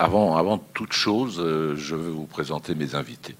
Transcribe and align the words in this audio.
avant, 0.00 0.36
avant 0.38 0.56
toute 0.56 0.94
chose, 0.94 1.36
je 1.76 1.94
vais 1.94 2.10
vous 2.10 2.24
présenter 2.24 2.74
mes 2.74 2.94
invités. 2.94 3.36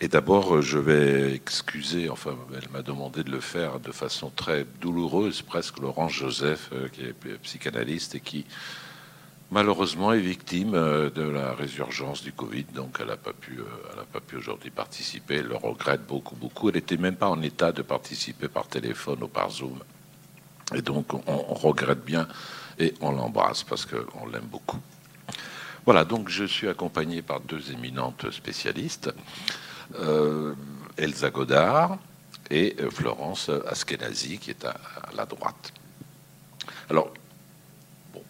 Et 0.00 0.08
d'abord, 0.08 0.62
je 0.62 0.78
vais 0.78 1.34
excuser, 1.34 2.08
enfin, 2.08 2.34
elle 2.56 2.68
m'a 2.72 2.80
demandé 2.80 3.22
de 3.22 3.30
le 3.30 3.40
faire 3.40 3.78
de 3.78 3.92
façon 3.92 4.32
très 4.34 4.64
douloureuse, 4.80 5.42
presque 5.42 5.78
Laurence 5.80 6.12
Joseph, 6.12 6.70
qui 6.92 7.02
est 7.02 7.38
psychanalyste 7.42 8.14
et 8.14 8.20
qui, 8.20 8.46
malheureusement, 9.50 10.14
est 10.14 10.18
victime 10.18 10.72
de 10.72 11.22
la 11.22 11.52
résurgence 11.52 12.22
du 12.22 12.32
Covid. 12.32 12.64
Donc, 12.74 12.96
elle 12.98 13.08
n'a 13.08 13.18
pas 13.18 13.34
pu, 13.34 13.58
elle 13.92 14.04
pas 14.06 14.20
pu 14.20 14.36
aujourd'hui 14.36 14.70
participer. 14.70 15.36
Elle 15.36 15.48
le 15.48 15.56
regrette 15.56 16.06
beaucoup, 16.06 16.36
beaucoup. 16.36 16.70
Elle 16.70 16.76
n'était 16.76 16.96
même 16.96 17.16
pas 17.16 17.28
en 17.28 17.42
état 17.42 17.70
de 17.70 17.82
participer 17.82 18.48
par 18.48 18.66
téléphone 18.66 19.22
ou 19.22 19.28
par 19.28 19.50
Zoom. 19.50 19.78
Et 20.74 20.80
donc, 20.80 21.12
on, 21.12 21.22
on 21.26 21.54
regrette 21.54 22.02
bien 22.02 22.26
et 22.78 22.94
on 23.02 23.12
l'embrasse 23.12 23.62
parce 23.62 23.84
qu'on 23.84 24.26
l'aime 24.26 24.48
beaucoup. 24.50 24.80
Voilà, 25.84 26.04
donc 26.04 26.28
je 26.28 26.44
suis 26.44 26.68
accompagné 26.68 27.22
par 27.22 27.40
deux 27.40 27.72
éminentes 27.72 28.30
spécialistes, 28.30 29.12
euh, 29.98 30.54
Elsa 30.96 31.30
Godard 31.30 31.98
et 32.50 32.76
euh, 32.80 32.88
Florence 32.88 33.50
Askenazi, 33.66 34.38
qui 34.38 34.50
est 34.50 34.64
à, 34.64 34.76
la 35.16 35.26
droite. 35.26 35.72
Alors, 36.88 37.12
bon, 38.14 38.22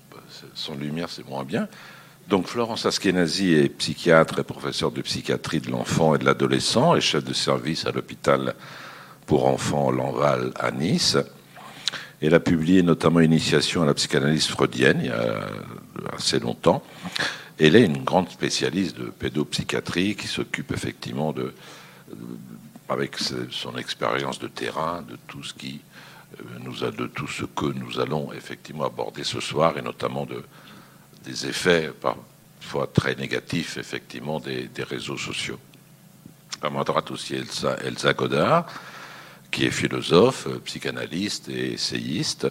son 0.54 0.76
lumière, 0.76 1.10
c'est 1.10 1.28
moins 1.28 1.44
bien. 1.44 1.68
Donc 2.28 2.46
Florence 2.46 2.86
Askenazi 2.86 3.52
est 3.52 3.68
psychiatre 3.68 4.38
et 4.38 4.44
professeure 4.44 4.90
de 4.90 5.02
psychiatrie 5.02 5.60
de 5.60 5.70
l'enfant 5.70 6.14
et 6.14 6.18
de 6.18 6.24
l'adolescent 6.24 6.94
et 6.94 7.00
chef 7.00 7.24
de 7.24 7.34
service 7.34 7.84
à 7.84 7.92
l'hôpital 7.92 8.54
pour 9.26 9.46
enfants 9.46 9.90
Lanval 9.90 10.52
à 10.58 10.70
Nice. 10.70 11.18
Elle 12.22 12.34
a 12.34 12.40
publié 12.40 12.82
notamment 12.82 13.20
Initiation 13.20 13.82
à 13.82 13.86
la 13.86 13.94
psychanalyse 13.94 14.46
freudienne 14.46 15.00
il 15.00 15.06
y 15.06 15.10
a 15.10 15.40
assez 16.16 16.38
longtemps. 16.38 16.82
Elle 17.58 17.76
est 17.76 17.84
une 17.84 18.02
grande 18.02 18.30
spécialiste 18.30 18.96
de 18.96 19.10
pédopsychiatrie 19.10 20.16
qui 20.16 20.26
s'occupe 20.26 20.72
effectivement 20.72 21.32
de, 21.32 21.54
avec 22.88 23.16
son 23.50 23.76
expérience 23.76 24.38
de 24.38 24.48
terrain, 24.48 25.02
de 25.02 25.16
tout 25.26 25.42
ce 25.42 25.54
qui 25.54 25.80
euh, 26.40 26.44
nous 26.60 26.84
a, 26.84 26.90
de 26.90 27.06
tout 27.06 27.28
ce 27.28 27.44
que 27.44 27.66
nous 27.66 28.00
allons 28.00 28.32
effectivement 28.32 28.84
aborder 28.84 29.24
ce 29.24 29.40
soir, 29.40 29.76
et 29.78 29.82
notamment 29.82 30.26
de, 30.26 30.42
des 31.24 31.46
effets 31.46 31.92
parfois 32.00 32.86
très 32.92 33.14
négatifs 33.14 33.76
effectivement 33.76 34.40
des, 34.40 34.68
réseaux 34.78 35.18
sociaux. 35.18 35.58
À 36.62 36.70
ma 36.70 36.84
droite 36.84 37.10
aussi 37.10 37.34
Elsa, 37.34 37.76
Elsa 37.84 38.12
Godard, 38.14 38.66
qui 39.50 39.66
est 39.66 39.70
philosophe, 39.70 40.46
euh, 40.46 40.58
psychanalyste 40.64 41.48
et 41.48 41.74
essayiste. 41.74 42.48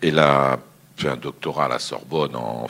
Elle 0.00 0.18
a 0.18 0.58
fait 0.96 1.08
un 1.08 1.16
doctorat 1.16 1.66
à 1.66 1.68
la 1.68 1.78
Sorbonne 1.78 2.36
en, 2.36 2.66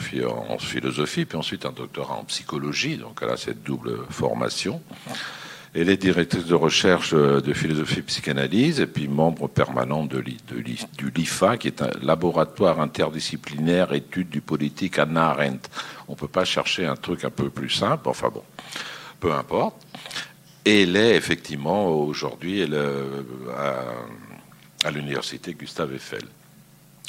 philosophie, 0.59 1.25
puis 1.25 1.37
ensuite 1.37 1.65
un 1.65 1.71
doctorat 1.71 2.15
en 2.15 2.23
psychologie, 2.25 2.97
donc 2.97 3.19
elle 3.21 3.29
a 3.29 3.37
cette 3.37 3.63
double 3.63 3.99
formation. 4.09 4.81
Elle 5.75 5.89
est 5.89 5.97
directrice 5.97 6.45
de 6.45 6.53
recherche 6.53 7.13
euh, 7.13 7.41
de 7.41 7.51
philosophie 7.51 8.03
psychanalyse 8.03 8.79
et 8.79 8.85
puis 8.85 9.07
membre 9.07 9.47
permanent 9.47 10.05
du 10.05 10.21
LIFA, 11.15 11.57
qui 11.57 11.67
est 11.67 11.81
un 11.81 11.89
laboratoire 12.03 12.79
interdisciplinaire 12.79 13.91
étude 13.93 14.29
du 14.29 14.41
politique 14.41 14.99
à 14.99 15.07
Arendt. 15.15 15.67
On 16.07 16.11
ne 16.11 16.17
peut 16.17 16.27
pas 16.27 16.45
chercher 16.45 16.85
un 16.85 16.95
truc 16.95 17.23
un 17.23 17.31
peu 17.31 17.49
plus 17.49 17.71
simple, 17.71 18.07
enfin 18.07 18.29
bon, 18.31 18.43
peu 19.19 19.33
importe. 19.33 19.75
Et 20.65 20.83
elle 20.83 20.95
est 20.95 21.15
effectivement 21.15 21.87
aujourd'hui 21.89 22.65
euh, 22.71 23.23
à, 24.85 24.91
l'université 24.91 25.53
Gustave 25.55 25.95
Eiffel. 25.95 26.23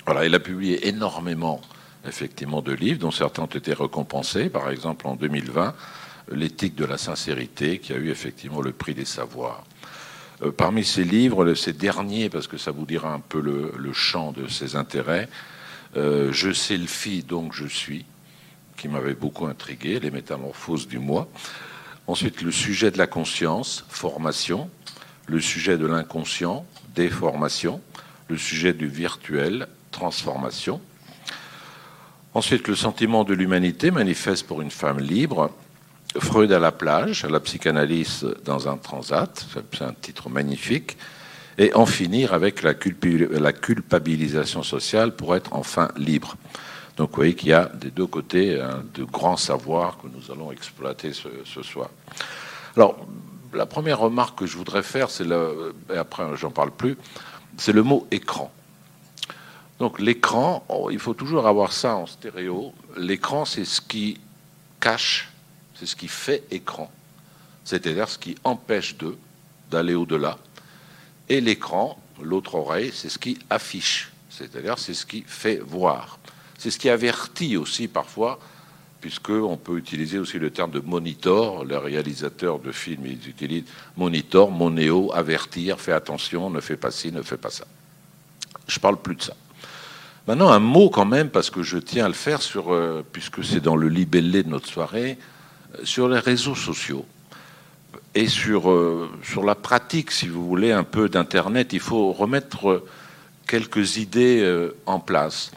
Voilà, 0.07 0.25
elle 0.25 0.35
a 0.35 0.41
publié 0.41 0.89
énormément 0.89 1.61
effectivement 2.07 2.61
de 2.61 2.73
livres, 2.73 3.01
dont 3.01 3.11
certains 3.11 3.43
ont 3.43 3.47
été 3.47 3.73
récompensés. 3.73 4.51
Par 4.51 4.71
exemple, 4.71 5.07
en 5.07 5.17
2020, 5.17 5.75
l'éthique 6.33 6.75
de 6.75 6.85
la 6.85 6.99
sincérité, 6.99 7.79
qui 7.79 7.93
a 7.93 7.97
eu 7.97 8.11
effectivement 8.11 8.61
le 8.61 8.73
prix 8.73 8.95
des 8.95 9.05
savoirs. 9.05 9.65
Euh, 10.43 10.51
parmi 10.51 10.85
ces 10.85 11.05
livres, 11.05 11.55
ces 11.55 11.73
derniers, 11.73 12.29
parce 12.29 12.47
que 12.47 12.59
ça 12.59 12.71
vous 12.71 12.87
dira 12.87 13.13
un 13.13 13.21
peu 13.21 13.41
le, 13.41 13.93
champ 13.93 14.33
de 14.33 14.49
ses 14.49 14.77
intérêts, 14.77 15.29
euh, 15.97 16.33
Je 16.33 16.53
sais 16.53 16.77
le 16.77 16.87
fille, 16.87 17.23
donc 17.23 17.55
je 17.55 17.67
suis, 17.67 18.05
qui 18.77 18.89
m'avait 18.89 19.15
beaucoup 19.15 19.47
intrigué, 19.47 20.01
Les 20.01 20.11
métamorphoses 20.11 20.89
du 20.89 20.99
moi. 20.99 21.29
Ensuite, 22.07 22.43
le 22.43 22.51
sujet 22.51 22.91
de 22.91 22.99
la 22.99 23.07
conscience, 23.07 23.85
formation. 23.89 24.69
Le 25.27 25.41
sujet 25.41 25.79
de 25.79 25.87
l'inconscient, 25.87 26.67
déformation. 26.95 27.81
Le 28.29 28.37
sujet 28.37 28.75
du 28.75 28.89
virtuel, 28.89 29.69
transformation. 29.95 30.81
Ensuite, 32.35 32.67
le 32.67 32.75
sentiment 32.75 33.23
de 33.23 33.33
l'humanité 33.33 33.93
manifeste 33.93 34.47
pour 34.47 34.61
une 34.61 34.73
femme 34.73 34.99
libre. 34.99 35.51
Freud 36.19 36.53
à 36.53 36.59
la 36.59 36.73
plage, 36.73 37.25
la 37.25 37.41
psychanalyse 37.41 38.27
dans 38.45 38.69
un 38.69 38.77
transat, 38.77 39.47
c'est 39.53 39.83
un 39.83 39.93
titre 39.93 40.29
magnifique. 40.29 40.97
Et 41.57 41.73
en 41.75 41.87
finir 41.87 42.35
avec 42.35 42.63
la 42.65 42.75
culpabilisation 42.75 44.65
sociale 44.65 45.15
pour 45.15 45.37
être 45.37 45.53
enfin 45.53 45.89
libre. 45.97 46.37
Donc 46.97 47.11
vous 47.11 47.17
voyez 47.17 47.35
qu'il 47.35 47.51
y 47.51 47.53
a 47.53 47.67
des 47.67 47.91
deux 47.91 48.07
côtés 48.07 48.61
de 48.95 49.05
grands 49.05 49.37
savoirs 49.37 49.99
que 49.99 50.09
nous 50.09 50.33
allons 50.33 50.51
exploiter 50.51 51.13
ce, 51.13 51.63
soir. 51.63 51.91
Alors, 52.77 53.07
la 53.53 53.67
première 53.67 54.01
remarque 54.01 54.41
que 54.41 54.47
je 54.47 54.57
voudrais 54.57 54.83
faire, 54.83 55.11
c'est 55.11 55.25
le, 55.25 55.75
et 55.93 55.97
après 55.97 56.25
j'en 56.37 56.51
parle 56.51 56.73
plus, 56.73 56.97
c'est 57.57 57.73
le 57.73 57.85
mot 57.85 58.09
écran. 58.11 58.51
Donc 59.85 60.01
l'écran, 60.01 60.65
oh, 60.71 60.89
il 60.91 60.99
faut 60.99 61.13
toujours 61.13 61.47
avoir 61.47 61.71
ça 61.71 61.95
en 61.95 62.07
stéréo. 62.07 62.73
L'écran, 62.97 63.45
c'est 63.45 63.67
ce 63.67 63.83
qui 63.83 64.19
cache, 64.81 65.29
c'est 65.75 65.85
ce 65.85 65.95
qui 65.95 66.09
fait 66.09 66.43
écran, 66.51 66.91
c'est-à-dire 67.67 68.09
ce 68.09 68.17
qui 68.17 68.35
empêche 68.45 68.97
d'eux 68.97 69.19
d'aller 69.71 69.93
au-delà. 69.95 70.39
Et 71.29 71.43
l'écran, 71.43 72.01
l'autre 72.23 72.55
oreille, 72.55 72.93
c'est 72.95 73.11
ce 73.11 73.19
qui 73.19 73.39
affiche, 73.51 74.11
c'est-à-dire 74.31 74.79
c'est 74.79 74.95
ce 74.95 75.05
qui 75.05 75.23
fait 75.27 75.59
voir. 75.59 76.19
C'est 76.57 76.71
ce 76.71 76.79
qui 76.79 76.89
avertit 76.89 77.59
aussi 77.59 77.87
parfois, 77.87 78.39
puisqu'on 79.03 79.59
peut 79.59 79.77
utiliser 79.77 80.19
aussi 80.19 80.39
le 80.39 80.51
terme 80.51 80.71
de 80.71 80.81
monitor. 80.81 81.63
Les 81.67 81.77
réalisateurs 81.77 82.59
de 82.59 82.73
films, 82.73 83.05
ils 83.05 83.29
utilisent 83.29 83.69
monitor, 83.99 84.51
monéo, 84.51 85.13
avertir, 85.13 85.79
fais 85.79 85.93
attention, 85.93 86.49
ne 86.49 86.61
fais 86.61 86.79
pas 86.79 86.91
ci, 86.91 87.13
ne 87.13 87.21
fais 87.21 87.37
pas 87.37 87.51
ça. 87.51 87.67
Je 88.67 88.81
parle 88.81 88.97
plus 88.97 89.17
de 89.17 89.21
ça. 89.21 89.35
Maintenant, 90.27 90.51
un 90.51 90.59
mot 90.59 90.89
quand 90.89 91.05
même, 91.05 91.29
parce 91.29 91.51
que 91.51 91.63
je 91.63 91.77
tiens 91.77 92.07
à 92.07 92.09
le 92.09 92.15
faire, 92.15 92.41
sur, 92.41 92.73
euh, 92.73 93.05
puisque 93.13 93.45
c'est 93.45 93.61
dans 93.61 93.77
le 93.77 93.89
libellé 93.89 94.43
de 94.43 94.49
notre 94.49 94.67
soirée, 94.67 95.19
euh, 95.75 95.85
sur 95.85 96.09
les 96.09 96.19
réseaux 96.19 96.55
sociaux 96.55 97.05
et 98.15 98.27
sur, 98.27 98.71
euh, 98.71 99.11
sur 99.23 99.45
la 99.45 99.55
pratique, 99.55 100.11
si 100.11 100.27
vous 100.29 100.47
voulez, 100.47 100.73
un 100.73 100.83
peu 100.83 101.11
d'Internet. 101.11 101.75
Il 101.75 101.81
faut 101.81 102.11
remettre 102.13 102.85
quelques 103.47 103.99
idées 103.99 104.71
en 104.87 104.99
place. 104.99 105.51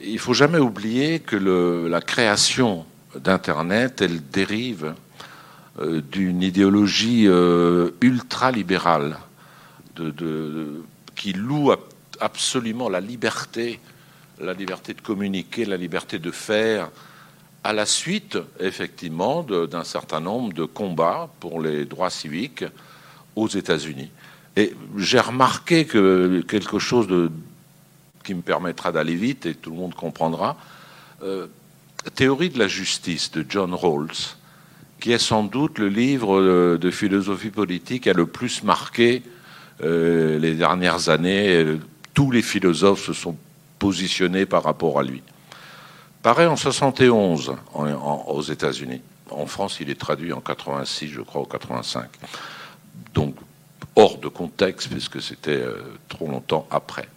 Il 0.00 0.20
faut 0.20 0.34
jamais 0.34 0.58
oublier 0.58 1.18
que 1.18 1.34
la 1.34 2.00
création 2.00 2.86
d'Internet, 3.16 4.00
elle 4.02 4.24
dérive 4.30 4.94
d'une 5.82 6.42
idéologie 6.42 7.26
ultra-libérale 8.00 9.18
qui 11.16 11.32
loue 11.32 11.72
absolument 12.20 12.88
la 12.88 13.00
liberté, 13.00 13.80
la 14.40 14.52
liberté 14.52 14.94
de 14.94 15.00
communiquer, 15.00 15.64
la 15.64 15.76
liberté 15.76 16.18
de 16.18 16.30
faire, 16.30 16.90
à 17.64 17.72
la 17.72 17.86
suite, 17.86 18.38
effectivement, 18.60 19.42
d'un 19.42 19.84
certain 19.84 20.20
nombre 20.20 20.52
de 20.52 20.64
combats 20.64 21.28
pour 21.40 21.60
les 21.60 21.84
droits 21.84 22.10
civiques 22.10 22.64
aux 23.34 23.48
États-Unis. 23.48 24.10
Et 24.56 24.74
j'ai 24.96 25.20
remarqué 25.20 25.84
que 25.84 26.42
quelque 26.46 26.78
chose 26.78 27.30
qui 28.24 28.34
me 28.34 28.42
permettra 28.42 28.92
d'aller 28.92 29.14
vite 29.14 29.46
et 29.46 29.54
tout 29.54 29.70
le 29.70 29.76
monde 29.76 29.94
comprendra. 29.94 30.56
Euh, 31.22 31.46
Théorie 32.14 32.50
de 32.50 32.58
la 32.58 32.68
justice 32.68 33.32
de 33.32 33.44
John 33.48 33.74
Rawls, 33.74 34.36
qui 35.00 35.12
est 35.12 35.18
sans 35.18 35.42
doute 35.42 35.78
le 35.78 35.88
livre 35.88 36.76
de 36.76 36.90
philosophie 36.90 37.50
politique 37.50 38.04
qui 38.04 38.10
a 38.10 38.12
le 38.12 38.26
plus 38.26 38.62
marqué 38.62 39.22
euh, 39.82 40.38
les 40.38 40.54
dernières 40.54 41.08
années. 41.08 41.78
Tous 42.14 42.30
les 42.30 42.42
philosophes 42.42 43.04
se 43.04 43.12
sont 43.12 43.36
positionnés 43.78 44.46
par 44.46 44.62
rapport 44.62 44.98
à 44.98 45.02
lui. 45.02 45.22
Pareil 46.22 46.46
en 46.46 46.56
71 46.56 47.54
aux 47.74 48.42
États-Unis. 48.42 49.02
En 49.30 49.46
France, 49.46 49.78
il 49.80 49.90
est 49.90 49.98
traduit 49.98 50.32
en 50.32 50.40
86, 50.40 51.08
je 51.08 51.20
crois, 51.20 51.42
ou 51.42 51.46
85. 51.46 52.08
Donc, 53.14 53.36
hors 53.94 54.18
de 54.18 54.28
contexte, 54.28 54.88
puisque 54.88 55.20
c'était 55.20 55.50
euh, 55.52 55.82
trop 56.08 56.28
longtemps 56.28 56.66
après. 56.70 57.08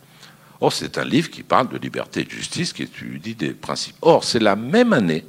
Or, 0.61 0.73
c'est 0.73 0.97
un 0.97 1.05
livre 1.05 1.29
qui 1.29 1.43
parle 1.43 1.69
de 1.69 1.77
liberté 1.77 2.21
et 2.21 2.23
de 2.23 2.29
justice, 2.29 2.73
qui 2.73 2.83
étudie 2.83 3.35
des 3.35 3.53
principes. 3.53 3.95
Or, 4.01 4.23
c'est 4.23 4.39
la 4.39 4.55
même 4.55 4.93
année 4.93 5.25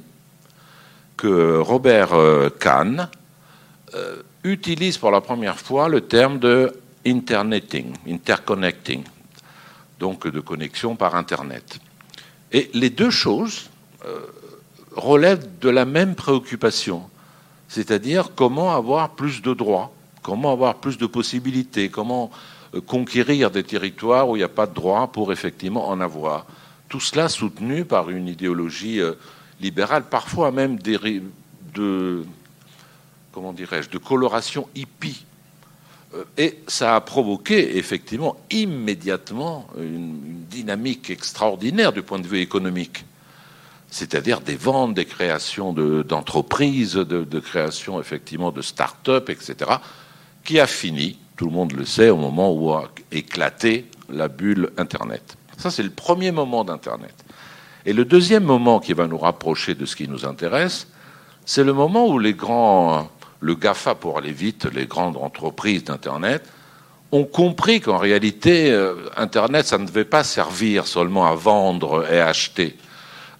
que 1.17 1.57
Robert 1.57 2.13
euh, 2.13 2.49
Kahn 2.49 3.09
euh, 3.93 4.21
utilise 4.43 4.97
pour 4.97 5.11
la 5.11 5.21
première 5.21 5.59
fois 5.59 5.87
le 5.87 6.01
terme 6.01 6.39
de 6.39 6.73
interneting, 7.05 7.93
interconnecting, 8.07 9.03
donc 10.01 10.27
de 10.27 10.39
connexion 10.39 10.95
par 10.95 11.15
Internet. 11.15 11.79
Et 12.51 12.71
les 12.73 12.89
deux 12.89 13.11
choses, 13.11 13.69
euh, 14.03 14.25
relèvent 14.95 15.47
de 15.61 15.69
la 15.69 15.85
même 15.85 16.15
préoccupation, 16.15 17.03
c'est-à-dire 17.69 18.31
comment 18.35 18.75
avoir 18.75 19.11
plus 19.11 19.41
de 19.41 19.53
droits, 19.53 19.93
comment 20.23 20.51
avoir 20.51 20.75
plus 20.75 20.97
de 20.97 21.05
possibilités, 21.05 21.89
comment 21.89 22.31
euh, 22.73 22.81
conquérir 22.81 23.51
des 23.51 23.63
territoires 23.63 24.27
où 24.27 24.35
il 24.35 24.39
n'y 24.39 24.43
a 24.43 24.49
pas 24.49 24.65
de 24.65 24.73
droits 24.73 25.11
pour 25.11 25.31
effectivement 25.31 25.87
en 25.87 26.01
avoir. 26.01 26.47
Tout 26.89 26.99
cela 26.99 27.29
soutenu 27.29 27.85
par 27.85 28.09
une 28.09 28.27
idéologie 28.27 28.99
euh, 28.99 29.13
libérale, 29.61 30.03
parfois 30.09 30.51
même 30.51 30.79
de, 30.79 32.25
comment 33.31 33.53
dirais-je, 33.53 33.89
de 33.89 33.99
coloration 33.99 34.67
hippie. 34.75 35.25
Euh, 36.13 36.23
et 36.37 36.59
ça 36.67 36.95
a 36.95 37.01
provoqué 37.01 37.77
effectivement 37.77 38.37
immédiatement 38.49 39.67
une, 39.77 40.45
dynamique 40.49 41.09
extraordinaire 41.09 41.93
du 41.93 42.01
point 42.01 42.19
de 42.19 42.27
vue 42.27 42.39
économique 42.39 43.05
c'est-à-dire 43.93 44.39
des 44.39 44.55
ventes, 44.55 44.93
des 44.93 45.05
créations 45.05 45.73
d'entreprises, 45.73 46.93
de, 46.93 47.25
de, 47.25 47.39
création 47.39 47.99
effectivement 47.99 48.51
de 48.51 48.61
start-up, 48.61 49.29
etc., 49.29 49.69
qui 50.45 50.61
a 50.61 50.65
fini, 50.65 51.19
tout 51.35 51.45
le 51.45 51.51
monde 51.51 51.73
le 51.73 51.85
sait, 51.85 52.09
au 52.09 52.15
moment 52.15 52.53
où 52.53 52.71
a 52.71 52.89
éclaté 53.11 53.85
la 54.09 54.29
bulle 54.29 54.71
Internet. 54.77 55.35
Ça, 55.57 55.69
c'est 55.69 55.83
le 55.83 55.89
premier 55.89 56.31
moment 56.31 56.63
d'Internet. 56.63 57.13
Et 57.85 57.93
le 57.93 58.05
deuxième 58.05 58.43
moment 58.43 58.79
qui 58.79 58.93
va 58.93 59.07
nous 59.07 59.17
rapprocher 59.17 59.75
de 59.75 59.85
ce 59.85 59.95
qui 59.95 60.07
nous 60.07 60.25
intéresse, 60.25 60.87
c'est 61.45 61.63
le 61.63 61.73
moment 61.73 62.07
où 62.07 62.17
les 62.17 62.33
grands, 62.33 63.09
le 63.41 63.55
GAFA 63.55 63.95
pour 63.95 64.17
aller 64.17 64.31
vite, 64.31 64.65
les 64.71 64.85
grandes 64.85 65.17
entreprises 65.17 65.83
d'Internet, 65.83 66.43
ont 67.11 67.25
compris 67.25 67.81
qu'en 67.81 67.97
réalité, 67.97 68.71
euh, 68.71 69.09
Internet, 69.17 69.67
ça 69.67 69.77
ne 69.77 69.85
devait 69.85 70.05
pas 70.05 70.23
servir 70.23 70.87
seulement 70.87 71.27
à 71.27 71.35
vendre 71.35 72.07
et 72.09 72.19
à 72.19 72.27
acheter. 72.27 72.77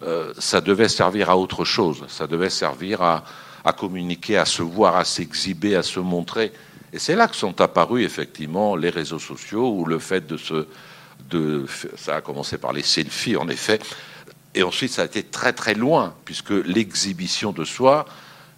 Euh, 0.04 0.34
ça 0.38 0.60
devait 0.60 0.90
servir 0.90 1.30
à 1.30 1.38
autre 1.38 1.64
chose. 1.64 2.04
Ça 2.08 2.28
devait 2.28 2.50
servir 2.50 3.02
à, 3.02 3.24
communiquer, 3.78 4.38
à 4.38 4.46
se 4.46 4.64
voir, 4.64 4.98
à 4.98 5.06
s'exhiber, 5.06 5.76
à 5.76 5.84
se 5.84 6.00
montrer. 6.00 6.52
Et 6.92 7.00
c'est 7.00 7.16
là 7.16 7.28
que 7.28 7.36
sont 7.36 7.62
apparus 7.62 8.04
effectivement 8.04 8.76
les 8.76 8.90
réseaux 8.90 9.20
sociaux 9.20 9.72
ou 9.72 9.86
le 9.86 10.00
fait 10.00 10.28
de 10.28 10.38
se. 10.38 10.68
De, 11.30 11.66
ça 11.98 12.16
a 12.16 12.22
commencé 12.22 12.58
par 12.58 12.74
les 12.74 12.82
selfies, 12.82 13.38
en 13.38 13.48
effet. 13.48 13.80
Et 14.56 14.64
ensuite, 14.64 14.92
ça 14.92 15.04
a 15.04 15.06
été 15.06 15.22
très 15.22 15.54
très 15.54 15.76
loin, 15.76 16.16
puisque 16.26 16.50
l'exhibition 16.50 17.52
de 17.52 17.64
soi, 17.64 18.06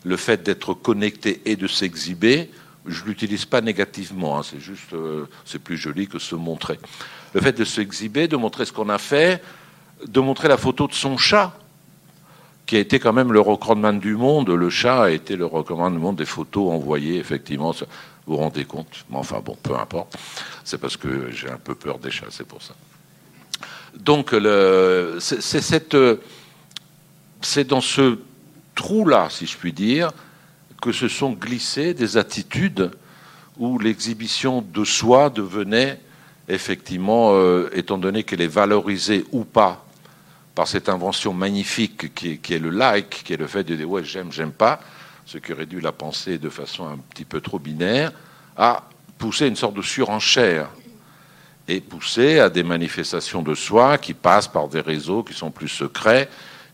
le 0.03 0.17
fait 0.17 0.43
d'être 0.43 0.73
connecté 0.73 1.41
et 1.45 1.55
de 1.55 1.67
s'exhiber, 1.67 2.49
je 2.85 3.03
l'utilise 3.05 3.45
pas 3.45 3.61
négativement, 3.61 4.37
hein, 4.37 4.43
c'est 4.43 4.59
juste, 4.59 4.93
euh, 4.93 5.25
c'est 5.45 5.59
plus 5.59 5.77
joli 5.77 6.07
que 6.07 6.19
se 6.19 6.35
montrer. 6.35 6.79
Le 7.33 7.41
fait 7.41 7.53
de 7.53 7.63
s'exhiber, 7.63 8.27
de 8.27 8.35
montrer 8.35 8.65
ce 8.65 8.73
qu'on 8.73 8.89
a 8.89 8.97
fait, 8.97 9.41
de 10.05 10.19
montrer 10.19 10.47
la 10.47 10.57
photo 10.57 10.87
de 10.87 10.93
son 10.93 11.17
chat, 11.17 11.57
qui 12.65 12.75
a 12.75 12.79
été 12.79 12.99
quand 12.99 13.13
même 13.13 13.31
le 13.33 13.39
recordman 13.39 13.99
du 13.99 14.15
monde. 14.15 14.49
Le 14.49 14.69
chat 14.69 15.03
a 15.03 15.09
été 15.11 15.35
le 15.35 15.45
recordman 15.45 15.93
du 15.93 15.99
monde 15.99 16.15
des 16.15 16.25
photos 16.25 16.71
envoyées, 16.71 17.17
effectivement. 17.17 17.71
Vous 17.71 17.85
vous 18.27 18.37
rendez 18.37 18.65
compte 18.65 19.05
Enfin 19.11 19.41
bon, 19.43 19.57
peu 19.61 19.75
importe. 19.75 20.15
C'est 20.63 20.77
parce 20.77 20.95
que 20.95 21.29
j'ai 21.31 21.49
un 21.49 21.57
peu 21.57 21.75
peur 21.75 21.99
des 21.99 22.11
chats, 22.11 22.27
c'est 22.29 22.47
pour 22.47 22.61
ça. 22.61 22.73
Donc, 23.97 24.33
c'est 27.41 27.67
dans 27.67 27.81
ce 27.81 28.17
trou-là, 28.75 29.27
si 29.29 29.45
je 29.45 29.57
puis 29.57 29.73
dire, 29.73 30.11
que 30.81 30.91
se 30.91 31.07
sont 31.07 31.31
glissées 31.31 31.93
des 31.93 32.17
attitudes 32.17 32.91
où 33.57 33.79
l'exhibition 33.79 34.61
de 34.61 34.83
soi 34.83 35.29
devenait 35.29 35.99
effectivement, 36.49 37.33
euh, 37.33 37.69
étant 37.73 37.97
donné 37.97 38.23
qu'elle 38.23 38.41
est 38.41 38.47
valorisée 38.47 39.25
ou 39.31 39.43
pas 39.43 39.85
par 40.55 40.67
cette 40.67 40.89
invention 40.89 41.33
magnifique 41.33 42.13
qui 42.13 42.39
est, 42.53 42.59
le 42.59 42.69
like, 42.69 43.23
qui 43.23 43.33
est 43.33 43.37
le 43.37 43.47
fait 43.47 43.63
de 43.63 43.75
dire 43.75 43.89
ouais 43.89 44.03
j'aime, 44.03 44.31
j'aime 44.31 44.51
pas, 44.51 44.79
ce 45.25 45.37
qui 45.37 45.51
aurait 45.51 45.65
dû 45.65 45.79
la 45.79 45.91
penser 45.91 46.37
de 46.37 46.49
façon 46.49 46.85
un 46.85 46.97
petit 46.97 47.25
peu 47.25 47.41
trop 47.41 47.59
binaire, 47.59 48.11
à 48.55 48.83
pousser 49.17 49.47
une 49.47 49.55
sorte 49.55 49.73
de 49.73 49.81
surenchère 49.81 50.69
et 51.67 51.79
pousser 51.79 52.39
à 52.39 52.49
des 52.49 52.61
manifestations 52.61 53.41
de 53.41 53.55
soi 53.55 53.97
qui 53.97 54.13
passent 54.13 54.49
par 54.49 54.67
des 54.67 54.81
réseaux 54.81 55.23
qui 55.23 55.33
sont 55.33 55.49
plus 55.49 55.69
secrets, 55.69 56.29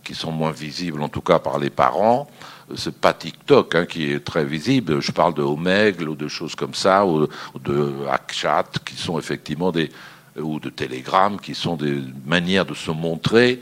qui 0.10 0.16
sont 0.16 0.32
moins 0.32 0.52
visibles 0.52 1.04
en 1.04 1.08
tout 1.08 1.22
cas 1.22 1.38
par 1.38 1.60
les 1.60 1.70
parents. 1.70 2.28
C'est 2.76 3.00
pas 3.00 3.14
TikTok 3.14 3.76
hein, 3.76 3.86
qui 3.86 4.12
est 4.12 4.26
très 4.26 4.44
visible. 4.44 5.02
Je 5.02 5.12
parle 5.12 5.36
de 5.36 5.44
Omegle 5.44 6.10
ou 6.10 6.16
de 6.16 6.28
choses 6.28 6.56
comme 6.56 6.74
ça, 6.74 7.06
ou, 7.06 7.28
de 7.60 7.94
Hackchat, 8.10 8.72
qui 8.84 8.96
sont 8.96 9.20
effectivement 9.20 9.72
des, 9.72 9.92
ou 10.36 10.60
de 10.60 10.72
télégrammes 10.72 11.40
qui 11.40 11.54
sont 11.54 11.76
des 11.76 12.02
manières 12.26 12.66
de 12.66 12.74
se 12.74 12.90
montrer, 12.90 13.60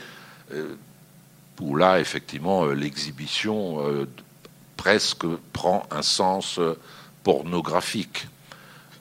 euh, 0.54 0.76
où 1.60 1.76
là, 1.76 2.00
effectivement, 2.00 2.64
euh, 2.64 2.74
l'exhibition 2.74 3.86
euh, 3.86 4.08
presque 4.78 5.26
prend 5.52 5.86
un 5.92 6.02
sens 6.02 6.62
pornographique, 7.24 8.30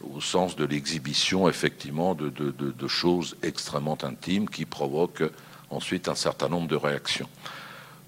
au 0.02 0.20
sens 0.20 0.56
de 0.56 0.64
l'exhibition, 0.64 1.48
effectivement, 1.48 2.16
de, 2.16 2.88
choses 2.88 3.36
extrêmement 3.44 3.98
intimes 4.02 4.48
qui 4.48 4.64
provoquent 4.64 5.30
ensuite 5.70 6.08
un 6.08 6.14
certain 6.14 6.48
nombre 6.48 6.68
de 6.68 6.76
réactions. 6.76 7.28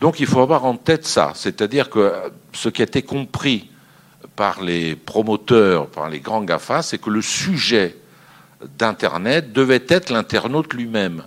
Donc 0.00 0.20
il 0.20 0.26
faut 0.26 0.40
avoir 0.40 0.64
en 0.64 0.76
tête 0.76 1.06
ça, 1.06 1.32
c'est-à-dire 1.34 1.90
que 1.90 2.12
ce 2.52 2.68
qui 2.68 2.82
a 2.82 2.84
été 2.84 3.02
compris 3.02 3.70
par 4.36 4.62
les 4.62 4.94
promoteurs, 4.94 5.88
par 5.88 6.08
les 6.08 6.20
grands 6.20 6.42
GAFA, 6.42 6.82
c'est 6.82 6.98
que 6.98 7.10
le 7.10 7.22
sujet 7.22 7.96
d'Internet 8.78 9.52
devait 9.52 9.84
être 9.88 10.10
l'internaute 10.10 10.72
lui-même, 10.74 11.24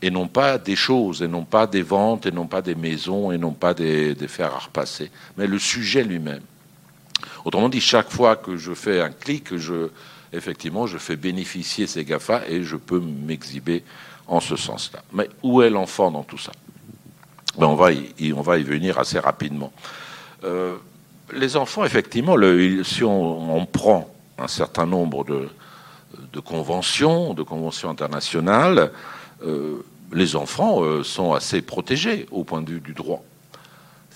et 0.00 0.10
non 0.10 0.28
pas 0.28 0.58
des 0.58 0.76
choses, 0.76 1.22
et 1.22 1.28
non 1.28 1.44
pas 1.44 1.66
des 1.66 1.82
ventes, 1.82 2.26
et 2.26 2.30
non 2.30 2.46
pas 2.46 2.62
des 2.62 2.74
maisons, 2.74 3.32
et 3.32 3.38
non 3.38 3.52
pas 3.52 3.74
des, 3.74 4.14
fers 4.28 4.54
à 4.54 4.58
repasser, 4.58 5.10
mais 5.36 5.46
le 5.46 5.58
sujet 5.58 6.04
lui-même. 6.04 6.42
Autrement 7.44 7.68
dit, 7.68 7.80
chaque 7.80 8.10
fois 8.10 8.36
que 8.36 8.56
je 8.56 8.74
fais 8.74 9.00
un 9.00 9.10
clic, 9.10 9.48
effectivement, 10.32 10.86
je 10.86 10.98
fais 10.98 11.16
bénéficier 11.16 11.86
ces 11.86 12.04
GAFA 12.04 12.42
et 12.48 12.62
je 12.62 12.76
peux 12.76 13.00
m'exhiber 13.00 13.82
en 14.28 14.40
ce 14.40 14.56
sens-là. 14.56 15.02
Mais 15.12 15.28
où 15.42 15.62
est 15.62 15.70
l'enfant 15.70 16.10
dans 16.10 16.22
tout 16.22 16.38
ça? 16.38 16.52
Ben 17.56 17.66
on, 17.66 17.74
va 17.74 17.90
y, 17.92 18.62
venir 18.62 18.98
assez 18.98 19.18
rapidement. 19.18 19.72
Euh, 20.44 20.76
les 21.32 21.56
enfants, 21.56 21.84
effectivement, 21.84 22.36
si 22.84 23.02
on, 23.02 23.66
prend 23.66 24.08
un 24.38 24.46
certain 24.46 24.86
nombre 24.86 25.24
de, 25.24 25.48
de 26.32 26.40
conventions, 26.40 27.34
de 27.34 27.42
conventions 27.42 27.90
internationales, 27.90 28.92
euh, 29.44 29.84
les 30.12 30.36
enfants 30.36 30.82
euh, 30.82 31.02
sont 31.02 31.32
assez 31.32 31.60
protégés 31.60 32.26
au 32.30 32.44
point 32.44 32.62
de 32.62 32.70
vue 32.70 32.80
du 32.80 32.92
droit. 32.94 33.24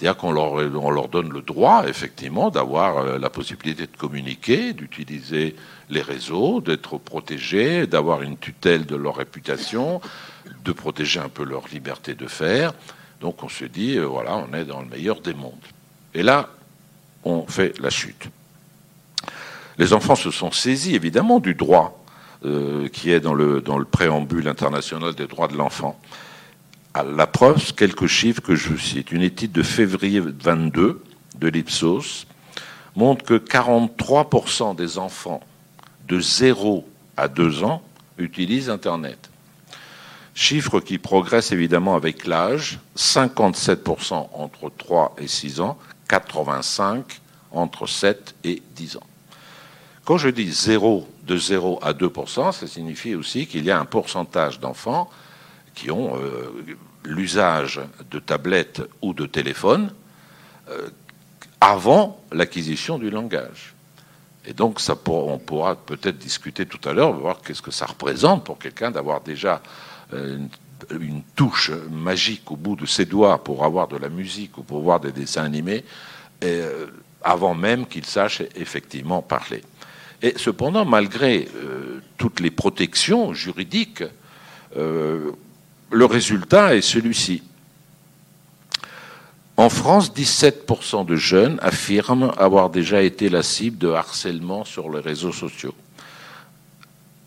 C'est-à-dire 0.02 0.18
qu'on 0.18 0.32
leur, 0.32 0.54
on 0.54 0.90
leur 0.90 1.06
donne 1.06 1.32
le 1.32 1.42
droit, 1.42 1.84
effectivement, 1.86 2.50
d'avoir 2.50 2.98
euh, 2.98 3.18
la 3.20 3.30
possibilité 3.30 3.82
de 3.86 3.96
communiquer, 3.96 4.72
d'utiliser 4.72 5.54
les 5.90 6.02
réseaux, 6.02 6.60
d'être 6.60 6.98
protégés, 6.98 7.86
d'avoir 7.86 8.22
une 8.22 8.36
tutelle 8.36 8.84
de 8.84 8.96
leur 8.96 9.14
réputation, 9.14 10.00
de 10.64 10.72
protéger 10.72 11.20
un 11.20 11.28
peu 11.28 11.44
leur 11.44 11.68
liberté 11.68 12.14
de 12.14 12.26
faire. 12.26 12.72
Donc 13.20 13.44
on 13.44 13.48
se 13.48 13.64
dit, 13.64 13.96
voilà, 13.96 14.38
on 14.38 14.52
est 14.54 14.64
dans 14.64 14.80
le 14.80 14.88
meilleur 14.88 15.20
des 15.20 15.34
mondes. 15.34 15.52
Et 16.14 16.24
là, 16.24 16.48
on 17.22 17.46
fait 17.46 17.78
la 17.78 17.90
chute. 17.90 18.28
Les 19.78 19.92
enfants 19.92 20.16
se 20.16 20.32
sont 20.32 20.50
saisis 20.50 20.96
évidemment 20.96 21.38
du 21.38 21.54
droit 21.54 22.04
euh, 22.44 22.88
qui 22.88 23.12
est 23.12 23.20
dans 23.20 23.34
le 23.34 23.84
préambule 23.84 24.48
international 24.48 25.14
des 25.14 25.28
droits 25.28 25.46
de 25.46 25.56
l'enfant. 25.56 25.96
À 26.94 27.04
la 27.04 27.26
preuve, 27.26 27.72
quelques 27.74 28.06
chiffres 28.06 28.42
que 28.42 28.54
je 28.54 28.76
cite. 28.76 29.12
Une 29.12 29.22
étude 29.22 29.52
de 29.52 29.62
février 29.62 30.20
22 30.20 31.02
de 31.36 31.48
l'Ipsos 31.48 32.26
montre 32.96 33.24
que 33.24 33.34
43% 33.34 34.76
des 34.76 34.98
enfants 34.98 35.40
de 36.06 36.20
0 36.20 36.86
à 37.16 37.28
2 37.28 37.64
ans 37.64 37.82
utilisent 38.18 38.68
Internet. 38.68 39.30
Chiffre 40.34 40.80
qui 40.80 40.98
progresse 40.98 41.50
évidemment 41.50 41.94
avec 41.94 42.26
l'âge, 42.26 42.78
57% 42.96 44.28
entre 44.34 44.70
3 44.76 45.16
et 45.16 45.28
6 45.28 45.60
ans, 45.60 45.78
85% 46.10 47.04
entre 47.52 47.86
7 47.86 48.34
et 48.44 48.62
10 48.76 48.96
ans. 48.98 49.06
Quand 50.04 50.18
je 50.18 50.28
dis 50.28 50.50
0, 50.50 51.08
de 51.26 51.36
0 51.38 51.78
à 51.82 51.92
2% 51.92 52.52
ça 52.52 52.66
signifie 52.66 53.14
aussi 53.14 53.46
qu'il 53.46 53.64
y 53.64 53.70
a 53.70 53.78
un 53.78 53.84
pourcentage 53.84 54.60
d'enfants 54.60 55.08
qui 55.74 55.90
ont 55.90 56.16
euh, 56.16 56.76
l'usage 57.04 57.80
de 58.10 58.18
tablettes 58.18 58.82
ou 59.00 59.14
de 59.14 59.26
téléphones 59.26 59.92
euh, 60.70 60.88
avant 61.60 62.20
l'acquisition 62.32 62.98
du 62.98 63.10
langage. 63.10 63.74
Et 64.44 64.52
donc, 64.52 64.80
on 65.06 65.38
pourra 65.38 65.76
peut-être 65.76 66.18
discuter 66.18 66.66
tout 66.66 66.88
à 66.88 66.92
l'heure, 66.92 67.12
voir 67.12 67.40
qu'est-ce 67.42 67.62
que 67.62 67.70
ça 67.70 67.86
représente 67.86 68.44
pour 68.44 68.58
quelqu'un 68.58 68.90
d'avoir 68.90 69.20
déjà 69.20 69.62
euh, 70.12 70.38
une, 70.90 71.22
touche 71.36 71.70
magique 71.90 72.50
au 72.50 72.56
bout 72.56 72.74
de 72.74 72.86
ses 72.86 73.04
doigts 73.04 73.42
pour 73.42 73.64
avoir 73.64 73.86
de 73.86 73.96
la 73.96 74.08
musique 74.08 74.58
ou 74.58 74.62
pour 74.64 74.80
voir 74.80 74.98
des 74.98 75.12
dessins 75.12 75.44
animés, 75.44 75.84
avant 77.22 77.54
même 77.54 77.86
qu'il 77.86 78.04
sache 78.04 78.42
effectivement 78.56 79.22
parler. 79.22 79.62
Et 80.22 80.34
cependant, 80.36 80.84
malgré 80.84 81.48
toutes 82.16 82.40
les 82.40 82.50
protections 82.50 83.32
juridiques, 83.32 84.02
le 85.92 86.06
résultat 86.06 86.74
est 86.74 86.80
celui-ci. 86.80 87.42
En 89.58 89.68
France, 89.68 90.12
17% 90.12 91.04
de 91.04 91.16
jeunes 91.16 91.58
affirment 91.60 92.32
avoir 92.38 92.70
déjà 92.70 93.02
été 93.02 93.28
la 93.28 93.42
cible 93.42 93.76
de 93.76 93.90
harcèlement 93.90 94.64
sur 94.64 94.90
les 94.90 95.00
réseaux 95.00 95.32
sociaux. 95.32 95.74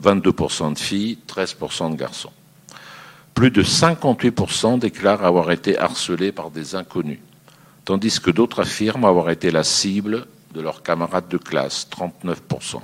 22% 0.04 0.74
de 0.74 0.80
filles, 0.80 1.20
13% 1.28 1.92
de 1.92 1.96
garçons. 1.96 2.32
Plus 3.36 3.52
de 3.52 3.64
58% 3.64 4.80
déclarent 4.80 5.24
avoir 5.24 5.52
été 5.52 5.78
harcelés 5.78 6.32
par 6.32 6.50
des 6.50 6.76
inconnus, 6.76 7.20
tandis 7.86 8.20
que 8.20 8.32
d'autres 8.32 8.62
affirment 8.62 9.06
avoir 9.06 9.30
été 9.30 9.52
la 9.52 9.64
cible 9.64 10.26
de 10.54 10.62
leurs 10.62 10.82
camarades 10.82 11.28
de 11.30 11.38
classe, 11.38 11.88
39%, 11.96 12.82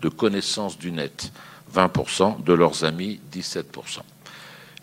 de 0.00 0.08
connaissances 0.10 0.78
du 0.78 0.92
net, 0.92 1.32
20%, 1.74 2.44
de 2.44 2.52
leurs 2.52 2.84
amis, 2.84 3.20
17%. 3.32 4.02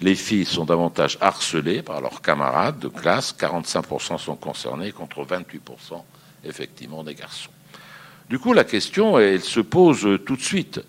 Les 0.02 0.16
filles 0.16 0.46
sont 0.46 0.66
davantage 0.66 1.18
harcelées 1.20 1.82
par 1.82 2.00
leurs 2.00 2.22
camarades 2.22 2.80
de 2.80 2.88
classe, 2.88 3.36
45% 3.38 4.18
sont 4.18 4.36
concernés 4.36 4.92
contre 4.92 5.26
28% 5.26 6.02
effectivement 6.46 7.04
des 7.04 7.16
garçons. 7.16 7.50
Du 8.30 8.40
coup, 8.40 8.54
la 8.54 8.64
question, 8.64 9.16
se 9.40 9.60
pose 9.60 10.20
tout 10.26 10.36
de 10.36 10.42
suite. 10.42 10.80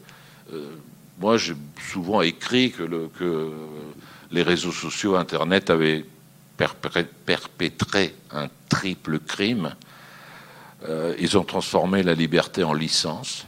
Euh, 0.52 0.76
moi, 1.18 1.38
j'ai 1.38 1.54
souvent 1.90 2.20
écrit 2.20 2.70
que, 2.70 3.08
que, 3.18 3.50
les 4.30 4.42
réseaux 4.42 4.72
sociaux, 4.72 5.16
Internet 5.16 5.70
avaient 5.70 6.04
perpétré 6.56 8.14
un 8.30 8.48
triple 8.68 9.18
crime. 9.18 9.74
Euh, 10.88 11.14
ils 11.18 11.36
ont 11.36 11.42
transformé 11.44 12.02
la 12.02 12.14
liberté 12.14 12.62
en 12.62 12.72
licence. 12.72 13.46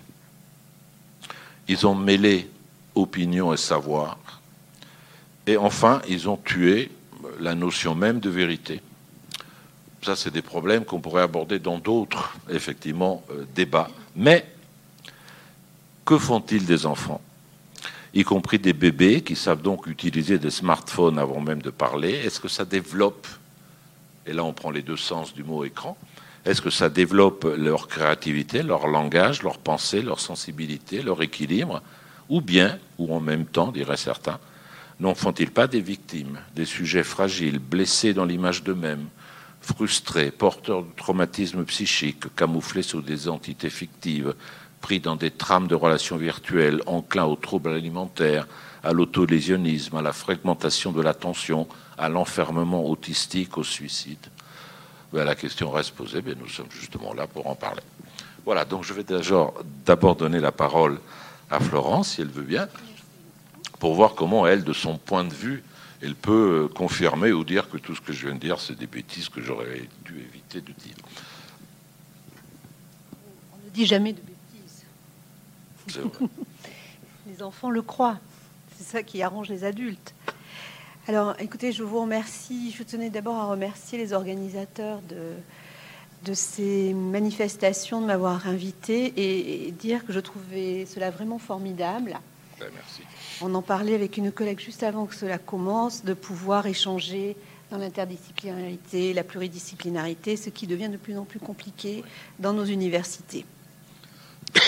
Ils 1.68 1.86
ont 1.86 1.94
mêlé 1.94 2.50
opinion 2.94 3.52
et 3.52 3.56
savoir. 3.56 4.18
Et 5.46 5.56
enfin, 5.56 6.00
ils 6.08 6.28
ont 6.28 6.36
tué 6.36 6.90
la 7.40 7.54
notion 7.54 7.94
même 7.94 8.20
de 8.20 8.30
vérité. 8.30 8.80
Ça, 10.02 10.16
c'est 10.16 10.32
des 10.32 10.42
problèmes 10.42 10.84
qu'on 10.84 11.00
pourrait 11.00 11.22
aborder 11.22 11.58
dans 11.58 11.78
d'autres, 11.78 12.34
effectivement, 12.50 13.22
euh, 13.30 13.44
débats. 13.54 13.90
Mais 14.16 14.46
que 16.04 16.18
font-ils 16.18 16.66
des 16.66 16.86
enfants? 16.86 17.20
Y 18.14 18.24
compris 18.24 18.58
des 18.58 18.72
bébés 18.72 19.22
qui 19.22 19.36
savent 19.36 19.62
donc 19.62 19.86
utiliser 19.86 20.38
des 20.38 20.50
smartphones 20.50 21.18
avant 21.18 21.40
même 21.40 21.62
de 21.62 21.70
parler. 21.70 22.12
Est-ce 22.12 22.40
que 22.40 22.48
ça 22.48 22.64
développe, 22.64 23.26
et 24.26 24.32
là 24.32 24.44
on 24.44 24.52
prend 24.52 24.70
les 24.70 24.82
deux 24.82 24.96
sens 24.96 25.32
du 25.32 25.44
mot 25.44 25.64
écran, 25.64 25.96
est-ce 26.44 26.60
que 26.60 26.70
ça 26.70 26.88
développe 26.88 27.46
leur 27.56 27.86
créativité, 27.86 28.64
leur 28.64 28.88
langage, 28.88 29.42
leur 29.42 29.58
pensée, 29.58 30.02
leur 30.02 30.18
sensibilité, 30.18 31.00
leur 31.00 31.22
équilibre? 31.22 31.80
Ou 32.28 32.40
bien, 32.40 32.78
ou 32.98 33.14
en 33.14 33.20
même 33.20 33.46
temps, 33.46 33.70
diraient 33.70 33.96
certains, 33.96 34.40
n'en 35.02 35.16
font-ils 35.16 35.50
pas 35.50 35.66
des 35.66 35.80
victimes, 35.80 36.38
des 36.54 36.64
sujets 36.64 37.02
fragiles, 37.02 37.58
blessés 37.58 38.14
dans 38.14 38.24
l'image 38.24 38.62
d'eux-mêmes, 38.62 39.06
frustrés, 39.60 40.30
porteurs 40.30 40.84
de 40.84 40.92
traumatismes 40.96 41.64
psychiques, 41.64 42.32
camouflés 42.36 42.84
sous 42.84 43.02
des 43.02 43.28
entités 43.28 43.68
fictives, 43.68 44.34
pris 44.80 45.00
dans 45.00 45.16
des 45.16 45.32
trames 45.32 45.66
de 45.66 45.74
relations 45.74 46.16
virtuelles, 46.16 46.82
enclins 46.86 47.24
aux 47.24 47.34
troubles 47.34 47.70
alimentaires, 47.70 48.46
à 48.84 48.92
l'autolésionnisme, 48.92 49.96
à 49.96 50.02
la 50.02 50.12
fragmentation 50.12 50.92
de 50.92 51.02
l'attention, 51.02 51.66
à 51.98 52.08
l'enfermement 52.08 52.88
autistique, 52.88 53.58
au 53.58 53.64
suicide? 53.64 54.24
Ben, 55.12 55.24
La 55.24 55.34
question 55.34 55.72
reste 55.72 55.96
posée, 55.96 56.22
mais 56.24 56.36
nous 56.36 56.48
sommes 56.48 56.70
justement 56.70 57.12
là 57.12 57.26
pour 57.26 57.48
en 57.48 57.56
parler. 57.56 57.82
Voilà, 58.44 58.64
donc 58.64 58.84
je 58.84 58.92
vais 58.92 59.04
d'abord 59.84 60.14
donner 60.14 60.38
la 60.38 60.52
parole 60.52 61.00
à 61.50 61.58
Florence, 61.58 62.10
si 62.10 62.20
elle 62.20 62.28
veut 62.28 62.42
bien 62.42 62.68
pour 63.82 63.94
voir 63.94 64.14
comment 64.14 64.46
elle, 64.46 64.62
de 64.62 64.72
son 64.72 64.96
point 64.96 65.24
de 65.24 65.34
vue, 65.34 65.64
elle 66.02 66.14
peut 66.14 66.66
euh, 66.66 66.72
confirmer 66.72 67.32
ou 67.32 67.42
dire 67.42 67.68
que 67.68 67.78
tout 67.78 67.96
ce 67.96 68.00
que 68.00 68.12
je 68.12 68.28
viens 68.28 68.36
de 68.36 68.40
dire, 68.40 68.60
c'est 68.60 68.78
des 68.78 68.86
bêtises 68.86 69.28
que 69.28 69.40
j'aurais 69.42 69.88
dû 70.04 70.20
éviter 70.20 70.60
de 70.60 70.70
dire. 70.70 70.94
On 73.52 73.66
ne 73.66 73.70
dit 73.70 73.84
jamais 73.84 74.12
de 74.12 74.20
bêtises. 74.20 75.98
les 77.26 77.42
enfants 77.42 77.70
le 77.70 77.82
croient. 77.82 78.20
C'est 78.78 78.84
ça 78.84 79.02
qui 79.02 79.20
arrange 79.20 79.48
les 79.48 79.64
adultes. 79.64 80.14
Alors, 81.08 81.34
écoutez, 81.40 81.72
je 81.72 81.82
vous 81.82 82.02
remercie. 82.02 82.72
Je 82.78 82.84
tenais 82.84 83.10
d'abord 83.10 83.34
à 83.34 83.46
remercier 83.46 83.98
les 83.98 84.12
organisateurs 84.12 85.00
de, 85.08 85.32
de 86.24 86.34
ces 86.34 86.94
manifestations, 86.94 88.00
de 88.00 88.06
m'avoir 88.06 88.46
invité 88.46 89.12
et, 89.16 89.72
dire 89.72 90.06
que 90.06 90.12
je 90.12 90.20
trouvais 90.20 90.86
cela 90.86 91.10
vraiment 91.10 91.40
formidable. 91.40 92.20
Ben, 92.60 92.68
merci 92.72 93.02
on 93.42 93.54
en 93.54 93.62
parlait 93.62 93.94
avec 93.94 94.16
une 94.16 94.30
collègue 94.30 94.60
juste 94.60 94.82
avant 94.82 95.06
que 95.06 95.14
cela 95.14 95.38
commence, 95.38 96.04
de 96.04 96.14
pouvoir 96.14 96.66
échanger 96.66 97.36
dans 97.70 97.78
l'interdisciplinarité, 97.78 99.12
la 99.12 99.24
pluridisciplinarité, 99.24 100.36
ce 100.36 100.50
qui 100.50 100.66
devient 100.66 100.88
de 100.88 100.96
plus 100.96 101.16
en 101.16 101.24
plus 101.24 101.40
compliqué 101.40 102.04
dans 102.38 102.52
nos 102.52 102.64
universités. 102.64 103.44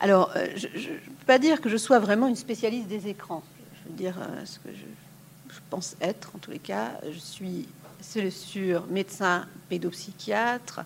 Alors, 0.00 0.32
euh, 0.36 0.46
je 0.56 0.66
ne 0.66 0.96
peux 0.96 1.26
pas 1.26 1.38
dire 1.38 1.60
que 1.60 1.68
je 1.68 1.76
sois 1.76 1.98
vraiment 1.98 2.28
une 2.28 2.36
spécialiste 2.36 2.88
des 2.88 3.08
écrans. 3.08 3.42
Je 3.72 3.90
veux 3.90 3.96
dire 3.96 4.16
euh, 4.20 4.44
ce 4.44 4.58
que 4.58 4.68
je, 4.74 5.58
pense 5.70 5.96
être, 6.00 6.32
en 6.34 6.38
tous 6.38 6.50
les 6.50 6.58
cas. 6.58 6.92
Je 7.10 7.18
suis, 7.18 7.68
sur 8.30 8.86
médecin 8.86 9.46
pédopsychiatre, 9.68 10.80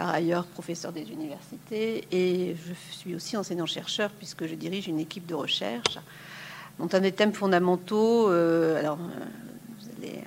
par 0.00 0.08
ailleurs 0.08 0.46
professeur 0.46 0.92
des 0.92 1.12
universités 1.12 2.06
et 2.10 2.56
je 2.56 2.72
suis 2.90 3.14
aussi 3.14 3.36
enseignant-chercheur 3.36 4.08
puisque 4.12 4.46
je 4.46 4.54
dirige 4.54 4.88
une 4.88 4.98
équipe 4.98 5.26
de 5.26 5.34
recherche 5.34 5.98
dont 6.78 6.88
un 6.94 7.00
des 7.00 7.12
thèmes 7.12 7.34
fondamentaux, 7.34 8.30
euh, 8.30 8.78
alors 8.78 8.96
euh, 8.96 9.24
vous 9.78 9.88
allez 9.98 10.24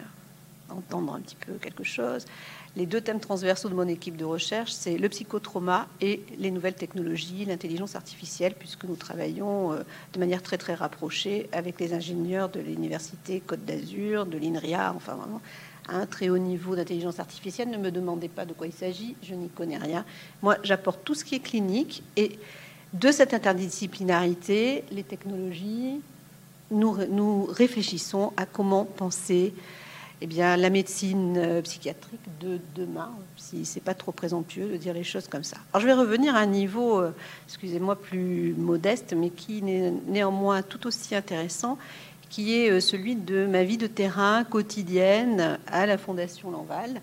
entendre 0.69 1.15
un 1.15 1.21
petit 1.21 1.35
peu 1.35 1.53
quelque 1.53 1.83
chose, 1.83 2.27
les 2.75 2.85
deux 2.85 3.01
thèmes 3.01 3.19
transversaux 3.19 3.67
de 3.67 3.73
mon 3.73 3.87
équipe 3.87 4.15
de 4.15 4.25
recherche, 4.25 4.71
c'est 4.71 4.95
le 4.95 5.09
psychotrauma 5.09 5.87
et 6.01 6.21
les 6.37 6.51
nouvelles 6.51 6.75
technologies, 6.75 7.45
l'intelligence 7.45 7.95
artificielle, 7.95 8.53
puisque 8.53 8.83
nous 8.83 8.95
travaillons 8.95 9.73
euh, 9.73 9.77
de 10.13 10.19
manière 10.19 10.43
très 10.43 10.59
très 10.59 10.75
rapprochée 10.75 11.49
avec 11.51 11.79
les 11.79 11.95
ingénieurs 11.95 12.49
de 12.49 12.59
l'université 12.59 13.39
Côte 13.39 13.65
d'Azur, 13.65 14.27
de 14.27 14.37
l'INRIA, 14.37 14.93
enfin 14.95 15.15
vraiment 15.15 15.41
un 15.89 16.05
très 16.05 16.29
haut 16.29 16.37
niveau 16.37 16.75
d'intelligence 16.75 17.19
artificielle. 17.19 17.69
Ne 17.69 17.77
me 17.77 17.91
demandez 17.91 18.27
pas 18.27 18.45
de 18.45 18.53
quoi 18.53 18.67
il 18.67 18.73
s'agit, 18.73 19.15
je 19.21 19.33
n'y 19.33 19.49
connais 19.49 19.77
rien. 19.77 20.05
Moi, 20.41 20.57
j'apporte 20.63 21.03
tout 21.03 21.15
ce 21.15 21.25
qui 21.25 21.35
est 21.35 21.39
clinique 21.39 22.03
et 22.15 22.37
de 22.93 23.11
cette 23.11 23.33
interdisciplinarité, 23.33 24.83
les 24.91 25.03
technologies, 25.03 25.99
nous, 26.71 27.45
réfléchissons 27.45 28.33
à 28.37 28.45
comment 28.45 28.85
penser 28.85 29.53
eh 30.21 30.27
bien, 30.27 30.55
la 30.55 30.69
médecine 30.69 31.35
euh, 31.37 31.61
psychiatrique 31.61 32.21
de 32.39 32.57
demain, 32.75 33.11
si 33.35 33.65
c'est 33.65 33.81
pas 33.81 33.93
trop 33.93 34.13
présomptueux 34.13 34.69
de 34.69 34.77
dire 34.77 34.93
les 34.93 35.03
choses 35.03 35.27
comme 35.27 35.43
ça. 35.43 35.57
Alors 35.73 35.81
je 35.81 35.87
vais 35.87 35.93
revenir 35.93 36.35
à 36.35 36.39
un 36.39 36.45
niveau, 36.45 36.97
euh, 36.97 37.11
excusez-moi, 37.47 37.97
plus 37.97 38.53
modeste, 38.57 39.13
mais 39.17 39.31
qui 39.31 39.57
est 39.57 39.91
néanmoins 40.07 40.61
tout 40.61 40.87
aussi 40.87 41.13
intéressant, 41.13 41.77
qui 42.33 42.55
est 42.55 42.71
euh, 42.71 42.79
celui 42.79 43.15
de 43.15 43.45
ma 43.45 43.63
vie 43.63 43.77
de 43.77 43.85
terrain 43.85 44.43
quotidienne 44.43 45.59
à 45.67 45.85
la 45.85 45.99
Fondation 45.99 46.49
Lanval. 46.49 46.99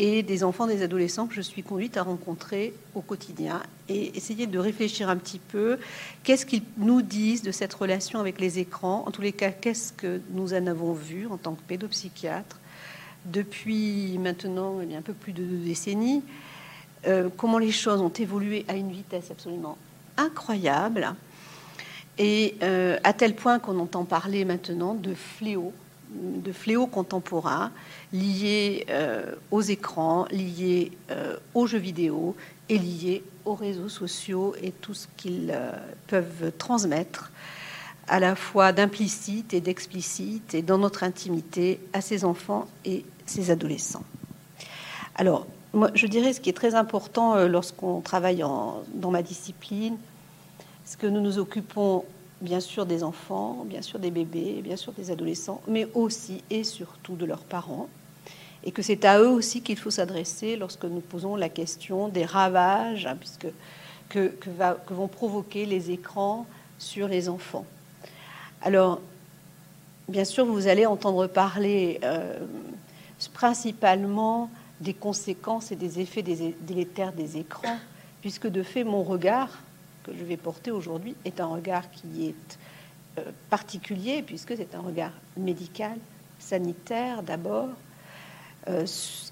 Et 0.00 0.24
des 0.24 0.42
enfants, 0.42 0.66
des 0.66 0.82
adolescents 0.82 1.28
que 1.28 1.34
je 1.34 1.40
suis 1.40 1.62
conduite 1.62 1.96
à 1.96 2.02
rencontrer 2.02 2.74
au 2.96 3.00
quotidien 3.00 3.62
et 3.88 4.16
essayer 4.16 4.48
de 4.48 4.58
réfléchir 4.58 5.08
un 5.08 5.16
petit 5.16 5.38
peu. 5.38 5.78
Qu'est-ce 6.24 6.44
qu'ils 6.44 6.64
nous 6.78 7.02
disent 7.02 7.42
de 7.42 7.52
cette 7.52 7.72
relation 7.72 8.18
avec 8.18 8.40
les 8.40 8.58
écrans? 8.58 9.04
En 9.06 9.12
tous 9.12 9.22
les 9.22 9.30
cas, 9.30 9.52
qu'est-ce 9.52 9.92
que 9.92 10.20
nous 10.32 10.52
en 10.52 10.66
avons 10.66 10.92
vu 10.92 11.28
en 11.28 11.36
tant 11.36 11.54
que 11.54 11.62
pédopsychiatre 11.62 12.58
depuis 13.26 14.18
maintenant 14.18 14.80
eh 14.80 14.96
un 14.96 15.02
peu 15.02 15.12
plus 15.12 15.32
de 15.32 15.44
deux 15.44 15.64
décennies, 15.64 16.24
euh, 17.06 17.28
comment 17.36 17.58
les 17.58 17.70
choses 17.70 18.00
ont 18.00 18.08
évolué 18.08 18.64
à 18.66 18.74
une 18.74 18.90
vitesse 18.90 19.30
absolument 19.30 19.78
incroyable 20.16 21.14
et 22.18 22.56
euh, 22.62 22.98
à 23.04 23.12
tel 23.12 23.34
point 23.34 23.58
qu'on 23.58 23.78
entend 23.78 24.04
parler 24.04 24.44
maintenant 24.44 24.94
de 24.94 25.14
fléaux, 25.14 25.72
de 26.10 26.52
fléaux 26.52 26.86
contemporains 26.86 27.72
liés 28.12 28.86
euh, 28.90 29.34
aux 29.50 29.62
écrans, 29.62 30.26
liés 30.30 30.92
euh, 31.10 31.36
aux 31.54 31.66
jeux 31.66 31.78
vidéo 31.78 32.36
et 32.68 32.78
liés 32.78 33.24
aux 33.44 33.54
réseaux 33.54 33.88
sociaux 33.88 34.54
et 34.62 34.70
tout 34.70 34.94
ce 34.94 35.06
qu'ils 35.16 35.54
peuvent 36.06 36.52
transmettre 36.56 37.30
à 38.06 38.20
la 38.20 38.36
fois 38.36 38.72
d'implicite 38.72 39.52
et 39.52 39.60
d'explicite 39.60 40.54
et 40.54 40.62
dans 40.62 40.78
notre 40.78 41.02
intimité 41.02 41.80
à 41.92 42.00
ces 42.00 42.24
enfants 42.24 42.68
et 42.84 43.04
ces 43.26 43.50
adolescents. 43.50 44.04
Alors, 45.16 45.46
moi, 45.74 45.90
je 45.94 46.06
dirais 46.06 46.32
ce 46.32 46.40
qui 46.40 46.48
est 46.48 46.54
très 46.54 46.74
important 46.74 47.46
lorsqu'on 47.46 48.00
travaille 48.00 48.38
dans 48.38 49.10
ma 49.10 49.22
discipline, 49.22 49.96
parce 50.84 50.96
que 50.96 51.06
nous 51.06 51.22
nous 51.22 51.38
occupons 51.38 52.04
bien 52.42 52.60
sûr 52.60 52.84
des 52.84 53.02
enfants, 53.02 53.64
bien 53.64 53.80
sûr 53.80 53.98
des 53.98 54.10
bébés, 54.10 54.60
bien 54.62 54.76
sûr 54.76 54.92
des 54.92 55.10
adolescents, 55.10 55.62
mais 55.66 55.88
aussi 55.94 56.44
et 56.50 56.62
surtout 56.62 57.16
de 57.16 57.24
leurs 57.24 57.42
parents. 57.42 57.88
Et 58.64 58.70
que 58.70 58.82
c'est 58.82 59.06
à 59.06 59.18
eux 59.18 59.28
aussi 59.28 59.62
qu'il 59.62 59.78
faut 59.78 59.90
s'adresser 59.90 60.56
lorsque 60.56 60.84
nous 60.84 61.00
posons 61.00 61.36
la 61.36 61.48
question 61.48 62.08
des 62.08 62.26
ravages 62.26 63.06
hein, 63.06 63.16
puisque, 63.18 63.46
que, 64.10 64.30
vont 64.90 65.08
provoquer 65.08 65.64
les 65.64 65.90
écrans 65.90 66.46
sur 66.78 67.08
les 67.08 67.30
enfants. 67.30 67.64
Alors, 68.60 69.00
bien 70.08 70.26
sûr, 70.26 70.44
vous 70.44 70.66
allez 70.66 70.84
entendre 70.84 71.26
parler 71.26 71.98
euh, 72.04 72.40
principalement 73.32 74.50
des 74.80 74.92
conséquences 74.92 75.72
et 75.72 75.76
des 75.76 76.00
effets 76.00 76.22
délétères 76.22 77.12
des 77.12 77.38
écrans, 77.38 77.78
puisque 78.20 78.48
de 78.48 78.62
fait, 78.62 78.84
mon 78.84 79.02
regard 79.02 79.63
que 80.04 80.12
je 80.16 80.24
vais 80.24 80.36
porter 80.36 80.70
aujourd'hui 80.70 81.16
est 81.24 81.40
un 81.40 81.46
regard 81.46 81.90
qui 81.90 82.26
est 82.28 82.58
euh, 83.18 83.22
particulier, 83.50 84.22
puisque 84.22 84.56
c'est 84.56 84.74
un 84.74 84.80
regard 84.80 85.12
médical, 85.36 85.96
sanitaire 86.38 87.22
d'abord. 87.22 87.70
Euh, 88.68 88.86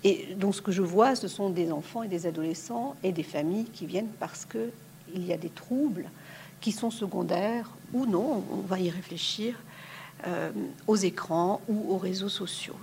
et 0.05 0.35
donc 0.37 0.55
ce 0.55 0.63
que 0.63 0.73
je 0.73 0.83
vois, 0.83 1.15
ce 1.15 1.29
sont 1.29 1.51
des 1.51 1.71
enfants 1.71 2.03
et 2.03 2.09
des 2.09 2.27
adolescents 2.27 2.97
et 3.03 3.13
des 3.13 3.23
familles 3.23 3.67
qui 3.73 3.87
viennent 3.87 4.13
parce 4.19 4.45
qu'il 4.45 5.27
y 5.27 5.33
a 5.33 5.39
des 5.39 5.49
troubles 5.49 6.11
qui 6.61 6.73
sont 6.73 6.91
secondaires 6.91 7.71
ou 7.93 8.07
non, 8.07 8.45
on 8.51 8.61
va 8.61 8.79
y 8.79 8.91
réfléchir, 8.91 9.57
euh, 10.27 10.51
aux 10.87 10.97
écrans 10.97 11.61
ou 11.69 11.93
aux 11.93 11.99
réseaux 11.99 12.29
sociaux. 12.29 12.77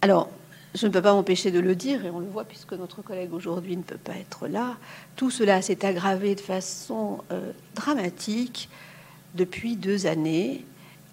Alors, 0.00 0.28
je 0.74 0.86
ne 0.86 0.92
peux 0.92 1.02
pas 1.02 1.12
m'empêcher 1.12 1.50
de 1.50 1.60
le 1.60 1.74
dire, 1.74 2.04
et 2.04 2.10
on 2.10 2.20
le 2.20 2.26
voit 2.26 2.44
puisque 2.44 2.72
notre 2.72 3.02
collègue 3.02 3.32
aujourd'hui 3.34 3.76
ne 3.76 3.82
peut 3.82 3.98
pas 3.98 4.16
être 4.16 4.48
là, 4.48 4.76
tout 5.16 5.30
cela 5.30 5.60
s'est 5.60 5.84
aggravé 5.84 6.34
de 6.34 6.40
façon 6.40 7.18
euh, 7.30 7.52
dramatique 7.74 8.68
depuis 9.34 9.76
deux 9.76 10.06
années 10.06 10.64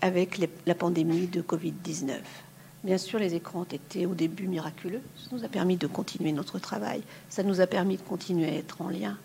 avec 0.02 0.40
la 0.66 0.76
pandémie 0.76 1.28
de 1.28 1.42
Covid-19. 1.42 2.14
Bien 2.86 2.98
sûr, 2.98 3.20
les 3.20 3.36
écrans 3.36 3.62
ont 3.62 3.64
été 3.64 4.06
au 4.06 4.14
début 4.14 4.48
miraculeux, 4.48 5.02
ça 5.18 5.36
nous 5.36 5.44
a 5.44 5.50
permis 5.50 5.76
de 5.76 5.88
continuer 5.88 6.32
notre 6.32 6.60
travail, 6.60 7.02
ça 7.28 7.44
nous 7.44 7.60
a 7.60 7.68
permis 7.68 7.98
de 7.98 8.02
continuer 8.02 8.48
à 8.48 8.54
être 8.54 8.82
en 8.82 8.88
lien, 8.88 9.18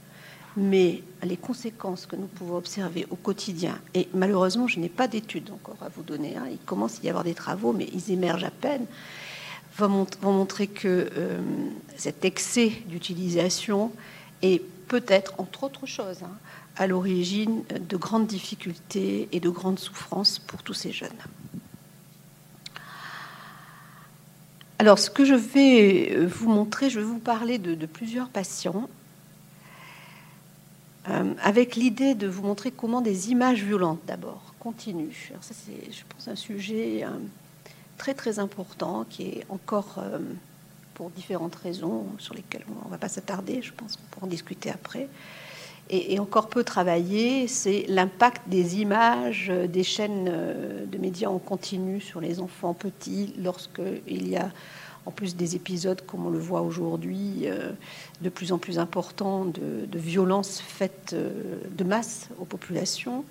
mais 0.57 1.05
les 1.23 1.37
conséquences 1.37 2.07
que 2.07 2.17
nous 2.17 2.27
pouvons 2.27 2.57
observer 2.57 3.07
au 3.11 3.17
quotidien, 3.17 3.79
et 3.95 4.09
malheureusement, 4.13 4.67
je 4.67 4.81
n'ai 4.81 4.89
pas 4.89 5.07
d'études 5.07 5.51
encore 5.53 5.77
à 5.81 5.89
vous 5.89 6.03
donner, 6.03 6.37
hein, 6.37 6.47
il 6.51 6.59
commence 6.59 6.99
à 6.99 7.05
y 7.05 7.09
avoir 7.09 7.23
des 7.23 7.35
travaux, 7.35 7.73
mais 7.73 7.87
ils 7.93 8.11
émergent 8.11 8.43
à 8.43 8.51
peine, 8.51 8.87
vont, 9.77 10.07
montrer 10.23 10.67
que 10.67 11.11
euh, 11.17 11.41
cet 11.97 12.25
excès 12.25 12.73
d'utilisation 12.87 13.93
est 14.43 14.63
peut-être, 14.89 15.35
entre 15.39 15.65
autres 15.65 15.87
choses, 15.87 16.23
hein, 16.23 16.37
à 16.77 16.87
l'origine 16.87 17.63
de 17.89 17.97
grandes 17.97 18.27
difficultés 18.27 19.29
et 19.33 19.41
de 19.41 19.51
grandes 19.51 19.79
souffrances 19.79 20.39
pour 20.39 20.63
tous 20.63 20.75
ces 20.75 20.93
jeunes. 20.93 21.11
Alors, 24.79 24.99
ce 24.99 25.09
que 25.09 25.25
je 25.25 25.35
vais 25.35 26.27
vous 26.27 26.49
montrer, 26.49 26.91
je 26.91 26.99
vais 26.99 27.07
vous 27.07 27.19
parler 27.21 27.59
de, 27.59 27.87
plusieurs 27.87 28.29
patients, 28.29 28.89
euh, 31.09 31.33
avec 31.43 31.77
l'idée 31.77 32.15
de 32.15 32.27
vous 32.27 32.43
montrer 32.43 32.71
comment 32.71 33.01
des 33.01 33.31
images 33.31 33.63
violentes, 33.63 34.01
d'abord, 34.07 34.55
continuent. 34.59 35.31
Alors 35.31 35.45
ça, 35.45 35.55
c'est, 35.55 35.93
je 35.93 36.03
pense, 36.09 36.29
un 36.29 36.37
sujet... 36.37 37.05
Euh, 37.05 37.11
très 37.99 38.15
très 38.15 38.39
important 38.39 39.05
qui 39.09 39.23
est 39.23 39.47
encore, 39.49 39.97
euh, 39.99 40.19
pour 40.95 41.11
différentes 41.11 41.55
raisons 41.57 42.07
sur 42.19 42.35
lesquelles 42.35 42.65
on 42.83 42.87
ne 42.87 42.91
va 42.91 42.99
pas 42.99 43.09
s'attarder, 43.09 43.63
je 43.63 43.73
pense 43.73 43.97
qu'on 43.97 44.03
pourra 44.11 44.27
en 44.27 44.31
discuter 44.31 44.71
après, 44.71 45.09
et, 45.91 46.19
encore 46.19 46.49
peu 46.49 46.65
travaillé, 46.65 47.47
c'est 47.47 47.85
l'impact 47.89 48.49
des 48.49 48.81
images 48.81 49.53
des 49.69 49.85
chaînes 49.85 50.29
euh, 50.29 50.87
de 50.87 50.97
médias 50.97 51.29
en 51.29 51.39
continu 51.39 52.01
sur 52.01 52.23
les 52.23 52.41
enfants 52.41 52.73
petits 52.73 53.35
lorsqu'il 53.39 54.29
y 54.29 54.37
a 54.37 54.51
en 55.05 55.11
plus 55.11 55.37
des 55.37 55.55
épisodes, 55.55 56.01
comme 56.07 56.25
on 56.25 56.31
le 56.31 56.39
voit 56.39 56.63
aujourd'hui, 56.63 57.43
euh, 57.43 57.73
de 58.23 58.31
plus 58.31 58.53
en 58.53 58.59
plus 58.59 58.79
importants 58.79 59.45
de 59.45 59.99
violences 59.99 60.63
faites 60.67 61.15
de 61.15 61.85
masse 61.85 62.29
aux 62.41 62.47
populations. 62.47 63.23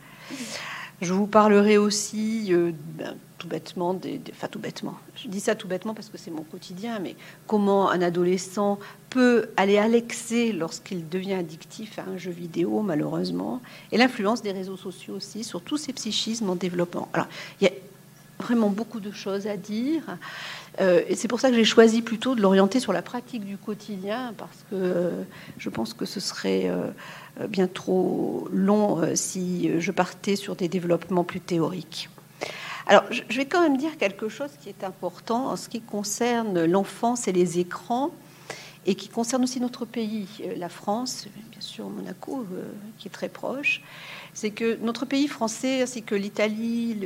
Je 1.04 1.12
vous 1.12 1.28
parlerai 1.28 1.78
aussi, 1.78 2.54
euh, 2.54 2.72
ben, 2.98 3.18
tout 3.38 3.50
bêtement, 3.50 3.94
des, 3.94 4.22
enfin 4.32 4.48
tout 4.48 4.60
bêtement, 4.60 4.96
je 5.18 5.28
dis 5.28 5.42
ça 5.42 5.54
tout 5.54 5.68
bêtement 5.68 5.94
parce 5.94 6.08
que 6.08 6.18
c'est 6.18 6.32
mon 6.32 6.44
quotidien, 6.44 7.00
mais 7.00 7.18
comment 7.46 7.90
un 7.90 8.02
adolescent 8.02 8.80
peut 9.10 9.50
aller 9.58 9.78
à 9.78 9.90
l'excès 9.90 10.54
lorsqu'il 10.54 11.10
devient 11.10 11.34
addictif 11.34 12.00
à 12.00 12.04
un 12.04 12.16
jeu 12.16 12.32
vidéo, 12.32 12.82
malheureusement, 12.82 13.62
et 13.92 13.98
l'influence 13.98 14.42
des 14.42 14.54
réseaux 14.54 14.78
sociaux 14.78 15.16
aussi 15.16 15.44
sur 15.44 15.62
tous 15.62 15.76
ces 15.76 15.92
psychismes 15.92 16.50
en 16.50 16.56
développement. 16.56 17.10
Alors, 17.12 17.28
il 17.60 17.66
y 17.66 17.68
a 17.68 17.74
vraiment 18.40 18.70
beaucoup 18.70 19.00
de 19.00 19.12
choses 19.12 19.48
à 19.48 19.58
dire. 19.58 20.04
Euh, 20.82 21.02
et 21.08 21.16
c'est 21.16 21.28
pour 21.28 21.40
ça 21.40 21.50
que 21.50 21.56
j'ai 21.56 21.66
choisi 21.66 22.02
plutôt 22.02 22.36
de 22.36 22.42
l'orienter 22.42 22.80
sur 22.80 22.94
la 22.94 23.02
pratique 23.02 23.46
du 23.46 23.58
quotidien, 23.58 24.34
parce 24.38 24.66
que 24.70 24.76
euh, 24.76 25.24
je 25.58 25.70
pense 25.70 25.94
que 25.94 26.06
ce 26.06 26.20
serait 26.20 26.68
euh, 26.68 27.48
bien 27.48 27.68
trop 27.68 28.48
long 28.52 29.02
si 29.16 29.80
je 29.80 29.92
partais 29.92 30.36
sur 30.36 30.56
des 30.56 30.68
développements 30.68 31.24
plus 31.24 31.42
théoriques. 31.42 32.10
Alors, 32.86 33.04
je 33.10 33.38
vais 33.38 33.46
quand 33.46 33.62
même 33.62 33.78
dire 33.78 33.98
quelque 33.98 34.28
chose 34.28 34.50
qui 34.62 34.68
est 34.68 34.84
important 34.84 35.48
en 35.48 35.56
ce 35.56 35.70
qui 35.70 35.80
concerne 35.80 36.66
l'enfance 36.66 37.28
et 37.30 37.32
les 37.32 37.60
écrans, 37.60 38.12
et 38.86 38.96
qui 38.96 39.08
concerne 39.08 39.44
aussi 39.44 39.62
notre 39.62 39.86
pays, 39.86 40.28
la 40.58 40.68
France, 40.68 41.28
bien 41.52 41.62
sûr 41.62 41.88
Monaco, 41.88 42.46
qui 42.98 43.08
est 43.08 43.12
très 43.12 43.30
proche 43.30 43.82
c'est 44.34 44.52
que 44.52 44.78
notre 44.82 45.06
pays 45.06 45.28
français, 45.28 45.84
ainsi 45.84 46.04
que 46.04 46.16
l'Italie, 46.16 46.98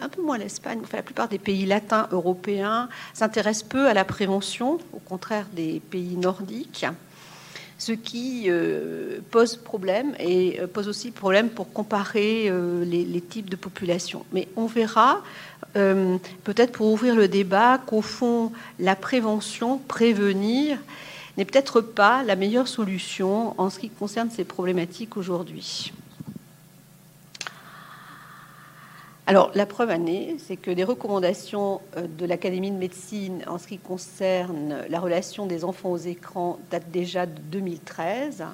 un 0.00 0.08
peu 0.08 0.22
moins 0.22 0.38
l'Espagne, 0.38 0.80
enfin 0.82 0.98
la 0.98 1.02
plupart 1.02 1.28
des 1.28 1.38
pays 1.38 1.66
latins 1.66 2.08
européens, 2.12 2.88
s'intéressent 3.12 3.68
peu 3.68 3.86
à 3.86 3.94
la 3.94 4.04
prévention, 4.04 4.78
au 4.92 4.98
contraire 4.98 5.46
des 5.52 5.80
pays 5.90 6.16
nordiques, 6.16 6.86
ce 7.78 7.92
qui 7.92 8.44
euh, 8.46 9.18
pose 9.30 9.56
problème 9.56 10.14
et 10.18 10.60
euh, 10.60 10.66
pose 10.66 10.88
aussi 10.88 11.10
problème 11.10 11.50
pour 11.50 11.72
comparer 11.72 12.46
euh, 12.48 12.84
les, 12.84 13.20
types 13.20 13.50
de 13.50 13.56
populations. 13.56 14.24
Mais 14.32 14.48
on 14.56 14.66
verra, 14.66 15.22
peut-être 15.74 16.72
pour 16.72 16.90
ouvrir 16.92 17.14
le 17.14 17.28
débat, 17.28 17.78
qu'au 17.78 18.00
fond, 18.00 18.52
la 18.78 18.94
prévention, 18.94 19.78
prévenir, 19.78 20.78
n'est 21.36 21.44
peut-être 21.44 21.80
pas 21.80 22.22
la 22.22 22.36
meilleure 22.36 22.68
solution 22.68 23.54
en 23.60 23.68
ce 23.68 23.78
qui 23.78 23.90
concerne 23.90 24.30
ces 24.30 24.44
problématiques 24.44 25.16
aujourd'hui. 25.16 25.92
Alors, 29.28 29.50
la 29.56 29.66
preuve 29.66 29.90
année, 29.90 30.36
c'est 30.38 30.56
que 30.56 30.70
des 30.70 30.84
recommandations 30.84 31.80
euh, 31.96 32.06
de 32.06 32.24
l'Académie 32.24 32.70
de 32.70 32.76
médecine 32.76 33.42
en 33.48 33.58
ce 33.58 33.66
qui 33.66 33.78
concerne 33.78 34.84
la 34.88 35.00
relation 35.00 35.46
des 35.46 35.64
enfants 35.64 35.90
aux 35.90 35.96
écrans 35.96 36.60
datent 36.70 36.92
déjà 36.92 37.26
de 37.26 37.40
2013, 37.50 38.44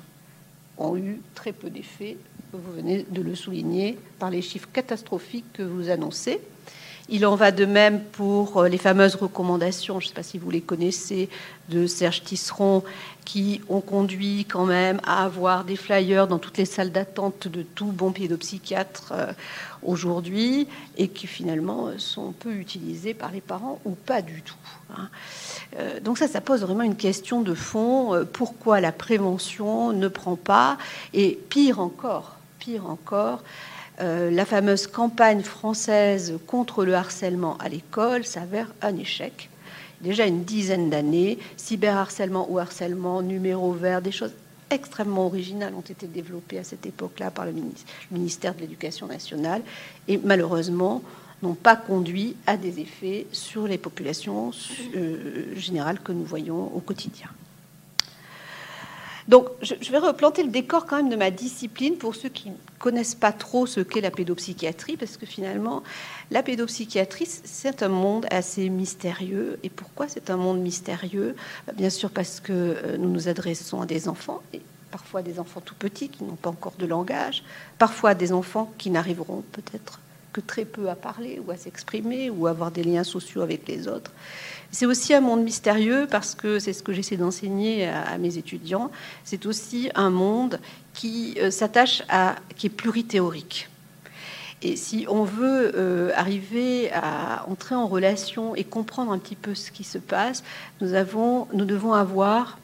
ont 0.79 0.97
eu 0.97 1.21
très 1.35 1.53
peu 1.53 1.69
d'effets. 1.69 2.17
Vous 2.55 2.73
venez 2.73 3.05
de 3.11 3.21
le 3.21 3.35
souligner 3.35 3.99
par 4.19 4.31
les 4.31 4.41
chiffres 4.41 4.69
catastrophiques 4.73 5.53
que 5.53 5.63
vous 5.63 5.91
annoncez. 5.91 6.41
Il 7.14 7.27
en 7.27 7.37
va 7.37 7.51
de 7.51 7.66
même 7.66 8.01
pour 8.01 8.57
euh, 8.57 8.68
les 8.68 8.79
fameuses 8.79 9.16
recommandations, 9.16 10.01
je 10.01 10.07
ne 10.07 10.09
sais 10.09 10.14
pas 10.14 10.22
si 10.22 10.38
vous 10.38 10.51
les 10.51 10.62
connaissez, 10.62 11.29
de 11.68 11.87
Serge 11.87 12.22
Tisseron, 12.25 12.83
qui 13.27 13.61
ont 13.68 13.83
conduit 13.83 14.46
quand 14.46 14.64
même 14.64 14.98
à 15.07 15.22
avoir 15.22 15.64
des 15.64 15.77
flyers 15.77 16.27
dans 16.27 16.38
toutes 16.38 16.57
les 16.57 16.64
salles 16.64 16.90
d'attente 16.90 17.48
de 17.48 17.62
tout 17.62 17.92
bon 17.92 18.12
pédopsychiatre 18.12 19.12
euh, 19.12 19.33
aujourd'hui, 19.83 20.66
et 20.96 21.09
qui 21.09 21.27
finalement 21.27 21.90
sont 21.98 22.33
peu 22.33 22.55
utilisés 22.55 23.12
par 23.12 23.31
les 23.31 23.42
parents 23.42 23.79
ou 23.85 23.90
pas 23.90 24.22
du 24.22 24.40
tout. 24.40 24.55
Hein. 24.96 25.11
Euh, 25.79 26.01
donc 26.01 26.16
ça, 26.16 26.29
ça 26.29 26.40
pose 26.40 26.62
vraiment 26.62 26.85
une 26.85 26.96
question 26.96 27.42
de 27.42 27.53
fond. 27.53 28.27
Pourquoi 28.33 28.81
la 28.81 28.90
prévention 28.90 29.92
ne 29.92 30.09
prend 30.09 30.37
pas 30.37 30.79
Et 31.12 31.38
pire 31.51 31.79
encore, 31.79 32.37
pire 32.59 32.88
encore, 32.88 33.42
euh, 34.01 34.31
la 34.31 34.45
fameuse 34.45 34.87
campagne 34.87 35.43
française 35.43 36.39
contre 36.47 36.85
le 36.85 36.95
harcèlement 36.95 37.57
à 37.59 37.69
l'école 37.69 38.25
s'avère 38.25 38.73
un 38.81 38.97
échec. 38.97 39.51
Déjà 40.01 40.27
une 40.27 40.45
dizaine 40.45 40.91
d'années, 40.91 41.39
cyberharcèlement 41.57 42.51
ou 42.51 42.59
harcèlement, 42.59 43.23
numéro 43.23 43.73
vert, 43.73 44.03
des 44.03 44.11
choses 44.11 44.33
extrêmement 44.71 45.27
originales 45.27 45.75
ont 45.75 45.81
été 45.81 46.07
développées 46.07 46.59
à 46.59 46.65
cette 46.65 46.87
époque-là 46.87 47.31
par 47.31 47.45
le 47.45 47.53
ministère 48.11 48.55
de 48.55 48.61
l'Éducation 48.61 49.07
nationale 49.07 49.63
et 50.09 50.19
malheureusement 50.19 51.03
n'ont 51.43 51.55
pas 51.55 51.77
conduit 51.77 52.37
à 52.47 52.57
des 52.57 52.81
effets 52.81 53.27
sur 53.33 53.67
les 53.67 53.79
populations 53.79 54.51
euh, 54.97 55.55
générales 55.57 56.01
que 56.01 56.13
nous 56.13 56.25
voyons 56.25 56.75
au 56.75 56.81
quotidien. 56.81 57.29
Donc, 59.33 59.49
je, 59.62 59.90
vais 59.90 59.97
replanter 59.97 60.42
le 60.42 60.51
décor 60.51 60.85
quand 60.85 60.99
même 60.99 61.09
de 61.09 61.16
ma 61.16 61.31
discipline 61.31 61.97
pour 61.97 62.14
ceux 62.14 62.29
qui 62.29 62.51
ne 62.51 62.55
connaissent 62.79 63.14
pas 63.14 63.33
trop 63.33 63.64
ce 63.64 63.81
qu'est 63.81 64.03
la 64.03 64.11
pédopsychiatrie, 64.11 64.99
parce 64.99 65.16
que 65.16 65.25
finalement, 65.25 65.83
la 66.31 66.42
pédopsychiatrie, 66.42 67.25
c'est 67.42 67.83
un 67.83 67.88
monde 67.88 68.27
assez 68.31 68.68
mystérieux. 68.68 69.59
Et 69.62 69.71
pourquoi 69.71 70.07
c'est 70.07 70.29
un 70.29 70.37
monde 70.37 70.61
mystérieux? 70.61 71.35
Bien 71.75 71.88
sûr, 71.88 72.11
parce 72.11 72.40
que 72.40 72.53
euh, 72.53 72.99
nous 72.99 73.09
nous 73.09 73.27
adressons 73.27 73.81
à 73.81 73.87
des 73.87 74.07
enfants, 74.07 74.42
et 74.53 74.61
parfois 74.90 75.23
des 75.23 75.40
enfants 75.40 75.62
tout 75.62 75.77
petits 75.77 76.11
qui 76.11 76.25
n'ont 76.25 76.37
pas 76.37 76.51
encore 76.51 76.75
de 76.79 76.85
langage, 76.85 77.42
parfois 77.79 78.14
des 78.14 78.35
enfants 78.35 78.71
qui 78.77 78.90
n'arriveront 78.90 79.42
peut-être 79.53 80.02
que 80.33 80.40
très 80.40 80.64
peu 80.64 80.88
à 80.88 80.95
parler 80.95 81.40
ou 81.47 81.51
à 81.51 81.57
s'exprimer 81.57 82.31
ou 82.31 82.47
à 82.47 82.51
avoir 82.51 82.71
des 82.71 82.83
liens 82.83 83.05
sociaux 83.05 83.42
avec 83.42 83.68
les 83.68 83.88
autres. 83.88 84.11
C'est 84.71 84.87
aussi 84.87 85.12
un 85.12 85.21
monde 85.21 85.42
mystérieux 85.42 86.07
parce 86.11 86.35
que 86.35 86.59
c'est 86.59 86.73
ce 86.73 86.83
que 86.83 86.95
j'essaie 86.95 87.18
d'enseigner 87.18 87.88
à, 87.88 88.16
mes 88.16 88.38
étudiants. 88.38 88.90
C'est 89.25 89.45
aussi 89.45 89.90
un 89.95 90.09
monde 90.09 90.59
qui 90.95 91.37
euh, 91.38 91.51
s'attache 91.51 92.03
à, 92.09 92.37
qui 92.57 92.68
est 92.68 92.71
plurithéorique. 92.71 93.68
Et 94.62 94.77
si 94.77 95.07
on 95.09 95.25
veut 95.25 95.73
euh, 95.75 96.12
arriver 96.14 96.90
à 96.92 97.45
entrer 97.49 97.75
en 97.75 97.87
relation 97.87 98.55
et 98.55 98.64
comprendre 98.64 99.12
un 99.12 99.18
petit 99.18 99.35
peu 99.35 99.55
ce 99.55 99.71
qui 99.73 99.85
se 99.85 99.99
passe, 99.99 100.42
nous, 100.81 100.95
avons, 100.95 101.49
nous 101.53 101.64
devons 101.64 101.92
avoir 101.92 102.59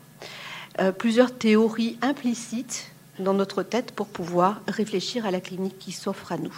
euh, 0.81 0.93
plusieurs 0.93 1.33
théories 1.33 1.99
implicites 2.01 2.93
dans 3.19 3.35
notre 3.35 3.65
tête 3.65 3.93
pour 3.93 4.07
pouvoir 4.07 4.63
réfléchir 4.69 5.27
à 5.27 5.33
la 5.33 5.41
clinique 5.41 5.79
qui 5.79 5.91
s'offre 5.91 6.31
à 6.31 6.39
nous. 6.39 6.55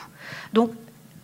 Donc, 0.52 0.72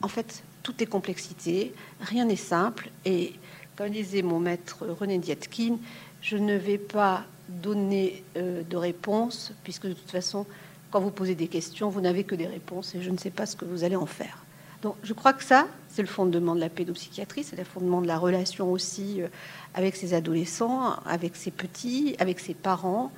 en 0.06 0.08
fait, 0.08 0.44
tout 0.62 0.80
est 0.84 0.86
complexité, 0.86 1.74
rien 2.00 2.26
n'est 2.26 2.36
simple. 2.36 2.90
Et 3.04 3.32
comme 3.74 3.90
disait 3.90 4.22
mon 4.22 4.38
maître 4.38 4.86
René 4.86 5.18
Dietkin, 5.18 5.78
je 6.22 6.36
ne 6.36 6.54
vais 6.54 6.78
pas 6.78 7.24
donner 7.48 8.22
euh, 8.36 8.62
de 8.62 8.76
réponse, 8.76 9.52
puisque 9.64 9.88
de 9.88 9.94
toute 9.94 10.12
façon, 10.12 10.46
quand 10.92 11.00
vous 11.00 11.10
posez 11.10 11.34
des 11.34 11.48
questions, 11.48 11.88
vous 11.88 12.00
n'avez 12.00 12.22
que 12.22 12.36
des 12.36 12.46
réponses 12.46 12.94
et 12.94 13.02
je 13.02 13.10
ne 13.10 13.18
sais 13.18 13.30
pas 13.30 13.46
ce 13.46 13.56
que 13.56 13.64
vous 13.64 13.82
allez 13.82 13.96
en 13.96 14.06
faire. 14.06 14.44
Donc 14.82 14.94
je 15.02 15.12
crois 15.12 15.32
que 15.32 15.42
ça, 15.42 15.66
c'est 15.88 16.02
le 16.02 16.08
fondement 16.08 16.54
de 16.54 16.60
la 16.60 16.68
pédopsychiatrie, 16.68 17.42
c'est 17.42 17.56
le 17.56 17.64
fondement 17.64 18.00
de 18.00 18.06
la 18.06 18.16
relation 18.16 18.70
aussi 18.70 19.22
euh, 19.22 19.26
avec 19.74 19.96
ses 19.96 20.14
adolescents, 20.14 20.94
avec 21.04 21.34
ses 21.34 21.50
petits, 21.50 22.14
avec 22.20 22.38
ses 22.38 22.54
parents. 22.54 23.10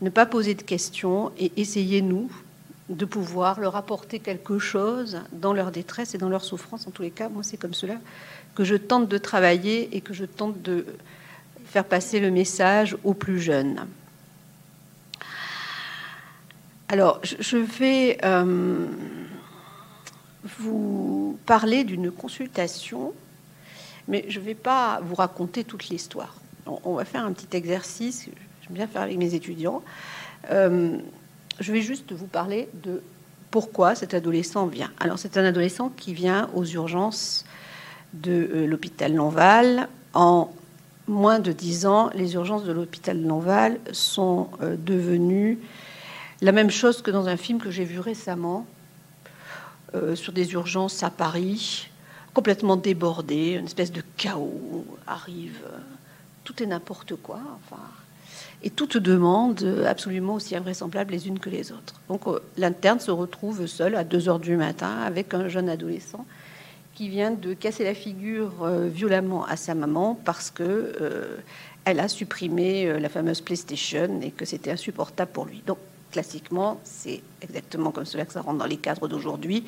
Ne 0.00 0.10
pas 0.10 0.26
poser 0.26 0.54
de 0.54 0.62
questions 0.62 1.32
et 1.40 1.50
essayer, 1.56 2.02
nous, 2.02 2.30
de 2.90 3.04
pouvoir 3.04 3.60
leur 3.60 3.76
apporter 3.76 4.18
quelque 4.18 4.58
chose 4.58 5.20
dans 5.32 5.52
leur 5.52 5.70
détresse 5.70 6.14
et 6.14 6.18
dans 6.18 6.28
leur 6.28 6.44
souffrance. 6.44 6.86
En 6.86 6.90
tous 6.90 7.02
les 7.02 7.12
cas, 7.12 7.28
moi, 7.28 7.42
c'est 7.42 7.56
comme 7.56 7.74
cela 7.74 7.94
que 8.54 8.64
je 8.64 8.74
tente 8.74 9.08
de 9.08 9.16
travailler 9.16 9.96
et 9.96 10.00
que 10.00 10.12
je 10.12 10.24
tente 10.24 10.60
de 10.60 10.84
faire 11.66 11.84
passer 11.84 12.18
le 12.18 12.32
message 12.32 12.96
aux 13.04 13.14
plus 13.14 13.40
jeunes. 13.40 13.86
Alors, 16.88 17.20
je 17.22 17.56
vais 17.56 18.18
euh, 18.24 18.86
vous 20.58 21.38
parler 21.46 21.84
d'une 21.84 22.10
consultation, 22.10 23.14
mais 24.08 24.24
je 24.28 24.40
ne 24.40 24.44
vais 24.44 24.56
pas 24.56 25.00
vous 25.04 25.14
raconter 25.14 25.62
toute 25.62 25.88
l'histoire. 25.88 26.34
On, 26.66 26.94
va 26.94 27.04
faire 27.04 27.24
un 27.24 27.32
petit 27.32 27.56
exercice, 27.56 28.28
j'aime 28.62 28.74
bien 28.74 28.88
faire 28.88 29.02
avec 29.02 29.16
mes 29.16 29.34
étudiants. 29.34 29.82
Euh, 30.50 30.98
je 31.60 31.72
vais 31.72 31.82
juste 31.82 32.12
vous 32.12 32.26
parler 32.26 32.68
de 32.82 33.02
pourquoi 33.50 33.94
cet 33.94 34.14
adolescent 34.14 34.66
vient. 34.66 34.90
Alors, 34.98 35.18
c'est 35.18 35.36
un 35.36 35.44
adolescent 35.44 35.90
qui 35.90 36.14
vient 36.14 36.48
aux 36.54 36.64
urgences 36.64 37.44
de 38.12 38.32
euh, 38.32 38.66
l'hôpital 38.66 39.14
Lonval. 39.14 39.88
En 40.14 40.52
moins 41.06 41.38
de 41.38 41.52
dix 41.52 41.86
ans, 41.86 42.10
les 42.14 42.34
urgences 42.34 42.64
de 42.64 42.72
l'hôpital 42.72 43.20
Lonval 43.20 43.78
sont 43.92 44.48
devenues 44.60 45.58
la 46.42 46.52
même 46.52 46.70
chose 46.70 47.02
que 47.02 47.10
dans 47.10 47.28
un 47.28 47.36
film 47.36 47.60
que 47.60 47.70
j'ai 47.70 47.84
vu 47.84 48.00
récemment 48.00 48.66
euh, 49.94 50.16
sur 50.16 50.32
des 50.32 50.52
urgences 50.52 51.02
à 51.02 51.10
Paris, 51.10 51.90
complètement 52.32 52.76
débordé, 52.76 53.56
une 53.58 53.66
espèce 53.66 53.92
de 53.92 54.02
chaos 54.16 54.86
arrive, 55.06 55.60
tout 56.44 56.62
est 56.62 56.66
n'importe 56.66 57.16
quoi, 57.16 57.40
et 58.62 58.70
toutes 58.70 58.96
demandes 58.96 59.84
absolument 59.86 60.34
aussi 60.34 60.54
invraisemblables 60.54 61.12
les 61.12 61.28
unes 61.28 61.38
que 61.38 61.50
les 61.50 61.72
autres. 61.72 61.94
Donc 62.08 62.26
euh, 62.26 62.40
l'interne 62.56 63.00
se 63.00 63.10
retrouve 63.10 63.66
seul 63.66 63.94
à 63.96 64.04
2 64.04 64.28
heures 64.28 64.38
du 64.38 64.56
matin 64.56 65.00
avec 65.04 65.34
un 65.34 65.48
jeune 65.48 65.68
adolescent 65.68 66.26
qui 66.94 67.08
vient 67.08 67.30
de 67.30 67.54
casser 67.54 67.84
la 67.84 67.94
figure 67.94 68.52
euh, 68.62 68.88
violemment 68.88 69.44
à 69.46 69.56
sa 69.56 69.74
maman 69.74 70.18
parce 70.24 70.50
que 70.50 70.92
elle 71.86 71.98
a 71.98 72.08
supprimé 72.08 73.00
la 73.00 73.08
fameuse 73.08 73.40
PlayStation 73.40 74.20
et 74.20 74.30
que 74.30 74.44
c'était 74.44 74.70
insupportable 74.70 75.32
pour 75.32 75.46
lui. 75.46 75.62
Donc 75.66 75.78
classiquement, 76.10 76.78
c'est 76.84 77.22
exactement 77.40 77.90
comme 77.90 78.04
cela 78.04 78.26
que 78.26 78.32
ça 78.32 78.42
rentre 78.42 78.58
dans 78.58 78.66
les 78.66 78.76
cadres 78.76 79.08
d'aujourd'hui. 79.08 79.64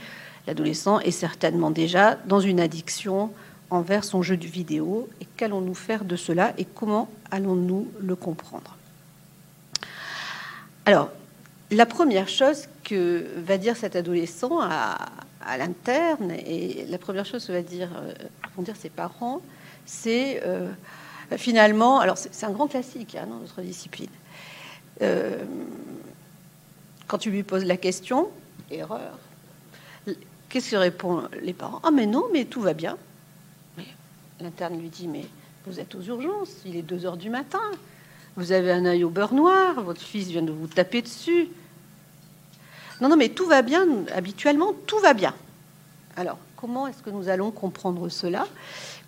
L'adolescent 0.47 1.01
est 1.01 1.11
certainement 1.11 1.71
déjà 1.71 2.17
dans 2.27 2.41
une 2.41 2.61
addiction 2.61 3.31
envers 3.71 4.05
son 4.05 4.23
jeu 4.23 4.37
de 4.37 4.47
vidéo. 4.47 5.09
Et 5.21 5.27
qu'allons-nous 5.37 5.75
faire 5.75 6.05
de 6.05 6.17
cela 6.17 6.53
et 6.59 6.65
comment 6.65 7.09
allons-nous 7.31 7.89
le 8.01 8.17
comprendre? 8.17 8.77
Alors, 10.85 11.11
la 11.71 11.87
première 11.87 12.29
chose 12.29 12.67
que 12.83 13.25
va 13.37 13.57
dire 13.57 13.77
cet 13.77 13.95
adolescent 13.95 14.61
à, 14.61 14.99
l'interne, 15.59 16.33
et 16.33 16.87
la 16.89 16.99
première 16.99 17.25
chose 17.25 17.47
que 17.47 17.53
va 17.53 17.63
dire, 17.63 17.89
euh, 17.97 18.13
vont 18.57 18.63
dire 18.63 18.77
ses 18.77 18.91
parents, 18.91 19.41
c'est 19.87 20.43
euh, 20.45 20.71
finalement, 21.37 22.01
alors 22.01 22.17
c'est 22.19 22.45
un 22.45 22.51
grand 22.51 22.67
classique 22.67 23.15
hein, 23.15 23.27
dans 23.29 23.39
notre 23.39 23.61
discipline. 23.63 24.11
Euh, 25.03 25.45
quand 27.07 27.19
tu 27.19 27.31
lui 27.31 27.43
poses 27.43 27.65
la 27.65 27.77
question, 27.77 28.29
erreur, 28.71 29.19
qu'est-ce 30.49 30.71
que 30.71 30.77
répondent 30.77 31.29
les 31.43 31.53
parents? 31.53 31.81
Ah, 31.83 31.91
mais 31.91 32.07
non, 32.07 32.25
mais 32.33 32.45
tout 32.45 32.61
va 32.61 32.75
bien. 32.75 32.97
L'interne 34.41 34.79
lui 34.81 34.89
dit 34.89 35.07
Mais 35.07 35.25
vous 35.67 35.79
êtes 35.79 35.95
aux 35.95 36.03
urgences, 36.03 36.57
il 36.65 36.77
est 36.77 36.83
2 36.83 37.07
heures 37.07 37.17
du 37.17 37.31
matin, 37.31 37.61
vous 38.37 38.53
avez 38.53 38.73
un 38.73 38.87
œil 38.87 39.05
au 39.05 39.11
beurre 39.11 39.35
noir, 39.35 39.83
votre 39.83 40.01
fils 40.01 40.29
vient 40.29 40.43
de 40.43 40.53
vous 40.53 40.67
taper 40.67 41.03
dessus. 41.03 41.49
Non, 43.01 43.09
non, 43.09 43.17
mais 43.17 43.29
tout 43.29 43.47
va 43.47 43.63
bien, 43.63 43.87
habituellement, 44.15 44.73
tout 44.87 44.99
va 45.01 45.13
bien. 45.13 45.35
Alors, 46.17 46.39
comment 46.57 46.87
est-ce 46.87 47.03
que 47.03 47.11
nous 47.11 47.29
allons 47.29 47.51
comprendre 47.51 48.09
cela? 48.09 48.47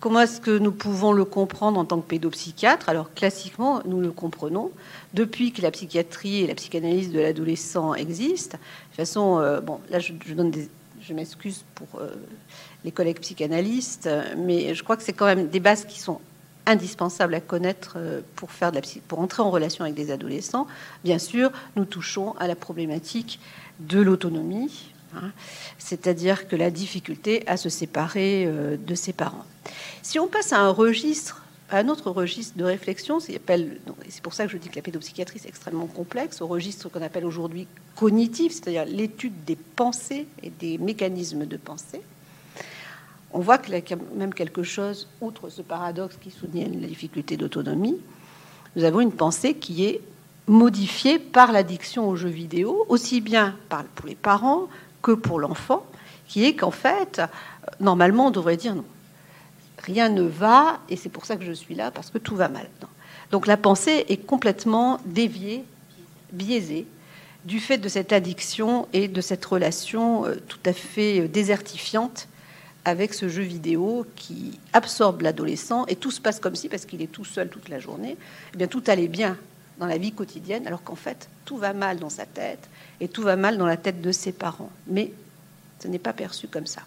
Comment 0.01 0.21
est-ce 0.21 0.41
que 0.41 0.59
nous 0.59 0.73
pouvons 0.73 1.13
le 1.13 1.25
comprendre 1.25 1.79
en 1.79 1.85
tant 1.85 2.01
que 2.01 2.07
pédopsychiatre? 2.09 2.89
Alors 2.89 3.15
classiquement, 3.15 3.81
nous 3.87 4.01
le 4.01 4.11
comprenons 4.11 4.71
depuis 5.15 5.53
que 5.53 5.63
la 5.63 5.71
psychiatrie 5.71 6.43
et 6.43 6.47
la 6.47 6.55
psychanalyse 6.55 7.11
de 7.11 7.21
l'adolescent 7.21 7.95
existent. 7.95 8.59
De 8.59 8.89
toute 8.89 8.97
façon, 8.97 9.39
euh, 9.39 9.61
bon, 9.61 9.81
là, 9.91 9.99
je, 10.01 10.13
m'excuse 11.15 11.65
pour 11.75 12.01
euh, 12.01 12.11
les 12.85 12.91
collègues 12.91 13.21
psychanalystes, 13.21 14.11
mais 14.37 14.75
je 14.75 14.83
crois 14.83 14.97
que 14.97 15.03
c'est 15.03 15.13
quand 15.13 15.27
même 15.27 15.49
des 15.49 15.61
bases 15.61 15.85
qui 15.87 16.01
sont 16.01 16.21
indispensables 16.67 17.35
à 17.35 17.41
connaître 17.41 17.95
euh, 17.97 18.21
pour 18.37 18.51
faire 18.51 18.71
de 18.71 18.77
la 18.77 18.83
pour 19.09 19.21
entrer 19.21 19.43
en 19.43 19.51
relation 19.51 19.85
avec 19.85 19.97
des 19.97 20.11
adolescents. 20.11 20.67
Bien 21.03 21.19
sûr, 21.19 21.51
nous 21.77 21.85
touchons 21.85 22.35
à 22.39 22.47
la 22.47 22.57
problématique 22.57 23.41
de 23.81 24.01
l'autonomie, 24.01 24.93
hein, 25.17 25.31
c'est-à-dire 25.79 26.49
que 26.49 26.57
la 26.57 26.71
difficulté 26.71 27.43
à 27.47 27.57
se 27.57 27.69
séparer 27.69 28.47
de 28.47 28.95
ses 28.95 29.13
parents. 29.13 29.45
Si 30.03 30.19
on 30.19 30.29
passe 30.29 30.53
à 30.53 30.61
un 30.61 30.71
registre, 30.71 31.45
à 31.71 31.79
un 31.79 31.89
autre 31.89 32.11
registre 32.11 32.57
de 32.57 32.65
réflexion, 32.65 33.21
c'est 33.21 33.41
pour 34.23 34.35
ça 34.35 34.47
que 34.47 34.53
je 34.53 34.59
dis 34.59 34.69
que 34.69 34.77
la 34.77 34.83
pédopsychiatrie 34.83 35.41
est 35.45 35.49
extrêmement 35.49 35.87
complexe, 35.87 36.41
au 36.41 36.47
registre 36.47 36.89
qu'on 36.89 37.03
appelle 37.03 37.25
aujourd'hui 37.25 37.67
cognitif, 37.97 38.53
c'est-à-dire 38.53 38.85
l'étude 38.85 39.45
des 39.45 39.57
pensées 39.57 40.27
et 40.43 40.51
des 40.51 40.79
mécanismes 40.79 41.47
de 41.47 41.57
pensée, 41.57 42.03
on 43.35 43.41
voit 43.41 43.59
qu'il 43.59 43.75
y 43.75 43.77
a 43.77 43.97
même 44.15 44.33
quelque 44.33 44.63
chose, 44.63 45.09
outre 45.21 45.51
ce 45.51 45.61
paradoxe 45.61 46.17
qui 46.21 46.31
soutient 46.31 46.69
la 46.69 46.87
difficulté 46.87 47.37
d'autonomie, 47.37 47.99
nous 48.77 48.85
avons 48.85 49.01
une 49.01 49.13
pensée 49.13 49.55
qui 49.55 49.85
est 49.85 50.01
modifiée 50.47 51.19
par 51.19 51.53
l'addiction 51.53 52.09
aux 52.09 52.17
jeux 52.17 52.29
vidéo, 52.29 52.87
aussi 52.89 53.21
bien 53.21 53.57
pour 53.69 54.07
les 54.07 54.15
parents 54.15 54.69
que 55.03 55.13
pour 55.13 55.41
l'enfant, 55.41 55.85
qui 56.29 56.45
est 56.45 56.55
qu'en 56.55 56.71
fait, 56.71 57.21
normalement, 57.81 58.29
on 58.29 58.31
devrait 58.31 58.57
dire 58.57 58.75
non 58.75 58.85
rien 59.79 60.09
ne 60.09 60.23
va, 60.23 60.79
et 60.89 60.97
c'est 60.97 61.11
pour 61.11 61.27
ça 61.27 61.37
que 61.37 61.45
je 61.45 61.53
suis 61.53 61.75
là, 61.75 61.91
parce 61.91 62.09
que 62.09 62.17
tout 62.17 62.37
va 62.37 62.49
mal. 62.49 62.69
Donc 63.31 63.47
la 63.47 63.59
pensée 63.59 64.07
est 64.09 64.25
complètement 64.25 64.99
déviée, 65.05 65.65
biaisée, 66.33 66.87
du 67.45 67.61
fait 67.61 67.77
de 67.77 67.89
cette 67.91 68.13
addiction 68.13 68.89
et 68.95 69.09
de 69.09 69.21
cette 69.21 69.45
relation 69.45 70.25
euh, 70.25 70.37
tout 70.49 70.59
à 70.65 70.73
fait 70.73 71.21
euh, 71.21 71.29
désertifiante 71.29 72.29
avec 72.85 73.15
ce 73.15 73.29
jeu 73.29 73.43
vidéo 73.43 74.07
qui 74.17 74.59
absorbe 74.73 75.23
l'adolescent, 75.23 75.87
et 75.87 75.97
tout 75.97 76.11
se 76.11 76.21
passe 76.21 76.41
comme 76.41 76.55
si, 76.55 76.69
parce 76.69 76.85
qu'il 76.85 77.03
est 77.03 77.11
tout 77.11 77.25
seul 77.25 77.49
toute 77.49 77.69
la 77.69 77.79
journée, 77.79 78.17
eh 78.53 78.57
bien 78.57 78.67
tout 78.67 78.83
allait 78.87 79.09
bien 79.09 79.37
dans 79.79 79.87
la 79.87 79.99
vie 79.99 80.13
quotidienne, 80.13 80.67
alors 80.67 80.83
qu'en 80.83 80.95
fait, 80.95 81.29
tout 81.45 81.57
va 81.57 81.73
mal 81.73 81.99
dans 81.99 82.11
sa 82.11 82.27
tête, 82.27 82.69
et 83.01 83.09
tout 83.09 83.23
va 83.23 83.37
mal 83.37 83.59
dans 83.59 83.67
la 83.67 83.77
tête 83.77 84.01
de 84.01 84.13
ses 84.13 84.33
parents. 84.33 84.71
Mais 84.87 85.13
ce 85.81 85.89
n'est 85.89 85.99
pas 85.99 86.13
perçu 86.13 86.47
comme 86.47 86.67
ça. 86.67 86.83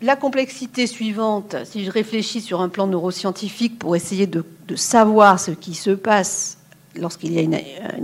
La 0.00 0.16
complexité 0.16 0.86
suivante, 0.86 1.56
si 1.64 1.84
je 1.84 1.90
réfléchis 1.90 2.40
sur 2.40 2.60
un 2.60 2.68
plan 2.68 2.86
neuroscientifique 2.86 3.78
pour 3.78 3.96
essayer 3.96 4.26
de, 4.26 4.44
savoir 4.76 5.40
ce 5.40 5.50
qui 5.50 5.74
se 5.74 5.90
passe 5.90 6.58
lorsqu'il 6.94 7.32
y 7.32 7.38
a 7.38 7.42
une, 7.42 7.54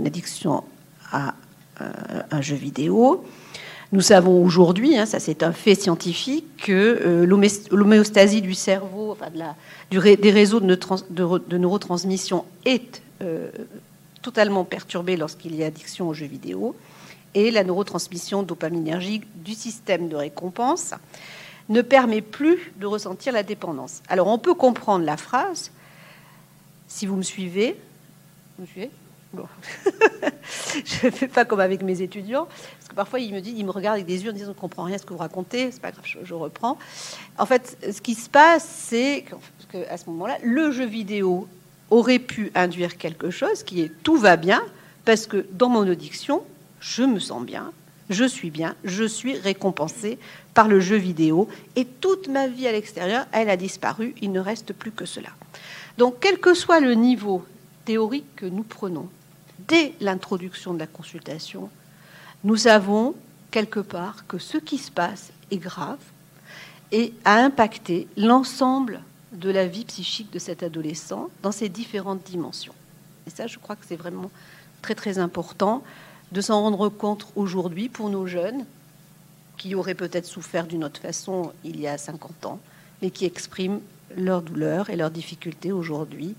addiction 0.05 0.63
à 1.11 1.35
euh, 1.79 1.91
un 2.31 2.41
jeu 2.41 2.55
vidéo, 2.55 3.23
nous 3.91 4.01
savons 4.01 4.43
aujourd'hui, 4.43 4.97
hein, 4.97 5.05
ça 5.05 5.19
c'est 5.19 5.43
un 5.43 5.51
fait 5.51 5.75
scientifique, 5.75 6.45
que 6.57 6.71
euh, 6.71 7.59
l'homéostasie 7.71 8.41
du 8.41 8.53
cerveau, 8.53 9.11
enfin 9.11 9.31
des 9.91 10.31
réseaux 10.31 10.59
de, 10.59 11.57
neurotransmission 11.57 12.45
est 12.65 13.01
euh, 13.21 13.49
totalement 14.21 14.63
perturbée 14.63 15.17
lorsqu'il 15.17 15.55
y 15.55 15.63
a 15.63 15.67
addiction 15.67 16.09
aux 16.09 16.13
jeux 16.13 16.25
vidéo, 16.25 16.75
et 17.35 17.51
la 17.51 17.63
neurotransmission 17.63 18.43
dopaminergique 18.43 19.23
du 19.43 19.53
système 19.53 20.07
de 20.09 20.15
récompense 20.15 20.93
ne 21.69 21.81
permet 21.81 22.21
plus 22.21 22.71
de 22.79 22.85
ressentir 22.85 23.33
la 23.33 23.43
dépendance. 23.43 24.01
Alors 24.07 24.27
on 24.27 24.37
peut 24.37 24.53
comprendre 24.53 25.05
la 25.05 25.17
phrase, 25.17 25.71
si 26.87 27.05
vous 27.05 27.15
me 27.15 27.23
suivez, 27.23 27.75
vous 28.57 28.63
me 28.63 28.67
suivez? 28.67 28.89
je 30.85 31.07
ne 31.07 31.11
fais 31.11 31.27
pas 31.27 31.45
comme 31.45 31.59
avec 31.59 31.81
mes 31.81 32.01
étudiants, 32.01 32.45
parce 32.45 32.89
que 32.89 32.95
parfois 32.95 33.19
ils 33.19 33.33
me 33.33 33.41
disent, 33.41 33.55
ils 33.57 33.65
me 33.65 33.71
regardent 33.71 33.95
avec 33.95 34.05
des 34.05 34.23
yeux 34.23 34.31
en 34.31 34.33
disant, 34.33 34.47
on 34.47 34.55
ne 34.55 34.59
comprend 34.59 34.83
rien 34.83 34.95
à 34.95 34.97
ce 34.99 35.05
que 35.05 35.13
vous 35.13 35.19
racontez, 35.19 35.71
c'est 35.71 35.81
pas 35.81 35.91
grave, 35.91 36.05
je, 36.23 36.33
reprends. 36.33 36.77
En 37.37 37.45
fait, 37.45 37.77
ce 37.91 38.01
qui 38.01 38.15
se 38.15 38.29
passe, 38.29 38.67
c'est 38.67 39.25
qu'à 39.71 39.97
ce 39.97 40.05
moment-là, 40.09 40.37
le 40.43 40.71
jeu 40.71 40.85
vidéo 40.85 41.47
aurait 41.89 42.19
pu 42.19 42.51
induire 42.55 42.97
quelque 42.97 43.29
chose 43.29 43.63
qui 43.63 43.81
est 43.81 43.91
tout 44.03 44.17
va 44.17 44.37
bien, 44.37 44.61
parce 45.05 45.27
que 45.27 45.45
dans 45.51 45.69
mon 45.69 45.87
audition, 45.87 46.43
je 46.79 47.03
me 47.03 47.19
sens 47.19 47.43
bien, 47.43 47.71
je 48.09 48.25
suis 48.25 48.49
bien, 48.49 48.75
je 48.83 49.03
suis 49.03 49.37
récompensé 49.37 50.17
par 50.53 50.67
le 50.67 50.79
jeu 50.79 50.95
vidéo, 50.95 51.47
et 51.75 51.85
toute 51.85 52.27
ma 52.27 52.47
vie 52.47 52.67
à 52.67 52.71
l'extérieur, 52.71 53.25
elle 53.31 53.49
a 53.49 53.57
disparu, 53.57 54.15
il 54.21 54.31
ne 54.31 54.39
reste 54.39 54.73
plus 54.73 54.91
que 54.91 55.05
cela. 55.05 55.29
Donc, 55.97 56.15
quel 56.19 56.39
que 56.39 56.53
soit 56.53 56.79
le 56.79 56.93
niveau 56.93 57.43
théorique 57.85 58.35
que 58.35 58.45
nous 58.45 58.63
prenons, 58.63 59.09
dès 59.67 59.93
l'introduction 59.99 60.73
de 60.73 60.79
la 60.79 60.87
consultation, 60.87 61.69
nous 62.43 62.57
savons 62.57 63.15
quelque 63.51 63.79
part 63.79 64.27
que 64.27 64.37
ce 64.37 64.57
qui 64.57 64.77
se 64.77 64.91
passe 64.91 65.31
est 65.51 65.57
grave 65.57 65.99
et 66.91 67.13
a 67.25 67.37
impacté 67.37 68.07
l'ensemble 68.17 69.01
de 69.31 69.49
la 69.49 69.67
vie 69.67 69.85
psychique 69.85 70.31
de 70.31 70.39
cet 70.39 70.63
adolescent 70.63 71.29
dans 71.41 71.51
ses 71.51 71.69
différentes 71.69 72.23
dimensions. 72.23 72.75
Et 73.27 73.29
ça, 73.29 73.47
je 73.47 73.57
crois 73.57 73.75
que 73.75 73.85
c'est 73.85 73.95
vraiment 73.95 74.31
très 74.81 74.95
très 74.95 75.17
important 75.17 75.83
de 76.31 76.41
s'en 76.41 76.61
rendre 76.61 76.89
compte 76.89 77.27
aujourd'hui 77.35 77.89
pour 77.89 78.09
nos 78.09 78.27
jeunes 78.27 78.65
qui 79.57 79.73
auraient 79.75 79.95
peut-être 79.95 80.25
souffert 80.25 80.67
d'une 80.67 80.83
autre 80.83 80.99
façon 80.99 81.53
il 81.63 81.79
y 81.79 81.87
a 81.87 81.97
50 81.97 82.45
ans, 82.45 82.59
mais 83.01 83.09
qui 83.09 83.25
expriment 83.25 83.79
leur 84.15 84.41
douleur 84.41 84.89
et 84.89 84.95
leurs 84.95 85.11
difficultés 85.11 85.71
aujourd'hui 85.71 86.35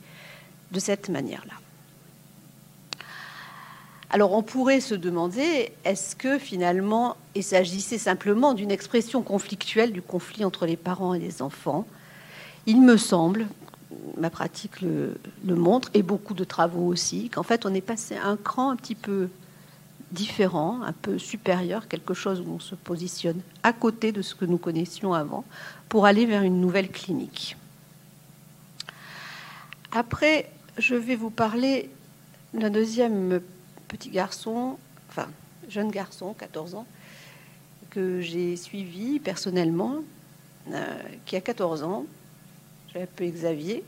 de 0.72 0.80
cette 0.80 1.08
manière-là. 1.08 1.54
Alors 4.10 4.32
on 4.32 4.42
pourrait 4.42 4.80
se 4.80 4.94
demander, 4.94 5.72
est-ce 5.84 6.14
que 6.14 6.38
finalement 6.38 7.16
il 7.34 7.42
s'agissait 7.42 7.98
simplement 7.98 8.54
d'une 8.54 8.70
expression 8.70 9.22
conflictuelle 9.22 9.92
du 9.92 10.00
conflit 10.00 10.44
entre 10.44 10.64
les 10.64 10.76
parents 10.76 11.14
et 11.14 11.18
les 11.18 11.42
enfants? 11.42 11.86
Il 12.66 12.82
me 12.82 12.96
semble, 12.96 13.46
ma 14.16 14.30
pratique 14.30 14.80
le, 14.80 15.18
montre, 15.44 15.90
et 15.92 16.02
beaucoup 16.02 16.34
de 16.34 16.44
travaux 16.44 16.86
aussi, 16.86 17.30
qu'en 17.30 17.42
fait 17.42 17.66
on 17.66 17.74
est 17.74 17.80
passé 17.80 18.16
un 18.16 18.36
cran 18.36 18.70
un 18.70 18.76
petit 18.76 18.94
peu 18.94 19.28
différent, 20.12 20.82
un 20.82 20.92
peu 20.92 21.18
supérieur, 21.18 21.88
quelque 21.88 22.14
chose 22.14 22.40
où 22.40 22.52
on 22.52 22.60
se 22.60 22.76
positionne 22.76 23.40
à 23.64 23.72
côté 23.72 24.12
de 24.12 24.22
ce 24.22 24.36
que 24.36 24.44
nous 24.44 24.58
connaissions 24.58 25.14
avant, 25.14 25.44
pour 25.88 26.06
aller 26.06 26.26
vers 26.26 26.42
une 26.42 26.60
nouvelle 26.60 26.90
clinique. 26.90 27.56
Après, 29.90 30.48
je 30.78 30.94
vais 30.94 31.16
vous 31.16 31.30
parler 31.30 31.90
d'un 32.54 32.70
deuxième 32.70 33.40
petit 33.88 34.10
garçon, 34.10 34.78
enfin 35.08 35.28
jeune 35.68 35.90
garçon, 35.90 36.34
14 36.34 36.74
ans, 36.74 36.86
que 37.90 38.20
j'ai 38.20 38.56
suivi 38.56 39.18
personnellement, 39.18 39.96
euh, 40.72 40.98
qui 41.24 41.36
a 41.36 41.40
14 41.40 41.82
ans. 41.82 42.06
J'ai 42.92 43.02
appelé 43.02 43.30
Xavier. 43.30 43.84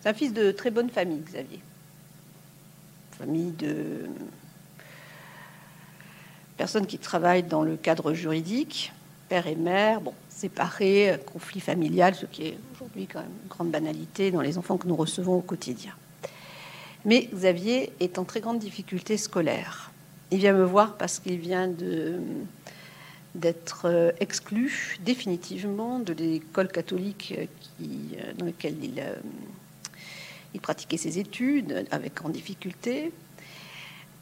C'est 0.00 0.08
un 0.08 0.14
fils 0.14 0.32
de 0.32 0.50
très 0.50 0.70
bonne 0.70 0.90
famille, 0.90 1.20
Xavier. 1.20 1.60
Famille 3.18 3.52
de 3.52 4.06
personnes 6.56 6.86
qui 6.86 6.98
travaillent 6.98 7.42
dans 7.42 7.62
le 7.62 7.76
cadre 7.76 8.12
juridique, 8.12 8.92
père 9.28 9.46
et 9.46 9.56
mère, 9.56 10.00
bon, 10.00 10.14
séparés, 10.28 11.18
conflit 11.32 11.60
familial, 11.60 12.14
ce 12.14 12.26
qui 12.26 12.48
est 12.48 12.58
aujourd'hui 12.74 13.06
quand 13.06 13.20
même 13.20 13.30
une 13.42 13.48
grande 13.48 13.70
banalité 13.70 14.30
dans 14.30 14.40
les 14.40 14.58
enfants 14.58 14.76
que 14.76 14.86
nous 14.86 14.96
recevons 14.96 15.34
au 15.34 15.40
quotidien. 15.40 15.92
Mais 17.04 17.28
Xavier 17.34 17.92
est 18.00 18.18
en 18.18 18.24
très 18.24 18.40
grande 18.40 18.58
difficulté 18.58 19.16
scolaire. 19.18 19.92
Il 20.30 20.38
vient 20.38 20.54
me 20.54 20.64
voir 20.64 20.96
parce 20.96 21.18
qu'il 21.18 21.36
vient 21.36 21.70
d'être 23.34 23.82
euh, 23.84 24.10
exclu 24.20 24.96
définitivement 25.04 25.98
de 25.98 26.14
l'école 26.14 26.68
catholique 26.68 27.34
qui, 27.60 28.16
euh, 28.16 28.32
dans 28.38 28.46
laquelle 28.46 28.82
il, 28.82 29.00
euh, 29.00 29.16
il, 30.54 30.60
pratiquait 30.60 30.96
ses 30.96 31.18
études 31.18 31.86
avec 31.90 32.14
grande 32.14 32.32
difficulté. 32.32 33.12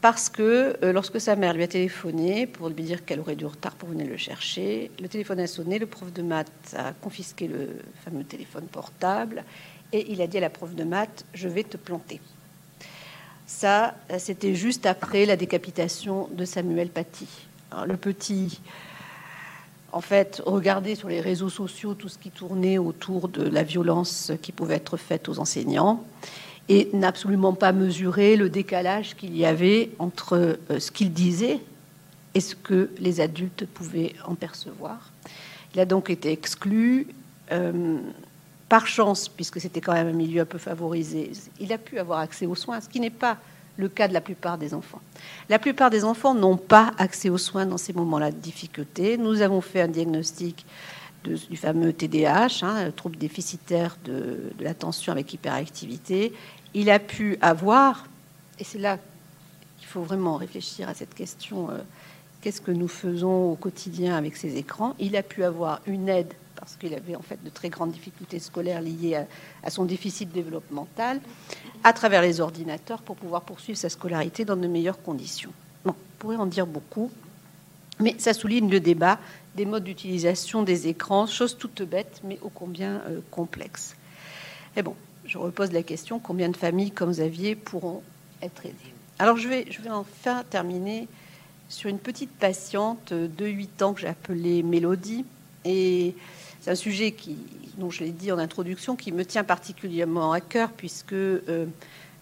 Parce 0.01 0.27
que 0.27 0.75
lorsque 0.91 1.21
sa 1.21 1.37
mère 1.37 1.53
lui 1.53 1.63
a 1.63 1.67
téléphoné 1.67 2.45
pour 2.45 2.67
lui 2.67 2.83
dire 2.83 3.05
qu'elle 3.05 3.21
aurait 3.21 3.37
du 3.37 3.45
retard 3.45 3.73
pour 3.75 3.87
venir 3.87 4.05
le 4.05 4.17
chercher, 4.17 4.91
le 4.99 5.07
téléphone 5.07 5.39
a 5.39 5.47
sonné, 5.47 5.79
le 5.79 5.85
prof 5.85 6.11
de 6.11 6.21
maths 6.21 6.75
a 6.75 6.91
confisqué 6.91 7.47
le 7.47 7.69
fameux 8.03 8.25
téléphone 8.25 8.65
portable 8.65 9.45
et 9.93 10.11
il 10.11 10.21
a 10.21 10.27
dit 10.27 10.39
à 10.39 10.41
la 10.41 10.49
prof 10.49 10.75
de 10.75 10.83
maths 10.83 11.23
Je 11.33 11.47
vais 11.47 11.63
te 11.63 11.77
planter. 11.77 12.19
Ça, 13.45 13.95
c'était 14.17 14.55
juste 14.55 14.85
après 14.85 15.25
la 15.25 15.35
décapitation 15.35 16.29
de 16.31 16.45
Samuel 16.45 16.89
Paty. 16.89 17.27
le 17.85 17.97
petit, 17.97 18.61
en 19.93 20.01
fait, 20.01 20.41
regardait 20.45 20.95
sur 20.95 21.07
les 21.07 21.21
réseaux 21.21 21.49
sociaux 21.49 21.93
tout 21.93 22.09
ce 22.09 22.17
qui 22.17 22.31
tournait 22.31 22.79
autour 22.79 23.29
de 23.29 23.43
la 23.43 23.63
violence 23.63 24.31
qui 24.41 24.51
pouvait 24.51 24.75
être 24.75 24.97
faite 24.97 25.29
aux 25.29 25.39
enseignants 25.39 26.03
et 26.69 26.89
n'a 26.93 27.09
absolument 27.09 27.53
pas 27.53 27.71
mesuré 27.73 28.35
le 28.35 28.49
décalage 28.49 29.15
qu'il 29.15 29.37
y 29.37 29.45
avait 29.45 29.91
entre 29.99 30.57
euh, 30.69 30.79
ce 30.79 30.91
qu'il 30.91 31.13
disait 31.13 31.59
et 32.33 32.39
ce 32.39 32.55
que 32.55 32.89
les 32.99 33.21
adultes 33.21 33.65
pouvaient 33.67 34.13
en 34.25 34.35
percevoir. 34.35 35.11
Il 35.73 35.79
a 35.79 35.85
donc 35.85 36.09
été 36.09 36.31
exclu. 36.31 37.07
Euh, 37.51 37.97
par 38.69 38.87
chance, 38.87 39.29
puisque 39.29 39.59
c'était 39.59 39.81
quand 39.81 39.93
même 39.93 40.07
un 40.07 40.13
milieu 40.13 40.41
un 40.41 40.45
peu 40.45 40.57
favorisé, 40.57 41.31
il 41.59 41.71
a 41.73 41.77
pu 41.77 41.99
avoir 41.99 42.19
accès 42.19 42.45
aux 42.45 42.55
soins, 42.55 42.81
ce 42.81 42.89
qui 42.89 42.99
n'est 42.99 43.09
pas 43.09 43.37
le 43.77 43.89
cas 43.89 44.07
de 44.07 44.13
la 44.13 44.21
plupart 44.21 44.57
des 44.57 44.73
enfants. 44.73 45.01
La 45.49 45.59
plupart 45.59 45.89
des 45.89 46.03
enfants 46.03 46.35
n'ont 46.35 46.57
pas 46.57 46.91
accès 46.97 47.29
aux 47.29 47.37
soins 47.37 47.65
dans 47.65 47.77
ces 47.77 47.93
moments-là 47.93 48.31
de 48.31 48.37
difficulté. 48.37 49.17
Nous 49.17 49.41
avons 49.41 49.61
fait 49.61 49.81
un 49.81 49.87
diagnostic 49.87 50.65
du 51.23 51.57
fameux 51.57 51.93
TDAH, 51.93 52.63
hein, 52.63 52.91
trouble 52.91 53.17
déficitaire 53.17 53.97
de, 54.03 54.51
l'attention 54.59 55.11
avec 55.11 55.33
hyperactivité. 55.33 56.33
Il 56.73 56.89
a 56.89 56.99
pu 56.99 57.37
avoir, 57.41 58.07
et 58.59 58.63
c'est 58.63 58.79
là 58.79 58.97
qu'il 59.77 59.87
faut 59.87 60.01
vraiment 60.01 60.35
réfléchir 60.35 60.89
à 60.89 60.93
cette 60.93 61.13
question, 61.13 61.69
euh, 61.69 61.77
qu'est-ce 62.41 62.61
que 62.61 62.71
nous 62.71 62.87
faisons 62.87 63.51
au 63.51 63.55
quotidien 63.55 64.17
avec 64.17 64.35
ces 64.35 64.57
écrans? 64.57 64.95
Il 64.99 65.15
a 65.15 65.23
pu 65.23 65.43
avoir 65.43 65.81
une 65.87 66.09
aide 66.09 66.33
parce 66.63 66.77
qu'il 66.77 66.93
avait 66.93 67.17
en 67.17 67.21
fait 67.21 67.43
de 67.43 67.49
très 67.49 67.67
grandes 67.67 67.91
difficultés 67.91 68.39
scolaires 68.39 68.81
liées 68.81 69.21
à, 69.63 69.69
son 69.69 69.83
déficit 69.83 70.31
développemental, 70.31 71.19
à 71.83 71.91
travers 71.91 72.21
les 72.21 72.39
ordinateurs 72.39 73.01
pour 73.01 73.17
pouvoir 73.17 73.41
poursuivre 73.41 73.77
sa 73.77 73.89
scolarité 73.89 74.45
dans 74.45 74.55
de 74.55 74.65
meilleures 74.65 75.01
conditions. 75.01 75.51
Bon, 75.83 75.91
on 75.91 76.19
pourrait 76.19 76.37
en 76.37 76.45
dire 76.45 76.65
beaucoup, 76.65 77.11
mais 77.99 78.15
ça 78.17 78.33
souligne 78.33 78.69
le 78.69 78.79
débat 78.79 79.19
des 79.55 79.65
modes 79.65 79.83
d'utilisation 79.83 80.63
des 80.63 80.87
écrans, 80.87 81.27
chose 81.27 81.57
toute 81.57 81.81
bête, 81.81 82.21
mais 82.23 82.39
ô 82.41 82.49
combien 82.49 83.01
euh, 83.09 83.19
complexe. 83.29 83.97
Et 84.77 84.83
bon, 84.83 84.95
je 85.25 85.37
repose 85.37 85.73
la 85.73 85.83
question 85.83 86.17
combien 86.17 86.47
de 86.47 86.55
familles 86.55 86.91
comme 86.91 87.11
Xavier 87.11 87.55
pourront 87.55 88.03
être 88.41 88.65
aidées? 88.65 88.93
Alors 89.19 89.35
je 89.35 89.49
vais, 89.49 89.67
je 89.69 89.81
vais 89.81 89.89
enfin 89.89 90.43
terminer 90.49 91.09
sur 91.67 91.89
une 91.89 91.99
petite 91.99 92.31
patiente 92.31 93.11
de 93.11 93.45
8 93.45 93.81
ans 93.81 93.93
que 93.93 93.99
j'ai 93.99 94.07
appelée 94.07 94.63
Mélodie. 94.63 95.25
Et 95.65 96.15
c'est 96.63 96.71
un 96.71 96.75
sujet 96.75 97.13
dont 97.77 97.89
je 97.89 98.05
l'ai 98.05 98.11
dit 98.11 98.31
en 98.31 98.37
introduction, 98.37 98.95
qui 98.95 99.11
me 99.11 99.25
tient 99.25 99.43
particulièrement 99.43 100.31
à 100.31 100.39
cœur, 100.39 100.71
puisque 100.71 101.11
euh, 101.11 101.65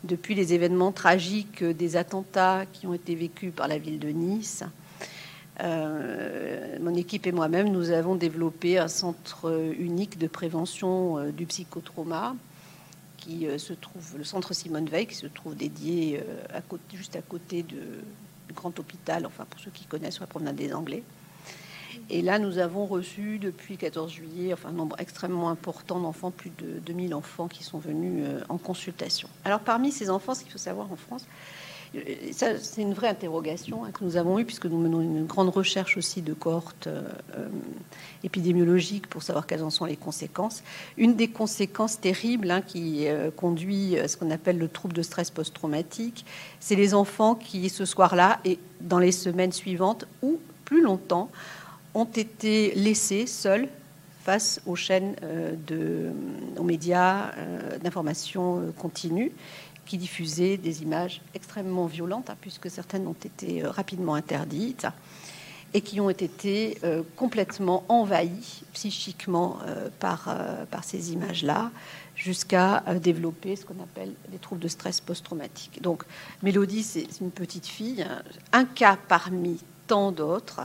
depuis 0.03 0.33
les 0.33 0.55
événements 0.55 0.91
tragiques 0.91 1.63
des 1.63 1.95
attentats 1.95 2.65
qui 2.73 2.87
ont 2.87 2.95
été 2.95 3.13
vécus 3.13 3.53
par 3.55 3.67
la 3.67 3.77
ville 3.77 3.99
de 3.99 4.07
Nice, 4.07 4.63
euh, 5.61 6.75
mon 6.79 6.95
équipe 6.95 7.27
et 7.27 7.31
moi-même, 7.31 7.69
nous 7.69 7.91
avons 7.91 8.15
développé 8.15 8.79
un 8.79 8.87
centre 8.87 9.71
unique 9.77 10.17
de 10.17 10.25
prévention 10.25 11.19
euh, 11.19 11.31
du 11.31 11.45
psychotrauma 11.45 12.35
qui 13.17 13.45
se 13.59 13.73
trouve, 13.73 14.17
le 14.17 14.23
centre 14.23 14.55
Simone 14.55 14.87
Veil, 14.87 15.05
qui 15.05 15.13
se 15.13 15.27
trouve 15.27 15.55
dédié 15.55 16.23
juste 16.91 17.15
à 17.15 17.21
côté 17.21 17.61
du 17.61 17.77
grand 18.55 18.79
hôpital, 18.79 19.27
enfin 19.27 19.45
pour 19.47 19.59
ceux 19.59 19.69
qui 19.69 19.85
connaissent, 19.85 20.19
la 20.19 20.25
promenade 20.25 20.55
des 20.55 20.73
Anglais. 20.73 21.03
Et 22.09 22.21
là, 22.21 22.39
nous 22.39 22.57
avons 22.57 22.85
reçu 22.85 23.39
depuis 23.39 23.77
14 23.77 24.11
juillet 24.11 24.55
un 24.65 24.71
nombre 24.71 24.95
extrêmement 24.99 25.49
important 25.49 25.99
d'enfants, 25.99 26.31
plus 26.31 26.51
de 26.57 26.79
2000 26.85 27.13
enfants 27.13 27.47
qui 27.47 27.63
sont 27.63 27.79
venus 27.79 28.23
euh, 28.25 28.41
en 28.49 28.57
consultation. 28.57 29.29
Alors, 29.45 29.59
parmi 29.59 29.91
ces 29.91 30.09
enfants, 30.09 30.33
ce 30.33 30.43
qu'il 30.43 30.51
faut 30.51 30.57
savoir 30.57 30.91
en 30.91 30.95
France, 30.95 31.25
euh, 31.95 31.99
c'est 32.31 32.81
une 32.81 32.93
vraie 32.93 33.09
interrogation 33.09 33.83
hein, 33.83 33.91
que 33.91 34.03
nous 34.03 34.17
avons 34.17 34.39
eue, 34.39 34.45
puisque 34.45 34.65
nous 34.65 34.77
menons 34.77 35.01
une 35.01 35.25
grande 35.25 35.49
recherche 35.49 35.97
aussi 35.97 36.21
de 36.21 36.33
cohortes 36.33 36.87
euh, 36.87 37.01
épidémiologiques 38.23 39.07
pour 39.07 39.23
savoir 39.23 39.47
quelles 39.47 39.63
en 39.63 39.69
sont 39.69 39.85
les 39.85 39.97
conséquences. 39.97 40.63
Une 40.97 41.15
des 41.15 41.29
conséquences 41.29 41.99
terribles 41.99 42.51
hein, 42.51 42.61
qui 42.61 43.07
conduit 43.35 43.97
à 43.97 44.07
ce 44.07 44.17
qu'on 44.17 44.31
appelle 44.31 44.57
le 44.57 44.67
trouble 44.67 44.93
de 44.93 45.01
stress 45.01 45.31
post-traumatique, 45.31 46.25
c'est 46.59 46.75
les 46.75 46.93
enfants 46.93 47.35
qui, 47.35 47.69
ce 47.69 47.85
soir-là 47.85 48.39
et 48.45 48.59
dans 48.79 48.99
les 48.99 49.11
semaines 49.11 49.51
suivantes 49.51 50.05
ou 50.21 50.39
plus 50.65 50.81
longtemps, 50.81 51.29
ont 51.93 52.05
été 52.05 52.73
laissés 52.75 53.27
seuls 53.27 53.67
face 54.23 54.61
aux 54.65 54.75
chaînes 54.75 55.15
euh, 55.23 56.11
aux 56.57 56.63
médias 56.63 57.31
euh, 57.37 57.77
d'information 57.79 58.59
euh, 58.59 58.71
continue 58.71 59.31
qui 59.85 59.97
diffusaient 59.97 60.57
des 60.57 60.83
images 60.83 61.21
extrêmement 61.33 61.87
violentes, 61.87 62.29
hein, 62.29 62.37
puisque 62.39 62.69
certaines 62.69 63.07
ont 63.07 63.13
été 63.13 63.63
rapidement 63.63 64.13
interdites 64.13 64.87
et 65.73 65.81
qui 65.81 65.99
ont 65.99 66.09
été 66.09 66.77
complètement 67.15 67.85
envahis 67.87 68.63
psychiquement 68.73 69.59
par, 69.99 70.35
par 70.69 70.83
ces 70.83 71.13
images-là, 71.13 71.71
jusqu'à 72.13 72.83
développer 73.01 73.55
ce 73.55 73.65
qu'on 73.65 73.81
appelle 73.81 74.13
des 74.29 74.37
troubles 74.37 74.61
de 74.61 74.67
stress 74.67 74.99
post-traumatique. 74.99 75.81
Donc, 75.81 76.03
Mélodie, 76.43 76.83
c'est 76.83 77.07
une 77.21 77.31
petite 77.31 77.67
fille, 77.67 78.03
hein, 78.03 78.21
un 78.51 78.65
cas 78.65 78.97
parmi 79.07 79.59
tant 79.87 80.11
d'autres, 80.11 80.61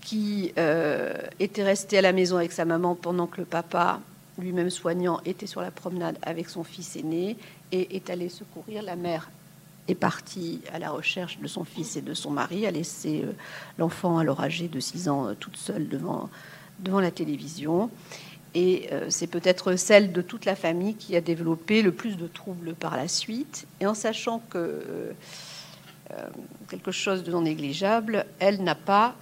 qui 0.00 0.52
était 1.38 1.62
restée 1.62 1.98
à 1.98 2.02
la 2.02 2.12
maison 2.12 2.36
avec 2.36 2.52
sa 2.52 2.64
maman 2.64 2.94
pendant 2.94 3.26
que 3.26 3.38
le 3.40 3.46
papa, 3.46 4.00
lui-même 4.38 4.70
soignant, 4.70 5.20
était 5.24 5.46
sur 5.46 5.60
la 5.60 5.70
promenade 5.70 6.16
avec 6.22 6.48
son 6.48 6.64
fils 6.64 6.96
aîné 6.96 7.36
et 7.72 7.96
est 7.96 8.08
allé 8.10 8.28
secourir 8.28 8.82
la 8.82 8.96
mère 8.96 9.28
est 9.88 9.94
partie 9.94 10.60
à 10.72 10.78
la 10.78 10.90
recherche 10.90 11.38
de 11.40 11.48
son 11.48 11.64
fils 11.64 11.96
et 11.96 12.02
de 12.02 12.14
son 12.14 12.30
mari, 12.30 12.66
a 12.66 12.70
laissé 12.70 13.22
euh, 13.24 13.32
l'enfant 13.78 14.18
alors 14.18 14.40
âgé 14.40 14.68
de 14.68 14.78
6 14.78 15.08
ans 15.08 15.28
euh, 15.28 15.34
toute 15.34 15.56
seule 15.56 15.88
devant, 15.88 16.28
devant 16.80 17.00
la 17.00 17.10
télévision. 17.10 17.90
Et 18.54 18.88
euh, 18.92 19.06
c'est 19.08 19.26
peut-être 19.26 19.76
celle 19.76 20.12
de 20.12 20.22
toute 20.22 20.44
la 20.44 20.56
famille 20.56 20.94
qui 20.94 21.16
a 21.16 21.20
développé 21.20 21.82
le 21.82 21.92
plus 21.92 22.16
de 22.16 22.26
troubles 22.26 22.74
par 22.74 22.96
la 22.96 23.08
suite. 23.08 23.66
Et 23.80 23.86
en 23.86 23.94
sachant 23.94 24.40
que 24.50 25.14
quelque 26.70 26.90
chose 26.90 27.22
de 27.22 27.30
non 27.30 27.42
négligeable, 27.42 28.24
elle 28.38 28.64
n'a 28.64 28.74
pas 28.74 29.14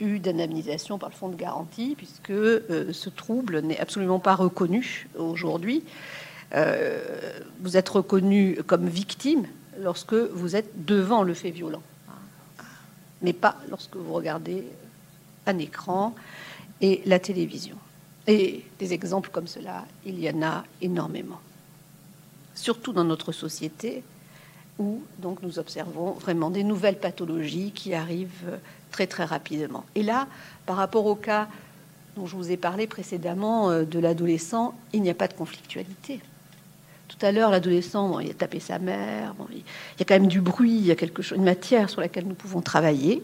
eu 0.00 0.18
d'indemnisation 0.18 0.98
par 0.98 1.10
le 1.10 1.14
fonds 1.14 1.28
de 1.28 1.36
garantie, 1.36 1.94
puisque 1.96 2.32
ce 2.32 3.08
trouble 3.08 3.60
n'est 3.60 3.78
absolument 3.78 4.18
pas 4.18 4.34
reconnu 4.34 5.08
aujourd'hui. 5.16 5.84
vous 7.60 7.76
êtes 7.76 7.88
reconnu 7.88 8.58
comme 8.66 8.88
victime 8.88 9.46
lorsque 9.78 10.14
vous 10.14 10.56
êtes 10.56 10.84
devant 10.84 11.22
le 11.22 11.34
fait 11.34 11.50
violent, 11.50 11.82
mais 13.22 13.32
pas 13.32 13.56
lorsque 13.68 13.96
vous 13.96 14.12
regardez 14.12 14.64
un 15.46 15.58
écran 15.58 16.14
et 16.80 17.02
la 17.06 17.18
télévision. 17.18 17.76
Et 18.26 18.64
des 18.78 18.92
exemples 18.92 19.30
comme 19.30 19.46
cela, 19.46 19.84
il 20.04 20.18
y 20.20 20.28
en 20.30 20.42
a 20.42 20.64
énormément. 20.82 21.40
Surtout 22.54 22.92
dans 22.92 23.04
notre 23.04 23.32
société, 23.32 24.02
où 24.78 25.02
donc 25.18 25.42
nous 25.42 25.58
observons 25.58 26.12
vraiment 26.12 26.50
des 26.50 26.64
nouvelles 26.64 26.98
pathologies 26.98 27.72
qui 27.72 27.94
arrivent 27.94 28.58
très 28.90 29.06
très 29.06 29.24
rapidement. 29.24 29.84
Et 29.94 30.02
là, 30.02 30.26
par 30.66 30.76
rapport 30.76 31.06
au 31.06 31.14
cas 31.14 31.48
dont 32.16 32.26
je 32.26 32.36
vous 32.36 32.50
ai 32.50 32.56
parlé 32.56 32.86
précédemment 32.86 33.70
euh, 33.70 33.84
de 33.84 33.98
l'adolescent, 33.98 34.74
il 34.92 35.02
n'y 35.02 35.10
a 35.10 35.14
pas 35.14 35.28
de 35.28 35.34
conflictualité. 35.34 36.20
Tout 37.08 37.26
à 37.26 37.32
l'heure, 37.32 37.50
l'adolescent, 37.50 38.20
il 38.20 38.30
a 38.30 38.34
tapé 38.34 38.60
sa 38.60 38.78
mère, 38.78 39.34
il 39.50 39.58
y 39.58 40.02
a 40.02 40.04
quand 40.04 40.14
même 40.14 40.28
du 40.28 40.40
bruit, 40.40 40.76
il 40.76 40.86
y 40.86 40.90
a 40.90 40.96
quelque 40.96 41.22
chose, 41.22 41.38
une 41.38 41.44
matière 41.44 41.90
sur 41.90 42.00
laquelle 42.00 42.26
nous 42.26 42.34
pouvons 42.34 42.60
travailler. 42.60 43.22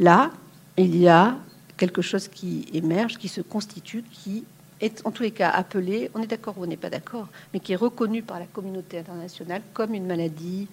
Là, 0.00 0.30
il 0.76 0.96
y 0.96 1.08
a 1.08 1.36
quelque 1.76 2.02
chose 2.02 2.28
qui 2.28 2.66
émerge, 2.72 3.18
qui 3.18 3.28
se 3.28 3.40
constitue, 3.40 4.02
qui 4.10 4.44
est 4.80 5.02
en 5.04 5.10
tous 5.10 5.22
les 5.22 5.30
cas 5.30 5.50
appelé, 5.50 6.10
on 6.14 6.22
est 6.22 6.26
d'accord 6.26 6.58
ou 6.58 6.64
on 6.64 6.66
n'est 6.66 6.76
pas 6.76 6.90
d'accord, 6.90 7.28
mais 7.52 7.60
qui 7.60 7.72
est 7.72 7.76
reconnu 7.76 8.22
par 8.22 8.38
la 8.38 8.46
communauté 8.46 8.98
internationale 8.98 9.62
comme 9.72 9.94
une 9.94 10.06
maladie 10.06 10.68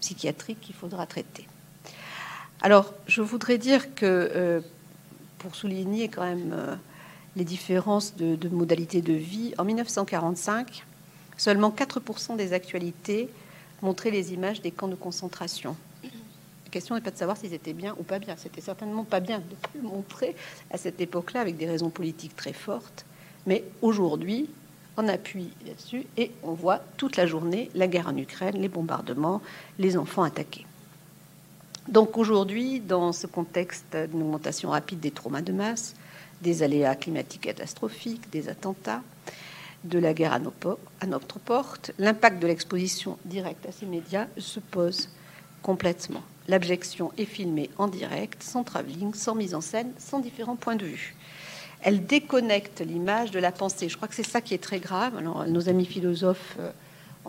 psychiatrique 0.00 0.60
qu'il 0.60 0.74
faudra 0.74 1.06
traiter. 1.06 1.46
Alors, 2.64 2.94
je 3.06 3.20
voudrais 3.20 3.58
dire 3.58 3.94
que, 3.94 4.06
euh, 4.06 4.60
pour 5.36 5.54
souligner 5.54 6.08
quand 6.08 6.24
même 6.24 6.54
euh, 6.54 6.74
les 7.36 7.44
différences 7.44 8.16
de, 8.16 8.48
modalités 8.48 9.02
de 9.02 9.12
vie, 9.12 9.52
en 9.58 9.64
1945, 9.64 10.82
Seulement 11.36 11.70
4% 11.70 12.36
des 12.36 12.54
actualités 12.54 13.28
montraient 13.82 14.12
les 14.12 14.32
images 14.32 14.62
des 14.62 14.70
camps 14.70 14.88
de 14.88 14.94
concentration. 14.94 15.76
La 16.04 16.70
question 16.70 16.94
n'est 16.94 17.02
pas 17.02 17.10
de 17.10 17.18
savoir 17.18 17.36
s'ils 17.36 17.52
étaient 17.52 17.74
bien 17.74 17.94
ou 17.98 18.02
pas 18.02 18.18
bien. 18.18 18.36
C'était 18.38 18.62
certainement 18.62 19.04
pas 19.04 19.20
bien 19.20 19.40
de 19.40 19.44
le 19.74 19.82
montrer 19.82 20.34
à 20.70 20.78
cette 20.78 21.02
époque-là 21.02 21.40
avec 21.40 21.58
des 21.58 21.66
raisons 21.66 21.90
politiques 21.90 22.36
très 22.36 22.54
fortes. 22.54 23.04
Mais 23.46 23.64
aujourd'hui, 23.82 24.48
on 24.96 25.06
appuie 25.08 25.50
là-dessus 25.66 26.06
et 26.16 26.30
on 26.42 26.52
voit 26.52 26.80
toute 26.96 27.16
la 27.16 27.26
journée 27.26 27.68
la 27.74 27.88
guerre 27.88 28.08
en 28.08 28.16
Ukraine, 28.16 28.56
les 28.56 28.68
bombardements, 28.68 29.42
les 29.78 29.98
enfants 29.98 30.22
attaqués. 30.22 30.64
Donc 31.88 32.16
aujourd'hui, 32.16 32.80
dans 32.80 33.12
ce 33.12 33.26
contexte 33.26 33.96
d'une 33.96 34.22
augmentation 34.22 34.70
rapide 34.70 35.00
des 35.00 35.10
traumas 35.10 35.42
de 35.42 35.52
masse, 35.52 35.94
des 36.40 36.62
aléas 36.62 36.94
climatiques 36.94 37.42
catastrophiques, 37.42 38.30
des 38.30 38.48
attentats, 38.48 39.02
de 39.84 39.98
la 39.98 40.14
guerre 40.14 40.32
à, 40.32 41.06
notre 41.06 41.38
porte, 41.38 41.92
l'impact 41.98 42.40
de 42.40 42.46
l'exposition 42.46 43.18
directe 43.26 43.66
à 43.66 43.72
ces 43.72 43.84
médias 43.84 44.26
se 44.38 44.58
pose 44.58 45.10
complètement. 45.62 46.22
L'abjection 46.48 47.12
est 47.18 47.26
filmée 47.26 47.70
en 47.76 47.88
direct, 47.88 48.42
sans 48.42 48.64
travelling, 48.64 49.12
sans 49.14 49.34
mise 49.34 49.54
en 49.54 49.60
scène, 49.60 49.92
sans 49.98 50.20
différents 50.20 50.56
points 50.56 50.76
de 50.76 50.86
vue. 50.86 51.14
Elle 51.82 52.06
déconnecte 52.06 52.80
l'image 52.80 53.30
de 53.30 53.38
la 53.38 53.52
pensée. 53.52 53.90
Je 53.90 53.96
crois 53.96 54.08
que 54.08 54.14
c'est 54.14 54.22
ça 54.22 54.40
qui 54.40 54.54
est 54.54 54.62
très 54.62 54.78
grave. 54.78 55.16
Alors, 55.18 55.46
nos 55.46 55.68
amis 55.68 55.84
philosophes 55.84 56.56
euh, 56.58 56.70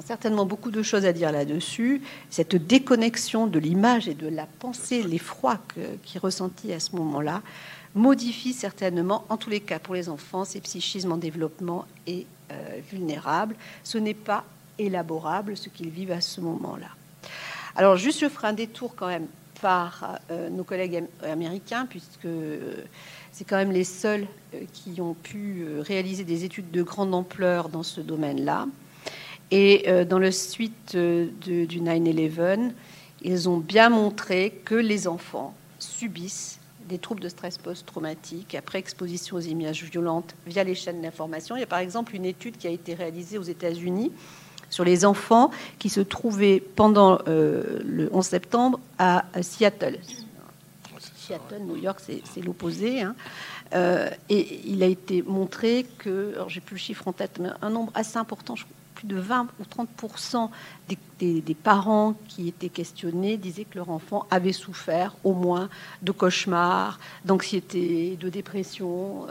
certainement 0.01 0.45
beaucoup 0.45 0.71
de 0.71 0.83
choses 0.83 1.05
à 1.05 1.13
dire 1.13 1.31
là-dessus. 1.31 2.01
Cette 2.29 2.55
déconnexion 2.55 3.47
de 3.47 3.59
l'image 3.59 4.07
et 4.07 4.13
de 4.13 4.27
la 4.27 4.45
pensée, 4.45 5.03
l'effroi 5.03 5.59
qui 6.03 6.17
est 6.17 6.19
ressenti 6.19 6.73
à 6.73 6.79
ce 6.79 6.95
moment-là, 6.95 7.41
modifie 7.95 8.53
certainement, 8.53 9.25
en 9.29 9.37
tous 9.37 9.49
les 9.49 9.61
cas 9.61 9.79
pour 9.79 9.95
les 9.95 10.09
enfants, 10.09 10.45
ces 10.45 10.59
psychismes 10.59 11.13
en 11.13 11.17
développement 11.17 11.85
et 12.05 12.27
euh, 12.51 12.79
vulnérables. 12.91 13.55
Ce 13.83 13.97
n'est 13.97 14.13
pas 14.13 14.43
élaborable 14.77 15.55
ce 15.55 15.69
qu'ils 15.69 15.89
vivent 15.89 16.11
à 16.11 16.21
ce 16.21 16.41
moment-là. 16.41 16.89
Alors 17.75 17.95
juste 17.95 18.19
je 18.19 18.29
ferai 18.29 18.49
un 18.49 18.53
détour 18.53 18.93
quand 18.95 19.07
même 19.07 19.27
par 19.61 20.19
euh, 20.29 20.49
nos 20.49 20.65
collègues 20.65 21.05
américains, 21.23 21.85
puisque 21.89 22.25
euh, 22.25 22.83
c'est 23.31 23.45
quand 23.45 23.55
même 23.55 23.71
les 23.71 23.85
seuls 23.85 24.27
qui 24.73 24.99
ont 25.01 25.13
pu 25.13 25.65
réaliser 25.79 26.23
des 26.23 26.43
études 26.43 26.71
de 26.71 26.83
grande 26.83 27.13
ampleur 27.13 27.69
dans 27.69 27.83
ce 27.83 28.01
domaine-là. 28.01 28.67
Et 29.51 29.85
dans 30.09 30.19
le 30.19 30.31
suite 30.31 30.95
du 30.95 31.81
9-11, 31.81 32.71
ils 33.21 33.49
ont 33.49 33.57
bien 33.57 33.89
montré 33.89 34.59
que 34.65 34.75
les 34.75 35.07
enfants 35.07 35.53
subissent 35.79 36.59
des 36.87 36.99
troubles 36.99 37.21
de 37.21 37.29
stress 37.29 37.57
post-traumatique 37.57 38.55
après 38.55 38.79
exposition 38.79 39.37
aux 39.37 39.41
images 39.41 39.83
violentes 39.83 40.35
via 40.45 40.63
les 40.63 40.75
chaînes 40.75 41.01
d'information. 41.01 41.55
Il 41.55 41.61
y 41.61 41.63
a 41.63 41.67
par 41.67 41.79
exemple 41.79 42.15
une 42.15 42.25
étude 42.25 42.57
qui 42.57 42.67
a 42.67 42.69
été 42.69 42.93
réalisée 42.93 43.37
aux 43.37 43.43
États-Unis 43.43 44.11
sur 44.69 44.83
les 44.83 45.05
enfants 45.05 45.51
qui 45.79 45.89
se 45.89 46.01
trouvaient 46.01 46.59
pendant 46.59 47.19
euh, 47.27 47.79
le 47.83 48.09
11 48.13 48.25
septembre 48.25 48.79
à 48.97 49.25
Seattle. 49.41 49.99
Seattle, 51.17 51.61
New 51.61 51.77
York, 51.77 51.99
c'est 52.01 52.41
l'opposé. 52.41 53.01
Hein. 53.01 53.15
Euh, 53.73 54.09
et 54.29 54.61
il 54.65 54.83
a 54.83 54.87
été 54.87 55.23
montré 55.23 55.85
que, 55.97 56.33
alors 56.35 56.49
j'ai 56.49 56.61
plus 56.61 56.75
le 56.75 56.79
chiffre 56.79 57.07
en 57.07 57.13
tête, 57.13 57.39
mais 57.39 57.49
un 57.63 57.71
nombre 57.71 57.91
assez 57.95 58.17
important, 58.17 58.55
je 58.55 58.65
plus 59.05 59.15
de 59.15 59.19
20 59.19 59.47
ou 59.59 59.65
30 59.65 59.89
des, 61.19 61.41
des, 61.41 61.55
parents 61.55 62.15
qui 62.27 62.47
étaient 62.47 62.69
questionnés 62.69 63.37
disaient 63.37 63.65
que 63.65 63.77
leur 63.77 63.89
enfant 63.89 64.27
avait 64.29 64.53
souffert 64.53 65.15
au 65.23 65.33
moins 65.33 65.69
de 66.01 66.11
cauchemars, 66.11 66.99
d'anxiété, 67.23 68.17
de 68.19 68.29
dépression 68.29 69.27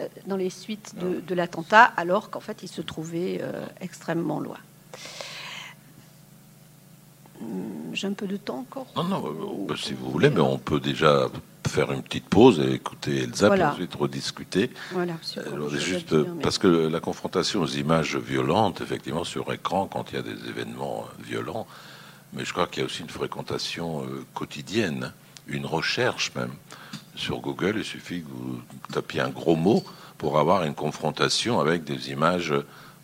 euh, 0.00 0.08
dans 0.26 0.36
les 0.36 0.50
suites 0.50 0.94
de, 0.98 1.20
de 1.20 1.34
l'attentat, 1.34 1.84
alors 1.96 2.30
qu'en 2.30 2.40
fait, 2.40 2.62
ils 2.62 2.68
se 2.68 2.82
trouvaient 2.82 3.40
euh, 3.42 3.66
extrêmement 3.80 4.40
loin. 4.40 4.58
Hum, 7.40 7.94
j'ai 7.94 8.06
un 8.06 8.12
peu 8.12 8.26
de 8.26 8.36
temps 8.36 8.58
encore 8.58 8.86
Non, 8.96 9.04
non, 9.04 9.66
euh, 9.70 9.76
si 9.76 9.94
vous 9.94 10.10
voulez, 10.10 10.30
mais 10.30 10.40
on 10.40 10.58
peut 10.58 10.80
déjà 10.80 11.28
faire 11.68 11.92
une 11.92 12.02
petite 12.02 12.28
pause 12.28 12.60
et 12.60 12.72
écouter 12.72 13.22
Elsa, 13.22 13.50
puis 13.50 13.62
ensuite 13.62 13.94
rediscuter. 13.94 14.70
Voilà, 14.92 15.14
euh, 15.36 15.68
juste 15.78 16.14
parce 16.42 16.58
que 16.58 16.66
la 16.66 17.00
confrontation 17.00 17.60
aux 17.62 17.66
images 17.66 18.16
violentes, 18.16 18.80
effectivement, 18.80 19.24
sur 19.24 19.52
écran, 19.52 19.86
quand 19.86 20.10
il 20.10 20.16
y 20.16 20.18
a 20.18 20.22
des 20.22 20.48
événements 20.48 21.06
euh, 21.06 21.22
violents, 21.22 21.66
mais 22.32 22.44
je 22.44 22.52
crois 22.52 22.66
qu'il 22.66 22.80
y 22.80 22.82
a 22.82 22.86
aussi 22.86 23.02
une 23.02 23.10
fréquentation 23.10 24.02
euh, 24.02 24.24
quotidienne, 24.34 25.12
une 25.46 25.66
recherche 25.66 26.32
même. 26.34 26.52
Sur 27.14 27.40
Google, 27.40 27.74
il 27.78 27.84
suffit 27.84 28.22
que 28.22 28.28
vous 28.28 28.60
tapiez 28.92 29.20
un 29.20 29.30
gros 29.30 29.56
mot 29.56 29.84
pour 30.18 30.38
avoir 30.38 30.64
une 30.64 30.74
confrontation 30.74 31.60
avec 31.60 31.84
des 31.84 32.10
images 32.10 32.54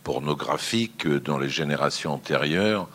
pornographiques 0.02 1.06
dans 1.06 1.38
les 1.38 1.48
générations 1.48 2.12
antérieures 2.12 2.88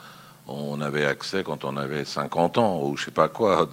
on 0.49 0.81
avait 0.81 1.05
accès 1.05 1.43
quand 1.43 1.63
on 1.63 1.77
avait 1.77 2.05
50 2.05 2.57
ans 2.57 2.81
ou 2.83 2.97
je 2.97 3.05
sais 3.05 3.11
pas 3.11 3.29
quoi. 3.29 3.69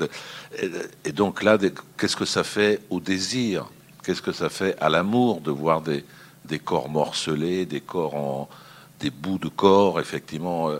Et 1.04 1.12
donc 1.12 1.42
là, 1.42 1.58
qu'est-ce 1.98 2.16
que 2.16 2.24
ça 2.24 2.44
fait 2.44 2.80
au 2.90 3.00
désir? 3.00 3.66
Qu'est-ce 4.04 4.22
que 4.22 4.32
ça 4.32 4.48
fait 4.48 4.76
à 4.80 4.88
l'amour 4.88 5.40
de 5.40 5.50
voir 5.50 5.80
des, 5.80 6.04
corps 6.58 6.88
morcelés, 6.88 7.66
des 7.66 7.80
corps 7.80 8.14
en 8.14 8.48
des 9.00 9.10
bouts 9.10 9.38
de 9.38 9.48
corps, 9.48 10.00
effectivement. 10.00 10.70
Euh, 10.70 10.78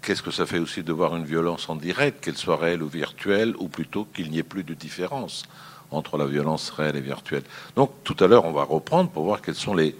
qu'est-ce 0.00 0.22
que 0.22 0.30
ça 0.30 0.46
fait 0.46 0.58
aussi 0.58 0.82
de 0.82 0.92
voir 0.92 1.14
une 1.16 1.24
violence 1.24 1.68
en 1.68 1.76
direct, 1.76 2.24
qu'elle 2.24 2.36
soit 2.38 2.56
réelle 2.56 2.82
ou 2.82 2.88
virtuelle, 2.88 3.54
ou 3.58 3.68
plutôt 3.68 4.06
qu'il 4.06 4.30
n'y 4.30 4.38
ait 4.38 4.42
plus 4.42 4.64
de 4.64 4.72
différence 4.72 5.42
entre 5.90 6.16
la 6.16 6.24
violence 6.24 6.70
réelle 6.70 6.96
et 6.96 7.02
virtuelle? 7.02 7.42
Donc 7.76 7.90
tout 8.04 8.16
à 8.20 8.26
l'heure, 8.26 8.46
on 8.46 8.52
va 8.52 8.64
reprendre 8.64 9.10
pour 9.10 9.24
voir 9.24 9.42
quels 9.42 9.54
sont 9.54 9.74
les, 9.74 9.94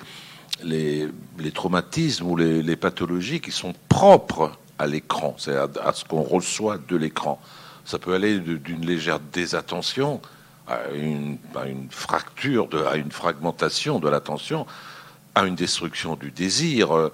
traumatismes 1.53 2.27
ou 2.27 2.37
les 2.37 2.77
pathologies 2.77 3.41
qui 3.41 3.51
sont 3.51 3.75
propres 3.91 4.53
à 4.83 4.87
l'écran, 4.87 5.37
c'est 5.39 5.57
à, 5.57 5.93
ce 5.95 6.05
qu'on 6.05 6.23
reçoit 6.23 6.77
de 6.77 6.97
l'écran. 6.97 7.41
Ça 7.85 7.99
peut 7.99 8.15
aller 8.15 8.39
d'une 8.41 8.85
légère 8.85 9.21
désattention 9.21 10.21
à 10.67 10.91
une, 10.93 11.39
fracture, 11.91 12.69
à 12.91 12.97
une 12.97 13.13
fragmentation 13.13 14.01
de 14.01 14.09
l'attention, 14.09 14.67
à 15.37 15.45
une 15.45 15.55
destruction 15.55 16.17
du 16.17 16.33
désir, 16.33 16.95
euh, 16.95 17.13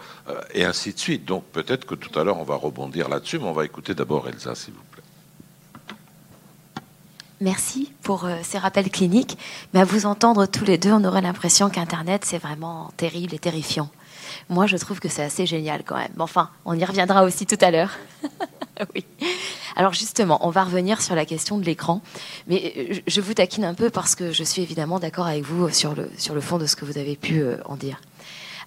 et 0.54 0.64
ainsi 0.64 0.94
de 0.94 0.98
suite. 0.98 1.24
Donc 1.26 1.44
peut-être 1.52 1.84
que 1.84 1.94
tout 1.94 2.18
à 2.18 2.24
l'heure 2.24 2.38
on 2.38 2.44
va 2.44 2.56
rebondir 2.56 3.08
là-dessus, 3.08 3.38
mais 3.38 3.46
on 3.46 3.52
va 3.52 3.66
écouter 3.66 3.94
d'abord 3.94 4.28
Elsa, 4.28 4.54
s'il 4.54 4.72
vous 4.72 4.82
plaît. 4.92 5.02
Merci 7.40 7.92
pour 8.02 8.24
euh, 8.24 8.38
ces 8.42 8.58
rappels 8.58 8.90
cliniques. 8.90 9.38
Mais 9.74 9.80
à 9.80 9.84
vous 9.84 10.06
entendre 10.06 10.46
tous 10.46 10.64
les 10.64 10.78
deux, 10.78 10.92
on 10.92 11.04
aurait 11.04 11.22
l'impression 11.22 11.68
qu'Internet, 11.68 12.24
c'est 12.24 12.38
vraiment 12.38 12.90
terrible 12.96 13.34
et 13.34 13.38
terrifiant. 13.38 13.90
Moi, 14.50 14.66
je 14.66 14.76
trouve 14.76 15.00
que 15.00 15.08
c'est 15.08 15.22
assez 15.22 15.46
génial 15.46 15.82
quand 15.84 15.96
même. 15.96 16.12
Enfin, 16.18 16.50
on 16.64 16.74
y 16.74 16.84
reviendra 16.84 17.24
aussi 17.24 17.46
tout 17.46 17.58
à 17.60 17.70
l'heure. 17.70 17.90
oui. 18.94 19.04
Alors 19.76 19.92
justement, 19.92 20.38
on 20.46 20.50
va 20.50 20.64
revenir 20.64 21.00
sur 21.02 21.14
la 21.14 21.24
question 21.24 21.58
de 21.58 21.64
l'écran. 21.64 22.02
Mais 22.48 22.72
euh, 22.76 22.94
je 23.06 23.20
vous 23.20 23.34
taquine 23.34 23.64
un 23.64 23.74
peu 23.74 23.90
parce 23.90 24.14
que 24.14 24.32
je 24.32 24.42
suis 24.42 24.62
évidemment 24.62 24.98
d'accord 24.98 25.26
avec 25.26 25.44
vous 25.44 25.70
sur 25.70 25.94
le, 25.94 26.10
sur 26.16 26.34
le 26.34 26.40
fond 26.40 26.58
de 26.58 26.66
ce 26.66 26.76
que 26.76 26.84
vous 26.84 26.98
avez 26.98 27.14
pu 27.14 27.40
euh, 27.40 27.58
en 27.64 27.76
dire. 27.76 28.00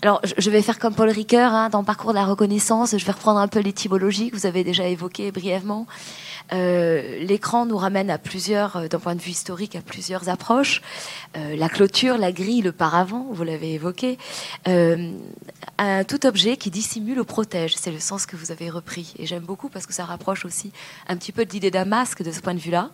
Alors, 0.04 0.20
je 0.24 0.50
vais 0.50 0.64
faire 0.64 0.80
comme 0.80 0.96
Paul 0.96 1.10
Ricoeur 1.10 1.54
hein, 1.54 1.70
dans 1.70 1.84
parcours 1.84 2.12
de 2.12 2.16
la 2.16 2.26
reconnaissance. 2.26 2.98
Je 2.98 3.06
vais 3.06 3.12
reprendre 3.12 3.40
un 3.40 3.48
peu 3.48 3.60
l'étymologie 3.60 4.32
que 4.32 4.36
vous 4.36 4.48
avez 4.48 4.64
déjà 4.64 4.88
évoquée 4.88 5.32
brièvement. 5.32 5.86
Euh, 6.54 7.20
l'écran 7.20 7.66
nous 7.66 7.78
ramène 7.78 8.10
à 8.10 8.18
plusieurs, 8.18 8.76
euh, 8.76 8.88
d'un 8.88 9.00
point 9.00 9.16
de 9.16 9.22
vue 9.22 9.32
historique, 9.32 9.76
à 9.76 9.82
plusieurs 9.82 10.28
approches. 10.30 10.82
Euh, 11.38 11.56
la 11.56 11.70
clôture, 11.70 12.18
la 12.18 12.32
grille, 12.32 12.62
le 12.62 12.72
paravent, 12.72 13.28
vous 13.32 13.44
l'avez 13.44 13.74
évoqué. 13.74 14.18
un 15.78 16.04
tout 16.04 16.28
objet 16.28 16.58
qui 16.58 16.70
dissimule 16.70 17.20
ou 17.20 17.26
protège, 17.26 17.76
c'est 17.76 17.92
le 17.92 18.00
sens 18.00 18.26
que 18.26 18.36
vous 18.36 18.52
avez 18.52 18.70
repris. 18.70 19.14
Et 19.18 19.26
j'aime 19.26 19.44
beaucoup 19.44 19.70
parce 19.70 19.88
que 19.88 19.94
ça 19.94 20.06
rapproche 20.06 20.46
aussi 20.46 20.72
un 21.08 21.18
petit 21.18 21.32
peu 21.32 21.46
de 21.46 21.52
l'idée 21.52 21.72
d'un 21.72 21.86
masque 21.86 22.22
de 22.22 22.32
ce 22.32 22.40
point 22.40 22.54
de 22.54 22.60
vue-là. 22.60 22.92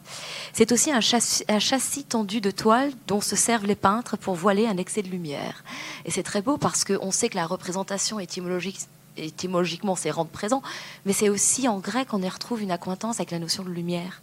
C'est 0.53 0.71
aussi 0.71 0.91
un 0.91 1.01
châssis, 1.01 1.43
un 1.49 1.59
châssis 1.59 2.05
tendu 2.05 2.39
de 2.39 2.51
toile 2.51 2.91
dont 3.07 3.21
se 3.21 3.35
servent 3.35 3.65
les 3.65 3.75
peintres 3.75 4.17
pour 4.17 4.35
voiler 4.35 4.67
un 4.67 4.77
excès 4.77 5.01
de 5.01 5.09
lumière. 5.09 5.63
Et 6.05 6.11
c'est 6.11 6.23
très 6.23 6.41
beau 6.41 6.57
parce 6.57 6.85
qu'on 6.85 7.11
sait 7.11 7.29
que 7.29 7.35
la 7.35 7.45
représentation 7.45 8.19
étymologique 8.19 8.79
étymologiquement, 9.17 9.95
c'est 9.95 10.11
rendre 10.11 10.29
présent, 10.29 10.61
mais 11.05 11.13
c'est 11.13 11.29
aussi 11.29 11.67
en 11.67 11.79
grec 11.79 12.09
on 12.13 12.21
y 12.21 12.29
retrouve 12.29 12.61
une 12.61 12.71
accointance 12.71 13.19
avec 13.19 13.31
la 13.31 13.39
notion 13.39 13.63
de 13.63 13.69
lumière. 13.69 14.21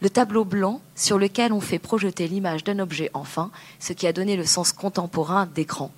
Le 0.00 0.10
tableau 0.10 0.44
blanc 0.44 0.80
sur 0.94 1.18
lequel 1.18 1.52
on 1.52 1.60
fait 1.60 1.78
projeter 1.78 2.28
l'image 2.28 2.64
d'un 2.64 2.78
objet 2.78 3.10
enfin, 3.14 3.50
ce 3.78 3.92
qui 3.92 4.06
a 4.06 4.12
donné 4.12 4.36
le 4.36 4.44
sens 4.44 4.72
contemporain 4.72 5.46
d'écran. 5.46 5.92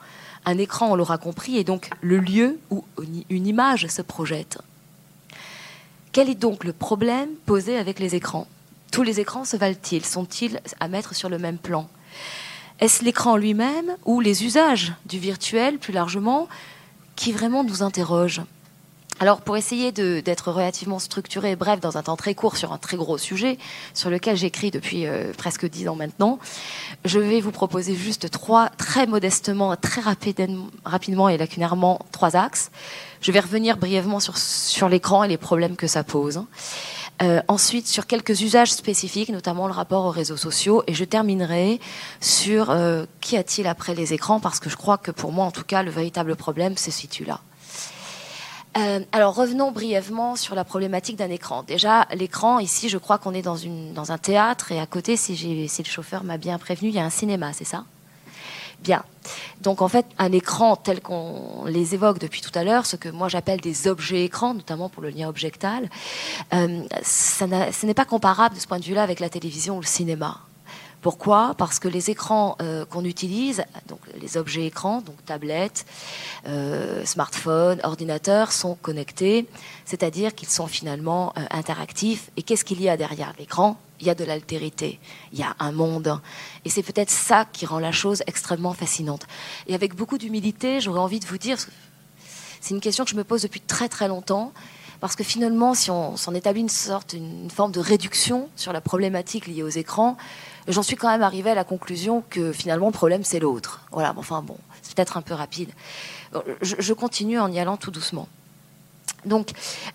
Un 0.44 0.58
écran, 0.58 0.92
on 0.92 0.94
l'aura 0.94 1.18
compris, 1.18 1.56
est 1.56 1.64
donc 1.64 1.90
le 2.02 2.18
lieu 2.18 2.58
où 2.70 2.84
une 3.30 3.46
image 3.46 3.88
se 3.88 4.02
projette. 4.02 4.58
Quel 6.12 6.30
est 6.30 6.36
donc 6.36 6.64
le 6.64 6.72
problème 6.72 7.30
posé 7.46 7.76
avec 7.76 7.98
les 7.98 8.14
écrans? 8.14 8.46
Tous 8.92 9.02
les 9.02 9.18
écrans 9.18 9.44
se 9.44 9.56
valent-ils? 9.56 10.04
Sont-ils 10.04 10.60
à 10.78 10.88
mettre 10.88 11.14
sur 11.14 11.28
le 11.28 11.38
même 11.38 11.58
plan? 11.58 11.88
Est-ce 12.78 13.04
l'écran 13.04 13.36
lui-même 13.36 13.96
ou 14.04 14.20
les 14.20 14.44
usages 14.44 14.92
du 15.06 15.18
virtuel 15.18 15.78
plus 15.78 15.92
largement 15.92 16.48
qui 17.16 17.32
vraiment 17.32 17.64
nous 17.64 17.82
interroge. 17.82 18.42
Alors, 19.18 19.40
pour 19.40 19.56
essayer 19.56 19.92
d'être 19.92 20.52
relativement 20.52 20.98
structuré 20.98 21.52
et 21.52 21.56
bref 21.56 21.80
dans 21.80 21.96
un 21.96 22.02
temps 22.02 22.16
très 22.16 22.34
court 22.34 22.58
sur 22.58 22.74
un 22.74 22.78
très 22.78 22.98
gros 22.98 23.16
sujet, 23.16 23.56
sur 23.94 24.10
lequel 24.10 24.36
j'écris 24.36 24.70
depuis 24.70 25.06
euh, 25.06 25.32
presque 25.32 25.66
dix 25.66 25.88
ans 25.88 25.96
maintenant, 25.96 26.38
je 27.06 27.18
vais 27.18 27.40
vous 27.40 27.50
proposer 27.50 27.94
juste 27.94 28.30
trois, 28.30 28.68
très 28.76 29.06
modestement, 29.06 29.74
très 29.74 30.02
rapidement 30.02 31.28
et 31.30 31.38
lacunairement, 31.38 32.00
trois 32.12 32.36
axes. 32.36 32.70
Je 33.22 33.32
vais 33.32 33.40
revenir 33.40 33.78
brièvement 33.78 34.20
sur, 34.20 34.36
sur 34.36 34.90
l'écran 34.90 35.24
et 35.24 35.28
les 35.28 35.38
problèmes 35.38 35.76
que 35.76 35.86
ça 35.86 36.04
pose. 36.04 36.42
Euh, 37.22 37.40
ensuite, 37.48 37.86
sur 37.86 38.06
quelques 38.06 38.42
usages 38.42 38.72
spécifiques, 38.72 39.30
notamment 39.30 39.66
le 39.66 39.72
rapport 39.72 40.04
aux 40.04 40.10
réseaux 40.10 40.36
sociaux. 40.36 40.82
Et 40.86 40.94
je 40.94 41.04
terminerai 41.04 41.80
sur 42.20 42.70
euh, 42.70 43.06
qu'y 43.20 43.36
a-t-il 43.36 43.66
après 43.66 43.94
les 43.94 44.12
écrans, 44.12 44.38
parce 44.38 44.60
que 44.60 44.68
je 44.68 44.76
crois 44.76 44.98
que 44.98 45.10
pour 45.10 45.32
moi, 45.32 45.46
en 45.46 45.50
tout 45.50 45.64
cas, 45.64 45.82
le 45.82 45.90
véritable 45.90 46.36
problème 46.36 46.76
se 46.76 46.90
situe 46.90 47.24
là. 47.24 47.40
Euh, 48.76 49.00
alors 49.12 49.34
revenons 49.34 49.72
brièvement 49.72 50.36
sur 50.36 50.54
la 50.54 50.62
problématique 50.62 51.16
d'un 51.16 51.30
écran. 51.30 51.62
Déjà, 51.62 52.06
l'écran, 52.12 52.58
ici, 52.58 52.90
je 52.90 52.98
crois 52.98 53.16
qu'on 53.16 53.32
est 53.32 53.40
dans, 53.40 54.12
un 54.12 54.18
théâtre 54.18 54.70
et 54.70 54.78
à 54.78 54.84
côté, 54.84 55.16
si, 55.16 55.34
si 55.68 55.82
le 55.82 55.88
chauffeur 55.88 56.24
m'a 56.24 56.36
bien 56.36 56.58
prévenu, 56.58 56.90
il 56.90 56.94
y 56.94 56.98
a 56.98 57.04
un 57.04 57.10
cinéma, 57.10 57.54
c'est 57.54 57.64
ça? 57.64 57.84
Bien. 58.80 59.04
Donc 59.60 59.82
en 59.82 59.88
fait, 59.88 60.06
un 60.18 60.32
écran 60.32 60.76
tel 60.76 61.00
qu'on 61.00 61.64
les 61.66 61.94
évoque 61.94 62.18
depuis 62.18 62.40
tout 62.40 62.56
à 62.56 62.62
l'heure, 62.62 62.86
ce 62.86 62.96
que 62.96 63.08
moi 63.08 63.28
j'appelle 63.28 63.60
des 63.60 63.88
objets 63.88 64.24
écrans, 64.24 64.54
notamment 64.54 64.88
pour 64.88 65.02
le 65.02 65.10
lien 65.10 65.28
objectal, 65.28 65.90
euh, 66.54 66.82
ce 67.02 67.86
n'est 67.86 67.94
pas 67.94 68.04
comparable 68.04 68.54
de 68.54 68.60
ce 68.60 68.66
point 68.66 68.78
de 68.78 68.84
vue-là 68.84 69.02
avec 69.02 69.18
la 69.18 69.28
télévision 69.28 69.78
ou 69.78 69.80
le 69.80 69.86
cinéma. 69.86 70.40
Pourquoi? 71.02 71.54
Parce 71.56 71.78
que 71.78 71.88
les 71.88 72.10
écrans 72.10 72.56
euh, 72.60 72.84
qu'on 72.84 73.04
utilise, 73.04 73.64
donc 73.88 74.00
les 74.20 74.36
objets 74.36 74.66
écrans, 74.66 75.02
donc 75.02 75.16
tablettes, 75.24 75.84
euh, 76.48 77.04
smartphones, 77.04 77.80
ordinateurs, 77.84 78.50
sont 78.50 78.76
connectés, 78.76 79.46
c'est-à-dire 79.84 80.34
qu'ils 80.34 80.48
sont 80.48 80.66
finalement 80.66 81.32
interactifs. 81.50 82.30
Et 82.36 82.42
qu'est-ce 82.42 82.64
qu'il 82.64 82.82
y 82.82 82.88
a 82.88 82.96
derrière 82.96 83.32
l'écran? 83.38 83.76
Il 84.00 84.06
y 84.06 84.10
a 84.10 84.14
de 84.14 84.24
l'altérité, 84.24 84.98
il 85.32 85.38
y 85.38 85.42
a 85.42 85.54
un 85.58 85.72
monde. 85.72 86.20
Et 86.64 86.70
c'est 86.70 86.82
peut-être 86.82 87.10
ça 87.10 87.46
qui 87.52 87.66
rend 87.66 87.78
la 87.78 87.92
chose 87.92 88.22
extrêmement 88.26 88.74
fascinante. 88.74 89.26
Et 89.66 89.74
avec 89.74 89.94
beaucoup 89.94 90.18
d'humilité, 90.18 90.80
j'aurais 90.80 91.00
envie 91.00 91.20
de 91.20 91.26
vous 91.26 91.38
dire, 91.38 91.58
c'est 92.60 92.74
une 92.74 92.80
question 92.80 93.04
que 93.04 93.10
je 93.10 93.16
me 93.16 93.24
pose 93.24 93.42
depuis 93.42 93.60
très 93.60 93.88
très 93.88 94.08
longtemps. 94.08 94.52
Parce 95.00 95.14
que 95.14 95.24
finalement, 95.24 95.74
si 95.74 95.90
on 95.90 96.16
s'en 96.16 96.34
établit 96.34 96.62
une 96.62 96.68
sorte, 96.68 97.12
une 97.12 97.50
forme 97.50 97.70
de 97.70 97.80
réduction 97.80 98.48
sur 98.56 98.72
la 98.72 98.80
problématique 98.80 99.46
liée 99.46 99.62
aux 99.62 99.68
écrans, 99.68 100.16
j'en 100.68 100.82
suis 100.82 100.96
quand 100.96 101.08
même 101.08 101.22
arrivée 101.22 101.50
à 101.50 101.54
la 101.54 101.64
conclusion 101.64 102.24
que 102.30 102.52
finalement 102.52 102.86
le 102.86 102.92
problème 102.92 103.22
c'est 103.22 103.38
l'autre. 103.38 103.82
Voilà, 103.92 104.14
enfin 104.16 104.42
bon, 104.42 104.56
c'est 104.82 104.94
peut-être 104.94 105.16
un 105.16 105.22
peu 105.22 105.34
rapide. 105.34 105.70
Je, 106.62 106.92
continue 106.92 107.38
en 107.38 107.50
y 107.52 107.58
allant 107.58 107.76
tout 107.76 107.90
doucement. 107.90 108.28
Donc, 109.26 109.50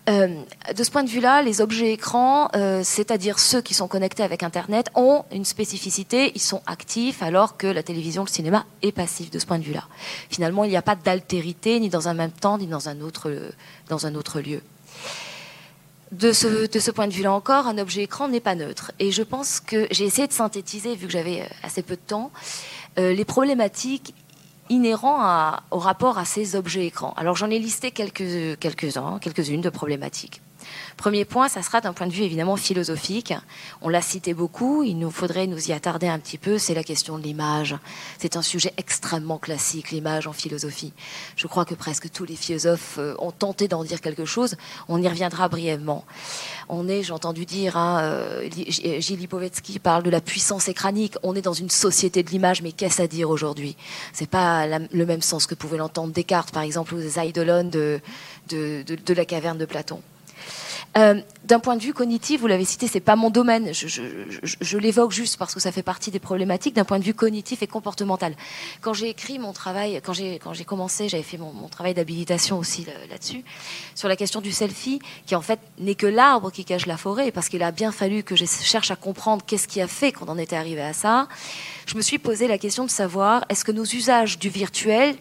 euh, 0.08 0.28
de 0.76 0.84
ce 0.84 0.90
point 0.90 1.02
de 1.02 1.08
vue-là, 1.08 1.42
les 1.42 1.60
objets 1.60 1.92
écrans, 1.92 2.48
euh, 2.54 2.82
c'est-à-dire 2.84 3.38
ceux 3.38 3.60
qui 3.60 3.74
sont 3.74 3.88
connectés 3.88 4.22
avec 4.22 4.42
Internet, 4.42 4.90
ont 4.94 5.24
une 5.32 5.44
spécificité, 5.44 6.32
ils 6.34 6.40
sont 6.40 6.62
actifs, 6.66 7.22
alors 7.22 7.56
que 7.56 7.66
la 7.66 7.82
télévision, 7.82 8.22
le 8.22 8.28
cinéma 8.28 8.64
est 8.82 8.92
passif 8.92 9.30
de 9.30 9.38
ce 9.38 9.46
point 9.46 9.58
de 9.58 9.64
vue-là. 9.64 9.84
Finalement, 10.30 10.64
il 10.64 10.70
n'y 10.70 10.76
a 10.76 10.82
pas 10.82 10.96
d'altérité, 10.96 11.80
ni 11.80 11.88
dans 11.88 12.08
un 12.08 12.14
même 12.14 12.30
temps, 12.30 12.58
ni 12.58 12.66
dans 12.66 12.88
un 12.88 13.00
autre, 13.00 13.30
autre 13.90 14.40
lieu 14.40 14.62
de 16.12 16.32
ce, 16.32 16.90
point 16.90 17.08
de 17.08 17.12
vue-là 17.12 17.32
encore, 17.32 17.66
un 17.66 17.78
objet 17.78 18.02
écran 18.02 18.28
n'est 18.28 18.40
pas 18.40 18.54
neutre. 18.54 18.92
Et 18.98 19.10
je 19.10 19.22
pense 19.22 19.60
que 19.60 19.86
j'ai 19.90 20.04
essayé 20.04 20.28
de 20.28 20.32
synthétiser, 20.32 20.94
vu 20.94 21.06
que 21.06 21.12
j'avais 21.12 21.40
euh, 21.40 21.46
assez 21.62 21.82
peu 21.82 21.96
de 21.96 22.00
temps, 22.00 22.30
euh, 22.98 23.14
les 23.14 23.24
problématiques 23.24 24.14
inhérents 24.72 25.52
au 25.70 25.78
rapport 25.78 26.18
à 26.18 26.24
ces 26.24 26.56
objets 26.56 26.86
écrans. 26.86 27.14
Alors 27.16 27.36
j'en 27.36 27.50
ai 27.50 27.58
listé 27.58 27.90
quelques, 27.90 28.58
quelques-uns, 28.58 29.18
quelques-unes 29.20 29.60
de 29.60 29.70
problématiques. 29.70 30.40
Premier 31.02 31.24
point, 31.24 31.48
ça 31.48 31.62
sera 31.62 31.80
d'un 31.80 31.92
point 31.92 32.06
de 32.06 32.12
vue 32.12 32.22
évidemment 32.22 32.54
philosophique. 32.54 33.34
On 33.80 33.88
l'a 33.88 34.00
cité 34.00 34.34
beaucoup, 34.34 34.84
il 34.84 34.96
nous 35.00 35.10
faudrait 35.10 35.48
nous 35.48 35.68
y 35.68 35.72
attarder 35.72 36.06
un 36.06 36.20
petit 36.20 36.38
peu, 36.38 36.58
c'est 36.58 36.74
la 36.74 36.84
question 36.84 37.18
de 37.18 37.24
l'image. 37.24 37.74
C'est 38.20 38.36
un 38.36 38.42
sujet 38.42 38.72
extrêmement 38.76 39.38
classique, 39.38 39.90
l'image 39.90 40.28
en 40.28 40.32
philosophie. 40.32 40.92
Je 41.34 41.48
crois 41.48 41.64
que 41.64 41.74
presque 41.74 42.08
tous 42.12 42.24
les 42.24 42.36
philosophes 42.36 42.98
euh, 42.98 43.16
ont 43.18 43.32
tenté 43.32 43.66
d'en 43.66 43.82
dire 43.82 44.00
quelque 44.00 44.24
chose, 44.24 44.54
on 44.88 45.02
y 45.02 45.08
reviendra 45.08 45.48
brièvement. 45.48 46.04
On 46.68 46.86
est, 46.86 47.02
j'ai 47.02 47.12
entendu 47.12 47.46
dire, 47.46 47.76
hein, 47.76 47.98
euh, 48.02 48.48
Gilles 48.68 49.18
Lipovetsky 49.18 49.80
parle 49.80 50.04
de 50.04 50.10
la 50.10 50.20
puissance 50.20 50.68
écranique, 50.68 51.16
on 51.24 51.34
est 51.34 51.42
dans 51.42 51.52
une 51.52 51.70
société 51.70 52.22
de 52.22 52.30
l'image, 52.30 52.62
mais 52.62 52.70
qu'est-ce 52.70 53.02
à 53.02 53.08
dire 53.08 53.28
aujourd'hui? 53.28 53.76
C'est 54.12 54.30
pas 54.30 54.68
le 54.68 55.04
même 55.04 55.20
sens 55.20 55.48
que 55.48 55.56
pouvait 55.56 55.78
l'entendre 55.78 56.12
Descartes, 56.12 56.52
par 56.52 56.62
exemple, 56.62 56.94
ou 56.94 56.98
de, 57.00 58.00
de 58.48 59.14
la 59.14 59.24
caverne 59.24 59.58
de 59.58 59.64
Platon. 59.64 60.00
Euh, 60.96 61.20
d'un 61.44 61.58
point 61.58 61.76
de 61.76 61.82
vue 61.82 61.94
cognitif, 61.94 62.40
vous 62.40 62.46
l'avez 62.46 62.64
cité, 62.64 62.86
c'est 62.86 63.00
pas 63.00 63.16
mon 63.16 63.30
domaine. 63.30 63.72
Je, 63.72 64.78
l'évoque 64.78 65.12
juste 65.12 65.38
parce 65.38 65.54
que 65.54 65.60
ça 65.60 65.72
fait 65.72 65.82
partie 65.82 66.10
des 66.10 66.18
problématiques 66.18 66.74
d'un 66.74 66.84
point 66.84 66.98
de 66.98 67.04
vue 67.04 67.14
cognitif 67.14 67.62
et 67.62 67.66
comportemental. 67.66 68.34
Quand 68.80 68.92
j'ai 68.92 69.08
écrit 69.08 69.38
mon 69.38 69.52
travail, 69.52 70.00
quand 70.04 70.12
j'ai 70.12 70.38
quand 70.38 70.52
j'ai 70.52 70.64
commencé, 70.64 71.08
j'avais 71.08 71.22
fait 71.22 71.38
mon, 71.38 71.68
travail 71.68 71.94
d'habilitation 71.94 72.58
aussi 72.58 72.86
là-dessus 73.10 73.42
sur 73.94 74.08
la 74.08 74.16
question 74.16 74.40
du 74.40 74.52
selfie, 74.52 75.00
qui 75.26 75.34
en 75.34 75.40
fait 75.40 75.58
n'est 75.78 75.94
que 75.94 76.06
l'arbre 76.06 76.50
qui 76.50 76.64
cache 76.64 76.86
la 76.86 76.96
forêt, 76.96 77.30
parce 77.32 77.48
qu'il 77.48 77.62
a 77.62 77.70
bien 77.70 77.92
fallu 77.92 78.22
que 78.22 78.36
je 78.36 78.44
cherche 78.44 78.90
à 78.90 78.96
comprendre 78.96 79.42
qu'est-ce 79.46 79.68
qui 79.68 79.80
a 79.80 79.88
fait 79.88 80.12
qu'on 80.12 80.26
en 80.26 80.38
était 80.38 80.56
arrivé 80.56 80.82
à 80.82 80.92
ça. 80.92 81.28
Je 81.86 81.96
me 81.96 82.02
suis 82.02 82.18
posé 82.18 82.48
la 82.48 82.58
question 82.58 82.84
de 82.84 82.90
savoir 82.90 83.44
est-ce 83.48 83.64
que 83.64 83.72
nos 83.72 83.84
usages 83.84 84.38
du 84.38 84.50
virtuel 84.50 85.16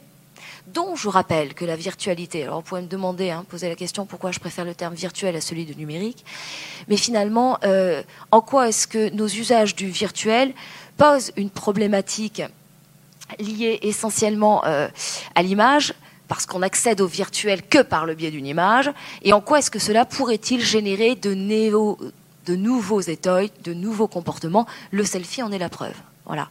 dont 0.73 0.95
je 0.95 1.09
rappelle 1.09 1.53
que 1.53 1.65
la 1.65 1.75
virtualité, 1.75 2.43
alors 2.43 2.57
vous 2.57 2.63
pouvez 2.63 2.81
me 2.81 2.87
demander, 2.87 3.29
hein, 3.29 3.45
poser 3.47 3.69
la 3.69 3.75
question 3.75 4.05
pourquoi 4.05 4.31
je 4.31 4.39
préfère 4.39 4.65
le 4.65 4.75
terme 4.75 4.93
virtuel 4.93 5.35
à 5.35 5.41
celui 5.41 5.65
de 5.65 5.73
numérique, 5.73 6.25
mais 6.87 6.97
finalement, 6.97 7.57
euh, 7.63 8.03
en 8.31 8.41
quoi 8.41 8.69
est-ce 8.69 8.87
que 8.87 9.09
nos 9.09 9.27
usages 9.27 9.75
du 9.75 9.87
virtuel 9.89 10.53
posent 10.97 11.31
une 11.35 11.49
problématique 11.49 12.41
liée 13.39 13.79
essentiellement 13.81 14.65
euh, 14.65 14.87
à 15.35 15.41
l'image 15.41 15.93
parce 16.27 16.45
qu'on 16.45 16.61
accède 16.61 17.01
au 17.01 17.07
virtuel 17.07 17.61
que 17.61 17.81
par 17.81 18.05
le 18.05 18.15
biais 18.15 18.31
d'une 18.31 18.45
image, 18.45 18.89
et 19.21 19.33
en 19.33 19.41
quoi 19.41 19.59
est-ce 19.59 19.69
que 19.69 19.79
cela 19.79 20.05
pourrait-il 20.05 20.61
générer 20.61 21.15
de, 21.15 21.33
nouveaux 22.55 23.01
états, 23.01 23.41
de 23.65 23.73
nouveaux 23.73 24.07
comportements? 24.07 24.65
Le 24.91 25.03
selfie 25.03 25.43
en 25.43 25.51
est 25.51 25.57
la 25.57 25.67
preuve. 25.67 25.95
Voilà. 26.25 26.47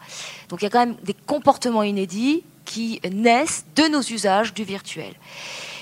Donc 0.50 0.60
il 0.60 0.64
y 0.64 0.66
a 0.66 0.70
quand 0.70 0.84
même 0.84 0.96
des 1.02 1.14
comportements 1.14 1.82
inédits 1.82 2.42
qui 2.70 3.00
naissent 3.10 3.64
de 3.74 3.88
nos 3.88 4.00
usages 4.00 4.54
du 4.54 4.62
virtuel. 4.62 5.12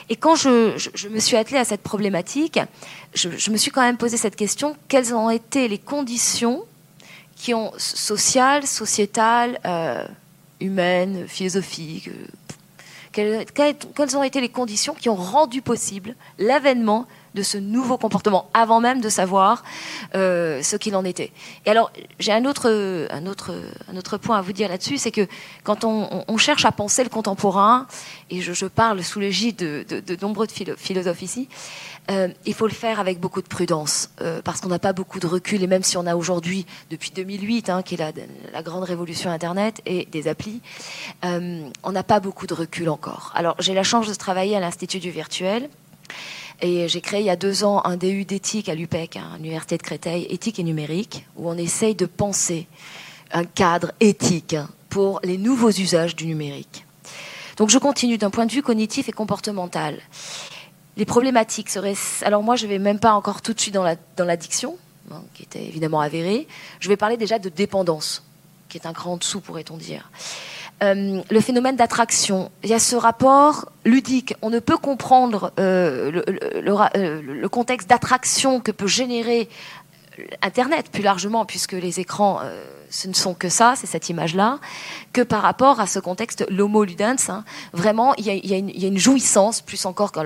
Et 0.09 0.17
quand 0.17 0.37
je, 0.37 1.09
me 1.09 1.19
suis 1.19 1.37
attelée 1.37 1.59
à 1.59 1.67
cette 1.67 1.83
problématique, 1.83 2.59
je, 3.13 3.51
me 3.51 3.59
suis 3.59 3.71
quand 3.71 3.83
même 3.83 3.99
posé 3.99 4.17
cette 4.17 4.37
question 4.37 4.75
quelles 4.89 5.15
ont 5.15 5.29
été 5.29 5.69
les 5.69 5.77
conditions 5.77 6.65
qui 7.37 7.53
ont 7.53 7.73
sociales, 7.77 8.67
sociétales, 8.67 9.61
euh, 9.67 10.03
humaines, 10.61 11.29
philosophiques, 11.29 12.09
euh, 13.19 13.45
quelles, 13.55 14.17
ont 14.17 14.23
été 14.23 14.41
les 14.41 14.49
conditions 14.49 14.95
qui 14.95 15.11
ont 15.11 15.15
rendu 15.15 15.61
possible 15.61 16.15
l'avènement 16.39 17.07
de 17.39 17.45
ce 17.45 17.57
nouveau 17.57 17.97
comportement 17.99 18.51
avant 18.53 18.81
même 18.81 19.01
de 19.01 19.09
savoir 19.09 19.63
euh, 20.17 20.61
ce 20.63 20.77
qu'il 20.77 20.97
en 20.97 21.05
était. 21.05 21.31
Et 21.65 21.71
alors, 21.71 21.93
j'ai 22.19 22.33
un 22.33 22.45
autre, 22.45 22.69
un, 23.11 23.27
autre, 23.27 23.55
un 23.91 23.97
autre 23.97 24.19
point 24.19 24.39
à 24.39 24.43
vous 24.43 24.53
dire 24.53 24.69
là-dessus, 24.69 24.99
c'est 24.99 25.13
que 25.13 25.27
quand 25.63 25.85
on, 25.85 26.37
cherche 26.37 26.65
à 26.65 26.73
penser 26.73 27.03
le 27.03 27.11
contemporain, 27.11 27.87
et 28.31 28.41
je, 28.41 28.67
parle 28.67 29.03
sous 29.03 29.21
l'égide 29.21 29.57
de, 29.57 29.85
de, 29.85 30.17
nombreux 30.21 30.47
philosophes 30.77 31.23
ici, 31.23 31.49
euh, 32.11 32.29
il 32.47 32.55
faut 32.55 32.67
le 32.67 32.73
faire 32.73 33.01
avec 33.01 33.21
beaucoup 33.21 33.43
de 33.43 33.47
prudence, 33.47 34.11
euh, 34.21 34.41
parce 34.43 34.61
qu'on 34.61 34.69
n'a 34.69 34.79
pas 34.79 34.93
beaucoup 34.93 35.21
de 35.21 35.27
recul, 35.27 35.63
et 35.63 35.67
même 35.67 35.83
si 35.83 35.97
on 35.97 36.07
a 36.07 36.17
aujourd'hui, 36.17 36.67
depuis 36.91 37.11
2008, 37.11 37.71
hein, 37.71 37.83
qui 37.83 37.95
est 37.95 37.99
la, 37.99 38.13
la, 38.53 38.63
grande 38.63 38.85
révolution 38.85 39.31
Internet 39.31 39.81
et 39.85 40.07
des 40.07 40.27
applis, 40.29 40.61
on 41.23 41.93
n'a 41.93 42.03
pas 42.03 42.21
beaucoup 42.21 42.47
de 42.47 42.55
recul 42.55 42.89
encore. 42.89 43.33
Alors, 43.35 43.57
j'ai 43.59 43.75
la 43.75 43.83
chance 43.83 44.09
de 44.09 44.15
travailler 44.15 44.57
à 44.57 44.61
l'Institut 44.61 45.01
du 45.01 45.11
virtuel, 45.11 45.69
et 46.61 46.89
j'ai 46.89 47.01
créé 47.01 47.21
il 47.21 47.27
y 47.27 47.31
a 47.31 47.37
deux 47.37 47.65
ans 47.65 47.83
un 47.85 47.97
DU 47.97 48.25
d'éthique 48.25 48.69
à 48.69 48.75
l'UPEC, 48.75 49.17
à 49.17 49.37
l'Université 49.37 49.77
de 49.77 49.83
Créteil, 49.83 50.27
éthique 50.31 50.59
et 50.59 50.65
numérique, 50.65 51.27
où 51.37 51.49
on 51.49 51.57
essaye 51.57 51.95
de 51.95 52.07
penser 52.07 52.67
un 53.33 53.45
cadre 53.45 53.93
éthique 54.01 54.57
pour 54.89 55.21
les 55.23 55.39
nouveaux 55.39 55.71
usages 55.71 56.17
du 56.17 56.27
numérique. 56.27 56.85
Donc 57.57 57.71
je 57.71 57.79
continue 57.79 58.19
d'un 58.19 58.31
point 58.31 58.47
de 58.47 58.53
vue 58.53 58.63
cognitif 58.63 59.09
et 59.09 59.13
comportemental. 59.13 60.01
Les 60.97 61.05
problématiques 61.05 61.71
seraient... 61.71 61.95
Alors 62.23 62.43
moi, 62.43 62.57
je 62.57 62.65
ne 62.65 62.71
vais 62.71 62.79
même 62.79 62.99
pas 62.99 63.13
encore 63.13 63.43
tout 63.43 63.53
de 63.53 63.61
suite 63.61 63.75
dans 63.75 63.85
l'addiction, 64.25 64.77
dans 65.09 65.17
hein, 65.17 65.25
qui 65.35 65.45
était 65.45 65.65
évidemment 65.65 66.01
avérée. 66.01 66.49
Je 66.81 66.89
vais 66.89 66.97
parler 66.97 67.17
déjà 67.17 67.39
de 67.39 67.49
dépendance, 67.49 68.25
qui 68.69 68.79
est 68.79 68.87
un 68.87 68.93
cran 68.93 69.13
en 69.13 69.17
dessous, 69.17 69.41
pourrait-on 69.41 69.77
dire. 69.77 70.11
Euh, 70.83 71.23
le 71.29 71.41
phénomène 71.41 71.77
d'attraction. 71.77 72.51
Il 72.63 72.71
y 72.71 72.75
a 72.75 72.79
ce 72.79 72.95
rapport 72.95 73.71
ludique. 73.85 74.35
On 74.43 74.51
ne 74.51 74.61
peut 74.61 74.77
comprendre 74.77 75.53
euh, 75.59 76.23
euh, 76.97 77.21
le, 77.23 77.49
contexte 77.49 77.89
d'attraction 77.89 78.61
que 78.61 78.71
peut 78.71 78.87
générer 78.87 79.49
Internet 80.43 80.91
plus 80.91 81.03
largement, 81.03 81.45
puisque 81.45 81.73
les 81.73 82.01
écrans 82.01 82.41
ce 82.91 83.09
ne 83.09 83.13
sont 83.13 83.35
que 83.35 83.49
ça, 83.49 83.75
c'est 83.77 83.87
cette 83.87 84.09
image-là, 84.09 84.59
que 85.13 85.21
par 85.21 85.43
rapport 85.43 85.81
à 85.81 85.87
ce 85.87 85.99
contexte 85.99 86.47
l'homo 86.49 86.85
ludens, 86.85 87.29
hein, 87.29 87.45
vraiment, 87.73 88.15
il 88.17 88.27
y, 88.27 88.55
a, 88.55 88.87
une 88.87 88.99
jouissance, 88.99 89.61
plus 89.61 89.85
encore 89.85 90.13
que 90.13 90.21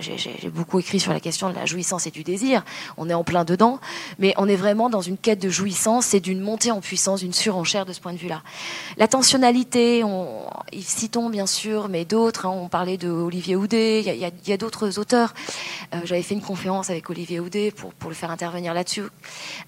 j'ai 0.00 0.50
beaucoup 0.50 0.78
écrit 0.78 1.00
sur 1.00 1.12
la 1.12 1.20
question 1.20 1.50
de 1.50 1.54
la 1.54 1.66
jouissance 1.66 2.06
et 2.06 2.10
du 2.10 2.24
désir, 2.24 2.64
on 2.96 3.08
est 3.08 3.14
en 3.14 3.24
plein 3.24 3.44
dedans, 3.44 3.80
mais 4.18 4.34
on 4.36 4.48
est 4.48 4.56
vraiment 4.56 4.90
dans 4.90 5.00
une 5.00 5.16
quête 5.16 5.40
de 5.40 5.48
jouissance 5.48 6.14
et 6.14 6.20
d'une 6.20 6.40
montée 6.40 6.70
en 6.70 6.80
puissance, 6.80 7.20
d'une 7.20 7.32
surenchère 7.32 7.86
de 7.86 7.92
ce 7.92 8.00
point 8.00 8.12
de 8.12 8.18
vue-là. 8.18 8.42
L'intentionnalité, 8.96 10.04
on, 10.04 10.46
citons 10.80 11.30
bien 11.30 11.46
sûr, 11.46 11.88
mais 11.88 12.04
d'autres, 12.04 12.46
hein, 12.46 12.50
on 12.54 12.68
parlait 12.68 12.96
de 12.96 13.08
Olivier 13.08 13.56
Houdet, 13.56 14.00
il 14.00 14.32
y 14.46 14.52
a, 14.52 14.56
d'autres 14.56 14.98
auteurs. 14.98 15.34
Euh, 15.94 15.98
j'avais 16.04 16.22
fait 16.22 16.34
une 16.34 16.42
conférence 16.42 16.90
avec 16.90 17.08
Olivier 17.10 17.40
Houdet 17.40 17.70
pour, 17.70 17.92
pour 17.94 18.10
le 18.10 18.16
faire 18.16 18.30
intervenir 18.30 18.74
là-dessus, 18.74 19.04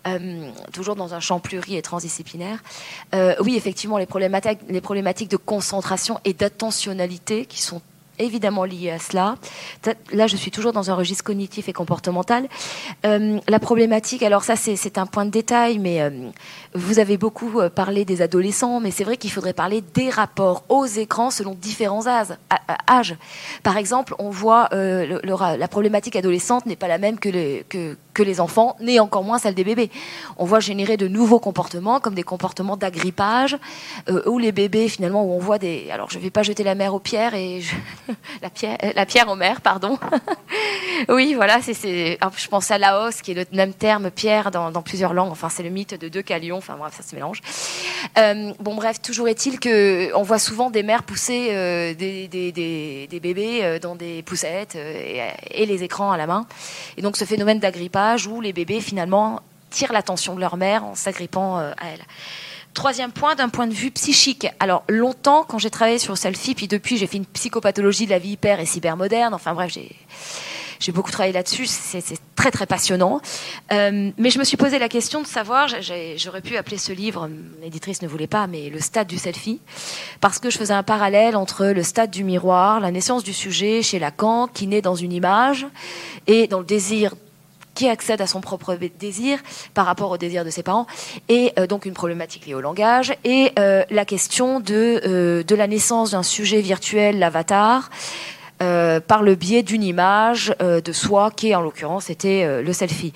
euh, 0.07 0.51
toujours 0.73 0.97
dans 0.97 1.14
un 1.14 1.21
champ 1.21 1.41
pluri 1.41 1.77
et 1.77 1.83
transition 1.83 2.10
euh, 3.15 3.35
oui, 3.41 3.57
effectivement, 3.57 3.99
les 3.99 4.07
problématiques, 4.07 4.61
les 4.69 4.81
problématiques 4.81 5.31
de 5.31 5.37
concentration 5.37 6.21
et 6.25 6.33
d'attentionnalité 6.33 7.47
qui 7.47 7.61
sont 7.61 7.81
évidemment 8.21 8.64
liées 8.64 8.91
à 8.91 8.99
cela. 8.99 9.37
Là, 10.12 10.27
je 10.27 10.37
suis 10.37 10.51
toujours 10.51 10.73
dans 10.73 10.91
un 10.91 10.95
registre 10.95 11.25
cognitif 11.25 11.68
et 11.68 11.73
comportemental. 11.73 12.49
Euh, 13.05 13.39
la 13.49 13.59
problématique, 13.59 14.23
alors 14.23 14.45
ça, 14.45 14.57
c'est 14.57 14.99
un 14.99 15.07
point 15.07 15.25
de 15.25 15.31
détail, 15.31 15.79
mais 15.79 16.01
euh, 16.01 16.11
vous 16.75 16.99
avez 16.99 17.16
beaucoup 17.16 17.61
parlé 17.75 18.05
des 18.05 18.23
adolescents, 18.23 18.81
mais 18.81 18.91
c'est 18.91 19.05
vrai 19.05 19.16
qu'il 19.16 19.31
faudrait 19.31 19.53
parler 19.53 19.83
des 19.95 20.11
rapports 20.11 20.64
aux 20.68 20.87
écrans 20.87 21.31
selon 21.31 21.55
différents 21.55 22.07
âges. 22.07 23.16
Par 23.62 23.77
exemple, 23.77 24.14
on 24.18 24.31
voit 24.31 24.68
la 24.73 25.68
problématique 25.68 26.16
adolescente 26.16 26.66
n'est 26.66 26.77
pas 26.77 26.89
la 26.89 26.99
même 26.99 27.18
que, 27.18 27.29
les, 27.29 27.64
que 27.68 28.23
les 28.23 28.41
enfants, 28.41 28.77
ni 28.81 29.01
encore 29.01 29.25
moins 29.25 29.39
celle 29.39 29.55
des 29.55 29.64
bébés. 29.64 29.91
On 30.37 30.45
voit 30.45 30.61
générer 30.61 30.97
de 30.97 31.09
nouveaux 31.09 31.39
comportements, 31.39 32.01
comme 32.01 32.14
des 32.14 32.23
comportements 32.23 32.77
d'agrippage, 32.77 33.57
euh, 34.09 34.23
où 34.27 34.39
les 34.39 34.53
bébés, 34.53 34.89
finalement, 34.89 35.25
où 35.25 35.33
on 35.33 35.39
voit 35.39 35.59
des... 35.59 35.91
Alors, 35.91 36.11
je 36.11 36.18
ne 36.18 36.23
vais 36.23 36.31
pas 36.31 36.43
jeter 36.43 36.64
la 36.64 36.75
mère 36.75 36.95
aux 36.95 37.01
pierres 37.01 37.35
et... 37.35 37.62
la, 38.43 38.51
pierre, 38.51 38.79
euh, 38.83 38.93
la 38.95 39.07
pierre 39.07 39.29
aux 39.29 39.37
mères, 39.37 39.61
pardon. 39.61 39.99
oui, 41.09 41.35
voilà, 41.35 41.61
c'est, 41.63 41.75
je 41.75 42.49
pense 42.49 42.71
à 42.71 42.79
Laos, 42.79 43.23
qui 43.23 43.33
est 43.33 43.35
le 43.35 43.45
même 43.53 43.73
terme, 43.73 44.11
pierre, 44.11 44.51
dans, 44.51 44.83
plusieurs 44.83 45.13
langues. 45.13 45.33
Enfin, 45.33 45.49
c'est 45.49 45.63
le 45.63 45.71
mythe 45.71 45.99
de 45.99 46.09
deux 46.09 46.23
calions. 46.23 46.59
Enfin, 46.59 46.77
bref, 46.79 46.95
ça 46.97 47.03
se 47.03 47.15
mélange. 47.15 47.41
Euh, 48.19 48.53
bon, 48.61 48.75
bref, 48.75 49.01
toujours 49.01 49.29
est-il 49.29 49.61
qu'on 49.61 50.23
voit 50.23 50.39
souvent 50.39 50.71
des 50.71 50.83
mères 50.83 51.03
pousser 51.03 51.49
des, 51.95 53.21
bébés 53.21 53.79
dans 53.81 53.95
des 53.95 54.23
poussettes 54.23 54.77
et, 54.77 55.23
et 55.51 55.67
les 55.67 55.83
écrans 55.83 56.13
à 56.13 56.17
la 56.17 56.27
main. 56.27 56.47
Et 56.97 57.03
donc, 57.03 57.17
ce 57.17 57.25
phénomène 57.25 57.59
d'agrippage 57.59 58.27
où 58.27 58.41
les 58.41 58.53
bébés 58.53 58.81
finalement 58.81 59.41
tirent 59.71 59.93
l'attention 59.93 60.35
de 60.35 60.41
leur 60.41 60.57
mère 60.57 60.85
en 60.85 60.95
s'agrippant 60.95 61.59
euh, 61.59 61.73
à 61.79 61.89
elle. 61.89 62.03
Troisième 62.75 63.11
point, 63.11 63.35
d'un 63.35 63.49
point 63.49 63.66
de 63.66 63.75
vue 63.75 63.91
psychique. 63.91 64.47
Alors, 64.61 64.85
longtemps, 64.89 65.45
quand 65.47 65.59
j'ai 65.59 65.71
travaillé 65.71 65.99
sur 65.99 66.16
Selfie, 66.16 66.55
puis 66.55 66.68
depuis, 66.68 66.99
j'ai 66.99 67.09
fait 67.09 67.16
une 67.16 67.27
psychopathologie 67.27 68.07
de 68.07 68.11
la 68.11 68.21
vie 68.21 68.31
hyper 68.31 68.61
et 68.61 68.66
cybermoderne. 68.66 69.35
Enfin 69.35 69.55
bref, 69.55 69.73
j'ai, 69.73 70.93
beaucoup 70.93 71.11
travaillé 71.11 71.33
là-dessus. 71.33 71.66
C'est, 71.66 72.03
très, 72.37 72.53
très 72.53 72.66
passionnant. 72.66 73.21
Euh, 73.73 74.12
mais 74.16 74.31
je 74.31 74.39
me 74.39 74.45
suis 74.45 74.57
posé 74.57 74.79
la 74.79 74.89
question 74.89 75.21
de 75.21 75.27
savoir, 75.27 75.68
j'aurais 76.16 76.41
pu 76.41 76.57
appeler 76.57 76.79
ce 76.79 76.93
livre, 76.93 77.29
l'éditrice 77.61 78.03
ne 78.03 78.09
voulait 78.09 78.29
pas, 78.29 78.47
mais 78.47 78.71
le 78.71 78.81
stade 78.81 79.09
du 79.09 79.18
selfie, 79.18 79.61
parce 80.21 80.39
que 80.39 80.49
je 80.49 80.57
faisais 80.57 80.73
un 80.73 80.85
parallèle 80.85 81.37
entre 81.37 81.66
le 81.66 81.83
stade 81.83 82.11
du 82.11 82.25
miroir, 82.25 82.81
la 82.81 82.93
naissance 82.93 83.25
du 83.25 83.35
sujet 83.35 83.83
chez 83.83 83.99
Lacan, 83.99 84.47
qui 84.47 84.68
naît 84.68 84.81
dans 84.81 84.95
une 84.95 85.12
image, 85.12 85.66
et 86.27 86.47
dans 86.47 86.61
le 86.61 86.64
désir 86.64 87.14
qui 87.75 87.89
accède 87.89 88.21
à 88.21 88.27
son 88.27 88.41
propre 88.41 88.77
désir 88.99 89.39
par 89.75 89.87
rapport 89.87 90.11
au 90.11 90.18
désir 90.18 90.45
de 90.45 90.51
ses 90.51 90.62
parents, 90.62 90.87
et 91.29 91.53
euh, 91.59 91.66
donc 91.66 91.87
une 91.87 91.95
problématique 91.95 92.47
liée 92.47 92.55
au 92.55 92.61
langage, 92.61 93.14
et 93.25 93.53
euh, 93.59 93.85
la 93.91 94.05
question 94.05 94.61
de, 94.61 95.01
euh, 95.07 95.43
de 95.43 95.55
la 95.55 95.66
naissance 95.66 96.12
d'un 96.12 96.23
sujet 96.23 96.61
virtuel, 96.61 97.18
l'avatar, 97.18 97.91
par 98.61 99.23
le 99.23 99.35
biais 99.35 99.63
d'une 99.63 99.83
image 99.83 100.55
de 100.61 100.93
soi 100.93 101.31
qui, 101.31 101.55
en 101.55 101.63
l'occurrence, 101.63 102.11
était 102.11 102.63
le 102.63 102.73
selfie. 102.73 103.13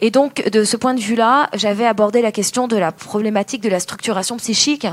Et 0.00 0.10
donc, 0.10 0.48
de 0.48 0.64
ce 0.64 0.76
point 0.76 0.94
de 0.94 1.00
vue-là, 1.00 1.48
j'avais 1.54 1.86
abordé 1.86 2.20
la 2.20 2.32
question 2.32 2.68
de 2.68 2.76
la 2.76 2.92
problématique 2.92 3.62
de 3.62 3.68
la 3.68 3.80
structuration 3.80 4.36
psychique. 4.36 4.86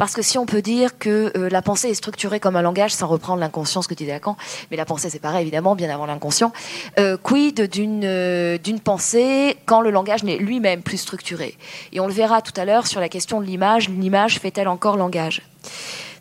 Parce 0.00 0.14
que 0.14 0.22
si 0.22 0.38
on 0.38 0.46
peut 0.46 0.62
dire 0.62 0.98
que 0.98 1.30
euh, 1.36 1.50
la 1.50 1.60
pensée 1.60 1.90
est 1.90 1.94
structurée 1.94 2.40
comme 2.40 2.56
un 2.56 2.62
langage, 2.62 2.92
sans 2.94 3.06
reprendre 3.06 3.40
l'inconscient, 3.40 3.82
ce 3.82 3.88
que 3.88 3.92
tu 3.92 4.04
disais 4.04 4.12
Lacan, 4.12 4.34
mais 4.70 4.78
la 4.78 4.86
pensée 4.86 5.10
c'est 5.10 5.18
pareil 5.18 5.42
évidemment, 5.42 5.76
bien 5.76 5.90
avant 5.90 6.06
l'inconscient, 6.06 6.54
euh, 6.98 7.18
quid 7.22 7.60
d'une 7.68 8.00
euh, 8.04 8.56
d'une 8.56 8.80
pensée 8.80 9.58
quand 9.66 9.82
le 9.82 9.90
langage 9.90 10.24
n'est 10.24 10.38
lui-même 10.38 10.80
plus 10.80 10.96
structuré? 10.96 11.54
Et 11.92 12.00
on 12.00 12.06
le 12.06 12.14
verra 12.14 12.40
tout 12.40 12.58
à 12.58 12.64
l'heure 12.64 12.86
sur 12.86 12.98
la 12.98 13.10
question 13.10 13.42
de 13.42 13.44
l'image, 13.44 13.90
l'image 13.90 14.38
fait-elle 14.38 14.68
encore 14.68 14.96
langage? 14.96 15.42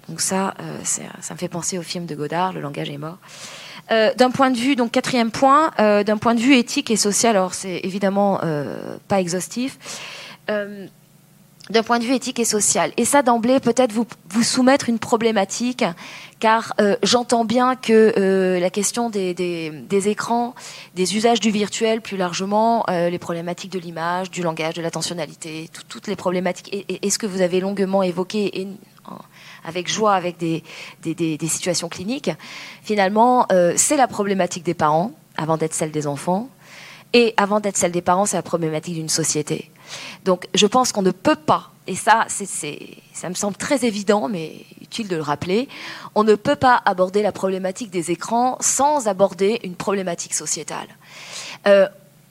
Donc 0.10 0.22
ça, 0.22 0.56
ça 0.84 1.34
me 1.34 1.40
fait 1.40 1.48
penser 1.48 1.78
au 1.78 1.84
film 1.84 2.06
de 2.06 2.16
Godard, 2.16 2.54
Le 2.54 2.62
langage 2.62 2.90
est 2.90 2.98
mort. 2.98 3.18
d'un 3.90 4.32
point 4.32 4.52
de 4.52 4.58
vue, 4.58 4.76
donc 4.76 4.92
quatrième 4.92 5.32
point, 5.32 5.72
d'un 5.78 6.18
point 6.18 6.36
de 6.36 6.40
vue 6.40 6.56
éthique 6.56 6.92
et 6.92 6.98
social, 6.98 7.36
alors 7.36 7.54
c'est 7.54 7.82
évidemment 7.84 8.42
pas 9.08 9.20
exhaustif 9.20 9.78
d'un 11.70 11.84
point 11.84 12.00
de 12.00 12.04
vue 12.04 12.14
éthique 12.14 12.40
et 12.40 12.46
social. 12.46 12.92
Et 12.98 13.06
ça, 13.06 13.22
d'emblée, 13.22 13.60
peut-être 13.60 13.92
vous, 13.92 14.08
vous 14.30 14.44
soumettre 14.44 14.90
une 14.90 14.98
problématique, 14.98 15.86
car 16.40 16.74
euh, 16.82 16.96
j'entends 17.04 17.46
bien 17.46 17.76
que 17.76 18.14
euh, 18.18 18.60
la 18.60 18.70
question 18.70 19.10
des, 19.10 19.34
des, 19.34 20.10
écrans, 20.10 20.56
des 20.96 21.16
usages 21.16 21.40
du 21.40 21.52
virtuel 21.52 22.02
plus 22.02 22.18
largement, 22.18 22.86
euh, 22.90 23.10
les 23.10 23.20
problématiques 23.20 23.72
de 23.72 23.80
l'image, 23.80 24.32
du 24.32 24.42
langage, 24.42 24.74
de 24.74 24.82
l'attentionnalité, 24.82 25.70
toutes 25.88 26.08
les 26.08 26.16
problématiques, 26.16 26.86
et, 26.90 27.10
ce 27.10 27.18
que 27.20 27.28
vous 27.28 27.42
avez 27.42 27.60
longuement 27.60 28.02
évoqué, 28.02 28.68
avec 29.64 29.90
joie, 29.90 30.14
avec 30.14 30.38
des, 30.38 30.64
des, 31.04 31.48
situations 31.48 31.90
cliniques, 31.90 32.32
finalement, 32.84 33.48
c'est 33.76 33.98
la 33.98 34.08
problématique 34.08 34.64
des 34.64 34.74
parents, 34.74 35.12
avant 35.38 35.58
d'être 35.58 35.74
celle 35.74 35.92
des 35.92 36.08
enfants, 36.08 36.50
et 37.14 37.34
avant 37.38 37.60
d'être 37.60 37.78
celle 37.78 37.92
des 37.92 38.02
parents, 38.02 38.26
c'est 38.26 38.38
la 38.38 38.44
problématique 38.44 38.94
d'une 38.94 39.10
société. 39.10 39.72
Donc 40.26 40.48
je 40.54 40.68
pense 40.68 40.92
qu'on 40.92 41.02
ne 41.02 41.12
peut 41.12 41.36
pas, 41.36 41.72
et 41.88 41.96
ça, 41.96 42.28
ça 42.30 43.30
me 43.30 43.34
semble 43.34 43.58
très 43.58 43.84
évident, 43.86 44.28
mais 44.30 44.54
utile 44.82 45.08
de 45.08 45.16
le 45.16 45.24
rappeler, 45.24 45.68
on 46.14 46.24
ne 46.24 46.36
peut 46.36 46.56
pas 46.56 46.82
aborder 46.86 47.24
la 47.24 47.32
problématique 47.32 47.90
des 47.90 48.12
écrans 48.12 48.58
sans 48.60 49.08
aborder 49.08 49.60
une 49.64 49.76
problématique 49.76 50.36
sociétale. 50.36 50.88
Euh, 51.68 51.88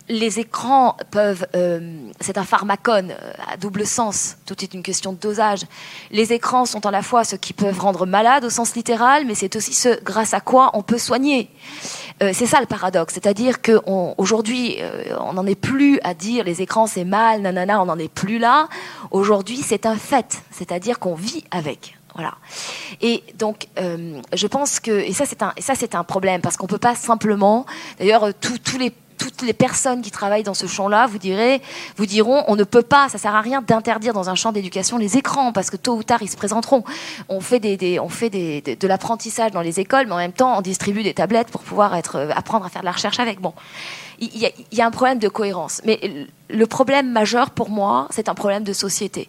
les 0.09 0.41
écrans 0.41 0.97
peuvent, 1.11 1.47
euh, 1.55 2.09
c'est 2.21 2.39
un 2.39 2.45
pharmacone 2.45 3.11
euh, 3.11 3.33
à 3.53 3.57
double 3.57 3.87
sens, 3.87 4.37
tout 4.47 4.63
est 4.65 4.73
une 4.75 4.83
question 4.83 5.13
de 5.13 5.19
dosage. 5.19 5.61
Les 6.11 6.33
écrans 6.33 6.65
sont 6.65 6.87
à 6.87 6.91
la 6.91 7.03
fois 7.03 7.25
ceux 7.25 7.37
qui 7.37 7.53
peuvent 7.53 7.79
rendre 7.79 8.07
malade 8.07 8.45
au 8.45 8.51
sens 8.51 8.75
littéral, 8.75 9.27
mais 9.27 9.35
c'est 9.35 9.55
aussi 9.57 9.75
ce 9.75 10.03
grâce 10.03 10.35
à 10.35 10.41
quoi 10.41 10.71
on 10.75 10.83
peut 10.83 10.99
soigner. 10.99 11.51
Euh, 12.23 12.33
c'est 12.33 12.47
ça 12.47 12.61
le 12.61 12.67
paradoxe, 12.67 13.15
c'est-à-dire 13.15 13.61
qu'aujourd'hui, 13.61 14.77
on 15.21 15.35
n'en 15.35 15.47
est 15.47 15.55
plus 15.55 16.01
à 16.03 16.15
dire 16.15 16.45
les 16.45 16.63
écrans 16.63 16.87
c'est 16.87 17.05
mal, 17.05 17.43
nanana, 17.43 17.81
on 17.81 17.87
n'en 17.87 17.99
est 17.99 18.13
plus 18.13 18.39
là. 18.39 18.69
Aujourd'hui, 19.11 19.59
c'est 19.59 19.87
un 19.87 19.97
fait, 19.97 20.43
c'est-à-dire 20.51 20.99
qu'on 20.99 21.15
vit 21.15 21.45
avec. 21.51 21.97
Voilà. 22.15 22.35
Et 23.01 23.23
donc, 23.39 23.69
je 23.77 24.47
pense 24.49 24.81
que 24.81 24.91
et 24.91 25.13
ça 25.13 25.25
c'est 25.27 25.43
un 25.43 25.53
et 25.57 25.63
ça 25.63 25.75
c'est 25.77 25.95
un 25.95 26.03
problème 26.03 26.41
parce 26.41 26.57
qu'on 26.57 26.67
peut 26.67 26.79
pas 26.79 26.97
simplement. 26.97 27.65
D'ailleurs, 27.99 28.33
tous 28.41 28.79
les 28.79 28.93
toutes 29.31 29.47
les 29.47 29.53
personnes 29.53 30.03
qui 30.03 30.11
travaillent 30.11 30.43
dans 30.43 30.55
ce 30.55 30.67
champ-là 30.67 31.07
vous, 31.07 31.19
vous 31.97 32.07
diront 32.07 32.45
on 32.49 32.57
ne 32.57 32.65
peut 32.65 32.83
pas, 32.83 33.09
ça 33.09 33.19
sert 33.19 33.35
à 33.35 33.41
rien 33.41 33.63
d'interdire 33.63 34.13
dans 34.13 34.31
un 34.31 34.35
champ 34.35 34.53
d'éducation 34.53 34.99
les 34.99 35.17
écrans 35.17 35.53
parce 35.53 35.71
que 35.71 35.77
tôt 35.77 35.97
ou 35.97 36.03
tard 36.03 36.23
ils 36.23 36.31
se 36.31 36.37
présenteront. 36.37 36.85
On 37.29 37.41
fait, 37.41 37.61
des, 37.61 37.99
on 38.01 38.09
fait 38.09 38.31
des, 38.31 38.61
de, 38.61 38.89
l'apprentissage 38.89 39.53
dans 39.53 39.61
les 39.61 39.81
écoles, 39.81 40.07
mais 40.07 40.15
en 40.15 40.19
même 40.19 40.33
temps 40.33 40.57
on 40.59 40.61
distribue 40.61 41.03
des 41.03 41.15
tablettes 41.15 41.49
pour 41.49 41.63
pouvoir 41.63 41.95
euh, 41.95 42.31
apprendre 42.35 42.65
à 42.65 42.69
faire 42.69 42.83
de 42.83 42.87
la 42.87 42.93
recherche 42.93 43.21
avec. 43.21 43.41
Bon, 43.41 43.53
il 44.19 44.37
y, 44.37 44.47
a, 44.47 44.51
il 44.73 44.79
y 44.79 44.81
a 44.81 44.87
un 44.87 44.91
problème 44.91 45.19
de 45.19 45.29
cohérence, 45.29 45.81
mais 45.85 46.27
le 46.49 46.67
problème 46.67 47.11
majeur 47.11 47.51
pour 47.51 47.71
moi, 47.71 48.09
c'est 48.11 48.29
un 48.29 48.35
problème 48.35 48.65
de 48.65 48.73
société. 48.73 49.29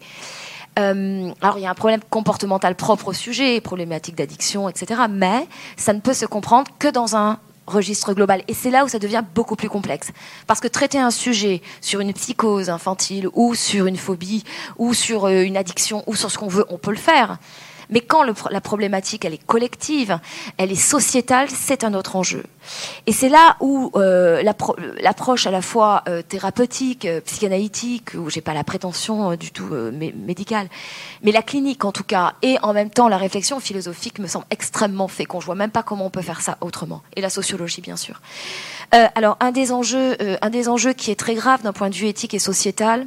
Euh, 0.78 1.32
alors 1.42 1.58
il 1.58 1.62
y 1.62 1.66
a 1.66 1.70
un 1.70 1.76
problème 1.76 2.02
comportemental 2.10 2.76
propre 2.76 3.10
au 3.10 3.14
sujet, 3.14 3.60
problématique 3.60 4.16
d'addiction, 4.16 4.70
etc. 4.70 5.02
Mais 5.10 5.48
ça 5.78 5.94
ne 5.94 6.00
peut 6.00 6.14
se 6.14 6.26
comprendre 6.26 6.72
que 6.78 6.88
dans 6.88 7.16
un 7.16 7.40
registre 7.70 8.14
global. 8.14 8.44
Et 8.48 8.54
c'est 8.54 8.72
là 8.72 8.86
où 8.86 8.88
ça 8.88 9.00
devient 9.00 9.24
beaucoup 9.36 9.56
plus 9.56 9.70
complexe. 9.70 10.12
Parce 10.48 10.60
que 10.60 10.68
traiter 10.68 11.00
un 11.00 11.12
sujet 11.12 11.62
sur 11.82 12.00
une 12.00 12.14
psychose 12.14 12.70
infantile 12.70 13.30
ou 13.34 13.56
sur 13.56 13.86
une 13.86 13.98
phobie 13.98 14.44
ou 14.78 14.94
sur 14.94 15.26
euh, 15.26 15.44
une 15.44 15.58
addiction 15.58 16.04
ou 16.08 16.16
sur 16.16 16.32
ce 16.32 16.38
qu'on 16.38 16.48
veut, 16.48 16.66
on 16.70 16.78
peut 16.78 16.92
le 16.92 16.98
faire. 16.98 17.38
Mais 17.90 18.02
quand 18.02 18.24
la 18.24 18.62
problématique, 18.62 19.26
elle 19.26 19.34
est 19.34 19.46
collective, 19.46 20.20
elle 20.58 20.72
est 20.72 20.76
sociétale, 20.76 21.50
c'est 21.50 21.84
un 21.84 21.94
autre 21.94 22.16
enjeu. 22.16 22.44
Et 23.08 23.12
c'est 23.12 23.30
là 23.30 23.58
où 23.60 23.92
euh, 23.96 24.44
l'approche 25.02 25.48
à 25.48 25.52
la 25.52 25.62
fois 25.62 26.04
euh, 26.08 26.22
thérapeutique, 26.22 27.06
euh, 27.06 27.22
psychanalytique, 27.22 28.14
où 28.14 28.30
j'ai 28.30 28.42
pas 28.42 28.54
la 28.54 28.64
prétention 28.64 29.36
du 29.36 29.52
tout 29.52 29.70
médicale, 29.70 30.68
mais 31.24 31.32
la 31.32 31.42
clinique 31.42 31.84
en 31.86 31.92
tout 31.92 32.04
cas, 32.04 32.34
et 32.42 32.58
en 32.62 32.74
même 32.74 32.90
temps 32.90 33.08
la 33.08 33.18
réflexion 33.18 33.60
philosophique 33.60 34.20
me 34.20 34.28
semble 34.28 34.46
extrêmement 34.52 35.08
fécond. 35.08 35.40
Je 35.40 35.46
vois 35.46 35.56
même 35.56 35.72
pas 35.72 35.84
comment 35.84 36.06
on 36.06 36.10
peut 36.10 36.22
faire 36.22 36.42
ça 36.42 36.58
autrement. 36.62 37.02
Et 37.16 37.22
la 37.22 37.30
sociologie, 37.30 37.82
bien 37.82 37.98
sûr. 37.98 38.22
alors, 38.92 39.38
un 39.40 39.52
des 39.52 39.72
enjeux, 39.72 40.18
un 40.42 40.50
des 40.50 40.68
enjeux 40.70 40.94
qui 40.94 41.12
est 41.12 41.20
très 41.20 41.36
grave 41.36 41.62
d'un 41.64 41.74
point 41.74 41.90
de 41.90 41.96
vue 41.96 42.08
éthique 42.08 42.34
et 42.34 42.40
sociétal, 42.40 43.06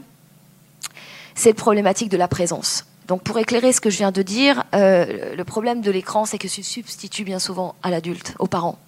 c'est 1.34 1.50
la 1.50 1.54
problématique 1.54 2.08
de 2.08 2.16
la 2.16 2.28
présence. 2.28 2.84
Donc 3.12 3.24
pour 3.24 3.38
éclairer 3.38 3.74
ce 3.74 3.82
que 3.82 3.90
je 3.90 3.98
viens 3.98 4.10
de 4.10 4.22
dire, 4.22 4.64
euh, 4.74 5.36
le 5.36 5.44
problème 5.44 5.82
de 5.82 5.90
l'écran, 5.90 6.24
c'est 6.24 6.38
que 6.38 6.48
se 6.48 6.62
substitue 6.62 7.24
bien 7.24 7.38
souvent 7.38 7.74
à 7.82 7.90
l'adulte, 7.90 8.34
aux 8.38 8.46
parents, 8.46 8.78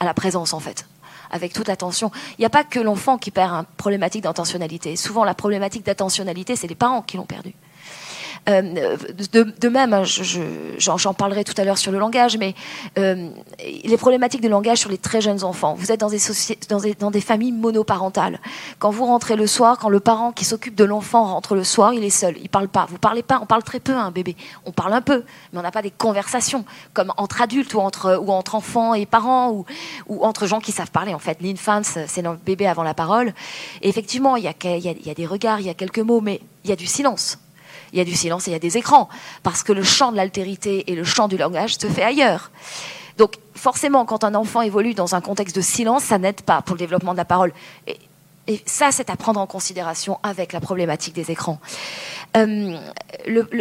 à 0.00 0.04
la 0.04 0.14
présence 0.14 0.52
en 0.52 0.58
fait, 0.58 0.88
avec 1.30 1.52
toute 1.52 1.68
attention. 1.68 2.10
Il 2.30 2.40
n'y 2.40 2.44
a 2.44 2.50
pas 2.50 2.64
que 2.64 2.80
l'enfant 2.80 3.18
qui 3.18 3.30
perd 3.30 3.52
une 3.52 3.64
problématique 3.76 4.24
d'intentionnalité. 4.24 4.96
Souvent 4.96 5.22
la 5.22 5.34
problématique 5.34 5.86
d'intentionnalité, 5.86 6.56
c'est 6.56 6.66
les 6.66 6.74
parents 6.74 7.02
qui 7.02 7.16
l'ont 7.16 7.24
perdu. 7.24 7.54
Euh, 8.48 8.96
de, 9.32 9.68
même, 9.68 9.92
hein, 9.92 10.02
j'en 10.78 11.14
parlerai 11.14 11.44
tout 11.44 11.54
à 11.56 11.64
l'heure 11.64 11.78
sur 11.78 11.92
le 11.92 11.98
langage, 11.98 12.36
mais 12.36 12.54
euh, 12.98 13.28
les 13.84 13.96
problématiques 13.96 14.40
de 14.40 14.48
langage 14.48 14.78
sur 14.78 14.90
les 14.90 14.98
très 14.98 15.20
jeunes 15.20 15.44
enfants. 15.44 15.74
Vous 15.74 15.92
êtes 15.92 16.00
dans 16.00 17.10
des, 17.10 17.20
familles 17.20 17.52
monoparentales. 17.52 18.40
Quand 18.80 18.90
vous 18.90 19.04
rentrez 19.04 19.36
le 19.36 19.46
soir, 19.46 19.78
quand 19.78 19.88
le 19.88 20.00
parent 20.00 20.32
qui 20.32 20.44
s'occupe 20.44 20.74
de 20.74 20.84
l'enfant 20.84 21.24
rentre 21.24 21.54
le 21.54 21.62
soir, 21.62 21.94
il 21.94 22.02
est 22.02 22.10
seul, 22.10 22.36
il 22.42 22.48
parle 22.48 22.68
pas. 22.68 22.86
Vous 22.88 22.98
parlez 22.98 23.22
pas, 23.22 23.38
on 23.40 23.46
parle 23.46 23.62
très 23.62 23.78
peu, 23.78 23.92
un 23.92 24.06
hein, 24.06 24.10
bébé. 24.10 24.36
On 24.66 24.72
parle 24.72 24.92
un 24.92 25.02
peu, 25.02 25.22
mais 25.52 25.60
on 25.60 25.62
n'a 25.62 25.70
pas 25.70 25.82
des 25.82 25.92
conversations 25.92 26.64
comme 26.94 27.12
entre 27.16 27.42
adultes 27.42 27.74
ou 27.74 27.80
entre, 27.80 28.54
enfants 28.54 28.94
et 28.94 29.06
parents 29.06 29.64
ou, 30.08 30.24
entre 30.24 30.46
gens 30.46 30.60
qui 30.60 30.72
savent 30.72 30.90
parler. 30.90 31.14
En 31.14 31.20
fait, 31.20 31.40
l'infance, 31.40 31.96
c'est 32.08 32.22
le 32.22 32.36
bébé 32.44 32.66
avant 32.66 32.82
la 32.82 32.94
parole. 32.94 33.34
Effectivement, 33.82 34.34
il 34.34 34.42
y 34.42 34.48
a 34.48 35.14
des 35.14 35.26
regards, 35.26 35.60
il 35.60 35.66
y 35.66 35.70
a 35.70 35.74
quelques 35.74 36.00
mots, 36.00 36.20
mais 36.20 36.40
il 36.64 36.70
y 36.70 36.72
a 36.72 36.76
du 36.76 36.86
silence 36.86 37.38
il 37.92 37.98
y 37.98 38.00
a 38.00 38.04
du 38.04 38.14
silence 38.14 38.48
et 38.48 38.50
il 38.50 38.54
y 38.54 38.56
a 38.56 38.60
des 38.60 38.78
écrans, 38.78 39.08
parce 39.42 39.62
que 39.62 39.72
le 39.72 39.82
champ 39.82 40.12
de 40.12 40.16
l'altérité 40.16 40.90
et 40.90 40.94
le 40.94 41.04
champ 41.04 41.28
du 41.28 41.36
langage 41.36 41.76
se 41.76 41.86
fait 41.86 42.02
ailleurs. 42.02 42.50
Donc 43.18 43.36
forcément, 43.54 44.04
quand 44.04 44.24
un 44.24 44.34
enfant 44.34 44.62
évolue 44.62 44.94
dans 44.94 45.14
un 45.14 45.20
contexte 45.20 45.54
de 45.54 45.60
silence, 45.60 46.04
ça 46.04 46.18
n'aide 46.18 46.42
pas 46.42 46.62
pour 46.62 46.74
le 46.74 46.78
développement 46.78 47.12
de 47.12 47.18
la 47.18 47.24
parole. 47.24 47.52
Et, 47.86 47.98
ça, 48.66 48.90
c'est 48.90 49.08
à 49.08 49.14
prendre 49.14 49.38
en 49.38 49.46
considération 49.46 50.18
avec 50.24 50.52
la 50.52 50.60
problématique 50.60 51.14
des 51.14 51.30
écrans. 51.30 51.60
Euh, 52.36 52.76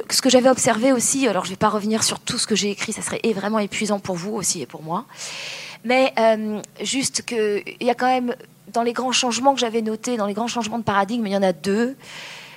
ce 0.10 0.22
que 0.24 0.30
j'avais 0.32 0.50
observé 0.50 0.92
aussi, 0.92 1.28
alors 1.28 1.46
je 1.46 1.52
ne 1.52 1.54
vais 1.54 1.60
pas 1.60 1.70
revenir 1.70 2.02
sur 2.02 2.20
tout 2.20 2.40
ce 2.40 2.48
que 2.48 2.56
j'ai 2.56 2.72
écrit, 2.72 2.92
ça 2.92 3.04
serait 3.04 3.22
vraiment 3.36 3.60
épuisant 3.60 4.00
pour 4.00 4.16
vous 4.16 4.34
aussi 4.34 4.60
et 4.60 4.66
pour 4.66 4.82
moi, 4.82 5.06
mais 5.84 6.14
euh, 6.20 6.62
juste 6.82 7.22
qu'il 7.24 7.64
y 7.80 7.92
a 7.92 7.96
quand 7.96 8.08
même, 8.08 8.36
dans 8.74 8.82
les 8.82 8.94
grands 8.94 9.12
changements 9.12 9.54
que 9.54 9.60
j'avais 9.60 9.84
notés, 9.84 10.18
dans 10.18 10.26
les 10.26 10.34
grands 10.34 10.48
changements 10.48 10.80
de 10.80 10.84
paradigme, 10.84 11.28
il 11.28 11.34
y 11.34 11.38
en 11.38 11.44
a 11.44 11.54
deux. 11.54 11.96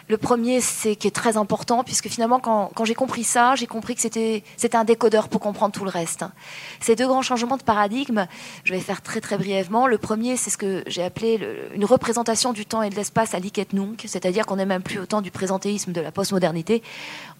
Le 0.09 0.18
premier, 0.18 0.61
c'est 0.61 0.96
qui 0.96 1.07
est 1.07 1.14
très 1.14 1.38
important, 1.38 1.82
puisque 1.82 2.09
finalement, 2.09 2.38
quand, 2.38 2.84
j'ai 2.84 2.94
compris 2.94 3.24
ça, 3.24 3.55
j'ai 3.55 3.66
compris 3.66 3.94
que 3.94 4.02
c'était 4.02 4.42
un 4.74 4.84
décodeur 4.84 5.28
pour 5.28 5.40
comprendre 5.40 5.72
tout 5.72 5.84
le 5.84 5.90
reste. 5.90 6.24
Ces 6.80 6.94
deux 6.94 7.07
grands 7.07 7.22
changements 7.22 7.57
de 7.57 7.62
paradigme, 7.62 8.26
je 8.64 8.74
vais 8.74 8.80
faire 8.80 9.00
très 9.00 9.22
très 9.22 9.38
brièvement. 9.38 9.86
Le 9.86 9.96
premier, 9.96 10.36
c'est 10.36 10.50
ce 10.50 10.59
que 10.59 10.84
j'ai 10.86 11.02
appelé 11.02 11.40
une 11.74 11.86
représentation 11.86 12.52
du 12.52 12.66
temps 12.66 12.82
et 12.82 12.90
de 12.90 12.96
l'espace 12.96 13.34
à 13.34 13.38
l'Iket 13.38 13.72
Nunc, 13.72 14.05
c'est-à-dire 14.07 14.44
qu'on 14.44 14.57
n'est 14.57 14.66
même 14.66 14.82
plus 14.82 14.98
au 14.98 15.07
temps 15.07 15.22
du 15.22 15.30
présentéisme 15.30 15.92
de 15.92 16.00
la 16.02 16.12
postmodernité, 16.12 16.82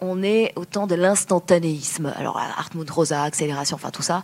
on 0.01 0.23
est 0.23 0.53
au 0.57 0.65
temps 0.65 0.87
de 0.87 0.95
l'instantanéisme. 0.95 2.15
Alors, 2.17 2.39
Hartmut 2.39 2.89
Rosa, 2.89 3.23
accélération, 3.23 3.77
enfin 3.77 3.91
tout 3.91 4.03
ça. 4.03 4.23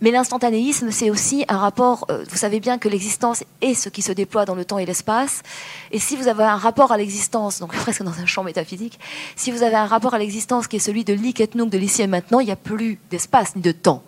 Mais 0.00 0.10
l'instantanéisme, 0.10 0.90
c'est 0.90 1.10
aussi 1.10 1.44
un 1.48 1.56
rapport, 1.56 2.06
euh, 2.10 2.24
vous 2.28 2.36
savez 2.36 2.60
bien 2.60 2.78
que 2.78 2.88
l'existence 2.88 3.44
est 3.62 3.74
ce 3.74 3.88
qui 3.88 4.02
se 4.02 4.12
déploie 4.12 4.44
dans 4.44 4.54
le 4.54 4.64
temps 4.64 4.78
et 4.78 4.84
l'espace. 4.84 5.42
Et 5.90 5.98
si 5.98 6.16
vous 6.16 6.28
avez 6.28 6.44
un 6.44 6.56
rapport 6.56 6.92
à 6.92 6.98
l'existence, 6.98 7.60
donc 7.60 7.72
presque 7.76 8.02
dans 8.02 8.18
un 8.18 8.26
champ 8.26 8.44
métaphysique, 8.44 8.98
si 9.36 9.50
vous 9.50 9.62
avez 9.62 9.76
un 9.76 9.86
rapport 9.86 10.14
à 10.14 10.18
l'existence 10.18 10.68
qui 10.68 10.76
est 10.76 10.80
celui 10.80 11.04
de 11.04 11.14
l'ik 11.14 11.40
et 11.40 11.48
nunc, 11.54 11.70
de 11.70 11.78
l'ici 11.78 12.02
et 12.02 12.06
maintenant, 12.06 12.40
il 12.40 12.46
n'y 12.46 12.52
a 12.52 12.56
plus 12.56 12.98
d'espace 13.10 13.56
ni 13.56 13.62
de 13.62 13.72
temps 13.72 14.02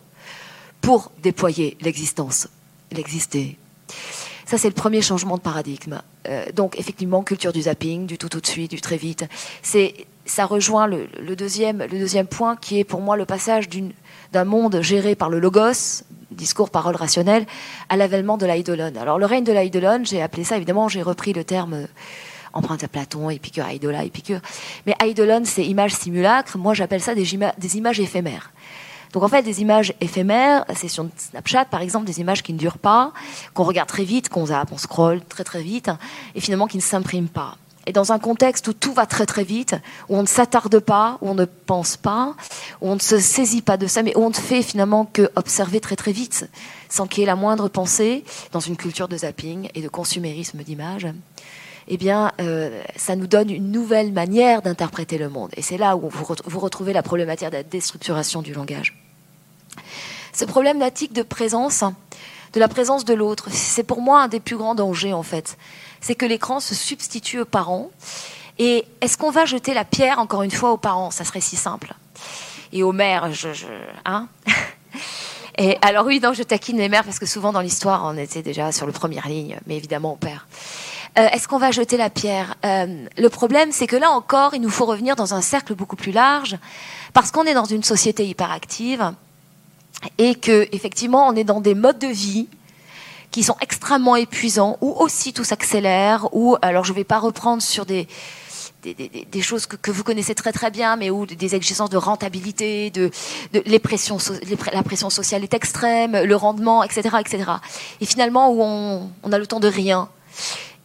pour 0.81 1.11
déployer 1.23 1.77
l'existence, 1.81 2.49
l'exister. 2.93 3.57
Ça, 4.49 4.57
c'est 4.57 4.69
le 4.69 4.75
premier 4.75 5.03
changement 5.03 5.37
de 5.37 5.43
paradigme. 5.43 6.01
Euh, 6.27 6.47
donc, 6.53 6.79
effectivement, 6.79 7.23
culture 7.23 7.53
du 7.53 7.63
zapping, 7.63 8.07
du 8.07 8.17
tout 8.17 8.29
tout 8.29 8.41
de 8.41 8.47
suite, 8.47 8.71
du 8.71 8.81
très 8.81 8.97
vite. 8.97 9.25
C'est, 9.63 9.95
ça 10.25 10.47
rejoint 10.47 10.87
le, 10.87 11.37
deuxième, 11.37 11.81
le 11.81 11.99
deuxième 11.99 12.27
point 12.27 12.57
qui 12.57 12.79
est 12.79 12.85
pour 12.85 13.01
moi 13.01 13.17
le 13.17 13.27
passage 13.27 13.69
d'une 13.69 13.93
d'un 14.33 14.45
monde 14.45 14.81
géré 14.83 15.15
par 15.15 15.31
le 15.31 15.39
logos, 15.39 16.05
discours, 16.31 16.71
parole 16.71 16.97
rationnelle, 16.97 17.47
à 17.89 17.97
l'avènement 17.97 18.37
de 18.37 18.47
l'eidolon. 18.47 18.93
Alors 19.01 19.19
le 19.19 19.27
règne 19.27 19.45
de 19.45 19.53
l'eidolon, 19.53 20.01
j'ai 20.05 20.23
appelé 20.23 20.45
ça, 20.45 20.57
évidemment, 20.57 20.89
j'ai 20.89 21.03
repris 21.03 21.33
le 21.33 21.45
terme 21.45 21.75
euh, 21.75 21.87
emprunté 22.53 22.87
à 22.87 22.89
Platon, 22.89 23.31
Épicure, 23.31 23.67
Eidola, 23.67 24.05
Épicure. 24.05 24.41
Mais 24.87 24.95
eidolon, 25.03 25.43
c'est 25.45 25.65
image 25.65 25.95
simulacre. 25.95 26.59
Moi, 26.59 26.75
j'appelle 26.75 27.01
ça 27.01 27.15
des, 27.15 27.35
images 27.35 28.01
éphémères. 28.01 28.53
Donc 29.13 29.23
en 29.23 29.29
fait, 29.29 29.43
des 29.43 29.63
images 29.63 29.95
éphémères, 30.01 30.67
c'est 30.75 30.89
sur 30.89 31.07
Snapchat 31.17 31.65
par 31.67 31.81
exemple, 31.81 32.05
des 32.05 32.21
images 32.21 32.43
qui 32.43 32.53
ne 32.53 32.59
durent 32.59 32.79
pas, 32.79 33.13
qu'on 33.55 33.65
regarde 33.65 33.89
très 33.89 34.05
vite, 34.05 34.29
qu'on 34.29 34.47
zappe, 34.47 34.71
on 34.71 34.77
scrolle 34.77 35.23
très 35.25 35.45
très 35.45 35.63
vite, 35.63 35.91
et 36.35 36.41
finalement 36.41 36.67
qui 36.67 36.77
ne 36.77 36.83
s'impriment 36.83 37.29
pas. 37.29 37.57
Et 37.89 37.93
dans 37.93 38.13
un 38.13 38.19
contexte 38.19 38.69
où 38.69 38.75
tout 38.75 38.93
va 38.93 39.07
très 39.07 39.25
très 39.25 39.45
vite, 39.45 39.75
où 40.11 40.17
on 40.19 40.21
ne 40.21 40.27
s'attarde 40.27 40.79
pas, 40.79 41.17
où 41.23 41.31
on 41.31 41.35
ne 41.35 41.47
pense 41.47 41.97
pas, 41.97 42.35
où 42.83 42.91
on 42.91 42.97
ne 42.97 43.01
se 43.01 43.19
saisit 43.19 43.63
pas 43.63 43.79
de 43.79 43.87
ça, 43.87 44.03
mais 44.03 44.15
où 44.15 44.21
on 44.21 44.29
ne 44.29 44.35
fait 44.35 44.61
finalement 44.61 45.07
que 45.07 45.31
observer 45.37 45.81
très 45.81 45.97
très 45.97 46.13
vite, 46.13 46.51
sans 46.91 47.07
qu'il 47.07 47.21
y 47.21 47.23
ait 47.23 47.27
la 47.27 47.35
moindre 47.35 47.71
pensée, 47.71 48.25
dans 48.53 48.61
une 48.61 48.77
culture 48.77 49.09
de 49.09 49.17
zapping 49.17 49.71
et 49.75 49.81
de 49.81 49.89
consumérisme 49.89 50.59
d'images, 50.59 51.09
eh 51.89 51.97
bien, 51.97 52.31
euh, 52.43 52.83
ça 52.97 53.17
nous 53.17 53.27
donne 53.27 53.49
une 53.49 53.73
nouvelle 53.73 54.13
manière 54.13 54.61
d'interpréter 54.61 55.17
le 55.17 55.31
monde. 55.31 55.49
Et 55.57 55.63
c'est 55.63 55.79
là 55.79 55.97
où 55.97 56.11
vous 56.11 56.61
retrouvez 56.61 56.93
la 56.93 57.03
problématique 57.03 57.49
de 57.49 57.55
la 57.55 57.63
déstructuration 57.63 58.43
du 58.43 58.53
langage. 58.53 58.99
Ce 60.35 60.45
problème 60.45 60.77
problématique 60.77 61.15
de 61.15 61.23
présence, 61.23 61.85
de 62.53 62.61
la 62.61 62.69
présence 62.69 63.05
de 63.05 63.15
l'autre, 63.15 63.49
c'est 63.51 63.83
pour 63.85 64.01
moi 64.01 64.23
un 64.23 64.29
des 64.29 64.41
plus 64.41 64.57
grands 64.57 64.75
dangers 64.75 65.13
en 65.13 65.23
fait 65.23 65.57
c'est 66.01 66.15
que 66.15 66.27
l'écran 66.27 66.61
se 66.61 66.75
substitue 66.75 67.41
aux 67.41 67.45
parents. 67.45 67.91
Et 68.59 68.85
est-ce 69.01 69.17
qu'on 69.17 69.31
va 69.31 69.45
jeter 69.45 69.75
la 69.75 69.85
pierre, 69.85 70.19
encore 70.19 70.43
une 70.43 70.51
fois, 70.51 70.73
aux 70.73 70.77
parents? 70.77 71.11
Ça 71.11 71.25
serait 71.25 71.41
si 71.41 71.57
simple. 71.57 71.95
Et 72.73 72.83
aux 72.83 72.93
mères, 72.93 73.33
je... 73.33 73.49
hein? 74.05 74.29
Et 75.59 75.77
alors 75.83 76.07
oui, 76.07 76.21
non, 76.23 76.35
je 76.35 76.45
taquine 76.45 76.77
les 76.79 76.89
mères 76.89 77.03
parce 77.03 77.19
que 77.19 77.27
souvent 77.27 77.53
dans 77.53 77.61
l'histoire, 77.61 78.03
on 78.05 78.17
était 78.17 78.43
déjà 78.43 78.71
sur 78.71 78.87
le 78.87 78.93
première 78.93 79.27
ligne, 79.27 79.59
mais 79.67 79.77
évidemment 79.77 80.13
au 80.13 80.17
père. 80.17 80.47
euh, 81.19 81.27
est-ce 81.33 81.49
qu'on 81.49 81.59
va 81.59 81.73
jeter 81.73 81.97
la 81.97 82.11
pierre? 82.11 82.55
Euh, 82.65 83.07
Le 83.17 83.29
problème, 83.29 83.73
c'est 83.73 83.89
que 83.89 83.97
là 83.97 84.11
encore, 84.11 84.55
il 84.55 84.61
nous 84.61 84.71
faut 84.71 84.87
revenir 84.87 85.17
dans 85.17 85.35
un 85.35 85.41
cercle 85.41 85.75
beaucoup 85.75 85.97
plus 85.97 86.13
large, 86.13 86.57
parce 87.13 87.33
qu'on 87.33 87.43
est 87.43 87.55
dans 87.55 87.65
une 87.65 87.83
société 87.83 88.25
hyperactive 88.25 89.13
et 90.19 90.35
que 90.35 90.69
effectivement, 90.73 91.27
on 91.29 91.35
est 91.35 91.45
dans 91.45 91.61
des 91.61 91.75
modes 91.75 91.99
de 91.99 92.09
vie 92.09 92.49
qui 93.31 93.43
sont 93.43 93.57
extrêmement 93.61 94.17
épuisants, 94.17 94.79
où 94.81 94.91
aussi 94.93 95.33
tout 95.33 95.45
s'accélère, 95.45 96.29
ou 96.33 96.57
alors 96.63 96.85
je 96.85 96.93
ne 96.93 96.97
vais 96.97 97.05
pas 97.05 97.19
reprendre 97.19 97.63
sur 97.63 97.85
des, 97.85 98.09
choses 99.43 99.67
que, 99.67 99.91
vous 99.91 100.03
connaissez 100.03 100.35
très 100.35 100.53
très 100.53 100.71
bien, 100.71 100.97
mais 100.97 101.11
où 101.11 101.27
des 101.27 101.55
exigences 101.55 101.91
de 101.91 101.99
rentabilité, 101.99 102.91
de, 102.91 103.11
la 103.53 103.79
pression 103.81 105.11
sociale 105.11 105.43
est 105.43 105.53
extrême, 105.53 106.23
le 106.23 106.37
rendement, 106.37 106.83
etc., 106.83 107.17
etc. 107.21 107.51
Et 108.01 108.07
finalement 108.07 108.51
où 108.51 108.63
on, 108.63 109.11
on 109.23 109.33
a 109.33 109.39
le 109.39 109.47
temps 109.47 109.61
de 109.61 109.69
rien. 109.69 110.09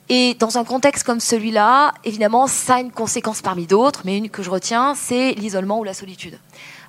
Et 0.10 0.34
dans 0.34 0.58
un 0.58 0.66
contexte 0.66 1.06
comme 1.06 1.22
celui-là, 1.22 1.94
évidemment, 2.04 2.48
ça 2.48 2.76
a 2.76 2.80
une 2.82 2.92
conséquence 2.92 3.42
parmi 3.42 3.68
d'autres, 3.68 4.02
mais 4.04 4.18
une 4.18 4.30
que 4.30 4.44
je 4.44 4.50
retiens, 4.50 4.96
c'est 4.96 5.32
l'isolement 5.32 5.80
ou 5.80 5.86
la 5.86 5.94
solitude. 5.94 6.38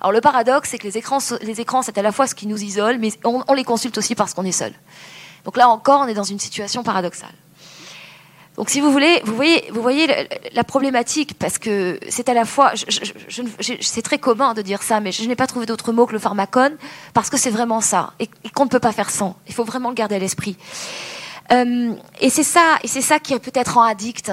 Alors 0.04 0.12
le 0.12 0.20
paradoxe, 0.20 0.68
c'est 0.68 0.76
que 0.76 0.84
les 0.84 0.98
écrans, 0.98 1.16
les 1.40 1.62
écrans, 1.62 1.80
c'est 1.80 1.96
à 1.96 2.02
la 2.02 2.12
fois 2.12 2.26
ce 2.26 2.34
qui 2.34 2.46
nous 2.46 2.62
isole, 2.62 2.98
mais 2.98 3.10
on, 3.24 3.54
les 3.54 3.64
consulte 3.64 3.96
aussi 3.96 4.14
parce 4.14 4.34
qu'on 4.34 4.44
est 4.44 4.52
seul. 4.52 4.74
Donc 5.46 5.56
là 5.56 5.66
encore, 5.70 6.02
on 6.02 6.06
est 6.06 6.12
dans 6.12 6.24
une 6.24 6.38
situation 6.38 6.82
paradoxale. 6.82 7.32
Donc, 8.58 8.68
si 8.68 8.82
vous 8.82 8.92
voulez, 8.92 9.22
vous 9.24 9.34
voyez, 9.34 9.64
vous 9.72 9.80
voyez 9.80 10.06
la, 10.52 10.62
problématique 10.62 11.38
parce 11.38 11.56
que 11.56 11.98
c'est 12.10 12.28
à 12.28 12.34
la 12.34 12.44
fois, 12.44 12.72
c'est 12.76 14.02
très 14.02 14.18
commun 14.18 14.52
de 14.52 14.60
dire 14.60 14.82
ça, 14.82 15.00
mais 15.00 15.10
je 15.10 15.26
n'ai 15.26 15.36
pas 15.36 15.46
trouvé 15.46 15.64
d'autre 15.64 15.90
mot 15.90 16.04
que 16.04 16.12
le 16.12 16.18
pharmacone 16.18 16.76
parce 17.14 17.30
que 17.30 17.38
c'est 17.38 17.48
vraiment 17.48 17.80
ça 17.80 18.12
et, 18.20 18.28
qu'on 18.54 18.66
ne 18.66 18.68
peut 18.68 18.80
pas 18.80 18.92
faire 18.92 19.08
sans. 19.08 19.36
Il 19.48 19.54
faut 19.54 19.64
vraiment 19.64 19.88
le 19.88 19.94
garder 19.94 20.16
à 20.16 20.18
l'esprit. 20.18 20.58
Euh, 21.50 21.94
et 22.20 22.28
c'est 22.28 22.42
ça, 22.42 22.78
et 22.82 22.88
c'est 22.88 23.00
ça 23.00 23.20
qui 23.20 23.32
est 23.32 23.40
peut-être 23.40 23.78
en 23.78 23.82
addict 23.82 24.30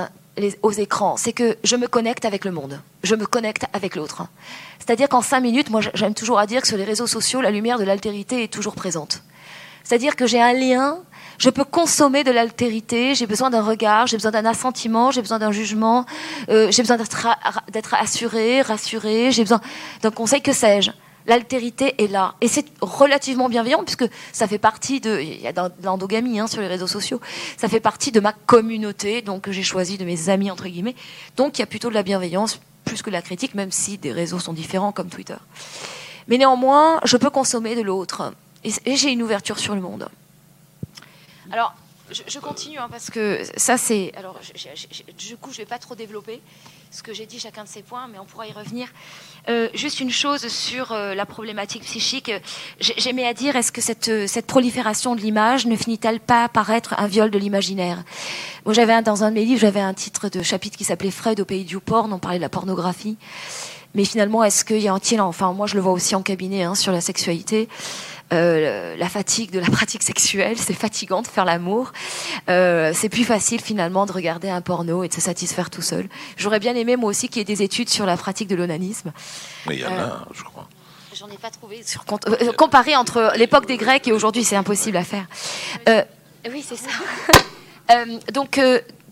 aux 0.62 0.72
écrans, 0.72 1.18
c'est 1.18 1.34
que 1.34 1.58
je 1.64 1.76
me 1.76 1.88
connecte 1.88 2.26
avec 2.26 2.46
le 2.46 2.52
monde, 2.52 2.82
je 3.04 3.16
me 3.16 3.26
connecte 3.26 3.66
avec 3.74 3.96
l'autre. 3.96 4.28
C'est-à-dire 4.80 5.10
qu'en 5.10 5.22
cinq 5.22 5.42
minutes, 5.42 5.70
moi 5.70 5.82
j'aime 5.94 6.14
toujours 6.14 6.40
à 6.40 6.48
dire 6.48 6.62
que 6.62 6.68
sur 6.68 6.78
les 6.78 6.84
réseaux 6.84 7.08
sociaux, 7.08 7.42
la 7.42 7.52
lumière 7.52 7.78
de 7.80 7.84
l'altérité 7.84 8.44
est 8.44 8.48
toujours 8.48 8.76
présente. 8.76 9.24
C'est-à-dire 9.84 10.16
que 10.16 10.28
j'ai 10.28 10.42
un 10.42 10.54
lien 10.54 11.00
je 11.42 11.50
peux 11.50 11.64
consommer 11.64 12.24
de 12.24 12.30
l'altérité, 12.30 13.16
j'ai 13.16 13.26
besoin 13.26 13.50
d'un 13.50 13.64
regard, 13.64 14.06
j'ai 14.06 14.16
besoin 14.16 14.30
d'un 14.30 14.46
assentiment, 14.46 15.10
j'ai 15.10 15.22
besoin 15.22 15.40
d'un 15.40 15.52
jugement, 15.52 16.06
euh, 16.50 16.70
j'ai 16.70 16.84
besoin 16.84 16.98
d'être 16.98 17.96
assuré, 17.96 18.62
rassuré, 18.62 19.32
j'ai 19.32 19.42
besoin 19.42 19.60
d'un 20.04 20.12
conseil, 20.12 20.44
que 20.44 20.54
sais-je. 20.54 20.92
L'altérité 21.28 21.96
est 22.04 22.08
là. 22.08 22.36
Et 22.42 22.48
c'est 22.48 22.66
relativement 22.82 23.50
bienveillant, 23.50 23.84
puisque 23.84 24.06
ça 24.32 24.48
fait 24.48 24.58
partie 24.58 25.00
de. 25.00 25.20
Il 25.20 25.42
y 25.42 25.48
a 25.48 25.54
de 25.54 25.72
l'endogamie 25.84 26.40
hein, 26.40 26.48
sur 26.48 26.62
les 26.62 26.68
réseaux 26.68 26.88
sociaux. 26.88 27.22
Ça 27.58 27.68
fait 27.68 27.80
partie 27.80 28.12
de 28.12 28.20
ma 28.20 28.34
communauté, 28.34 29.22
donc 29.22 29.50
j'ai 29.50 29.64
choisi 29.64 29.98
de 29.98 30.06
mes 30.06 30.30
amis, 30.30 30.52
entre 30.52 30.68
guillemets. 30.68 30.96
Donc 31.38 31.58
il 31.58 31.62
y 31.62 31.64
a 31.64 31.68
plutôt 31.68 31.90
de 31.90 31.94
la 31.94 32.04
bienveillance, 32.04 32.60
plus 32.86 33.02
que 33.02 33.10
de 33.10 33.16
la 33.16 33.22
critique, 33.22 33.56
même 33.56 33.72
si 33.72 33.98
des 33.98 34.12
réseaux 34.12 34.40
sont 34.40 34.54
différents, 34.54 34.92
comme 34.92 35.10
Twitter. 35.10 35.38
Mais 36.28 36.38
néanmoins, 36.38 37.00
je 37.04 37.18
peux 37.18 37.30
consommer 37.30 37.76
de 37.76 37.82
l'autre. 37.82 38.34
et 38.64 38.96
j'ai 38.96 39.12
une 39.12 39.24
ouverture 39.24 39.60
sur 39.60 39.76
le 39.76 39.82
monde. 39.82 40.10
Alors, 41.52 41.74
je, 42.28 42.40
continue 42.40 42.78
hein, 42.78 42.88
parce 42.90 43.10
que 43.10 43.42
ça, 43.56 43.78
c'est. 43.78 44.12
Alors, 44.16 44.40
du 45.18 45.38
coup, 45.38 45.52
je 45.52 45.60
ne 45.60 45.64
vais 45.64 45.70
pas 45.70 45.80
trop 45.80 45.96
développer 45.96 46.42
ce 46.92 47.04
que 47.04 47.14
j'ai 47.14 47.26
dit 47.26 47.40
chacun 47.40 47.64
de 47.64 47.70
ces 47.70 47.84
points, 47.84 48.08
mais 48.12 48.20
on 48.20 48.26
pourra 48.26 48.48
y 48.48 48.52
revenir. 48.52 48.90
Euh, 49.48 49.70
juste 49.74 50.02
une 50.02 50.12
chose 50.12 50.48
sur 50.50 50.92
euh, 50.92 51.16
la 51.16 51.26
problématique 51.26 51.84
psychique. 51.84 52.30
J'aimais 52.80 53.26
à 53.26 53.34
dire, 53.34 53.56
est-ce 53.56 53.72
que 53.72 53.80
cette, 53.80 54.28
cette 54.28 54.46
prolifération 54.46 55.16
de 55.16 55.22
l'image 55.22 55.66
ne 55.66 55.78
finit-elle 55.78 56.20
pas 56.20 56.50
par 56.50 56.70
être 56.70 56.94
un 57.00 57.08
viol 57.08 57.32
de 57.32 57.40
l'imaginaire? 57.40 58.04
Moi, 58.66 58.74
j'avais 58.74 59.02
dans 59.04 59.24
un 59.24 59.30
de 59.30 59.36
mes 59.36 59.46
livres, 59.46 59.62
j'avais 59.62 59.80
un 59.80 59.94
titre 59.94 60.28
de 60.28 60.44
chapitre 60.44 60.78
qui 60.78 60.84
s'appelait 60.84 61.12
Fred 61.12 61.40
au 61.40 61.46
pays 61.46 61.64
du 61.64 61.80
porn. 61.80 62.12
On 62.12 62.20
parlait 62.20 62.40
de 62.40 62.44
la 62.44 62.50
pornographie. 62.50 63.18
Mais 63.96 64.06
finalement, 64.06 64.44
est-ce 64.44 64.66
qu'il 64.66 64.80
y 64.80 64.88
a 64.88 64.94
un 64.94 65.00
tiers 65.00 65.26
Enfin, 65.26 65.54
moi, 65.54 65.68
je 65.68 65.76
le 65.76 65.82
vois 65.82 65.94
aussi 65.94 66.16
en 66.16 66.22
cabinet 66.22 66.64
hein, 66.64 66.76
sur 66.76 66.92
la 66.92 67.02
sexualité. 67.02 67.70
Euh, 68.34 68.96
la 68.96 69.10
fatigue 69.10 69.52
de 69.52 69.60
la 69.60 69.70
pratique 69.72 70.04
sexuelle, 70.04 70.58
c'est 70.58 70.74
fatigant 70.74 71.22
de 71.22 71.28
faire 71.28 71.46
l'amour. 71.46 71.92
Euh, 72.50 72.92
c'est 72.94 73.10
plus 73.10 73.24
facile 73.24 73.62
finalement 73.62 74.06
de 74.06 74.12
regarder 74.12 74.50
un 74.50 74.62
porno 74.62 75.04
et 75.04 75.08
de 75.08 75.14
se 75.14 75.22
satisfaire 75.22 75.70
tout 75.70 75.82
seul. 75.82 76.08
J'aurais 76.38 76.60
bien 76.60 76.76
aimé 76.76 76.96
moi 76.96 77.10
aussi 77.10 77.28
qu'il 77.28 77.40
y 77.40 77.42
ait 77.42 77.56
des 77.56 77.62
études 77.62 77.90
sur 77.90 78.06
la 78.06 78.18
pratique 78.18 78.48
de 78.48 78.56
l'onanisme. 78.56 79.12
Mais 79.68 79.76
il 79.76 79.82
y 79.82 79.86
en 79.86 79.92
a, 79.92 80.02
euh, 80.02 80.10
je 80.34 80.44
crois. 80.44 80.68
J'en 81.14 81.28
ai 81.28 81.38
pas 81.38 81.50
trouvé 81.50 81.84
sur 81.84 82.06
comparé 82.56 82.96
entre 82.96 83.34
l'époque 83.36 83.68
des 83.68 83.78
Grecs 83.78 84.08
et 84.08 84.12
aujourd'hui, 84.12 84.44
c'est 84.44 84.56
impossible 84.56 84.98
à 84.98 85.04
faire. 85.04 85.28
oui, 85.88 86.66
c'est 86.66 86.78
ça. 86.78 88.06
donc, 88.34 88.60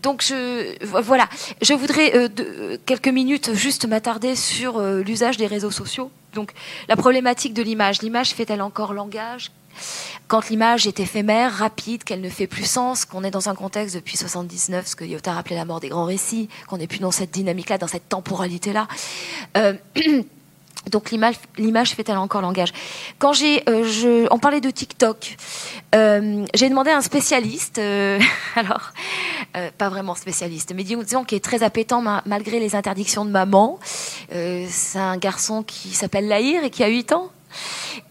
donc 0.02 0.22
je, 0.22 0.76
voilà, 1.02 1.28
je 1.60 1.74
voudrais 1.74 2.16
euh, 2.16 2.28
de, 2.28 2.80
quelques 2.86 3.08
minutes 3.08 3.54
juste 3.54 3.86
m'attarder 3.86 4.34
sur 4.34 4.78
euh, 4.78 5.02
l'usage 5.02 5.36
des 5.36 5.46
réseaux 5.46 5.70
sociaux. 5.70 6.10
Donc 6.34 6.52
la 6.88 6.96
problématique 6.96 7.54
de 7.54 7.62
l'image. 7.62 8.02
L'image 8.02 8.30
fait-elle 8.30 8.62
encore 8.62 8.94
langage? 8.94 9.50
Quand 10.28 10.48
l'image 10.48 10.86
est 10.86 11.00
éphémère, 11.00 11.52
rapide, 11.52 12.04
qu'elle 12.04 12.20
ne 12.20 12.28
fait 12.28 12.46
plus 12.46 12.64
sens, 12.64 13.04
qu'on 13.04 13.24
est 13.24 13.30
dans 13.30 13.48
un 13.48 13.54
contexte 13.54 13.94
depuis 13.94 14.16
79, 14.16 14.86
ce 14.86 14.96
que 14.96 15.04
Lyotard 15.04 15.38
appelait 15.38 15.56
la 15.56 15.64
mort 15.64 15.80
des 15.80 15.88
grands 15.88 16.04
récits, 16.04 16.48
qu'on 16.68 16.78
n'est 16.78 16.86
plus 16.86 17.00
dans 17.00 17.10
cette 17.10 17.30
dynamique-là, 17.30 17.78
dans 17.78 17.88
cette 17.88 18.08
temporalité-là. 18.08 18.86
Euh, 19.56 19.74
Donc 20.88 21.10
l'image 21.10 21.90
fait-elle 21.90 22.16
encore 22.16 22.40
langage? 22.40 22.72
Quand 23.18 23.32
j'ai, 23.32 23.62
euh, 23.68 24.26
on 24.30 24.38
parlait 24.38 24.60
de 24.60 24.70
TikTok, 24.70 25.36
euh, 25.94 26.46
j'ai 26.54 26.68
demandé 26.70 26.90
à 26.90 26.96
un 26.96 27.02
spécialiste, 27.02 27.78
euh, 27.78 28.18
alors 28.56 28.92
pas 29.76 29.88
vraiment 29.88 30.14
spécialiste, 30.14 30.72
mais 30.74 30.84
disons 30.84 31.24
qui 31.24 31.34
est 31.34 31.44
très 31.44 31.62
appétant 31.62 32.02
malgré 32.24 32.60
les 32.60 32.74
interdictions 32.74 33.24
de 33.24 33.30
maman. 33.30 33.78
c'est 34.30 34.98
un 34.98 35.16
garçon 35.16 35.62
qui 35.62 35.90
s'appelle 35.90 36.28
Lahir 36.28 36.64
et 36.64 36.70
qui 36.70 36.82
a 36.82 36.88
8 36.88 37.12
ans. 37.12 37.30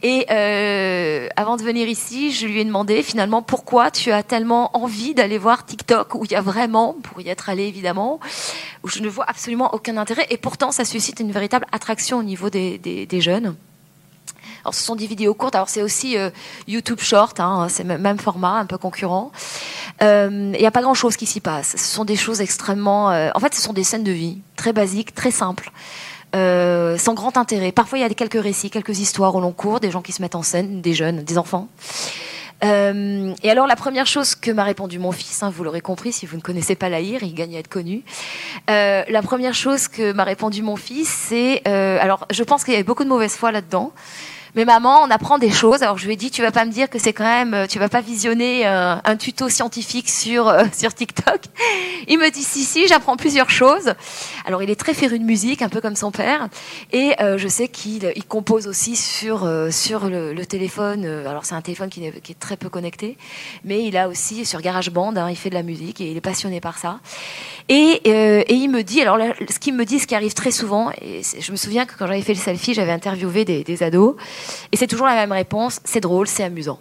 Et 0.01 0.25
euh, 0.31 1.27
avant 1.35 1.57
de 1.57 1.63
venir 1.63 1.87
ici, 1.87 2.31
je 2.31 2.47
lui 2.47 2.59
ai 2.59 2.65
demandé 2.65 3.03
finalement 3.03 3.41
pourquoi 3.41 3.91
tu 3.91 4.11
as 4.11 4.23
tellement 4.23 4.75
envie 4.77 5.13
d'aller 5.13 5.37
voir 5.37 5.65
TikTok, 5.65 6.15
où 6.15 6.25
il 6.25 6.31
y 6.31 6.35
a 6.35 6.41
vraiment, 6.41 6.95
pour 7.03 7.19
y 7.21 7.29
être 7.29 7.49
allé 7.49 7.63
évidemment, 7.63 8.19
où 8.83 8.87
je 8.87 8.99
ne 8.99 9.09
vois 9.09 9.25
absolument 9.27 9.73
aucun 9.73 9.97
intérêt. 9.97 10.25
Et 10.29 10.37
pourtant, 10.37 10.71
ça 10.71 10.85
suscite 10.85 11.19
une 11.19 11.31
véritable 11.31 11.65
attraction 11.71 12.17
au 12.17 12.23
niveau 12.23 12.49
des, 12.49 13.07
jeunes. 13.19 13.55
Alors, 14.63 14.73
ce 14.73 14.83
sont 14.83 14.95
des 14.95 15.07
vidéos 15.07 15.33
courtes. 15.33 15.55
Alors, 15.55 15.69
c'est 15.69 15.81
aussi 15.81 16.17
euh, 16.17 16.29
YouTube 16.67 16.99
Short, 16.99 17.39
hein, 17.39 17.67
c'est 17.69 17.83
le 17.83 17.97
même 17.97 18.19
format, 18.19 18.59
un 18.59 18.65
peu 18.65 18.77
concurrent. 18.77 19.31
Euh, 20.01 20.51
il 20.53 20.59
n'y 20.59 20.65
a 20.65 20.71
pas 20.71 20.81
grand-chose 20.81 21.17
qui 21.17 21.25
s'y 21.25 21.41
passe. 21.41 21.71
Ce 21.71 21.77
sont 21.77 22.05
des 22.05 22.15
choses 22.15 22.39
extrêmement... 22.39 23.07
en 23.07 23.39
fait, 23.39 23.53
ce 23.53 23.61
sont 23.61 23.73
des 23.73 23.83
scènes 23.83 24.03
de 24.03 24.11
vie, 24.11 24.39
très 24.55 24.71
basiques, 24.71 25.13
très 25.13 25.31
simples. 25.31 25.71
Euh, 26.36 26.97
sans 26.97 27.15
grand 27.15 27.38
intérêt. 27.38 27.71
Parfois, 27.71 27.97
il 27.97 28.01
y 28.01 28.05
a 28.05 28.09
quelques 28.09 28.41
récits, 28.41 28.69
quelques 28.69 28.99
histoires 28.99 29.34
au 29.34 29.41
long 29.41 29.51
cours, 29.51 29.80
des 29.80 29.89
gens 29.89 30.01
qui 30.01 30.11
se 30.11 30.21
mettent 30.21 30.36
en 30.36 30.43
scène, 30.43 30.82
des 30.82 30.93
jeunes, 30.93 31.23
des 31.23 31.38
enfants. 31.38 31.69
Euh, 32.63 33.34
et 33.41 33.49
alors, 33.49 33.65
la 33.65 33.75
première 33.75 34.05
chose 34.05 34.36
que 34.36 34.51
m'a 34.51 34.63
répondu 34.63 34.99
mon 34.99 35.11
fils, 35.11 35.41
hein, 35.41 35.49
vous 35.49 35.63
l'aurez 35.63 35.82
compris 35.82 36.11
si 36.11 36.25
vous 36.25 36.36
ne 36.36 36.41
connaissez 36.41 36.75
pas 36.75 36.89
Lahir, 36.89 37.23
il 37.23 37.34
gagne 37.34 37.55
à 37.55 37.59
être 37.59 37.69
connu. 37.69 38.03
Euh, 38.69 39.03
la 39.07 39.21
première 39.21 39.55
chose 39.55 39.88
que 39.88 40.11
m'a 40.11 40.23
répondu 40.23 40.61
mon 40.61 40.75
fils, 40.75 41.09
c'est, 41.09 41.67
alors, 41.67 42.27
je 42.30 42.43
pense 42.43 42.63
qu'il 42.63 42.73
y 42.73 42.75
avait 42.75 42.84
beaucoup 42.84 43.03
de 43.03 43.09
mauvaise 43.09 43.36
foi 43.36 43.51
là-dedans. 43.51 43.91
Mais 44.55 44.65
maman, 44.65 45.01
on 45.03 45.11
apprend 45.11 45.37
des 45.37 45.51
choses. 45.51 45.83
Alors 45.83 45.97
je 45.97 46.05
lui 46.05 46.13
ai 46.13 46.15
dit, 46.15 46.31
tu 46.31 46.41
vas 46.41 46.51
pas 46.51 46.65
me 46.65 46.71
dire 46.71 46.89
que 46.89 46.97
c'est 46.97 47.13
quand 47.13 47.23
même, 47.23 47.53
euh, 47.53 47.67
tu 47.67 47.77
vas 47.77 47.89
pas 47.89 48.01
visionner 48.01 48.65
euh, 48.65 48.95
un, 49.03 49.15
tuto 49.15 49.47
scientifique 49.47 50.09
sur 50.09 50.47
euh, 50.47 50.63
sur 50.77 50.93
TikTok. 50.93 51.41
Il 52.07 52.17
me 52.17 52.29
dit, 52.31 52.43
si 52.43 52.63
si, 52.63 52.87
j'apprends 52.87 53.15
plusieurs 53.15 53.49
choses. 53.49 53.93
Alors 54.45 54.63
il 54.63 54.69
est 54.69 54.79
très 54.79 54.93
féru 54.93 55.19
de 55.19 55.23
musique, 55.23 55.61
un 55.61 55.69
peu 55.69 55.81
comme 55.81 55.95
son 55.95 56.11
père, 56.11 56.47
et 56.91 57.13
je 57.19 57.47
sais 57.47 57.67
qu'il 57.67 58.11
il 58.15 58.25
compose 58.25 58.67
aussi 58.67 58.95
sur 58.95 59.47
sur 59.69 60.09
le, 60.09 60.45
téléphone. 60.45 61.05
alors 61.05 61.45
c'est 61.45 61.53
un 61.53 61.61
téléphone 61.61 61.89
qui 61.89 62.03
est, 62.05 62.39
très 62.39 62.57
peu 62.57 62.69
connecté, 62.69 63.17
mais 63.63 63.83
il 63.83 63.97
a 63.97 64.07
aussi 64.07 64.45
sur 64.45 64.61
GarageBand, 64.61 65.15
hein, 65.17 65.29
il 65.29 65.35
fait 65.35 65.49
de 65.49 65.55
la 65.55 65.63
musique 65.63 66.01
et 66.01 66.09
il 66.09 66.17
est 66.17 66.21
passionné 66.21 66.61
par 66.61 66.77
ça. 66.77 66.99
Et, 67.67 68.01
et 68.05 68.53
il 68.53 68.69
me 68.69 68.81
dit, 68.81 69.01
alors 69.01 69.19
ce 69.49 69.59
qu'il 69.59 69.75
me 69.75 69.85
dit, 69.85 69.99
ce 69.99 70.07
qui 70.07 70.15
arrive 70.15 70.33
très 70.33 70.51
souvent, 70.51 70.91
et 71.01 71.21
je 71.39 71.51
me 71.51 71.57
souviens 71.57 71.85
que 71.85 71.93
quand 71.97 72.07
j'avais 72.07 72.21
fait 72.21 72.33
le 72.33 72.39
selfie, 72.39 72.73
j'avais 72.73 72.93
interviewé 72.93 73.45
des 73.45 73.83
ados. 73.83 74.15
Et 74.71 74.77
c'est 74.77 74.87
toujours 74.87 75.05
la 75.05 75.15
même 75.15 75.31
réponse, 75.31 75.79
c'est 75.83 76.01
drôle, 76.01 76.27
c'est 76.27 76.43
amusant. 76.43 76.79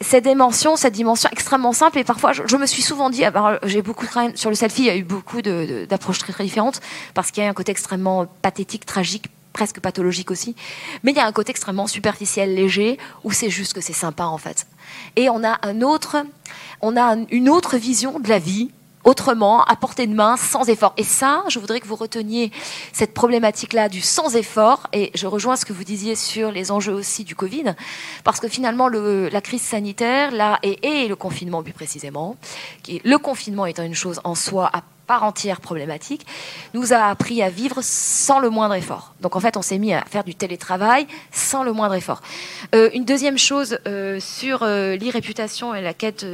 Cette 0.00 0.24
dimension, 0.24 0.76
cette 0.76 0.92
dimension 0.92 1.28
extrêmement 1.32 1.72
simple, 1.72 1.98
et 1.98 2.04
parfois 2.04 2.32
je, 2.32 2.56
me 2.56 2.66
suis 2.66 2.82
souvent 2.82 3.08
dit, 3.08 3.22
j'ai 3.64 3.80
beaucoup 3.80 4.06
sur 4.34 4.50
le 4.50 4.56
selfie, 4.56 4.82
il 4.82 4.86
y 4.86 4.90
a 4.90 4.96
eu 4.96 5.04
beaucoup 5.04 5.40
d'approches 5.40 6.18
très, 6.18 6.32
très 6.32 6.44
différentes, 6.44 6.80
parce 7.14 7.30
qu'il 7.30 7.42
y 7.42 7.46
a 7.46 7.50
un 7.50 7.54
côté 7.54 7.72
extrêmement 7.72 8.26
pathétique, 8.42 8.84
tragique, 8.84 9.28
presque 9.54 9.80
pathologique 9.80 10.30
aussi, 10.30 10.54
mais 11.02 11.12
il 11.12 11.16
y 11.16 11.20
a 11.20 11.26
un 11.26 11.32
côté 11.32 11.50
extrêmement 11.50 11.86
superficiel, 11.86 12.54
léger, 12.54 12.98
où 13.24 13.32
c'est 13.32 13.48
juste 13.48 13.72
que 13.72 13.80
c'est 13.80 13.94
sympa 13.94 14.24
en 14.24 14.36
fait. 14.36 14.66
Et 15.16 15.30
on 15.30 15.42
a 15.42 15.58
un 15.62 15.80
autre, 15.80 16.18
on 16.82 16.94
a 16.94 17.16
une 17.30 17.48
autre 17.48 17.78
vision 17.78 18.20
de 18.20 18.28
la 18.28 18.38
vie 18.38 18.70
autrement, 19.06 19.64
à 19.64 19.76
portée 19.76 20.06
de 20.06 20.14
main, 20.14 20.36
sans 20.36 20.68
effort. 20.68 20.92
Et 20.98 21.04
ça, 21.04 21.44
je 21.48 21.58
voudrais 21.58 21.80
que 21.80 21.86
vous 21.86 21.96
reteniez 21.96 22.52
cette 22.92 23.14
problématique-là 23.14 23.88
du 23.88 24.02
sans 24.02 24.36
effort. 24.36 24.88
Et 24.92 25.12
je 25.14 25.26
rejoins 25.26 25.56
ce 25.56 25.64
que 25.64 25.72
vous 25.72 25.84
disiez 25.84 26.16
sur 26.16 26.50
les 26.50 26.70
enjeux 26.70 26.92
aussi 26.92 27.24
du 27.24 27.34
Covid, 27.34 27.74
parce 28.24 28.40
que 28.40 28.48
finalement, 28.48 28.88
le, 28.88 29.28
la 29.28 29.40
crise 29.40 29.62
sanitaire, 29.62 30.32
là, 30.32 30.58
et, 30.62 31.06
le 31.06 31.16
confinement 31.16 31.62
plus 31.62 31.72
précisément, 31.72 32.36
qui, 32.82 33.00
le 33.04 33.16
confinement 33.18 33.64
étant 33.64 33.84
une 33.84 33.94
chose 33.94 34.20
en 34.24 34.34
soi 34.34 34.70
part 35.06 35.22
entière 35.22 35.60
problématique, 35.60 36.26
nous 36.74 36.92
a 36.92 36.98
appris 37.06 37.42
à 37.42 37.48
vivre 37.48 37.78
sans 37.82 38.38
le 38.38 38.50
moindre 38.50 38.74
effort. 38.74 39.14
Donc 39.20 39.36
en 39.36 39.40
fait, 39.40 39.56
on 39.56 39.62
s'est 39.62 39.78
mis 39.78 39.94
à 39.94 40.04
faire 40.04 40.24
du 40.24 40.34
télétravail 40.34 41.06
sans 41.32 41.62
le 41.62 41.72
moindre 41.72 41.94
effort. 41.94 42.20
Euh, 42.74 42.90
une 42.94 43.04
deuxième 43.04 43.38
chose 43.38 43.78
euh, 43.86 44.18
sur 44.20 44.62
euh, 44.62 44.96
l'irréputation 44.96 45.74
et 45.74 45.80
la 45.80 45.94
quête, 45.94 46.26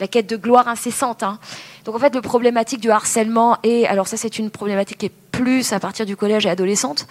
la 0.00 0.08
quête 0.08 0.28
de 0.28 0.36
gloire 0.36 0.68
incessante. 0.68 1.22
Hein. 1.22 1.38
Donc 1.84 1.94
en 1.94 1.98
fait, 1.98 2.14
le 2.14 2.22
problématique 2.22 2.80
du 2.80 2.90
harcèlement 2.90 3.58
et 3.62 3.86
alors 3.86 4.08
ça 4.08 4.16
c'est 4.16 4.38
une 4.38 4.50
problématique 4.50 4.98
qui 4.98 5.06
est 5.06 5.12
plus 5.32 5.72
à 5.72 5.80
partir 5.80 6.06
du 6.06 6.16
collège 6.16 6.46
et 6.46 6.50
adolescente 6.50 7.06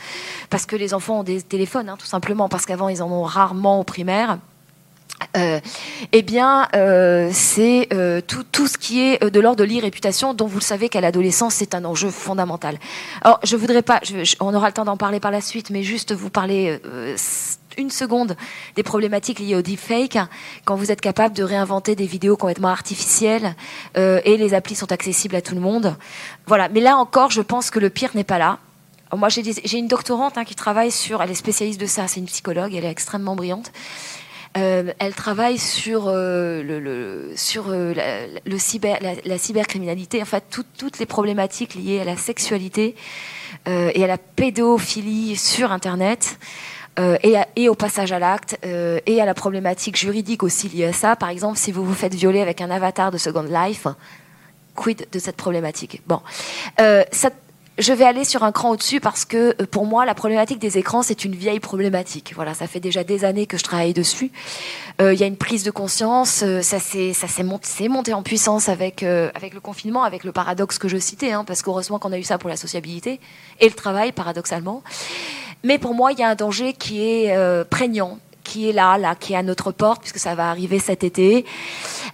parce 0.49 0.65
que 0.65 0.75
les 0.75 0.93
enfants 0.93 1.19
ont 1.19 1.23
des 1.23 1.41
téléphones, 1.41 1.89
hein, 1.89 1.97
tout 1.99 2.05
simplement 2.05 2.47
parce 2.47 2.65
qu'avant 2.65 2.87
ils 2.87 3.03
en 3.03 3.11
ont 3.11 3.23
rarement 3.23 3.79
au 3.79 3.83
primaire. 3.83 4.37
Euh, 5.37 5.59
eh 6.11 6.21
bien, 6.21 6.67
euh, 6.75 7.29
c'est 7.31 7.87
euh, 7.93 8.21
tout, 8.21 8.67
ce 8.67 8.77
qui 8.77 9.01
est 9.01 9.23
de 9.23 9.39
l'ordre 9.39 9.57
de 9.57 9.63
l'irréputation, 9.63 10.33
dont 10.33 10.47
vous 10.47 10.59
le 10.59 10.63
savez 10.63 10.89
qu'à 10.89 11.01
l'adolescence, 11.01 11.55
c'est 11.55 11.75
un 11.75 11.85
enjeu 11.85 12.09
fondamental. 12.09 12.77
Alors, 13.21 13.39
je 13.43 13.55
voudrais 13.55 13.81
pas, 13.81 13.99
on 14.39 14.53
aura 14.53 14.67
le 14.67 14.73
temps 14.73 14.85
d'en 14.85 14.97
parler 14.97 15.19
par 15.19 15.31
la 15.31 15.41
suite, 15.41 15.69
mais 15.69 15.83
juste 15.83 16.13
vous 16.13 16.29
parler 16.29 16.79
une 17.77 17.89
seconde 17.89 18.35
des 18.75 18.83
problématiques 18.83 19.39
liées 19.39 19.55
au 19.55 19.61
deepfake, 19.61 20.17
quand 20.65 20.75
vous 20.75 20.91
êtes 20.91 21.01
capable 21.01 21.35
de 21.35 21.43
réinventer 21.43 21.95
des 21.95 22.05
vidéos 22.05 22.37
complètement 22.37 22.69
artificielles 22.69 23.55
et 23.95 24.37
les 24.37 24.53
applis 24.53 24.75
sont 24.75 24.91
accessibles 24.91 25.35
à 25.35 25.41
tout 25.41 25.55
le 25.55 25.61
monde. 25.61 25.95
Voilà. 26.45 26.69
Mais 26.69 26.81
là 26.81 26.97
encore, 26.97 27.31
je 27.31 27.41
pense 27.41 27.69
que 27.69 27.79
le 27.79 27.89
pire 27.89 28.11
n'est 28.15 28.23
pas 28.23 28.37
là. 28.37 28.59
Moi, 29.15 29.29
j'ai 29.29 29.77
une 29.77 29.87
doctorante 29.87 30.37
hein, 30.37 30.43
qui 30.43 30.55
travaille 30.55 30.91
sur, 30.91 31.21
elle 31.21 31.29
est 31.29 31.35
spécialiste 31.35 31.79
de 31.79 31.85
ça, 31.85 32.07
c'est 32.07 32.19
une 32.19 32.25
psychologue, 32.25 32.73
elle 32.73 32.85
est 32.85 32.89
extrêmement 32.89 33.35
brillante. 33.35 33.71
Euh, 34.55 34.93
elle 34.99 35.15
travaille 35.15 35.57
sur, 35.57 36.07
euh, 36.07 36.61
le, 36.61 36.79
le, 36.79 37.31
sur 37.35 37.69
euh, 37.69 37.93
la, 37.93 38.27
le 38.45 38.57
cyber, 38.59 38.97
la, 39.01 39.13
la, 39.25 39.37
cybercriminalité, 39.37 40.21
en 40.21 40.25
fait, 40.25 40.43
tout, 40.49 40.65
toutes 40.77 40.99
les 40.99 41.07
problématiques 41.07 41.73
liées 41.73 42.01
à 42.01 42.03
la 42.03 42.17
sexualité 42.17 42.95
euh, 43.67 43.91
et 43.95 44.03
à 44.03 44.07
la 44.07 44.19
pédophilie 44.19 45.35
sur 45.37 45.71
Internet. 45.71 46.37
Et, 47.23 47.35
à, 47.35 47.47
et, 47.55 47.69
au 47.69 47.73
passage 47.73 48.11
à 48.11 48.19
l'acte 48.19 48.55
et 48.63 49.19
à 49.19 49.25
la 49.25 49.33
problématique 49.33 49.97
juridique 49.97 50.43
aussi 50.43 50.69
liée 50.69 50.85
à 50.85 50.93
ça. 50.93 51.15
Par 51.15 51.29
exemple, 51.29 51.57
si 51.57 51.71
vous 51.71 51.83
vous 51.83 51.95
faites 51.95 52.13
violer 52.13 52.39
avec 52.39 52.61
un 52.61 52.69
avatar 52.69 53.09
de 53.09 53.17
Second 53.17 53.47
Life, 53.49 53.87
quid 54.75 55.07
de 55.11 55.17
cette 55.17 55.35
problématique? 55.35 56.03
Bon, 56.05 56.21
ça, 56.77 57.31
je 57.77 57.91
vais 57.93 58.05
aller 58.05 58.23
sur 58.23 58.43
un 58.43 58.51
cran 58.51 58.71
au-dessus 58.71 58.99
parce 58.99 59.25
que 59.25 59.55
euh, 59.61 59.65
pour 59.69 59.85
moi, 59.85 60.05
la 60.05 60.13
problématique 60.13 60.59
des 60.59 60.77
écrans, 60.77 61.01
c'est 61.01 61.25
une 61.25 61.35
vieille 61.35 61.59
problématique. 61.59 62.33
Voilà, 62.35 62.53
ça 62.53 62.67
fait 62.67 62.79
déjà 62.79 63.03
des 63.03 63.25
années 63.25 63.47
que 63.47 63.57
je 63.57 63.63
travaille 63.63 63.93
dessus. 63.93 64.31
Euh, 65.01 65.13
il 65.13 65.19
y 65.19 65.23
a 65.23 65.27
une 65.27 65.37
prise 65.37 65.63
de 65.63 65.71
conscience, 65.71 66.43
euh, 66.43 66.61
ça 66.61 66.79
s'est 66.79 67.43
monté 67.89 68.13
en 68.13 68.21
puissance 68.21 68.69
avec 68.69 69.01
euh, 69.01 69.31
avec 69.33 69.53
le 69.53 69.59
confinement, 69.59 70.03
avec 70.03 70.23
le 70.23 70.31
paradoxe 70.31 70.77
que 70.77 70.87
je 70.87 70.97
citais, 70.97 71.31
hein, 71.31 71.43
parce 71.43 71.61
qu'heureusement 71.61 71.97
qu'on 71.97 72.11
a 72.11 72.17
eu 72.19 72.23
ça 72.23 72.37
pour 72.37 72.49
la 72.49 72.57
sociabilité 72.57 73.19
et 73.59 73.67
le 73.67 73.73
travail, 73.73 74.11
paradoxalement. 74.11 74.83
Mais 75.63 75.77
pour 75.79 75.95
moi, 75.95 76.11
il 76.11 76.19
y 76.19 76.23
a 76.23 76.29
un 76.29 76.35
danger 76.35 76.73
qui 76.73 77.01
est 77.01 77.35
euh, 77.35 77.63
prégnant 77.63 78.19
qui 78.43 78.69
est 78.69 78.73
là, 78.73 78.97
là, 78.97 79.15
qui 79.15 79.33
est 79.33 79.37
à 79.37 79.43
notre 79.43 79.71
porte, 79.71 80.01
puisque 80.01 80.19
ça 80.19 80.35
va 80.35 80.49
arriver 80.49 80.79
cet 80.79 81.03
été. 81.03 81.45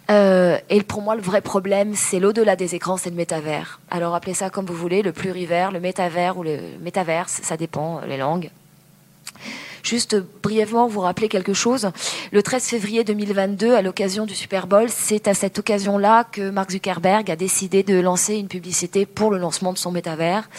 Euh, 0.09 0.57
et 0.69 0.81
pour 0.83 1.01
moi, 1.01 1.15
le 1.15 1.21
vrai 1.21 1.41
problème, 1.41 1.93
c'est 1.95 2.19
l'au-delà 2.19 2.55
des 2.55 2.75
écrans, 2.75 2.97
c'est 2.97 3.09
le 3.09 3.15
métavers. 3.15 3.79
Alors 3.89 4.15
appelez 4.15 4.33
ça 4.33 4.49
comme 4.49 4.65
vous 4.65 4.75
voulez, 4.75 5.01
le 5.01 5.11
plurivers, 5.11 5.71
le 5.71 5.79
métavers 5.79 6.37
ou 6.37 6.43
le 6.43 6.59
métaverse, 6.81 7.39
ça 7.43 7.57
dépend 7.57 8.01
les 8.07 8.17
langues. 8.17 8.49
Juste 9.83 10.17
brièvement 10.43 10.87
vous 10.87 10.99
rappeler 10.99 11.29
quelque 11.29 11.53
chose. 11.53 11.89
Le 12.31 12.43
13 12.43 12.63
février 12.63 13.03
2022, 13.03 13.73
à 13.73 13.81
l'occasion 13.81 14.25
du 14.25 14.35
Super 14.35 14.67
Bowl, 14.67 14.87
c'est 14.89 15.27
à 15.27 15.33
cette 15.33 15.59
occasion-là 15.59 16.25
que 16.25 16.49
Mark 16.49 16.71
Zuckerberg 16.71 17.31
a 17.31 17.35
décidé 17.35 17.83
de 17.83 17.99
lancer 17.99 18.35
une 18.35 18.47
publicité 18.47 19.05
pour 19.05 19.31
le 19.31 19.37
lancement 19.37 19.73
de 19.73 19.77
son 19.77 19.91
métavers. 19.91 20.49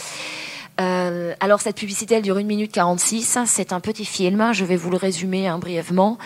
Euh, 0.80 1.34
alors 1.40 1.60
cette 1.60 1.76
publicité, 1.76 2.14
elle 2.16 2.22
dure 2.22 2.38
1 2.38 2.44
minute 2.44 2.72
46. 2.72 3.38
C'est 3.46 3.72
un 3.72 3.80
petit 3.80 4.04
film. 4.04 4.52
Je 4.52 4.64
vais 4.64 4.76
vous 4.76 4.90
le 4.90 4.96
résumer 4.96 5.46
hein, 5.46 5.58
brièvement. 5.58 6.18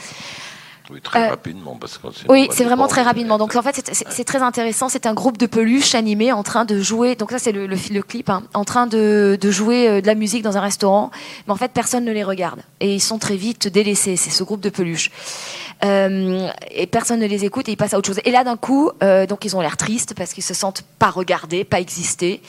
Oui, 0.91 1.01
très 1.01 1.27
euh, 1.27 1.31
rapidement. 1.31 1.77
Parce 1.81 1.97
que 1.97 2.07
oui, 2.29 2.49
c'est 2.51 2.65
vraiment 2.65 2.87
très 2.89 3.03
rapidement. 3.03 3.39
Donc 3.39 3.57
en 3.57 3.63
fait, 3.63 3.91
c'est 3.93 4.25
très 4.25 4.43
intéressant. 4.43 4.89
C'est 4.89 5.07
un 5.07 5.15
groupe 5.15 5.39
de 5.39 5.47
peluches 5.47 5.95
animés 5.95 6.31
en 6.33 6.43
train 6.43 6.67
de 6.67 6.79
jouer. 6.81 7.15
Donc 7.17 7.31
ça, 7.31 7.39
c'est 7.39 7.53
le, 7.53 7.67
le, 7.67 7.77
le, 7.91 8.03
clip, 8.03 8.29
hein, 8.29 8.43
en 8.53 8.65
train 8.65 8.87
de, 8.87 9.39
de, 9.41 9.51
jouer 9.51 9.89
euh, 9.89 10.01
de 10.03 10.07
la 10.07 10.15
musique 10.15 10.43
dans 10.43 10.59
un 10.59 10.61
restaurant. 10.61 11.11
Mais 11.47 11.53
en 11.53 11.57
fait, 11.57 11.73
personne 11.73 12.05
ne 12.05 12.13
les 12.13 12.23
regarde. 12.23 12.61
Et 12.81 12.95
ils 12.95 13.01
sont 13.01 13.19
très 13.19 13.37
vite 13.37 13.67
délaissés. 13.69 14.17
C'est 14.17 14.31
ce 14.31 14.45
groupe 14.45 14.61
de 14.61 14.69
peluches. 14.69 15.11
Euh, 15.85 16.49
et 16.71 16.87
personne 16.87 17.21
ne 17.21 17.27
les 17.27 17.45
écoute 17.45 17.69
et 17.69 17.73
ils 17.73 17.77
passent 17.77 17.95
à 17.95 17.99
autre 17.99 18.07
chose. 18.07 18.21
Et 18.25 18.31
là, 18.31 18.45
d'un 18.45 18.57
coup, 18.57 18.91
euh, 19.03 19.27
donc 19.27 19.45
ils 19.45 19.57
ont 19.57 19.61
l'air 19.61 19.77
tristes 19.77 20.15
parce 20.15 20.33
qu'ils 20.33 20.45
se 20.45 20.55
sentent 20.55 20.83
pas 20.99 21.11
regardés, 21.11 21.65
pas 21.65 21.81
exister. 21.81 22.41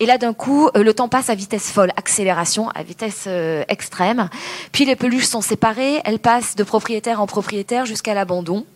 Et 0.00 0.06
là, 0.06 0.18
d'un 0.18 0.34
coup, 0.34 0.68
euh, 0.76 0.82
le 0.82 0.94
temps 0.94 1.08
passe 1.08 1.30
à 1.30 1.34
vitesse 1.34 1.70
folle, 1.70 1.90
accélération, 1.96 2.68
à 2.70 2.82
vitesse 2.82 3.24
euh, 3.26 3.64
extrême. 3.68 4.28
Puis 4.72 4.84
les 4.84 4.96
peluches 4.96 5.26
sont 5.26 5.40
séparées, 5.40 6.00
elles 6.04 6.18
passent 6.18 6.56
de 6.56 6.64
propriétaire 6.64 7.20
en 7.20 7.26
propriétaire 7.26 7.86
jusqu'à 7.86 8.14
l'abandon. 8.14 8.66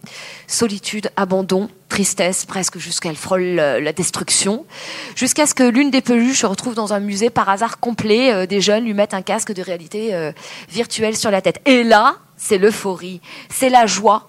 Solitude, 0.47 1.11
abandon, 1.17 1.69
tristesse, 1.89 2.45
presque 2.45 2.78
jusqu'à 2.78 3.11
elle 3.11 3.16
frôle 3.16 3.57
la 3.57 3.93
destruction, 3.93 4.66
jusqu'à 5.16 5.47
ce 5.47 5.55
que 5.55 5.62
l'une 5.62 5.91
des 5.91 6.01
peluches 6.01 6.41
se 6.41 6.47
retrouve 6.47 6.74
dans 6.74 6.93
un 6.93 7.01
musée 7.01 7.30
par 7.30 7.49
hasard 7.49 7.80
complet. 7.80 8.32
Euh, 8.32 8.47
des 8.47 8.61
jeunes 8.61 8.84
lui 8.84 8.95
mettent 8.95 9.14
un 9.14 9.22
casque 9.22 9.53
de 9.53 9.62
réalité 9.62 10.14
euh, 10.14 10.32
virtuelle 10.68 11.16
sur 11.16 11.30
la 11.30 11.41
tête. 11.41 11.61
Et 11.66 11.82
là, 11.84 12.16
c'est 12.39 12.57
l'euphorie, 12.57 13.20
c'est 13.51 13.68
la 13.68 13.86
joie, 13.86 14.28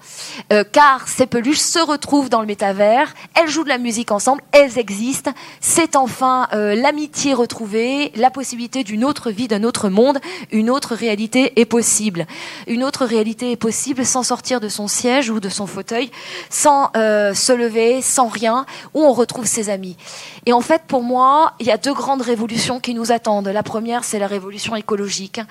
euh, 0.52 0.64
car 0.70 1.08
ces 1.08 1.28
peluches 1.28 1.60
se 1.60 1.80
retrouvent 1.80 2.30
dans 2.30 2.42
le 2.42 2.48
métavers, 2.48 3.14
elles 3.36 3.48
jouent 3.48 3.64
de 3.64 3.70
la 3.70 3.78
musique 3.78 4.12
ensemble, 4.12 4.42
elles 4.52 4.80
existent, 4.80 5.32
c'est 5.62 5.96
enfin 5.96 6.48
euh, 6.54 6.76
l'amitié 6.76 7.34
retrouvée, 7.34 8.12
la 8.16 8.32
possibilité 8.32 8.84
d'une 8.84 9.06
autre 9.06 9.30
vie, 9.30 9.48
d'un 9.48 9.64
autre 9.64 9.90
monde, 9.90 10.20
une 10.52 10.70
autre 10.70 10.96
réalité 10.96 11.60
est 11.60 11.66
possible. 11.66 12.26
Une 12.68 12.84
autre 12.84 13.06
réalité 13.06 13.52
est 13.52 13.58
possible 13.58 14.04
sans 14.04 14.24
sortir 14.24 14.60
de 14.60 14.70
son 14.70 14.88
siège 14.88 15.30
ou 15.30 15.40
de 15.40 15.50
son 15.50 15.68
fauteuil, 15.68 16.10
sans 16.50 16.90
euh, 16.98 17.34
se 17.50 17.54
lever, 17.54 18.02
sans 18.04 18.28
rien, 18.28 18.68
où 18.94 19.02
on 19.02 19.14
retrouve 19.14 19.48
ses 19.48 19.70
amis. 19.70 19.98
Et 20.46 20.54
en 20.54 20.62
fait, 20.62 20.84
pour 20.88 21.02
moi, 21.02 21.54
il 21.60 21.66
y 21.66 21.72
a 21.72 21.78
deux 21.78 21.94
grandes 21.94 22.22
révolutions 22.22 22.80
qui 22.80 22.94
nous 22.94 23.12
attendent. 23.12 23.48
La 23.48 23.64
première, 23.64 24.04
c'est 24.04 24.20
la 24.20 24.28
révolution 24.28 24.76
écologique 24.76 25.42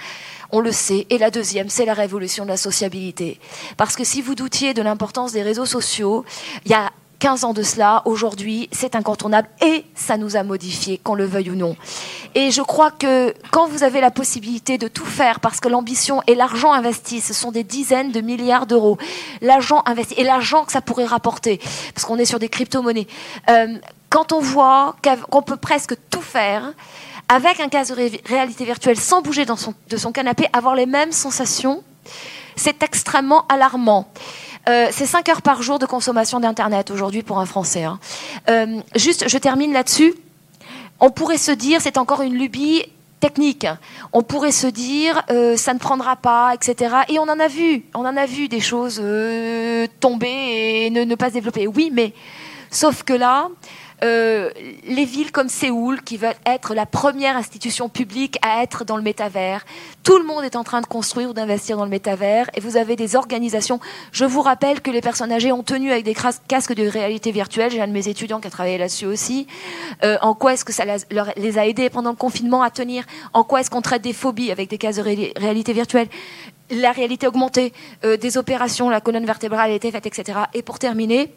on 0.50 0.60
le 0.60 0.72
sait. 0.72 1.06
Et 1.10 1.18
la 1.18 1.30
deuxième, 1.30 1.68
c'est 1.68 1.84
la 1.84 1.92
révolution 1.92 2.44
de 2.44 2.48
la 2.48 2.56
sociabilité. 2.56 3.38
Parce 3.76 3.96
que 3.96 4.04
si 4.04 4.22
vous 4.22 4.34
doutiez 4.34 4.72
de 4.72 4.80
l'importance 4.80 5.32
des 5.32 5.42
réseaux 5.42 5.66
sociaux, 5.66 6.24
il 6.64 6.70
y 6.70 6.74
a 6.74 6.90
15 7.18 7.44
ans 7.44 7.52
de 7.52 7.62
cela, 7.62 8.02
aujourd'hui, 8.04 8.68
c'est 8.70 8.94
incontournable 8.94 9.48
et 9.60 9.84
ça 9.94 10.16
nous 10.16 10.36
a 10.36 10.44
modifié, 10.44 10.98
qu'on 10.98 11.14
le 11.14 11.24
veuille 11.24 11.50
ou 11.50 11.56
non. 11.56 11.76
Et 12.34 12.50
je 12.52 12.62
crois 12.62 12.92
que 12.92 13.34
quand 13.50 13.66
vous 13.66 13.82
avez 13.82 14.00
la 14.00 14.12
possibilité 14.12 14.78
de 14.78 14.86
tout 14.86 15.04
faire, 15.04 15.40
parce 15.40 15.58
que 15.58 15.68
l'ambition 15.68 16.22
et 16.28 16.36
l'argent 16.36 16.72
investi, 16.72 17.20
ce 17.20 17.34
sont 17.34 17.50
des 17.50 17.64
dizaines 17.64 18.12
de 18.12 18.20
milliards 18.20 18.66
d'euros, 18.66 18.98
l'argent 19.40 19.82
investi 19.86 20.14
et 20.14 20.24
l'argent 20.24 20.64
que 20.64 20.70
ça 20.70 20.80
pourrait 20.80 21.06
rapporter, 21.06 21.60
parce 21.92 22.04
qu'on 22.06 22.18
est 22.18 22.24
sur 22.24 22.38
des 22.38 22.48
crypto-monnaies, 22.48 23.08
euh, 23.50 23.78
quand 24.10 24.32
on 24.32 24.40
voit 24.40 24.94
qu'on 25.30 25.42
peut 25.42 25.56
presque 25.56 25.94
tout 26.10 26.22
faire, 26.22 26.72
avec 27.28 27.60
un 27.60 27.68
casque 27.68 27.90
de 27.90 27.96
ré 27.96 28.22
réalité 28.26 28.64
virtuelle 28.64 28.98
sans 28.98 29.22
bouger 29.22 29.44
de 29.44 29.96
son 29.96 30.12
canapé, 30.12 30.46
avoir 30.52 30.74
les 30.74 30.86
mêmes 30.86 31.12
sensations, 31.12 31.82
c'est 32.56 32.82
extrêmement 32.82 33.46
alarmant. 33.48 34.08
Euh, 34.68 34.88
c'est 34.90 35.06
5 35.06 35.28
heures 35.28 35.42
par 35.42 35.62
jour 35.62 35.78
de 35.78 35.86
consommation 35.86 36.40
d'Internet 36.40 36.90
aujourd'hui 36.90 37.22
pour 37.22 37.38
un 37.38 37.46
Français. 37.46 37.84
Hein. 37.84 37.98
Euh, 38.48 38.80
juste, 38.94 39.28
je 39.28 39.38
termine 39.38 39.72
là-dessus. 39.72 40.14
On 41.00 41.10
pourrait 41.10 41.38
se 41.38 41.52
dire, 41.52 41.80
c'est 41.80 41.96
encore 41.96 42.22
une 42.22 42.34
lubie 42.34 42.82
technique. 43.20 43.66
On 44.12 44.22
pourrait 44.22 44.52
se 44.52 44.66
dire, 44.66 45.22
euh, 45.30 45.56
ça 45.56 45.74
ne 45.74 45.78
prendra 45.78 46.16
pas, 46.16 46.54
etc. 46.54 46.96
Et 47.08 47.18
on 47.18 47.22
en 47.22 47.40
a 47.40 47.48
vu, 47.48 47.84
on 47.94 48.00
en 48.00 48.16
a 48.16 48.26
vu 48.26 48.48
des 48.48 48.60
choses 48.60 49.02
tomber 50.00 50.86
et 50.86 50.90
ne, 50.90 51.04
ne 51.04 51.14
pas 51.14 51.28
se 51.28 51.34
développer. 51.34 51.66
Oui, 51.66 51.90
mais 51.92 52.12
sauf 52.70 53.02
que 53.02 53.12
là, 53.12 53.48
euh, 54.04 54.50
les 54.84 55.04
villes 55.04 55.32
comme 55.32 55.48
Séoul, 55.48 56.02
qui 56.02 56.16
veulent 56.16 56.34
être 56.46 56.74
la 56.74 56.86
première 56.86 57.36
institution 57.36 57.88
publique 57.88 58.38
à 58.42 58.62
être 58.62 58.84
dans 58.84 58.96
le 58.96 59.02
métavers. 59.02 59.64
Tout 60.04 60.18
le 60.18 60.24
monde 60.24 60.44
est 60.44 60.56
en 60.56 60.64
train 60.64 60.80
de 60.80 60.86
construire 60.86 61.30
ou 61.30 61.32
d'investir 61.32 61.76
dans 61.76 61.84
le 61.84 61.90
métavers. 61.90 62.48
Et 62.54 62.60
vous 62.60 62.76
avez 62.76 62.96
des 62.96 63.16
organisations. 63.16 63.80
Je 64.12 64.24
vous 64.24 64.42
rappelle 64.42 64.80
que 64.80 64.90
les 64.90 65.00
personnes 65.00 65.32
âgées 65.32 65.52
ont 65.52 65.62
tenu 65.62 65.90
avec 65.90 66.04
des 66.04 66.14
casques 66.46 66.74
de 66.74 66.86
réalité 66.86 67.32
virtuelle. 67.32 67.70
J'ai 67.70 67.80
un 67.80 67.88
de 67.88 67.92
mes 67.92 68.08
étudiants 68.08 68.40
qui 68.40 68.46
a 68.46 68.50
travaillé 68.50 68.78
là-dessus 68.78 69.06
aussi. 69.06 69.46
Euh, 70.04 70.16
en 70.22 70.34
quoi 70.34 70.54
est-ce 70.54 70.64
que 70.64 70.72
ça 70.72 70.84
les 71.36 71.58
a 71.58 71.66
aidés 71.66 71.90
pendant 71.90 72.10
le 72.10 72.16
confinement 72.16 72.62
à 72.62 72.70
tenir? 72.70 73.04
En 73.32 73.42
quoi 73.42 73.60
est-ce 73.60 73.70
qu'on 73.70 73.82
traite 73.82 74.02
des 74.02 74.12
phobies 74.12 74.52
avec 74.52 74.70
des 74.70 74.78
casques 74.78 74.98
de 74.98 75.04
ré 75.04 75.32
réalité 75.36 75.72
virtuelle? 75.72 76.08
La 76.70 76.92
réalité 76.92 77.26
augmentée, 77.26 77.72
euh, 78.04 78.16
des 78.16 78.36
opérations, 78.36 78.90
la 78.90 79.00
colonne 79.00 79.24
vertébrale 79.24 79.70
a 79.70 79.74
été 79.74 79.90
faite, 79.90 80.06
etc. 80.06 80.40
Et 80.54 80.62
pour 80.62 80.78
terminer, 80.78 81.32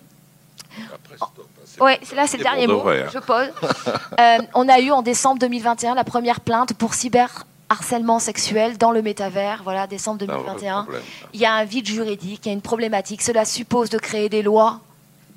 Oui, 1.82 1.94
là, 2.16 2.28
c'est 2.28 2.38
le 2.38 2.44
dernier 2.44 2.68
mot. 2.68 2.88
Hein. 2.88 3.08
Je 3.12 3.20
pose. 3.20 3.50
Euh, 4.20 4.38
on 4.54 4.70
a 4.70 4.80
eu 4.80 4.92
en 4.92 5.02
décembre 5.02 5.40
2021 5.40 5.96
la 5.96 6.04
première 6.04 6.42
plainte 6.42 6.74
pour 6.74 6.94
cyberharcèlement 6.94 8.20
sexuel 8.20 8.78
dans 8.78 8.92
le 8.92 9.02
métavers. 9.02 9.62
Voilà, 9.64 9.88
décembre 9.88 10.20
2021. 10.20 10.86
Il 11.34 11.40
y 11.40 11.46
a 11.46 11.54
un 11.54 11.64
vide 11.64 11.88
juridique, 11.88 12.42
il 12.46 12.50
y 12.50 12.52
a 12.52 12.54
une 12.54 12.62
problématique. 12.62 13.22
Cela 13.24 13.46
suppose 13.46 13.90
de 13.90 13.98
créer 13.98 14.30
des 14.30 14.44
lois 14.44 14.82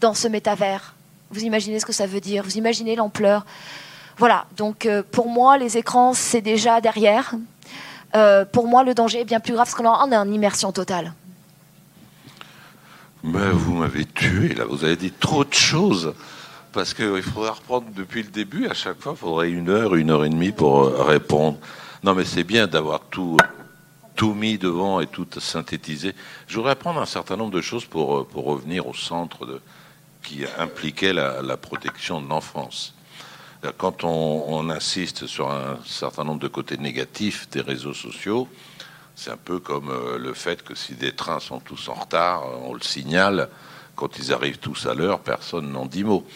dans 0.00 0.12
ce 0.12 0.28
métavers. 0.28 0.94
Vous 1.30 1.44
imaginez 1.44 1.78
ce 1.78 1.86
que 1.86 1.92
ça 1.92 2.06
veut 2.06 2.20
dire 2.20 2.42
Vous 2.42 2.58
imaginez 2.58 2.96
l'ampleur 2.96 3.46
Voilà, 4.18 4.44
donc 4.56 4.84
euh, 4.84 5.02
pour 5.12 5.28
moi, 5.28 5.56
les 5.56 5.78
écrans, 5.78 6.12
c'est 6.12 6.42
déjà 6.42 6.80
derrière. 6.80 7.34
Euh, 8.16 8.44
pour 8.44 8.66
moi, 8.66 8.84
le 8.84 8.92
danger 8.92 9.20
est 9.20 9.24
bien 9.24 9.40
plus 9.40 9.54
grave 9.54 9.66
parce 9.66 9.74
qu'on 9.74 10.12
est 10.12 10.16
en 10.16 10.30
immersion 10.30 10.72
totale. 10.72 11.14
Mais 13.22 13.50
vous 13.50 13.72
m'avez 13.72 14.04
tué, 14.04 14.52
là, 14.52 14.66
vous 14.66 14.84
avez 14.84 14.96
dit 14.96 15.10
trop 15.10 15.44
de 15.44 15.54
choses. 15.54 16.12
Parce 16.74 16.92
qu'il 16.92 17.22
faudrait 17.22 17.50
reprendre 17.50 17.86
depuis 17.94 18.22
le 18.22 18.30
début, 18.30 18.66
à 18.66 18.74
chaque 18.74 19.00
fois, 19.00 19.12
il 19.12 19.18
faudrait 19.18 19.50
une 19.50 19.68
heure, 19.68 19.94
une 19.94 20.10
heure 20.10 20.24
et 20.24 20.28
demie 20.28 20.52
pour 20.52 20.84
euh, 20.84 21.04
répondre. 21.04 21.58
Non, 22.02 22.14
mais 22.14 22.24
c'est 22.24 22.44
bien 22.44 22.66
d'avoir 22.66 23.00
tout, 23.00 23.36
tout 24.16 24.34
mis 24.34 24.58
devant 24.58 25.00
et 25.00 25.06
tout 25.06 25.26
synthétisé. 25.38 26.14
Je 26.48 26.56
voudrais 26.56 26.74
prendre 26.74 27.00
un 27.00 27.06
certain 27.06 27.36
nombre 27.36 27.52
de 27.52 27.60
choses 27.60 27.84
pour, 27.84 28.16
euh, 28.16 28.26
revenir 28.34 28.88
au 28.88 28.94
centre 28.94 29.60
qui 30.22 30.44
impliquait 30.58 31.12
la, 31.12 31.56
protection 31.56 32.20
de 32.20 32.28
l'enfance. 32.28 32.94
Quand 33.78 34.04
on, 34.04 34.44
on, 34.48 34.68
insiste 34.68 35.26
sur 35.26 35.50
un 35.50 35.78
certain 35.86 36.24
nombre 36.24 36.40
de 36.40 36.48
côtés 36.48 36.76
négatifs 36.76 37.48
des 37.50 37.60
réseaux 37.60 37.94
sociaux, 37.94 38.48
c'est 39.16 39.30
un 39.30 39.36
peu 39.36 39.60
comme 39.60 39.90
euh, 39.90 40.18
le 40.18 40.34
fait 40.34 40.62
que 40.62 40.74
si 40.74 40.94
des 40.94 41.12
trains 41.12 41.40
sont 41.40 41.60
tous 41.60 41.88
en 41.88 41.94
retard, 41.94 42.42
euh, 42.44 42.56
on 42.64 42.74
le 42.74 42.80
signale. 42.80 43.48
Quand 43.94 44.18
ils 44.18 44.32
arrivent 44.32 44.58
tous 44.58 44.86
à 44.86 44.94
l'heure, 44.94 45.20
personne 45.20 45.70
n'en 45.70 45.86
dit 45.86 46.02
mot. 46.02 46.26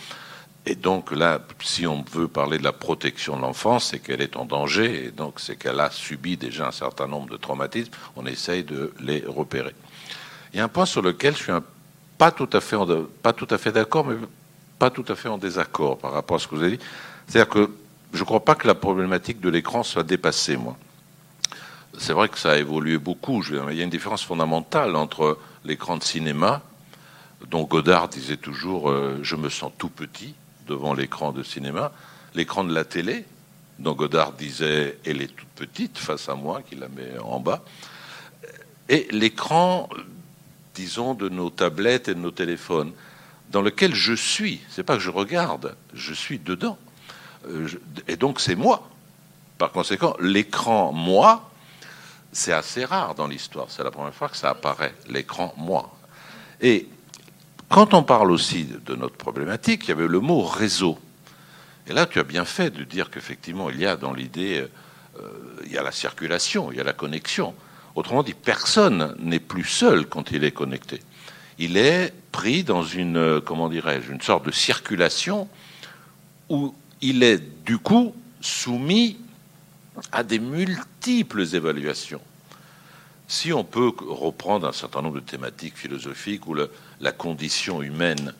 Et 0.70 0.74
donc 0.74 1.12
là, 1.12 1.40
si 1.62 1.86
on 1.86 2.04
veut 2.12 2.28
parler 2.28 2.58
de 2.58 2.62
la 2.62 2.74
protection 2.74 3.38
de 3.38 3.40
l'enfance, 3.40 3.88
c'est 3.90 4.00
qu'elle 4.00 4.20
est 4.20 4.36
en 4.36 4.44
danger, 4.44 5.06
et 5.06 5.10
donc 5.10 5.40
c'est 5.40 5.56
qu'elle 5.56 5.80
a 5.80 5.90
subi 5.90 6.36
déjà 6.36 6.68
un 6.68 6.72
certain 6.72 7.06
nombre 7.06 7.30
de 7.30 7.38
traumatismes. 7.38 7.90
On 8.16 8.26
essaye 8.26 8.64
de 8.64 8.92
les 9.00 9.24
repérer. 9.26 9.74
Il 10.52 10.58
y 10.58 10.60
a 10.60 10.64
un 10.64 10.68
point 10.68 10.84
sur 10.84 11.00
lequel 11.00 11.34
je 11.34 11.44
suis 11.44 11.52
pas 12.18 12.30
tout 12.32 12.50
à 12.52 12.60
fait, 12.60 12.76
pas 13.22 13.32
tout 13.32 13.46
à 13.48 13.56
fait 13.56 13.72
d'accord, 13.72 14.04
mais 14.04 14.16
pas 14.78 14.90
tout 14.90 15.06
à 15.08 15.14
fait 15.14 15.30
en 15.30 15.38
désaccord 15.38 15.96
par 15.96 16.12
rapport 16.12 16.36
à 16.36 16.38
ce 16.38 16.46
que 16.46 16.54
vous 16.54 16.62
avez 16.62 16.76
dit. 16.76 16.84
C'est-à-dire 17.26 17.48
que 17.48 17.70
je 18.12 18.20
ne 18.20 18.24
crois 18.26 18.44
pas 18.44 18.54
que 18.54 18.66
la 18.66 18.74
problématique 18.74 19.40
de 19.40 19.48
l'écran 19.48 19.82
soit 19.82 20.02
dépassée, 20.02 20.58
moi 20.58 20.76
c'est 21.96 22.12
vrai 22.12 22.28
que 22.28 22.38
ça 22.38 22.52
a 22.52 22.56
évolué 22.58 22.98
beaucoup. 22.98 23.42
il 23.42 23.74
y 23.74 23.80
a 23.80 23.84
une 23.84 23.90
différence 23.90 24.22
fondamentale 24.22 24.96
entre 24.96 25.38
l'écran 25.64 25.96
de 25.96 26.02
cinéma, 26.02 26.60
dont 27.50 27.64
Godard 27.64 28.08
disait 28.08 28.36
toujours 28.36 28.90
euh, 28.90 29.18
Je 29.22 29.34
me 29.34 29.48
sens 29.48 29.72
tout 29.78 29.88
petit 29.88 30.34
devant 30.68 30.94
l'écran 30.94 31.32
de 31.32 31.42
cinéma, 31.42 31.92
l'écran 32.34 32.64
de 32.64 32.72
la 32.72 32.84
télé, 32.84 33.24
dont 33.78 33.94
Godard 33.94 34.32
disait 34.32 34.98
Elle 35.04 35.22
est 35.22 35.34
toute 35.34 35.48
petite 35.48 35.98
face 35.98 36.28
à 36.28 36.34
moi, 36.34 36.62
qui 36.62 36.76
la 36.76 36.88
met 36.88 37.18
en 37.22 37.40
bas, 37.40 37.64
et 38.88 39.08
l'écran, 39.10 39.88
disons, 40.74 41.14
de 41.14 41.28
nos 41.28 41.50
tablettes 41.50 42.08
et 42.08 42.14
de 42.14 42.20
nos 42.20 42.30
téléphones, 42.30 42.92
dans 43.50 43.62
lequel 43.62 43.94
je 43.94 44.12
suis. 44.12 44.60
C'est 44.68 44.82
pas 44.82 44.94
que 44.94 45.02
je 45.02 45.10
regarde, 45.10 45.76
je 45.94 46.14
suis 46.14 46.38
dedans. 46.38 46.78
Euh, 47.48 47.68
et 48.06 48.16
donc 48.16 48.40
c'est 48.40 48.56
moi. 48.56 48.88
Par 49.56 49.72
conséquent, 49.72 50.14
l'écran 50.20 50.92
moi 50.92 51.48
c'est 52.32 52.52
assez 52.52 52.84
rare 52.84 53.14
dans 53.14 53.26
l'histoire. 53.26 53.66
C'est 53.68 53.82
la 53.82 53.90
première 53.90 54.14
fois 54.14 54.28
que 54.28 54.36
ça 54.36 54.50
apparaît, 54.50 54.94
l'écran 55.08 55.54
moi. 55.56 55.90
Et 56.60 56.88
quand 57.68 57.92
on 57.94 58.02
parle 58.02 58.30
aussi 58.30 58.64
de 58.64 58.94
notre 58.94 59.16
problématique, 59.16 59.84
il 59.84 59.88
y 59.88 59.92
avait 59.92 60.08
le 60.08 60.20
mot 60.20 60.42
réseau. 60.42 60.98
Et 61.86 61.92
là, 61.92 62.06
tu 62.06 62.18
as 62.18 62.24
bien 62.24 62.44
fait 62.44 62.70
de 62.70 62.84
dire 62.84 63.10
qu'effectivement, 63.10 63.70
il 63.70 63.78
y 63.78 63.86
a 63.86 63.96
dans 63.96 64.12
l'idée, 64.12 64.66
euh, 65.18 65.28
il 65.66 65.72
y 65.72 65.78
a 65.78 65.82
la 65.82 65.92
circulation, 65.92 66.70
il 66.70 66.78
y 66.78 66.80
a 66.80 66.84
la 66.84 66.92
connexion. 66.92 67.54
Autrement 67.94 68.22
dit, 68.22 68.34
personne 68.34 69.14
n'est 69.18 69.40
plus 69.40 69.64
seul 69.64 70.06
quand 70.06 70.30
il 70.30 70.44
est 70.44 70.52
connecté. 70.52 71.02
Il 71.58 71.76
est 71.76 72.12
pris 72.30 72.62
dans 72.62 72.84
une, 72.84 73.16
euh, 73.16 73.40
comment 73.40 73.68
dirais-je, 73.68 74.12
une 74.12 74.20
sorte 74.20 74.46
de 74.46 74.50
circulation 74.50 75.48
où 76.48 76.74
il 77.00 77.22
est 77.22 77.42
du 77.64 77.78
coup 77.78 78.14
soumis 78.40 79.18
à 80.12 80.22
des 80.22 80.38
multiples 80.38 81.42
évaluations. 81.54 82.20
Si 83.30 83.52
on 83.52 83.62
peut 83.62 83.92
reprendre 84.00 84.66
un 84.66 84.72
certain 84.72 85.02
nombre 85.02 85.16
de 85.16 85.20
thématiques 85.20 85.76
philosophiques 85.76 86.46
où 86.46 86.54
la 86.54 87.12
condition 87.12 87.82
humaine 87.82 88.32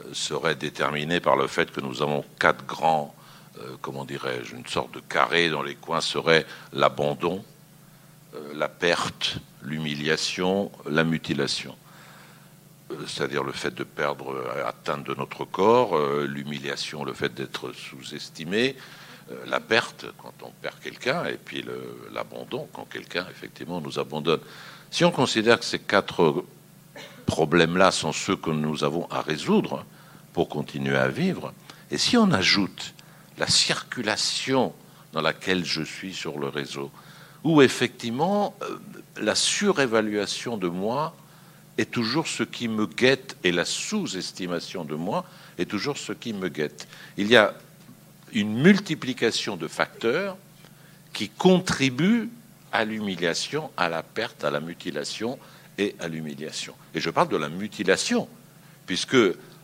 euh, 0.00 0.14
serait 0.14 0.54
déterminée 0.54 1.20
par 1.20 1.36
le 1.36 1.46
fait 1.46 1.70
que 1.70 1.82
nous 1.82 2.00
avons 2.00 2.24
quatre 2.38 2.64
grands, 2.64 3.14
euh, 3.58 3.76
comment 3.82 4.06
dirais-je, 4.06 4.56
une 4.56 4.66
sorte 4.66 4.94
de 4.94 5.00
carré 5.00 5.50
dans 5.50 5.62
les 5.62 5.74
coins 5.74 6.00
serait 6.00 6.46
l'abandon, 6.72 7.44
euh, 8.34 8.54
la 8.54 8.68
perte, 8.70 9.36
l'humiliation, 9.62 10.72
la 10.88 11.04
mutilation. 11.04 11.76
C'est-à-dire 13.06 13.44
le 13.44 13.52
fait 13.52 13.74
de 13.74 13.84
perdre 13.84 14.34
atteinte 14.66 15.04
de 15.04 15.14
notre 15.14 15.44
corps, 15.44 15.96
l'humiliation, 16.22 17.04
le 17.04 17.12
fait 17.12 17.32
d'être 17.32 17.72
sous-estimé, 17.72 18.74
la 19.46 19.60
perte 19.60 20.06
quand 20.18 20.34
on 20.42 20.50
perd 20.62 20.78
quelqu'un 20.80 21.24
et 21.26 21.36
puis 21.36 21.64
l'abandon 22.12 22.68
quand 22.72 22.86
quelqu'un 22.90 23.26
effectivement 23.30 23.80
nous 23.80 23.98
abandonne. 23.98 24.40
Si 24.90 25.04
on 25.04 25.10
considère 25.10 25.58
que 25.58 25.64
ces 25.64 25.78
quatre 25.78 26.44
problèmes-là 27.26 27.92
sont 27.92 28.12
ceux 28.12 28.36
que 28.36 28.50
nous 28.50 28.82
avons 28.82 29.06
à 29.10 29.20
résoudre 29.20 29.84
pour 30.32 30.48
continuer 30.48 30.96
à 30.96 31.08
vivre, 31.08 31.52
et 31.90 31.98
si 31.98 32.16
on 32.16 32.30
ajoute 32.32 32.94
la 33.38 33.46
circulation 33.46 34.72
dans 35.12 35.20
laquelle 35.20 35.64
je 35.64 35.82
suis 35.82 36.14
sur 36.14 36.38
le 36.38 36.48
réseau, 36.48 36.90
où 37.42 37.62
effectivement 37.62 38.54
euh, 38.62 38.78
la 39.20 39.34
surévaluation 39.34 40.56
de 40.56 40.68
moi 40.68 41.16
est 41.78 41.90
toujours 41.90 42.26
ce 42.26 42.42
qui 42.42 42.68
me 42.68 42.86
guette 42.86 43.36
et 43.44 43.52
la 43.52 43.64
sous-estimation 43.64 44.84
de 44.84 44.94
moi 44.94 45.24
est 45.58 45.64
toujours 45.64 45.96
ce 45.96 46.12
qui 46.12 46.32
me 46.32 46.48
guette. 46.48 46.86
Il 47.16 47.28
y 47.28 47.36
a 47.36 47.54
une 48.32 48.60
multiplication 48.60 49.56
de 49.56 49.68
facteurs 49.68 50.36
qui 51.12 51.28
contribuent 51.28 52.28
à 52.72 52.84
l'humiliation, 52.84 53.70
à 53.76 53.88
la 53.88 54.02
perte, 54.02 54.44
à 54.44 54.50
la 54.50 54.60
mutilation 54.60 55.38
et 55.78 55.94
à 55.98 56.08
l'humiliation. 56.08 56.74
Et 56.94 57.00
je 57.00 57.10
parle 57.10 57.28
de 57.28 57.36
la 57.36 57.48
mutilation, 57.48 58.28
puisque 58.86 59.16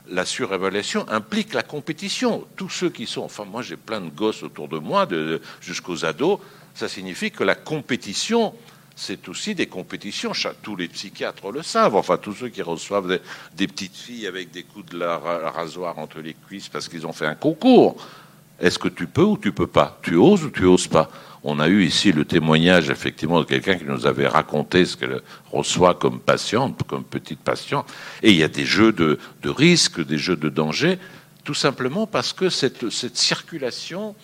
la 0.08 0.24
surévaluation 0.24 1.08
implique 1.08 1.54
la 1.54 1.62
compétition. 1.62 2.46
Tous 2.56 2.68
ceux 2.68 2.90
qui 2.90 3.06
sont, 3.06 3.22
enfin 3.22 3.44
moi 3.44 3.62
j'ai 3.62 3.76
plein 3.76 4.00
de 4.00 4.10
gosses 4.10 4.42
autour 4.42 4.68
de 4.68 4.78
moi, 4.78 5.08
jusqu'aux 5.60 6.04
ados, 6.04 6.40
ça 6.74 6.88
signifie 6.88 7.30
que 7.30 7.44
la 7.44 7.54
compétition, 7.54 8.54
c'est 8.94 9.28
aussi 9.28 9.54
des 9.54 9.66
compétitions. 9.66 10.32
Tous 10.62 10.76
les 10.76 10.88
psychiatres 10.88 11.50
le 11.50 11.62
savent. 11.62 11.96
Enfin, 11.96 12.16
tous 12.16 12.34
ceux 12.34 12.48
qui 12.48 12.62
reçoivent 12.62 13.20
des, 13.54 13.66
petites 13.66 13.96
filles 13.96 14.26
avec 14.26 14.50
des 14.50 14.62
coups 14.62 14.86
de 14.86 15.02
rasoir 15.02 15.98
entre 15.98 16.20
les 16.20 16.34
cuisses 16.34 16.68
parce 16.68 16.88
qu'ils 16.88 17.06
ont 17.06 17.12
fait 17.12 17.26
un 17.26 17.34
concours. 17.34 17.96
Est-ce 18.60 18.78
que 18.78 18.88
tu 18.88 19.06
peux 19.06 19.22
ou 19.22 19.36
tu 19.36 19.52
peux 19.52 19.66
pas? 19.66 19.98
Tu 20.02 20.16
oses 20.16 20.44
ou 20.44 20.50
tu 20.50 20.64
oses 20.64 20.88
pas? 20.88 21.10
On 21.44 21.60
a 21.60 21.68
eu 21.68 21.84
ici 21.84 22.10
le 22.10 22.24
témoignage 22.24 22.90
effectivement 22.90 23.40
de 23.40 23.44
quelqu'un 23.44 23.76
qui 23.76 23.84
nous 23.84 24.06
avait 24.06 24.26
raconté 24.26 24.84
ce 24.84 24.96
qu'elle 24.96 25.20
reçoit 25.52 25.94
comme 25.94 26.18
patiente, 26.18 26.82
comme 26.88 27.04
petite 27.04 27.40
patiente. 27.40 27.86
Et 28.22 28.30
il 28.30 28.36
y 28.36 28.42
a 28.42 28.48
des 28.48 28.64
jeux 28.64 28.92
de, 28.92 29.18
de 29.42 29.50
risque, 29.50 30.04
des 30.04 30.18
jeux 30.18 30.36
de 30.36 30.48
danger, 30.48 30.98
tout 31.44 31.54
simplement 31.54 32.06
parce 32.06 32.32
que 32.32 32.48
cette, 32.48 32.90
circulation 32.90 34.16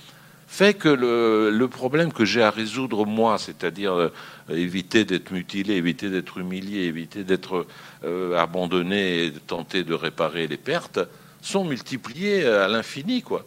fait 0.49 0.75
que 0.75 0.89
le, 0.89 1.51
le 1.51 1.69
problème 1.69 2.13
que 2.13 2.25
j'ai 2.25 2.43
à 2.43 2.51
résoudre 2.51 3.07
moi, 3.07 3.39
c'est-à-dire 3.39 3.93
euh, 3.93 4.09
éviter 4.51 5.05
d'être 5.05 5.31
mutilé, 5.31 5.75
éviter 5.75 6.11
d'être 6.11 6.39
humilié, 6.39 6.81
éviter 6.83 7.23
d'être 7.23 7.67
euh, 8.05 8.37
abandonné 8.37 9.27
et 9.27 9.33
tenter 9.33 9.85
de 9.85 9.95
réparer 9.95 10.49
les 10.49 10.57
pertes, 10.57 10.99
sont 11.41 11.65
multipliés 11.65 12.45
à 12.45 12.69
l'infini, 12.69 13.23
quoi. 13.23 13.47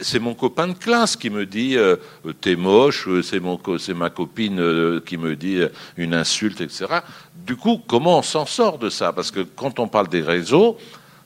C'est 0.00 0.18
mon 0.18 0.34
copain 0.34 0.68
de 0.68 0.72
classe 0.72 1.14
qui 1.14 1.30
me 1.30 1.46
dit 1.46 1.76
euh, 1.76 1.96
t'es 2.40 2.56
moche, 2.56 3.06
euh, 3.06 3.22
c'est 3.22 3.94
ma 3.94 4.10
copine 4.10 4.58
euh, 4.58 5.00
qui 5.00 5.16
me 5.16 5.36
dit 5.36 5.60
une 5.96 6.12
insulte, 6.12 6.60
etc. 6.60 6.86
Du 7.34 7.56
coup, 7.56 7.80
comment 7.86 8.18
on 8.18 8.22
s'en 8.22 8.46
sort 8.46 8.78
de 8.78 8.90
ça? 8.90 9.12
Parce 9.12 9.30
que 9.30 9.40
quand 9.40 9.78
on 9.78 9.86
parle 9.86 10.08
des 10.08 10.22
réseaux, 10.22 10.76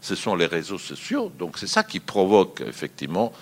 ce 0.03 0.15
sont 0.15 0.35
les 0.35 0.47
réseaux 0.47 0.79
sociaux, 0.79 1.33
donc 1.39 1.59
c'est 1.59 1.67
ça 1.67 1.83
qui 1.83 2.01
provoque 2.01 2.63
effectivement 2.67 3.33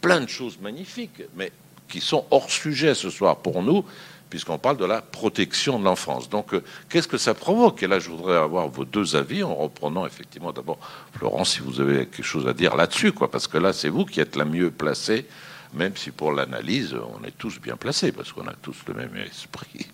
plein 0.00 0.20
de 0.20 0.28
choses 0.28 0.58
magnifiques, 0.60 1.22
mais 1.36 1.52
qui 1.88 2.00
sont 2.00 2.24
hors 2.30 2.50
sujet 2.50 2.94
ce 2.94 3.10
soir 3.10 3.36
pour 3.36 3.62
nous, 3.62 3.84
puisqu'on 4.30 4.58
parle 4.58 4.76
de 4.76 4.84
la 4.84 5.00
protection 5.00 5.78
de 5.78 5.84
l'enfance. 5.84 6.28
Donc, 6.28 6.54
euh, 6.54 6.62
qu'est-ce 6.88 7.08
que 7.08 7.18
ça 7.18 7.34
provoque 7.34 7.82
Et 7.82 7.86
là, 7.86 7.98
je 7.98 8.10
voudrais 8.10 8.36
avoir 8.36 8.68
vos 8.68 8.84
deux 8.84 9.16
avis 9.16 9.42
en 9.42 9.54
reprenant 9.54 10.06
effectivement 10.06 10.52
d'abord, 10.52 10.78
Florence, 11.12 11.52
si 11.52 11.60
vous 11.60 11.80
avez 11.80 12.06
quelque 12.06 12.22
chose 12.22 12.46
à 12.48 12.52
dire 12.52 12.76
là-dessus, 12.76 13.12
quoi, 13.12 13.30
parce 13.30 13.46
que 13.46 13.58
là, 13.58 13.72
c'est 13.72 13.88
vous 13.88 14.04
qui 14.04 14.20
êtes 14.20 14.36
la 14.36 14.44
mieux 14.44 14.70
placée, 14.70 15.26
même 15.72 15.96
si 15.96 16.10
pour 16.10 16.32
l'analyse, 16.32 16.94
on 16.94 17.24
est 17.24 17.36
tous 17.36 17.60
bien 17.60 17.76
placés, 17.76 18.12
parce 18.12 18.32
qu'on 18.32 18.46
a 18.46 18.54
tous 18.54 18.76
le 18.88 18.94
même 18.94 19.16
esprit. 19.16 19.86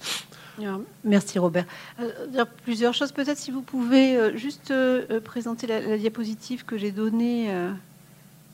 Merci 1.05 1.39
Robert. 1.39 1.65
Euh, 2.01 2.45
plusieurs 2.65 2.93
choses. 2.93 3.13
Peut-être 3.13 3.39
si 3.39 3.51
vous 3.51 3.63
pouvez 3.63 4.17
euh, 4.17 4.37
juste 4.37 4.75
présenter 5.25 5.67
la, 5.67 5.97
diapositive 5.97 6.65
que 6.65 6.77
j'ai 6.77 6.91
donnée 6.91 7.51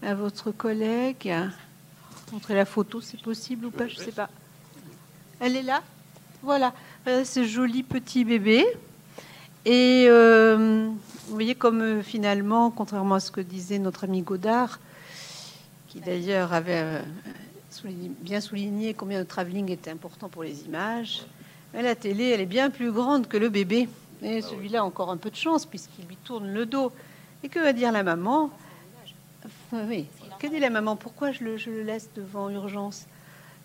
à 0.02 0.14
votre 0.14 0.52
collègue. 0.52 1.34
Montrer 2.32 2.54
la 2.54 2.64
photo, 2.64 3.00
c'est 3.00 3.20
possible 3.20 3.66
ou 3.66 3.70
pas, 3.70 3.88
je 3.88 3.98
ne 3.98 4.04
sais 4.04 4.12
pas. 4.12 4.28
Elle 5.40 5.56
est 5.56 5.62
là 5.62 5.82
Voilà, 6.42 6.72
ce 7.06 7.44
joli 7.44 7.82
petit 7.82 8.24
bébé. 8.24 8.64
Et 9.64 10.08
vous 10.08 10.94
voyez 11.34 11.54
comme 11.54 12.02
finalement, 12.02 12.70
contrairement 12.70 13.16
à 13.16 13.20
ce 13.20 13.30
que 13.30 13.40
disait 13.40 13.78
notre 13.78 14.04
ami 14.04 14.22
Godard, 14.22 14.80
qui 15.88 16.00
d'ailleurs 16.00 16.52
avait 16.52 17.02
bien 18.20 18.40
souligné 18.40 18.94
combien 18.94 19.18
le 19.18 19.26
travelling 19.26 19.70
était 19.70 19.90
important 19.90 20.28
pour 20.28 20.42
les 20.42 20.64
images, 20.64 21.26
la 21.74 21.94
télé, 21.94 22.30
elle 22.30 22.40
est 22.40 22.46
bien 22.46 22.70
plus 22.70 22.90
grande 22.90 23.28
que 23.28 23.36
le 23.36 23.48
bébé. 23.48 23.88
Et 24.22 24.38
ah 24.38 24.42
celui-là 24.42 24.80
a 24.80 24.84
encore 24.84 25.10
un 25.10 25.16
peu 25.16 25.30
de 25.30 25.36
chance 25.36 25.66
puisqu'il 25.66 26.06
lui 26.06 26.16
tourne 26.16 26.52
le 26.52 26.64
dos. 26.64 26.92
Et 27.42 27.48
que 27.48 27.58
va 27.58 27.72
dire 27.72 27.92
la 27.92 28.02
maman? 28.02 28.50
Oui. 29.72 30.06
Que 30.38 30.46
dit 30.46 30.58
la 30.58 30.70
maman? 30.70 30.96
Pourquoi 30.96 31.32
je 31.32 31.44
le, 31.44 31.82
laisse 31.82 32.08
devant 32.16 32.48
urgence? 32.48 33.06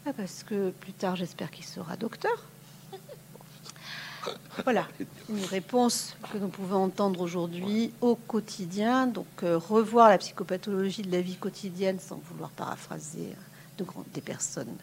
Ah, 0.06 0.14
Parce 0.16 0.43
que 0.43 0.72
plus 0.72 0.93
tard, 0.93 1.16
j'espère 1.16 1.52
qu'il 1.52 1.66
sera 1.66 1.95
docteur. 1.95 2.45
Voilà, 4.64 4.88
une 5.30 5.45
réponse 5.45 6.16
que 6.32 6.38
nous 6.38 6.49
pouvons 6.49 6.84
entendre 6.84 7.22
aujourd'hui 7.22 7.91
au 8.02 8.16
quotidien. 8.16 9.08
Donc, 9.08 9.26
euh, 9.43 9.58
revoir 9.58 10.10
la 10.10 10.18
psychopathologie 10.18 11.02
de 11.02 11.12
la 11.12 11.22
vie 11.22 11.38
quotidienne 11.38 11.99
sans 11.99 12.18
vouloir 12.18 12.52
paraphraser 12.52 13.36
de 13.78 13.86
des 14.14 14.22
personnes 14.22 14.76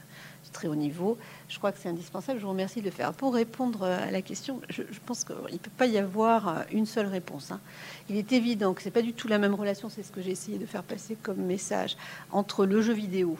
très 0.50 0.68
haut 0.68 0.74
niveau. 0.74 1.18
Je 1.48 1.58
crois 1.58 1.72
que 1.72 1.78
c'est 1.80 1.88
indispensable. 1.88 2.38
Je 2.38 2.44
vous 2.44 2.50
remercie 2.50 2.80
de 2.80 2.86
le 2.86 2.90
faire. 2.90 3.12
Pour 3.12 3.34
répondre 3.34 3.84
à 3.84 4.10
la 4.10 4.22
question, 4.22 4.60
je, 4.68 4.82
pense 5.06 5.24
qu'il 5.24 5.36
ne 5.36 5.58
peut 5.58 5.70
pas 5.76 5.86
y 5.86 5.98
avoir 5.98 6.64
une 6.72 6.86
seule 6.86 7.06
réponse. 7.06 7.50
Hein. 7.50 7.60
Il 8.08 8.16
est 8.16 8.32
évident 8.32 8.74
que 8.74 8.82
c'est 8.82 8.90
pas 8.90 9.02
du 9.02 9.12
tout 9.12 9.28
la 9.28 9.38
même 9.38 9.54
relation, 9.54 9.88
c'est 9.88 10.02
ce 10.02 10.12
que 10.12 10.20
j'ai 10.20 10.30
essayé 10.30 10.58
de 10.58 10.66
faire 10.66 10.82
passer 10.82 11.16
comme 11.22 11.38
message, 11.38 11.96
entre 12.32 12.66
le 12.66 12.82
jeu 12.82 12.92
vidéo, 12.92 13.36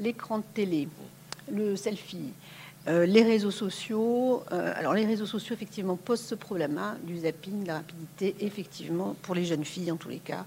l'écran 0.00 0.38
de 0.38 0.44
télé, 0.54 0.88
le 1.52 1.76
selfie, 1.76 2.32
euh, 2.88 3.04
les 3.04 3.22
réseaux 3.22 3.50
sociaux. 3.50 4.42
Euh, 4.52 4.72
alors 4.76 4.94
les 4.94 5.04
réseaux 5.04 5.26
sociaux, 5.26 5.54
effectivement, 5.54 5.96
posent 5.96 6.22
ce 6.22 6.34
problème-là, 6.34 6.96
du 7.04 7.18
zapping, 7.18 7.62
de 7.62 7.68
la 7.68 7.74
rapidité, 7.74 8.34
effectivement, 8.40 9.14
pour 9.22 9.34
les 9.34 9.44
jeunes 9.44 9.64
filles 9.64 9.92
en 9.92 9.96
tous 9.96 10.08
les 10.08 10.18
cas. 10.18 10.46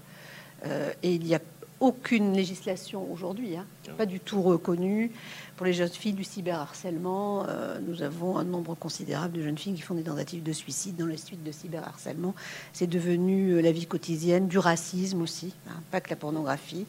Euh, 0.66 0.92
et 1.02 1.14
il 1.14 1.26
y 1.26 1.34
a 1.34 1.40
aucune 1.78 2.32
législation 2.32 3.06
aujourd'hui, 3.12 3.56
hein, 3.56 3.66
pas 3.98 4.06
du 4.06 4.18
tout 4.18 4.42
reconnue. 4.42 5.12
Pour 5.56 5.66
les 5.66 5.72
jeunes 5.72 5.88
filles, 5.88 6.14
du 6.14 6.24
cyberharcèlement, 6.24 7.46
nous 7.86 8.02
avons 8.02 8.38
un 8.38 8.44
nombre 8.44 8.74
considérable 8.74 9.36
de 9.36 9.42
jeunes 9.42 9.58
filles 9.58 9.74
qui 9.74 9.82
font 9.82 9.94
des 9.94 10.04
tentatives 10.04 10.42
de 10.42 10.52
suicide 10.52 10.96
dans 10.96 11.06
les 11.06 11.16
suites 11.16 11.44
de 11.44 11.52
cyberharcèlement. 11.52 12.34
C'est 12.72 12.86
devenu 12.86 13.60
la 13.60 13.70
vie 13.70 13.86
quotidienne, 13.86 14.48
du 14.48 14.58
racisme 14.58 15.20
aussi, 15.20 15.52
hein, 15.68 15.80
pas 15.90 16.00
que 16.00 16.10
la 16.10 16.16
pornographie, 16.16 16.86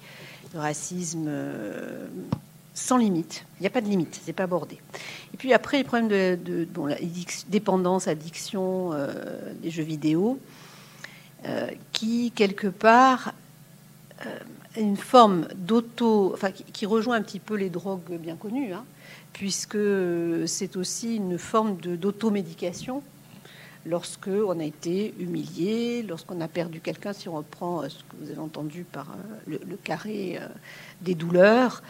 du 0.52 0.58
racisme 0.58 1.30
sans 2.76 2.98
limite. 2.98 3.46
Il 3.60 3.64
n'y 3.64 3.68
a 3.68 3.72
pas 3.72 3.82
de 3.82 3.88
limite, 3.88 4.22
c'est 4.24 4.34
pas 4.34 4.44
abordé. 4.44 4.78
Et 5.34 5.38
puis 5.38 5.52
après, 5.54 5.78
les 5.78 5.84
problèmes 5.84 6.08
de, 6.08 6.38
de 6.40 6.66
bon, 6.66 6.86
la 6.86 6.98
dépendance, 7.48 8.08
addiction 8.08 8.92
des 9.64 9.72
jeux 9.72 9.84
vidéo, 9.84 10.40
qui 11.92 12.32
quelque 12.36 12.68
part 12.68 13.34
une 14.78 14.98
forme 14.98 15.48
d'auto, 15.56 16.32
enfin, 16.34 16.52
qui, 16.52 16.86
rejoint 16.86 17.16
un 17.16 17.22
petit 17.22 17.40
peu 17.40 17.56
les 17.56 17.70
drogues 17.70 18.18
bien 18.20 18.36
connues, 18.36 18.74
hein, 18.74 18.86
puisque 19.34 19.78
c'est 20.46 20.76
aussi 20.76 21.16
une 21.16 21.38
forme 21.38 21.78
d'automédication 21.78 23.02
lorsque 23.86 24.28
on 24.28 24.60
a 24.60 24.64
été 24.64 25.14
humilié, 25.20 26.04
lorsqu'on 26.04 26.42
a 26.42 26.48
perdu 26.48 26.80
quelqu'un, 26.80 27.14
si 27.14 27.30
on 27.30 27.36
reprend 27.36 27.84
euh, 27.84 27.90
ce 27.90 28.00
que 28.00 28.16
vous 28.20 28.32
avez 28.32 28.40
entendu 28.40 28.84
par 28.84 29.12
euh, 29.12 29.58
le, 29.68 29.78
carré 29.78 30.40
euh, 30.42 30.48
des 31.02 31.16
douleurs, 31.16 31.84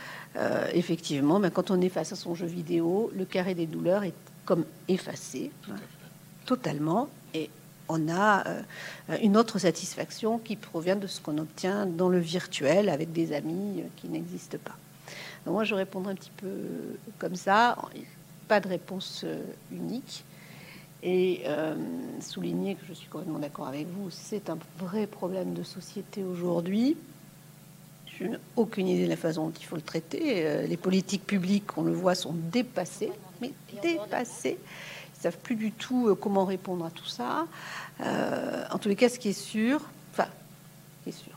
effectivement, 0.74 1.40
ben, 1.40 1.50
quand 1.50 1.72
on 1.72 1.80
est 1.82 1.90
face 1.90 2.12
à 2.12 2.16
son 2.16 2.36
jeu 2.36 2.46
vidéo, 2.46 3.12
le 3.16 3.26
carré 3.26 3.56
des 3.56 3.66
douleurs 3.66 4.04
est 4.04 4.14
comme 4.46 4.66
effacé 4.88 5.52
hein, 5.70 5.76
totalement, 6.46 7.10
et 7.34 7.50
on 7.90 8.10
a 8.10 8.48
euh, 8.48 8.62
une 9.22 9.38
autre 9.38 9.60
satisfaction 9.60 10.38
qui 10.38 10.56
provient 10.56 10.96
de 10.96 11.08
ce 11.08 11.22
qu'on 11.22 11.38
obtient 11.38 11.86
dans 11.86 12.10
le 12.10 12.20
virtuel 12.20 12.90
avec 12.90 13.12
des 13.12 13.34
amis 13.34 13.82
euh, 13.82 13.88
qui 13.96 14.08
n'existent 14.08 14.58
pas. 14.64 14.76
Donc 15.46 15.54
moi, 15.54 15.64
je 15.64 15.76
répondrai 15.76 16.14
un 16.14 16.16
petit 16.16 16.32
peu 16.38 16.48
comme 17.20 17.36
ça, 17.36 17.78
pas 18.48 18.60
de 18.60 18.68
réponse 18.68 19.22
euh, 19.26 19.42
unique. 19.72 20.24
Et 21.08 21.44
souligner 22.20 22.74
que 22.74 22.82
je 22.88 22.94
suis 22.94 23.08
complètement 23.08 23.38
d'accord 23.38 23.68
avec 23.68 23.86
vous, 23.86 24.10
c'est 24.10 24.50
un 24.50 24.58
vrai 24.80 25.06
problème 25.06 25.54
de 25.54 25.62
société 25.62 26.24
aujourd'hui. 26.24 26.98
Je 28.20 28.26
n'ai 28.26 28.38
aucune 28.56 28.88
idée 28.88 29.06
de 29.06 29.10
la 29.10 29.18
façon 29.18 29.48
dont 29.48 29.54
il 29.60 29.66
faut 29.66 29.76
le 29.76 29.82
traiter. 29.82 30.68
les 30.68 30.78
politiques 30.78 31.26
publiques, 31.28 31.78
on 31.78 31.84
le 31.84 31.92
voit, 31.92 32.16
sont 32.16 32.34
dépassées, 32.34 33.12
mais 33.42 33.52
dépassées 33.82 34.58
savent 35.26 35.38
plus 35.40 35.56
du 35.56 35.72
tout 35.72 36.10
euh, 36.10 36.16
comment 36.16 36.46
répondre 36.46 36.86
à 36.86 36.92
tout 36.92 37.08
ça. 37.08 37.48
Euh, 38.02 38.64
en 38.70 38.78
tous 38.78 38.90
les 38.90 38.96
cas, 38.96 39.10
ce 39.10 39.18
qui 39.18 39.30
est 39.30 39.34
sûr, 39.34 39.82
enfin, 40.12 40.30
qui 41.04 41.10
est 41.10 41.14
sûr, 41.14 41.34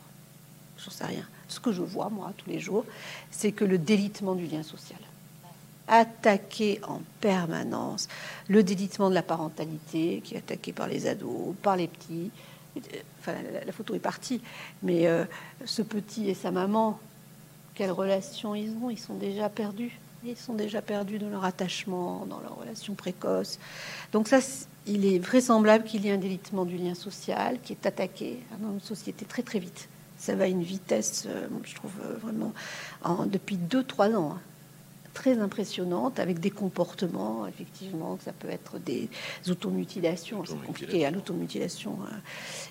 je 0.77 0.91
sais 0.91 1.07
rien. 1.07 1.27
Ce 1.49 1.59
que 1.59 1.73
je 1.73 1.83
vois 1.83 2.11
moi 2.11 2.33
tous 2.37 2.51
les 2.51 2.61
jours, 2.61 2.85
c'est 3.31 3.53
que 3.53 3.65
le 3.65 3.79
délitement 3.79 4.35
du 4.35 4.47
lien 4.47 4.63
social, 4.63 4.99
attaqué 5.87 6.81
en 6.87 7.01
permanence, 7.21 8.09
le 8.49 8.63
délitement 8.63 9.09
de 9.09 9.15
la 9.15 9.23
parentalité, 9.23 10.21
qui 10.23 10.35
est 10.35 10.39
attaqué 10.39 10.73
par 10.73 10.87
les 10.87 11.07
ados, 11.07 11.55
par 11.63 11.77
les 11.77 11.89
petits. 11.89 12.31
Enfin, 13.21 13.35
la, 13.67 13.73
photo 13.73 13.95
est 13.95 14.01
partie, 14.01 14.41
mais 14.83 15.07
euh, 15.07 15.25
ce 15.65 15.83
petit 15.83 16.29
et 16.29 16.35
sa 16.35 16.51
maman, 16.51 16.99
quelle 17.75 17.91
relation 17.91 18.55
ils 18.55 18.73
ont? 18.83 18.91
Ils 18.91 18.99
sont 18.99 19.15
déjà 19.15 19.49
perdus. 19.49 19.99
Ils 20.25 20.37
sont 20.37 20.55
déjà 20.55 20.83
perdus 20.83 21.19
dans 21.19 21.29
leur 21.29 21.45
attachement, 21.45 22.27
dans 22.27 22.41
leur 22.41 22.59
relation 22.59 22.95
précoce. 22.95 23.59
Donc 24.13 24.27
ça, 24.27 24.41
il 24.87 25.07
est 25.07 25.19
vraisemblable 25.19 25.85
qu'il 25.85 26.05
y 26.05 26.09
ait 26.09 26.13
un 26.13 26.19
délitement 26.19 26.65
du 26.65 26.77
lien 26.77 26.95
social 26.95 27.59
qui 27.63 27.73
est 27.73 27.87
attaqué 27.87 28.41
dans 28.61 28.73
une 28.73 28.81
société 28.81 29.25
très 29.25 29.43
très 29.43 29.61
vite. 29.61 29.89
Ça 30.19 30.35
va 30.35 30.45
à 30.45 30.47
une 30.49 30.65
vitesse, 30.65 31.27
euh, 31.29 31.47
je 31.63 31.75
trouve 31.77 31.93
euh, 32.05 32.17
vraiment, 32.21 32.53
en, 33.05 33.27
depuis 33.27 33.57
2-3 33.57 34.17
ans, 34.17 34.33
hein, 34.33 34.41
très 35.19 35.41
impressionnante, 35.41 36.21
avec 36.21 36.39
des 36.39 36.51
comportements, 36.51 37.45
effectivement, 37.49 38.17
ça 38.25 38.33
peut 38.33 38.49
être 38.49 38.79
des 38.79 39.09
automutilations, 39.49 40.45
c'est 40.47 40.63
compliqué 40.65 41.05
à 41.05 41.09
hein, 41.09 41.11
l'automutilation, 41.11 41.99
hein. 42.05 42.21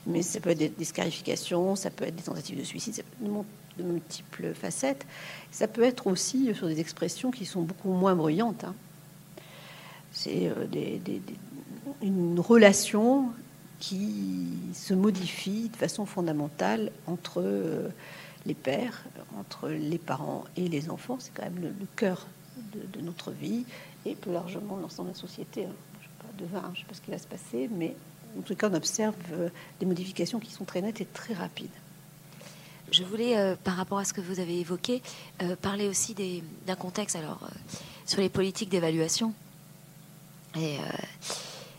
mais 0.05 0.21
ça 0.21 0.39
peut 0.39 0.51
être 0.51 0.77
des, 0.77 0.85
scarifications, 0.85 1.75
ça 1.75 1.89
peut 1.89 2.05
être 2.05 2.15
des 2.15 2.23
tentatives 2.23 2.57
de 2.57 2.63
suicide, 2.63 2.93
ça 2.93 3.03
peut 3.03 3.25
être 3.25 3.45
de 3.77 3.83
multiples 3.83 4.53
facettes. 4.53 5.05
Ça 5.51 5.67
peut 5.67 5.83
être 5.83 6.07
aussi 6.07 6.55
sur 6.55 6.67
des 6.67 6.79
expressions 6.79 7.31
qui 7.31 7.45
sont 7.45 7.63
beaucoup 7.63 7.91
moins 7.91 8.15
bruyantes. 8.15 8.63
Hein. 8.63 8.75
C'est 10.13 10.47
euh, 10.47 10.65
une 12.01 12.39
relation 12.39 13.29
qui 13.81 14.47
se 14.73 14.93
modifie 14.93 15.67
de 15.67 15.75
façon 15.75 16.05
fondamentale 16.05 16.91
entre 17.07 17.41
euh, 17.43 17.89
les 18.45 18.53
pères, 18.53 19.03
entre 19.37 19.67
les 19.67 19.97
parents 19.97 20.45
et 20.55 20.69
les 20.69 20.89
enfants. 20.89 21.17
C'est 21.19 21.33
quand 21.33 21.43
même 21.43 21.61
le, 21.61 21.85
cœur 21.97 22.25
de, 22.73 23.01
notre 23.01 23.31
vie 23.31 23.65
et 24.05 24.15
plus 24.15 24.31
largement 24.31 24.77
l'ensemble 24.77 25.09
de 25.09 25.15
la 25.15 25.19
société. 25.19 25.65
Hein. 25.65 25.75
Je 26.01 26.05
sais 26.05 26.11
pas, 26.19 26.43
de 26.43 26.47
je 26.47 26.69
ne 26.69 26.75
sais 26.75 26.87
pas 26.87 26.93
ce 26.93 27.01
qui 27.01 27.11
va 27.11 27.17
se 27.17 27.27
passer, 27.27 27.69
mais 27.71 27.95
en 28.37 28.41
tout 28.41 28.55
cas, 28.55 28.69
on 28.69 28.73
observe 28.73 29.15
euh, 29.33 29.49
des 29.79 29.85
modifications 29.85 30.39
qui 30.39 30.51
sont 30.51 30.65
très 30.65 30.81
nettes 30.81 31.01
et 31.01 31.05
très 31.05 31.33
rapides. 31.33 31.69
Je 32.91 33.03
voulais, 33.03 33.37
euh, 33.37 33.55
par 33.61 33.75
rapport 33.75 33.97
à 33.97 34.05
ce 34.05 34.13
que 34.13 34.21
vous 34.21 34.39
avez 34.39 34.59
évoqué, 34.59 35.01
euh, 35.41 35.55
parler 35.55 35.87
aussi 35.87 36.15
d'un 36.65 36.75
contexte 36.75 37.15
alors, 37.15 37.39
sur 38.05 38.21
les 38.21 38.29
politiques 38.29 38.69
d'évaluation. 38.69 39.33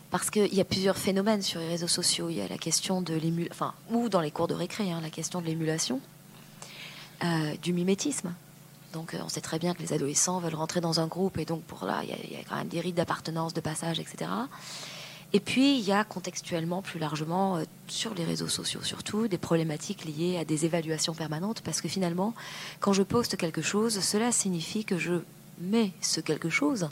Parce 0.09 0.29
qu'il 0.29 0.53
y 0.53 0.61
a 0.61 0.65
plusieurs 0.65 0.97
phénomènes 0.97 1.41
sur 1.41 1.59
les 1.59 1.67
réseaux 1.67 1.87
sociaux. 1.87 2.29
Il 2.29 2.37
y 2.37 2.41
a 2.41 2.47
la 2.47 2.57
question 2.57 3.01
de 3.01 3.13
l'émulation, 3.13 3.73
ou 3.91 4.07
dans 4.07 4.21
les 4.21 4.31
cours 4.31 4.47
de 4.47 4.53
récré, 4.53 4.89
hein, 4.91 5.01
la 5.01 5.09
question 5.09 5.41
de 5.41 5.45
l'émulation, 5.45 5.99
du 7.61 7.73
mimétisme. 7.73 8.33
Donc, 8.93 9.15
on 9.23 9.29
sait 9.29 9.41
très 9.41 9.59
bien 9.59 9.73
que 9.73 9.81
les 9.81 9.93
adolescents 9.93 10.39
veulent 10.39 10.55
rentrer 10.55 10.81
dans 10.81 10.99
un 10.99 11.07
groupe, 11.07 11.37
et 11.37 11.45
donc 11.45 11.63
pour 11.63 11.85
là, 11.85 12.01
il 12.03 12.09
y 12.09 12.13
a, 12.13 12.15
il 12.23 12.33
y 12.33 12.35
a 12.35 12.43
quand 12.47 12.55
même 12.55 12.67
des 12.67 12.79
rites 12.79 12.95
d'appartenance, 12.95 13.53
de 13.53 13.61
passage, 13.61 13.99
etc. 13.99 14.29
Et 15.31 15.39
puis, 15.39 15.77
il 15.77 15.85
y 15.85 15.91
a 15.91 16.03
contextuellement, 16.03 16.81
plus 16.81 16.99
largement, 16.99 17.57
euh, 17.57 17.63
sur 17.87 18.15
les 18.15 18.23
réseaux 18.23 18.47
sociaux 18.47 18.81
surtout, 18.81 19.27
des 19.27 19.37
problématiques 19.37 20.05
liées 20.05 20.37
à 20.37 20.45
des 20.45 20.65
évaluations 20.65 21.13
permanentes, 21.13 21.61
parce 21.61 21.81
que 21.81 21.87
finalement, 21.87 22.33
quand 22.79 22.93
je 22.93 23.03
poste 23.03 23.37
quelque 23.37 23.61
chose, 23.61 23.99
cela 23.99 24.31
signifie 24.31 24.85
que 24.85 24.97
je 24.97 25.21
mets 25.59 25.91
ce 26.01 26.19
quelque 26.19 26.49
chose 26.49 26.89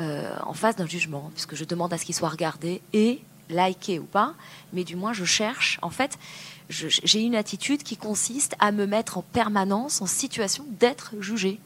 euh, 0.00 0.36
en 0.44 0.52
face 0.52 0.76
d'un 0.76 0.86
jugement, 0.86 1.30
puisque 1.32 1.54
je 1.54 1.64
demande 1.64 1.92
à 1.92 1.98
ce 1.98 2.04
qu'il 2.04 2.14
soit 2.14 2.28
regardé 2.28 2.82
et 2.92 3.22
liké 3.48 3.98
ou 3.98 4.04
pas, 4.04 4.34
mais 4.72 4.84
du 4.84 4.96
moins 4.96 5.14
je 5.14 5.24
cherche, 5.24 5.78
en 5.80 5.90
fait, 5.90 6.18
j'ai 6.68 7.20
une 7.20 7.34
attitude 7.34 7.82
qui 7.82 7.96
consiste 7.96 8.54
à 8.58 8.72
me 8.72 8.86
mettre 8.86 9.18
en 9.18 9.22
permanence 9.22 10.00
en 10.00 10.06
situation 10.06 10.64
d'être 10.80 11.14
jugé. 11.20 11.60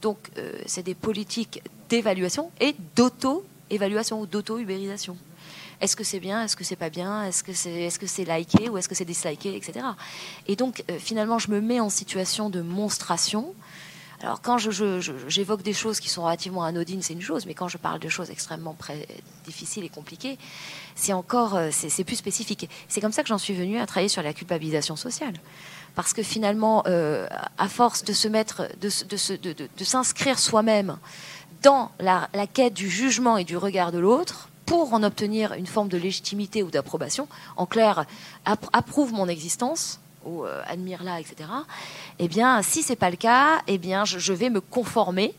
Donc, 0.00 0.18
euh, 0.36 0.52
c'est 0.66 0.82
des 0.82 0.94
politiques 0.94 1.62
d'évaluation 1.88 2.50
et 2.60 2.74
d'auto 2.96 3.44
évaluation 3.70 4.20
ou 4.20 4.26
d'auto-ubérisation. 4.26 5.16
Est-ce 5.80 5.96
que 5.96 6.04
c'est 6.04 6.20
bien 6.20 6.44
Est-ce 6.44 6.56
que 6.56 6.64
c'est 6.64 6.76
pas 6.76 6.90
bien 6.90 7.24
Est-ce 7.24 7.42
que 7.42 7.52
c'est 7.52 7.82
est 7.82 8.02
-ce 8.02 8.06
c'est 8.06 8.24
liké 8.24 8.68
ou 8.68 8.78
est-ce 8.78 8.88
que 8.88 8.94
c'est 8.94 9.04
disliké, 9.04 9.56
etc. 9.56 9.84
Et 10.46 10.56
donc, 10.56 10.84
euh, 10.90 10.98
finalement, 10.98 11.38
je 11.38 11.50
me 11.50 11.60
mets 11.60 11.80
en 11.80 11.90
situation 11.90 12.50
de 12.50 12.62
monstration. 12.62 13.54
Alors, 14.22 14.40
quand 14.40 14.56
j'évoque 14.58 15.62
des 15.62 15.72
choses 15.72 15.98
qui 15.98 16.08
sont 16.08 16.22
relativement 16.22 16.62
anodines, 16.62 17.02
c'est 17.02 17.12
une 17.12 17.22
chose, 17.22 17.44
mais 17.44 17.54
quand 17.54 17.66
je 17.66 17.76
parle 17.76 17.98
de 17.98 18.08
choses 18.08 18.30
extrêmement 18.30 18.76
difficiles 19.44 19.84
et 19.84 19.88
compliquées, 19.88 20.38
c'est 20.94 21.12
encore, 21.12 21.56
euh, 21.56 21.70
c'est 21.72 22.04
plus 22.04 22.16
spécifique. 22.16 22.70
C'est 22.86 23.00
comme 23.00 23.10
ça 23.10 23.22
que 23.22 23.28
j'en 23.28 23.38
suis 23.38 23.54
venue 23.54 23.80
à 23.80 23.86
travailler 23.86 24.08
sur 24.08 24.22
la 24.22 24.32
culpabilisation 24.32 24.94
sociale. 24.94 25.34
Parce 25.96 26.12
que 26.12 26.22
finalement, 26.22 26.84
euh, 26.86 27.26
à 27.58 27.68
force 27.68 28.04
de 28.04 28.12
se 28.12 28.28
mettre, 28.28 28.68
de 28.80 29.84
s'inscrire 29.84 30.38
soi-même 30.38 30.98
dans 31.62 31.90
la, 31.98 32.28
la 32.32 32.46
quête 32.46 32.74
du 32.74 32.88
jugement 32.88 33.36
et 33.36 33.44
du 33.44 33.56
regard 33.56 33.90
de 33.90 33.98
l'autre, 33.98 34.48
pour 34.66 34.94
en 34.94 35.02
obtenir 35.02 35.52
une 35.54 35.66
forme 35.66 35.88
de 35.88 35.98
légitimité 35.98 36.62
ou 36.62 36.70
d'approbation, 36.70 37.26
en 37.56 37.66
clair, 37.66 38.06
approuve 38.44 39.12
mon 39.12 39.28
existence 39.28 40.00
ou 40.24 40.44
euh, 40.44 40.62
admire-la, 40.66 41.20
etc. 41.20 41.48
Eh 42.18 42.28
bien, 42.28 42.62
si 42.62 42.82
c'est 42.82 42.96
pas 42.96 43.10
le 43.10 43.16
cas, 43.16 43.60
eh 43.66 43.78
bien, 43.78 44.04
je, 44.04 44.32
vais 44.32 44.50
me 44.50 44.60
conformer. 44.60 45.34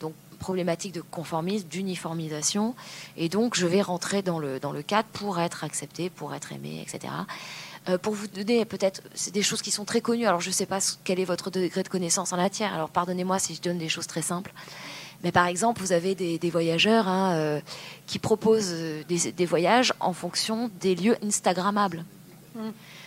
Donc, 0.00 0.14
problématique 0.38 0.92
de 0.92 1.00
conformisme, 1.00 1.66
d'uniformisation, 1.68 2.74
et 3.16 3.28
donc 3.28 3.54
je 3.56 3.66
vais 3.66 3.80
rentrer 3.80 4.20
dans 4.22 4.38
le, 4.38 4.60
dans 4.60 4.72
le 4.72 4.82
cadre 4.82 5.08
pour 5.12 5.40
être 5.40 5.64
accepté, 5.64 6.10
pour 6.10 6.34
être 6.34 6.52
aimé, 6.52 6.84
etc. 6.86 7.12
Euh, 7.88 7.98
pour 7.98 8.14
vous 8.14 8.26
donner 8.26 8.64
peut-être 8.64 9.02
des 9.32 9.42
choses 9.42 9.62
qui 9.62 9.70
sont 9.70 9.84
très 9.84 10.00
connues. 10.00 10.26
Alors 10.26 10.40
je 10.40 10.48
ne 10.48 10.54
sais 10.54 10.66
pas 10.66 10.78
quel 11.04 11.20
est 11.20 11.24
votre 11.24 11.50
degré 11.50 11.82
de 11.82 11.88
connaissance 11.88 12.32
en 12.32 12.36
matière. 12.36 12.74
Alors 12.74 12.90
pardonnez-moi 12.90 13.38
si 13.38 13.54
je 13.54 13.62
donne 13.62 13.78
des 13.78 13.88
choses 13.88 14.06
très 14.06 14.22
simples. 14.22 14.52
Mais 15.22 15.32
par 15.32 15.46
exemple, 15.46 15.80
vous 15.80 15.92
avez 15.92 16.14
des, 16.14 16.50
voyageurs 16.50 17.08
hein, 17.08 17.34
euh, 17.34 17.60
qui 18.06 18.18
proposent 18.18 18.72
euh, 18.72 19.02
des, 19.08 19.46
voyages 19.46 19.92
en 20.00 20.12
fonction 20.12 20.70
des 20.80 20.94
lieux 20.94 21.16
Instagrammables. 21.22 22.04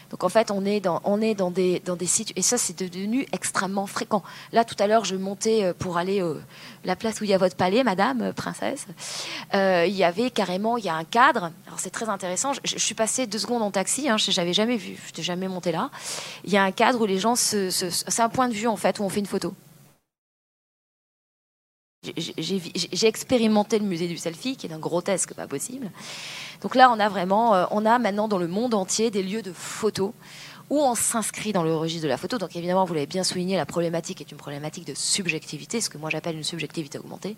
Donc 0.09 0.23
en 0.23 0.29
fait, 0.29 0.51
on 0.51 0.65
est 0.65 0.79
dans, 0.79 1.01
on 1.03 1.21
est 1.21 1.35
dans 1.35 1.51
des, 1.51 1.81
dans 1.85 1.95
des 1.95 2.05
sites, 2.05 2.33
et 2.35 2.41
ça 2.41 2.57
c'est 2.57 2.77
devenu 2.77 3.25
extrêmement 3.31 3.87
fréquent. 3.87 4.23
Là, 4.51 4.65
tout 4.65 4.75
à 4.79 4.87
l'heure, 4.87 5.05
je 5.05 5.15
montais 5.15 5.63
euh, 5.63 5.73
pour 5.73 5.97
aller 5.97 6.21
à 6.21 6.33
la 6.85 6.95
place 6.95 7.21
où 7.21 7.23
il 7.23 7.29
y 7.29 7.33
a 7.33 7.37
votre 7.37 7.55
palais, 7.55 7.83
Madame 7.83 8.33
Princesse. 8.33 8.87
il 9.53 9.95
y 9.95 10.03
avait 10.03 10.31
carrément, 10.31 10.77
il 10.77 10.85
y 10.85 10.89
a 10.89 10.95
un 10.95 11.03
cadre. 11.03 11.51
Alors 11.67 11.79
c'est 11.79 11.89
très 11.89 12.09
intéressant. 12.09 12.53
Je, 12.63 12.77
suis 12.77 12.95
passée 12.95 13.27
deux 13.27 13.39
secondes 13.39 13.61
en 13.61 13.71
taxi. 13.71 14.09
Hein, 14.09 14.17
je 14.17 14.35
n'avais 14.39 14.53
jamais 14.53 14.77
vu, 14.77 14.95
je 15.01 15.07
n'étais 15.07 15.23
jamais 15.23 15.47
monté 15.47 15.71
là. 15.71 15.89
Il 16.43 16.51
y 16.51 16.57
a 16.57 16.63
un 16.63 16.71
cadre 16.71 17.01
où 17.01 17.05
les 17.05 17.19
gens 17.19 17.35
se 17.35 17.69
c'est 17.69 18.21
un 18.21 18.29
point 18.29 18.47
de 18.47 18.53
vue 18.53 18.67
en 18.67 18.77
fait 18.77 18.99
où 18.99 19.03
on 19.03 19.09
fait 19.09 19.19
une 19.19 19.25
photo. 19.25 19.53
J'ai 22.15 23.07
expérimenté 23.07 23.77
le 23.77 23.85
musée 23.85 24.07
du 24.07 24.17
selfie, 24.17 24.55
qui 24.55 24.67
est 24.67 24.69
d'un 24.69 24.79
grotesque 24.79 25.33
pas 25.33 25.47
possible. 25.47 25.91
Donc 26.61 26.75
là, 26.75 26.91
on 26.91 26.99
a 26.99 27.09
vraiment, 27.09 27.55
euh, 27.55 27.65
on 27.71 27.85
a 27.85 27.99
maintenant 27.99 28.27
dans 28.27 28.37
le 28.37 28.47
monde 28.47 28.73
entier 28.73 29.11
des 29.11 29.23
lieux 29.23 29.41
de 29.41 29.53
photos 29.53 30.11
où 30.69 30.79
on 30.79 30.93
s'inscrit 30.93 31.51
dans 31.51 31.63
le 31.63 31.75
registre 31.75 32.03
de 32.03 32.09
la 32.09 32.17
photo. 32.17 32.37
Donc 32.37 32.55
évidemment, 32.55 32.85
vous 32.85 32.93
l'avez 32.93 33.07
bien 33.07 33.23
souligné, 33.23 33.57
la 33.57 33.65
problématique 33.65 34.21
est 34.21 34.31
une 34.31 34.37
problématique 34.37 34.85
de 34.85 34.93
subjectivité, 34.93 35.81
ce 35.81 35.89
que 35.89 35.97
moi 35.97 36.09
j'appelle 36.09 36.35
une 36.35 36.43
subjectivité 36.43 36.99
augmentée. 36.99 37.35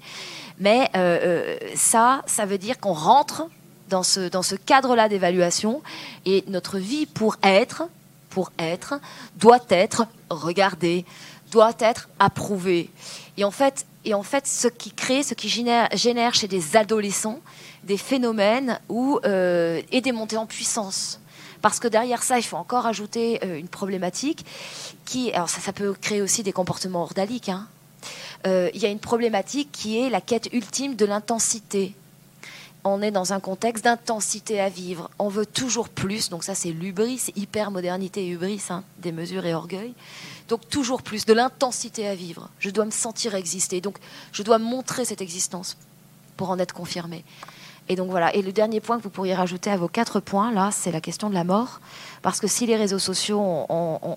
Mais 0.60 0.90
euh, 0.96 1.20
euh, 1.24 1.58
ça, 1.76 2.24
ça 2.26 2.46
veut 2.46 2.58
dire 2.58 2.80
qu'on 2.80 2.94
rentre 2.94 3.44
dans 3.90 4.04
ce, 4.04 4.56
cadre-là 4.56 5.10
d'évaluation 5.10 5.82
et 6.26 6.46
notre 6.48 6.78
vie 6.78 7.06
pour 7.06 7.36
être, 7.44 7.84
pour 8.30 8.52
être, 8.58 9.00
doit 9.36 9.60
être 9.70 10.08
regardée, 10.30 11.06
doit 11.52 11.74
être 11.80 12.08
approuvée. 12.18 12.90
Et 13.38 13.44
en 13.44 13.52
fait, 13.52 13.86
ce 14.46 14.68
qui 14.70 14.92
crée, 14.92 15.24
ce 15.24 15.34
qui 15.34 15.50
génère 15.50 16.34
chez 16.34 16.48
des 16.48 16.78
adolescents 16.78 17.42
des 17.84 17.98
phénomènes 17.98 18.80
où, 18.90 19.20
euh, 19.26 19.82
et 19.92 20.02
des 20.02 20.12
montées 20.12 20.38
en 20.38 20.46
puissance. 20.46 21.20
Parce 21.62 21.80
que 21.80 21.88
derrière 21.88 22.24
ça, 22.24 22.40
il 22.40 22.44
faut 22.44 22.58
encore 22.58 22.86
ajouter 22.86 23.40
euh, 23.44 23.58
une 23.58 23.68
problématique 23.68 24.46
qui, 25.06 25.32
alors 25.32 25.50
ça, 25.50 25.72
peut 25.74 25.94
créer 25.94 26.22
aussi 26.22 26.44
des 26.44 26.52
comportements 26.52 27.04
ordaliques. 27.04 27.50
Hein. 27.50 27.68
Euh, 28.48 28.70
il 28.74 28.82
y 28.82 28.86
a 28.86 28.90
une 28.90 29.00
problématique 29.00 29.70
qui 29.72 30.00
est 30.00 30.10
la 30.10 30.22
quête 30.22 30.50
ultime 30.54 30.96
de 30.96 31.06
l'intensité. 31.06 31.96
On 32.84 33.04
est 33.04 33.12
dans 33.12 33.32
un 33.32 33.40
contexte 33.40 33.84
d'intensité 33.84 34.60
à 34.60 34.70
vivre. 34.70 35.12
On 35.20 35.30
veut 35.30 35.46
toujours 35.46 35.88
plus. 35.88 36.30
Donc 36.30 36.44
ça, 36.44 36.56
c'est 36.56 36.72
l'ubris, 36.72 37.28
hyper 37.36 37.70
modernité 37.70 38.26
et 38.26 38.30
hubris, 38.30 38.64
hein, 38.70 38.84
des 38.98 39.12
mesures 39.12 39.46
et 39.46 39.54
orgueil. 39.54 39.94
Donc 40.48 40.68
toujours 40.68 41.04
plus, 41.04 41.26
de 41.26 41.34
l'intensité 41.34 42.08
à 42.08 42.16
vivre. 42.16 42.50
Je 42.60 42.72
dois 42.72 42.86
me 42.86 42.92
sentir 42.92 43.36
exister. 43.36 43.82
Donc 43.82 43.98
je 44.32 44.42
dois 44.42 44.58
montrer 44.58 45.06
cette 45.06 45.22
existence 45.22 45.78
pour 46.38 46.50
en 46.50 46.58
être 46.58 46.74
confirmé. 46.74 47.24
Et 47.92 47.98
donc 47.98 48.10
voilà. 48.10 48.34
Et 48.34 48.42
le 48.42 48.54
dernier 48.54 48.80
point 48.80 48.98
que 48.98 49.04
vous 49.04 49.10
pourriez 49.10 49.36
rajouter 49.36 49.70
à 49.70 49.76
vos 49.76 49.90
quatre 49.90 50.22
points, 50.22 50.54
là, 50.54 50.70
c'est 50.72 50.94
la 50.94 51.02
question 51.02 51.30
de 51.30 51.34
la 51.34 51.44
mort. 51.44 51.82
Parce 52.22 52.40
que 52.40 52.48
si 52.48 52.66
les 52.66 52.78
réseaux 52.78 53.00
sociaux 53.00 53.42
ont, 53.42 54.16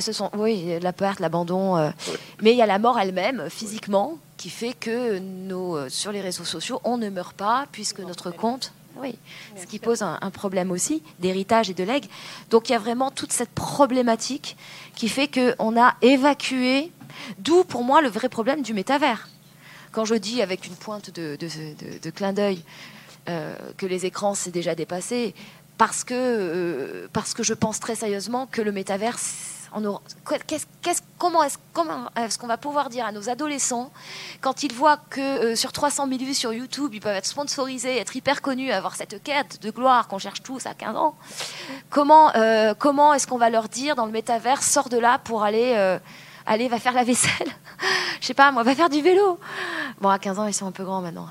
ce 0.00 0.12
sont, 0.12 0.30
oui, 0.34 0.80
la 0.80 0.94
perte, 0.94 1.20
l'abandon. 1.20 1.76
Euh, 1.76 1.90
mais 2.40 2.52
il 2.52 2.56
y 2.56 2.62
a 2.62 2.66
la 2.66 2.78
mort 2.78 2.98
elle-même, 2.98 3.50
physiquement, 3.50 4.16
qui 4.38 4.48
fait 4.48 4.72
que 4.72 5.18
nos, 5.18 5.76
euh, 5.76 5.88
sur 5.90 6.10
les 6.10 6.22
réseaux 6.22 6.46
sociaux, 6.46 6.80
on 6.84 6.96
ne 6.96 7.10
meurt 7.10 7.36
pas, 7.36 7.66
puisque 7.70 8.00
notre 8.00 8.30
compte 8.30 8.72
oui, 9.02 9.18
ce 9.60 9.66
qui 9.66 9.78
pose 9.78 10.00
un, 10.00 10.18
problème 10.30 10.70
aussi 10.70 11.02
d'héritage 11.18 11.68
et 11.68 11.74
de 11.74 11.84
legs. 11.84 12.06
Donc 12.48 12.70
il 12.70 12.72
y 12.72 12.74
a 12.74 12.78
vraiment 12.78 13.10
toute 13.10 13.30
cette 13.30 13.50
problématique 13.50 14.56
qui 14.94 15.10
fait 15.10 15.28
qu'on 15.28 15.78
a 15.78 15.96
évacué, 16.00 16.90
d'où 17.38 17.62
pour 17.64 17.84
moi 17.84 18.00
le 18.00 18.08
vrai 18.08 18.30
problème 18.30 18.62
du 18.62 18.72
métavers. 18.72 19.28
Quand 19.96 20.04
je 20.04 20.14
dis 20.14 20.42
avec 20.42 20.66
une 20.66 20.74
pointe 20.74 21.08
de, 21.08 21.38
clin 22.10 22.34
d'œil 22.34 22.62
euh, 23.30 23.56
que 23.78 23.86
les 23.86 24.04
écrans 24.04 24.34
c'est 24.34 24.50
déjà 24.50 24.74
dépassé, 24.74 25.34
parce 25.78 26.04
que, 26.04 26.12
euh, 26.12 27.08
parce 27.14 27.32
que 27.32 27.42
je 27.42 27.54
pense 27.54 27.80
très 27.80 27.94
sérieusement 27.94 28.46
que 28.46 28.60
le 28.60 28.72
métavers 28.72 29.18
comment 31.18 31.42
est-ce 31.44 32.38
qu'on 32.38 32.46
va 32.46 32.58
pouvoir 32.58 32.90
dire 32.90 33.06
à 33.06 33.12
nos 33.12 33.30
adolescents, 33.30 33.90
quand 34.42 34.62
ils 34.62 34.74
voient 34.74 34.98
que 35.08 35.20
euh, 35.20 35.56
sur 35.56 35.72
300 35.72 36.08
000 36.08 36.18
vues 36.24 36.34
sur 36.34 36.52
YouTube, 36.52 36.90
ils 36.92 37.00
peuvent 37.00 37.16
être 37.16 37.24
sponsorisés, 37.24 37.96
être 37.96 38.14
hyper 38.14 38.42
connus, 38.42 38.72
avoir 38.72 38.96
cette 38.96 39.22
quête 39.22 39.62
de 39.62 39.70
gloire 39.70 40.08
qu'on 40.08 40.18
cherche 40.18 40.42
tous 40.42 40.66
à 40.66 40.74
15 40.74 40.94
ans, 40.94 41.16
comment, 41.88 42.32
comment 42.78 43.14
est-ce 43.14 43.26
qu'on 43.26 43.38
va 43.38 43.48
leur 43.48 43.70
dire 43.70 43.96
dans 43.96 44.04
le 44.04 44.12
métavers, 44.12 44.62
sors 44.62 44.90
de 44.90 44.98
là 44.98 45.18
pour 45.24 45.42
aller, 45.42 45.98
aller 46.46 46.68
va 46.68 46.78
faire 46.78 46.92
la 46.92 47.04
vaisselle 47.04 47.48
Je 48.20 48.26
sais 48.26 48.34
pas, 48.34 48.50
moi, 48.50 48.62
va 48.62 48.74
faire 48.74 48.88
du 48.88 49.02
vélo. 49.02 49.38
Bon, 50.00 50.08
à 50.08 50.18
15 50.18 50.38
ans, 50.38 50.46
ils 50.46 50.54
sont 50.54 50.66
un 50.66 50.72
peu 50.72 50.84
grands 50.84 51.02
maintenant. 51.02 51.28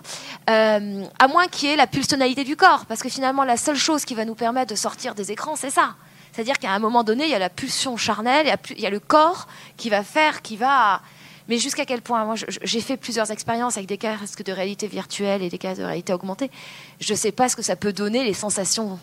à 0.48 1.28
moins 1.28 1.48
qu'il 1.48 1.70
y 1.70 1.74
ait 1.74 1.76
la 1.76 1.88
pulsionalité 1.88 2.44
du 2.44 2.56
corps, 2.56 2.86
parce 2.86 3.02
que 3.02 3.10
finalement, 3.10 3.44
la 3.44 3.58
seule 3.58 3.76
chose 3.76 4.06
qui 4.06 4.16
va 4.16 4.26
nous 4.26 4.36
permettre 4.36 4.72
de 4.72 4.78
sortir 4.78 5.16
des 5.16 5.32
écrans, 5.32 5.56
c'est 5.56 5.72
ça. 5.72 5.96
C'est-à-dire 6.36 6.60
qu'à 6.60 6.72
un 6.72 6.80
moment 6.80 7.04
donné, 7.04 7.24
il 7.24 7.30
y 7.30 7.36
a 7.36 7.40
la 7.40 7.50
pulsion 7.50 7.96
charnelle, 7.96 8.54
il 8.72 8.82
y 8.82 8.86
a, 8.86 8.90
le 8.90 9.00
corps 9.00 9.48
qui 9.78 9.90
va 9.90 10.04
faire, 10.04 10.42
qui 10.42 10.58
va. 10.58 11.02
Mais 11.48 11.58
jusqu'à 11.58 11.86
quel 11.86 12.02
point 12.02 12.26
Moi, 12.26 12.36
j'ai 12.62 12.82
fait 12.82 12.98
plusieurs 12.98 13.32
expériences 13.32 13.78
avec 13.78 13.88
des 13.88 13.98
casques 13.98 14.44
de 14.44 14.52
réalité 14.52 14.88
virtuelle 14.88 15.42
et 15.42 15.50
des 15.50 15.58
casques 15.58 15.80
de 15.80 15.86
réalité 15.86 16.12
augmentée. 16.12 16.52
Je 17.00 17.14
ne 17.14 17.18
sais 17.18 17.32
pas 17.32 17.48
ce 17.48 17.56
que 17.56 17.62
ça 17.62 17.78
peut 17.78 17.94
donner, 17.94 18.26
les 18.26 18.34
sensations 18.34 19.00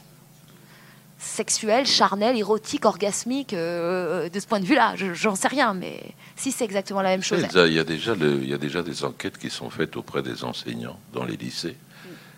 sexuelles, 1.22 1.86
charnelles, 1.86 2.36
érotiques, 2.36 2.84
orgasmiques, 2.84 3.54
euh, 3.54 4.28
de 4.28 4.40
ce 4.40 4.46
point 4.46 4.60
de 4.60 4.66
vue-là. 4.66 4.94
J'en 4.96 5.36
sais 5.36 5.48
rien, 5.48 5.72
mais 5.72 6.00
si 6.36 6.50
c'est 6.52 6.64
exactement 6.64 7.00
la 7.00 7.10
même 7.10 7.22
chose. 7.22 7.46
Il 7.54 7.72
y, 7.72 7.78
a 7.78 7.84
déjà 7.84 8.14
il 8.14 8.48
y 8.48 8.54
a 8.54 8.58
déjà 8.58 8.82
des 8.82 9.04
enquêtes 9.04 9.38
qui 9.38 9.48
sont 9.48 9.70
faites 9.70 9.96
auprès 9.96 10.22
des 10.22 10.44
enseignants 10.44 10.98
dans 11.12 11.24
les 11.24 11.36
lycées 11.36 11.76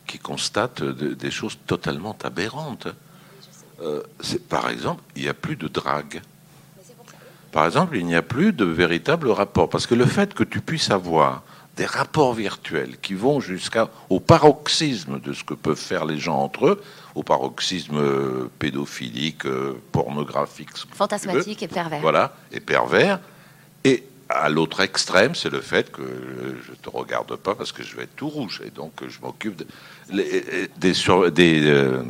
qui 0.06 0.18
constatent 0.18 0.82
des 0.82 1.30
choses 1.30 1.56
totalement 1.66 2.16
aberrantes. 2.22 2.88
Euh, 3.80 4.02
par 4.50 4.68
exemple, 4.68 5.02
il 5.16 5.22
n'y 5.22 5.28
a 5.28 5.34
plus 5.34 5.56
de 5.56 5.66
drague. 5.66 6.20
Par 7.52 7.64
exemple, 7.64 7.96
il 7.96 8.04
n'y 8.04 8.14
a 8.14 8.22
plus 8.22 8.52
de 8.52 8.64
véritable 8.64 9.30
rapport. 9.30 9.70
Parce 9.70 9.86
que 9.86 9.94
le 9.94 10.06
fait 10.06 10.34
que 10.34 10.44
tu 10.44 10.60
puisses 10.60 10.90
avoir 10.90 11.42
des 11.76 11.86
rapports 11.86 12.34
virtuels 12.34 12.98
qui 13.00 13.14
vont 13.14 13.40
jusqu'au 13.40 14.20
paroxysme 14.20 15.20
de 15.20 15.32
ce 15.32 15.42
que 15.42 15.54
peuvent 15.54 15.76
faire 15.76 16.04
les 16.04 16.18
gens 16.18 16.38
entre 16.38 16.66
eux, 16.66 16.82
au 17.14 17.22
paroxysme 17.22 17.98
euh, 17.98 18.50
pédophilique, 18.58 19.46
euh, 19.46 19.80
pornographique, 19.92 20.70
fantasmatique 20.92 21.62
et 21.62 21.68
pervers. 21.68 22.00
Voilà, 22.00 22.34
et 22.52 22.60
pervers. 22.60 23.20
Et 23.84 24.04
à 24.28 24.48
l'autre 24.48 24.80
extrême, 24.80 25.34
c'est 25.34 25.50
le 25.50 25.60
fait 25.60 25.92
que 25.92 26.02
je 26.66 26.72
te 26.72 26.88
regarde 26.88 27.36
pas 27.36 27.54
parce 27.54 27.72
que 27.72 27.82
je 27.82 27.94
vais 27.96 28.04
être 28.04 28.16
tout 28.16 28.28
rouge 28.28 28.62
et 28.66 28.70
donc 28.70 28.92
je 29.06 29.20
m'occupe 29.20 29.56
de, 29.56 29.66
des, 30.78 30.94
sur, 30.94 31.30
des 31.30 32.00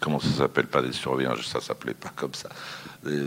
comment 0.00 0.20
ça 0.20 0.30
s'appelle 0.38 0.66
pas 0.66 0.82
des 0.82 0.92
surveillants, 0.92 1.34
ça 1.42 1.60
s'appelait 1.60 1.94
pas 1.94 2.12
comme 2.14 2.34
ça, 2.34 2.48
des, 3.04 3.22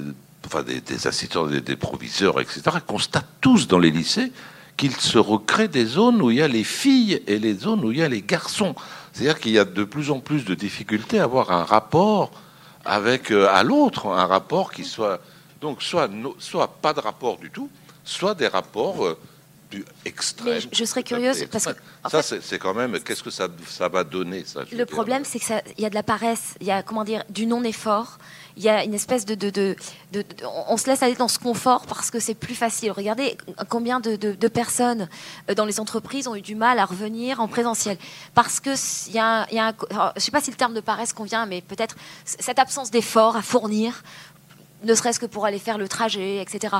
enfin 0.45 0.63
des, 0.63 1.07
assistants, 1.07 1.47
des, 1.47 1.75
proviseurs, 1.75 2.39
etc., 2.39 2.61
constatent 2.85 3.27
tous 3.41 3.67
dans 3.67 3.79
les 3.79 3.91
lycées 3.91 4.31
qu'il 4.77 4.95
se 4.95 5.17
recrée 5.17 5.67
des 5.67 5.85
zones 5.85 6.21
où 6.21 6.29
il 6.29 6.37
y 6.37 6.41
a 6.41 6.47
les 6.47 6.63
filles 6.63 7.21
et 7.25 7.39
les 7.39 7.55
zones 7.55 7.83
où 7.83 7.91
il 7.91 7.97
y 7.97 8.03
a 8.03 8.09
les 8.09 8.21
garçons. 8.21 8.75
C'est-à-dire 9.17 9.39
qu'il 9.39 9.51
y 9.53 9.57
a 9.57 9.65
de 9.65 9.83
plus 9.83 10.11
en 10.11 10.19
plus 10.19 10.45
de 10.45 10.53
difficultés 10.53 11.19
à 11.19 11.23
avoir 11.23 11.51
un 11.51 11.63
rapport 11.63 12.29
avec 12.85 13.31
euh, 13.31 13.49
à 13.51 13.63
l'autre, 13.63 14.05
un 14.09 14.27
rapport 14.27 14.71
qui 14.71 14.83
soit 14.83 15.19
donc 15.59 15.81
soit 15.81 16.07
soit 16.37 16.67
pas 16.67 16.93
de 16.93 16.99
rapport 16.99 17.39
du 17.39 17.49
tout, 17.49 17.67
soit 18.03 18.35
des 18.35 18.47
rapports 18.47 19.03
euh, 19.03 19.17
plus 19.71 19.85
extrême. 20.05 20.61
je, 20.71 20.85
serais 20.85 21.01
curieuse 21.01 21.47
parce 21.51 21.65
que 21.65 21.71
ça, 22.11 22.21
c'est 22.21 22.59
quand 22.59 22.75
même. 22.75 22.99
Qu'est-ce 22.99 23.23
que 23.23 23.31
ça, 23.31 23.47
ça 23.67 23.87
va 23.87 24.03
donner 24.03 24.45
ça 24.45 24.61
Le 24.71 24.85
problème, 24.85 25.25
c'est 25.25 25.39
qu'il 25.39 25.79
y 25.79 25.85
a 25.85 25.89
de 25.89 25.95
la 25.95 26.03
paresse, 26.03 26.53
il 26.61 26.67
y 26.67 26.71
a 26.71 26.83
comment 26.83 27.03
dire 27.03 27.23
du 27.29 27.47
non-effort. 27.47 28.19
Il 28.57 28.63
y 28.63 28.69
a 28.69 28.83
une 28.83 28.95
espèce 28.95 29.23
de, 29.25 29.75
on 30.67 30.77
se 30.77 30.87
laisse 30.87 31.03
aller 31.03 31.13
dans 31.13 31.27
ce 31.27 31.37
confort 31.37 31.85
parce 31.85 32.09
que 32.09 32.19
c'est 32.19 32.33
plus 32.33 32.55
facile. 32.55 32.91
Regardez 32.91 33.37
combien 33.69 33.99
de, 33.99 34.47
personnes 34.47 35.07
euh, 35.49 35.53
dans 35.53 35.65
les 35.65 35.79
entreprises 35.79 36.27
ont 36.27 36.35
eu 36.35 36.41
du 36.41 36.55
mal 36.55 36.79
à 36.79 36.85
revenir 36.85 37.39
en 37.39 37.47
présentiel 37.47 37.97
parce 38.33 38.59
que 38.59 38.71
il 39.07 39.13
y 39.13 39.19
a, 39.19 39.45
je 40.15 40.21
sais 40.21 40.31
pas 40.31 40.41
si 40.41 40.49
le 40.49 40.57
terme 40.57 40.73
de 40.73 40.81
paresse 40.81 41.13
convient, 41.13 41.45
mais 41.45 41.61
peut-être 41.61 41.95
cette 42.25 42.57
absence 42.59 42.89
d'effort 42.89 43.35
à 43.35 43.41
fournir 43.41 44.03
ne 44.83 44.93
serait-ce 44.93 45.19
que 45.19 45.25
pour 45.25 45.45
aller 45.45 45.59
faire 45.59 45.77
le 45.77 45.87
trajet, 45.87 46.41
etc. 46.41 46.75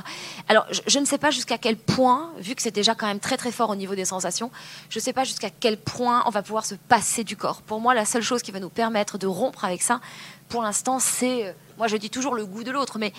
Alors, 0.47 0.65
je, 0.87 0.99
ne 0.99 1.05
sais 1.05 1.17
pas 1.17 1.31
jusqu'à 1.31 1.57
quel 1.57 1.77
point, 1.77 2.31
vu 2.39 2.55
que 2.55 2.61
c'est 2.61 2.71
déjà 2.71 2.95
quand 2.95 3.07
même 3.07 3.19
très 3.19 3.37
très 3.37 3.51
fort 3.51 3.69
au 3.69 3.75
niveau 3.75 3.95
des 3.95 4.05
sensations, 4.05 4.51
je 4.89 4.99
ne 4.99 5.03
sais 5.03 5.13
pas 5.13 5.23
jusqu'à 5.23 5.49
quel 5.49 5.77
point 5.77 6.23
on 6.25 6.29
va 6.29 6.41
pouvoir 6.41 6.65
se 6.65 6.75
passer 6.75 7.23
du 7.23 7.35
corps. 7.35 7.61
Pour 7.61 7.79
moi, 7.79 7.93
la 7.93 8.05
seule 8.05 8.21
chose 8.21 8.41
qui 8.41 8.51
va 8.51 8.59
nous 8.59 8.69
permettre 8.69 9.17
de 9.17 9.27
rompre 9.27 9.65
avec 9.65 9.81
ça, 9.81 9.99
pour 10.49 10.61
l'instant, 10.61 10.99
c'est, 10.99 11.47
euh, 11.47 11.51
moi 11.77 11.87
je 11.87 11.97
dis 11.97 12.09
toujours 12.09 12.33
le 12.33 12.45
goût 12.45 12.63
de 12.63 12.71
l'autre, 12.71 12.99
mais 12.99 13.11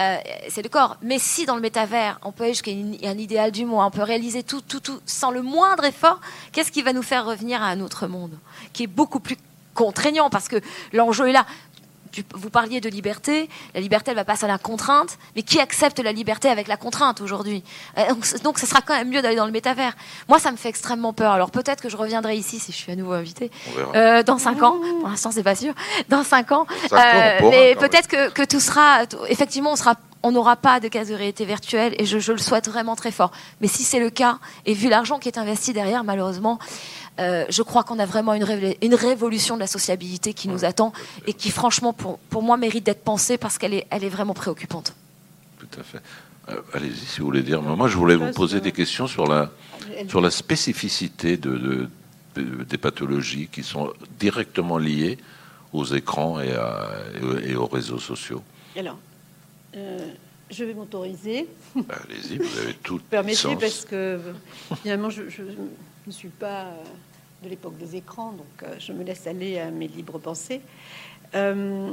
euh, 0.00 0.16
c'est 0.48 0.62
le 0.62 0.68
corps. 0.68 0.96
Mais 1.00 1.18
si 1.18 1.46
dans 1.46 1.54
le 1.54 1.62
métavers, 1.62 2.18
on 2.22 2.32
peut 2.32 2.44
aller 2.44 2.52
jusqu'à 2.52 2.72
un 2.72 3.18
idéal 3.18 3.52
du 3.52 3.64
moi, 3.64 3.86
on 3.86 3.90
peut 3.90 4.02
réaliser 4.02 4.42
tout, 4.42 4.60
tout, 4.60 4.80
tout, 4.80 5.00
sans 5.06 5.30
le 5.30 5.42
moindre 5.42 5.84
effort, 5.84 6.20
qu'est-ce 6.52 6.72
qui 6.72 6.82
va 6.82 6.92
nous 6.92 7.02
faire 7.02 7.24
revenir 7.24 7.62
à 7.62 7.66
un 7.66 7.80
autre 7.80 8.06
monde, 8.06 8.36
qui 8.72 8.82
est 8.82 8.88
beaucoup 8.88 9.20
plus 9.20 9.38
contraignant 9.74 10.30
parce 10.30 10.48
que 10.48 10.56
l'enjeu 10.92 11.28
est 11.28 11.32
là 11.32 11.46
vous 12.34 12.50
parliez 12.50 12.80
de 12.80 12.88
liberté. 12.88 13.48
La 13.74 13.80
liberté, 13.80 14.10
elle 14.10 14.16
va 14.16 14.24
passer 14.24 14.44
à 14.44 14.48
la 14.48 14.58
contrainte. 14.58 15.18
Mais 15.36 15.42
qui 15.42 15.60
accepte 15.60 15.98
la 15.98 16.12
liberté 16.12 16.48
avec 16.48 16.68
la 16.68 16.76
contrainte 16.76 17.20
aujourd'hui 17.20 17.62
euh, 17.98 18.02
donc, 18.42 18.58
ce 18.58 18.66
sera 18.66 18.80
quand 18.80 18.94
même 18.94 19.08
mieux 19.08 19.22
d'aller 19.22 19.36
dans 19.36 19.46
le 19.46 19.52
métavers. 19.52 19.94
Moi, 20.28 20.38
ça 20.38 20.50
me 20.50 20.56
fait 20.56 20.68
extrêmement 20.68 21.12
peur. 21.12 21.32
Alors, 21.32 21.50
peut-être 21.50 21.82
que 21.82 21.88
je 21.88 21.96
reviendrai 21.96 22.36
ici 22.36 22.58
si 22.58 22.72
je 22.72 22.76
suis 22.76 22.92
à 22.92 22.96
nouveau 22.96 23.12
invitée. 23.12 23.50
Euh, 23.94 24.22
dans 24.22 24.38
cinq 24.38 24.62
ans. 24.62 24.78
Pour 25.00 25.08
l'instant, 25.08 25.30
c'est 25.30 25.42
pas 25.42 25.54
sûr. 25.54 25.74
Dans 26.08 26.24
cinq 26.24 26.52
ans. 26.52 26.66
Euh, 26.92 27.38
mais 27.50 27.74
peut-être 27.76 28.08
que, 28.08 28.44
tout 28.44 28.60
sera. 28.60 29.02
Effectivement, 29.28 29.72
on 29.72 29.76
sera 29.76 29.94
on 30.24 30.32
n'aura 30.32 30.56
pas 30.56 30.80
de 30.80 30.88
cas 30.88 31.04
de 31.04 31.12
réalité 31.12 31.44
virtuelle 31.44 31.94
et 31.98 32.06
je, 32.06 32.18
je, 32.18 32.32
le 32.32 32.38
souhaite 32.38 32.66
vraiment 32.68 32.96
très 32.96 33.12
fort. 33.12 33.30
Mais 33.60 33.68
si 33.68 33.84
c'est 33.84 34.00
le 34.00 34.08
cas, 34.08 34.38
et 34.64 34.72
vu 34.72 34.88
l'argent 34.88 35.18
qui 35.18 35.28
est 35.28 35.38
investi 35.38 35.74
derrière, 35.74 36.02
malheureusement, 36.02 36.58
euh, 37.20 37.44
je 37.50 37.62
crois 37.62 37.84
qu'on 37.84 37.98
a 37.98 38.06
vraiment 38.06 38.32
une, 38.32 38.94
révolution 38.94 39.54
de 39.54 39.60
la 39.60 39.66
sociabilité 39.66 40.32
qui 40.32 40.48
nous 40.48 40.64
attend 40.64 40.94
et 41.26 41.34
qui, 41.34 41.50
franchement, 41.50 41.92
pour, 41.92 42.42
moi, 42.42 42.56
mérite 42.56 42.84
d'être 42.84 43.04
pensée 43.04 43.36
parce 43.36 43.58
qu'elle 43.58 43.74
est, 43.74 43.86
elle 43.90 44.02
est 44.02 44.08
vraiment 44.08 44.32
préoccupante. 44.32 44.94
Tout 45.58 45.78
à 45.78 45.82
fait. 45.82 46.00
Euh, 46.48 46.60
allez-y, 46.72 47.04
si 47.04 47.20
vous 47.20 47.26
voulez 47.26 47.42
dire. 47.42 47.60
Moi, 47.60 47.88
je 47.88 47.96
voulais 47.96 48.16
vous 48.16 48.32
poser 48.32 48.62
des 48.62 48.72
questions 48.72 49.06
sur 49.06 49.26
la, 49.26 49.50
sur 50.08 50.22
la 50.22 50.30
spécificité 50.30 51.36
de, 51.36 51.90
des 52.34 52.78
pathologies 52.78 53.48
qui 53.52 53.62
sont 53.62 53.92
directement 54.18 54.78
liées 54.78 55.18
aux 55.74 55.84
écrans 55.84 56.40
et, 56.40 56.54
et 57.44 57.56
aux 57.56 57.66
réseaux 57.66 57.98
sociaux. 57.98 58.42
Alors, 58.76 58.96
euh, 59.76 59.98
je 60.50 60.64
vais 60.64 60.74
m'autoriser. 60.74 61.48
Bah, 61.74 61.96
allez-y, 62.04 62.38
vous 62.38 62.58
avez 62.58 62.74
tout. 62.74 63.00
Permettez, 63.10 63.56
parce 63.56 63.84
que 63.84 64.20
finalement, 64.82 65.10
je 65.10 65.22
ne 66.06 66.12
suis 66.12 66.28
pas 66.28 66.70
de 67.44 67.48
l'époque 67.50 67.76
des 67.76 67.96
écrans, 67.96 68.32
donc 68.32 68.46
euh, 68.62 68.74
je 68.78 68.92
me 68.92 69.04
laisse 69.04 69.26
aller 69.26 69.58
à 69.58 69.70
mes 69.70 69.86
libres 69.86 70.18
pensées. 70.18 70.60
Euh, 71.34 71.90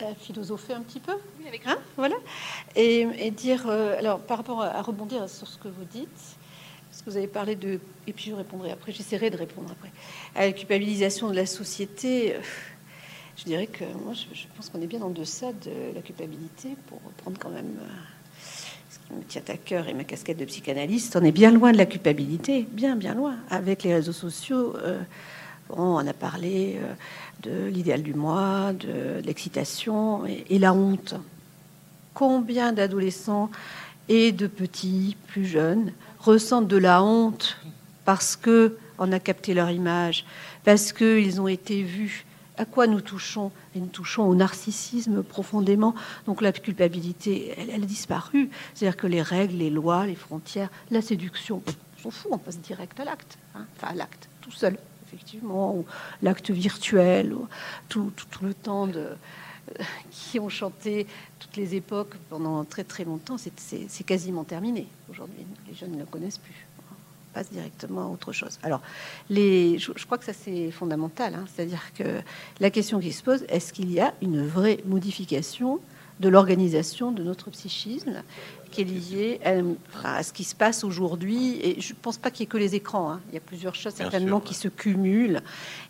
à, 0.00 0.14
philosopher 0.18 0.72
un 0.72 0.80
petit 0.80 0.98
peu, 0.98 1.12
hein, 1.66 1.78
voilà, 1.96 2.16
et, 2.74 3.30
dire, 3.30 3.66
euh, 3.68 3.96
alors 3.98 4.18
par 4.18 4.38
rapport 4.38 4.62
à, 4.62 4.82
rebondir 4.82 5.28
sur 5.28 5.46
ce 5.46 5.58
que 5.58 5.68
vous 5.68 5.84
dites, 5.84 6.08
parce 6.90 7.02
que 7.02 7.10
vous 7.10 7.16
avez 7.16 7.28
parlé 7.28 7.54
de, 7.54 7.78
et 8.06 8.12
puis 8.12 8.30
je 8.30 8.34
répondrai 8.34 8.72
après, 8.72 8.90
j'essaierai 8.90 9.30
de 9.30 9.36
répondre 9.36 9.68
après, 9.70 9.92
à 10.34 10.46
la 10.46 10.52
culpabilisation 10.52 11.28
de 11.28 11.36
la 11.36 11.46
société. 11.46 12.34
Je 13.36 13.44
dirais 13.44 13.66
que 13.66 13.84
moi, 14.04 14.12
je, 14.14 14.44
pense 14.56 14.68
qu'on 14.68 14.80
est 14.80 14.86
bien 14.86 15.02
en 15.02 15.10
deçà 15.10 15.52
de 15.52 15.94
la 15.94 16.02
culpabilité 16.02 16.76
pour 16.88 16.98
prendre 17.22 17.38
quand 17.38 17.50
même 17.50 17.76
me 19.10 19.22
tient 19.22 19.42
à 19.48 19.56
cœur 19.56 19.88
et 19.88 19.94
ma 19.94 20.04
casquette 20.04 20.38
de 20.38 20.44
psychanalyste, 20.44 21.16
on 21.16 21.24
est 21.24 21.32
bien 21.32 21.50
loin 21.50 21.72
de 21.72 21.78
la 21.78 21.86
culpabilité, 21.86 22.66
bien, 22.70 22.96
bien 22.96 23.14
loin. 23.14 23.36
Avec 23.50 23.82
les 23.82 23.94
réseaux 23.94 24.12
sociaux, 24.12 24.74
euh, 24.76 25.00
on 25.70 26.06
a 26.06 26.12
parlé 26.12 26.78
euh, 26.78 26.94
de 27.42 27.68
l'idéal 27.68 28.02
du 28.02 28.14
moi, 28.14 28.72
de, 28.72 29.20
l'excitation 29.24 30.24
et, 30.26 30.58
la 30.58 30.72
honte. 30.72 31.14
Combien 32.14 32.72
d'adolescents 32.72 33.50
et 34.08 34.32
de 34.32 34.46
petits, 34.46 35.16
plus 35.26 35.46
jeunes, 35.46 35.92
ressentent 36.18 36.68
de 36.68 36.76
la 36.76 37.02
honte 37.02 37.58
parce 38.04 38.36
que 38.36 38.76
on 38.98 39.10
a 39.10 39.18
capté 39.18 39.54
leur 39.54 39.70
image, 39.70 40.24
parce 40.62 40.92
qu'ils 40.92 41.40
ont 41.40 41.48
été 41.48 41.82
vus 41.82 42.24
à 42.56 42.64
quoi 42.64 42.86
nous 42.86 43.00
touchons? 43.00 43.50
Et 43.74 43.80
nous 43.80 43.86
touchons 43.86 44.24
au 44.24 44.34
narcissisme 44.34 45.22
profondément. 45.22 45.94
Donc 46.26 46.40
la 46.40 46.52
culpabilité, 46.52 47.54
elle, 47.58 47.70
a 47.70 47.78
disparu. 47.78 48.50
C'est-à-dire 48.74 48.96
que 48.96 49.06
les 49.06 49.22
règles, 49.22 49.56
les 49.56 49.70
lois, 49.70 50.06
les 50.06 50.14
frontières, 50.14 50.70
la 50.90 51.02
séduction, 51.02 51.62
on 51.66 52.02
s'en 52.02 52.10
fout, 52.10 52.30
on 52.32 52.38
passe 52.38 52.58
direct 52.58 52.98
à 53.00 53.04
l'acte. 53.04 53.38
Hein. 53.54 53.66
enfin, 53.76 53.88
à 53.88 53.94
l'acte, 53.94 54.28
tout 54.40 54.52
seul, 54.52 54.78
effectivement, 55.06 55.74
ou 55.74 55.84
l'acte 56.22 56.50
virtuel, 56.50 57.32
ou 57.32 57.48
tout, 57.88 58.12
le 58.42 58.54
temps 58.54 58.86
de, 58.86 58.98
euh, 58.98 59.84
qui 60.10 60.38
ont 60.38 60.48
chanté 60.48 61.06
toutes 61.38 61.56
les 61.56 61.74
époques 61.74 62.14
pendant 62.30 62.64
très 62.64 62.84
très 62.84 63.04
longtemps, 63.04 63.36
c'est 63.38 64.04
quasiment 64.04 64.44
terminé. 64.44 64.86
Aujourd'hui, 65.10 65.44
les 65.68 65.74
jeunes 65.74 65.92
ne 65.92 66.00
le 66.00 66.06
connaissent 66.06 66.38
plus 66.38 66.66
passe 67.34 67.50
directement 67.50 68.06
à 68.06 68.08
autre 68.08 68.32
chose. 68.32 68.58
Alors, 68.62 68.80
les, 69.28 69.78
je, 69.78 69.92
crois 70.06 70.18
que 70.18 70.24
ça 70.24 70.32
c'est 70.32 70.70
fondamental, 70.70 71.34
hein. 71.34 71.44
c'est-à-dire 71.54 71.92
que 71.94 72.20
la 72.60 72.70
question 72.70 73.00
qui 73.00 73.12
se 73.12 73.22
pose, 73.22 73.44
est-ce 73.48 73.72
qu'il 73.72 73.92
y 73.92 74.00
a 74.00 74.14
une 74.22 74.46
vraie 74.46 74.78
modification 74.86 75.80
de 76.20 76.28
l'organisation 76.28 77.10
de 77.10 77.24
notre 77.24 77.50
psychisme 77.50 78.22
qui 78.70 78.82
est 78.82 78.84
liée 78.84 79.40
à, 80.04 80.22
ce 80.22 80.32
qui 80.32 80.44
se 80.44 80.54
passe 80.54 80.84
aujourd'hui? 80.84 81.58
Et 81.60 81.80
je 81.80 81.92
ne 81.92 81.98
pense 81.98 82.18
pas 82.18 82.30
qu'il 82.30 82.42
y 82.42 82.44
ait 82.44 82.46
que 82.46 82.56
les 82.56 82.76
écrans. 82.76 83.10
Hein. 83.10 83.20
Il 83.30 83.34
y 83.34 83.38
a 83.38 83.40
plusieurs 83.40 83.74
choses 83.74 83.94
certainement 83.94 84.40
qui 84.40 84.54
se 84.54 84.68
cumulent 84.68 85.42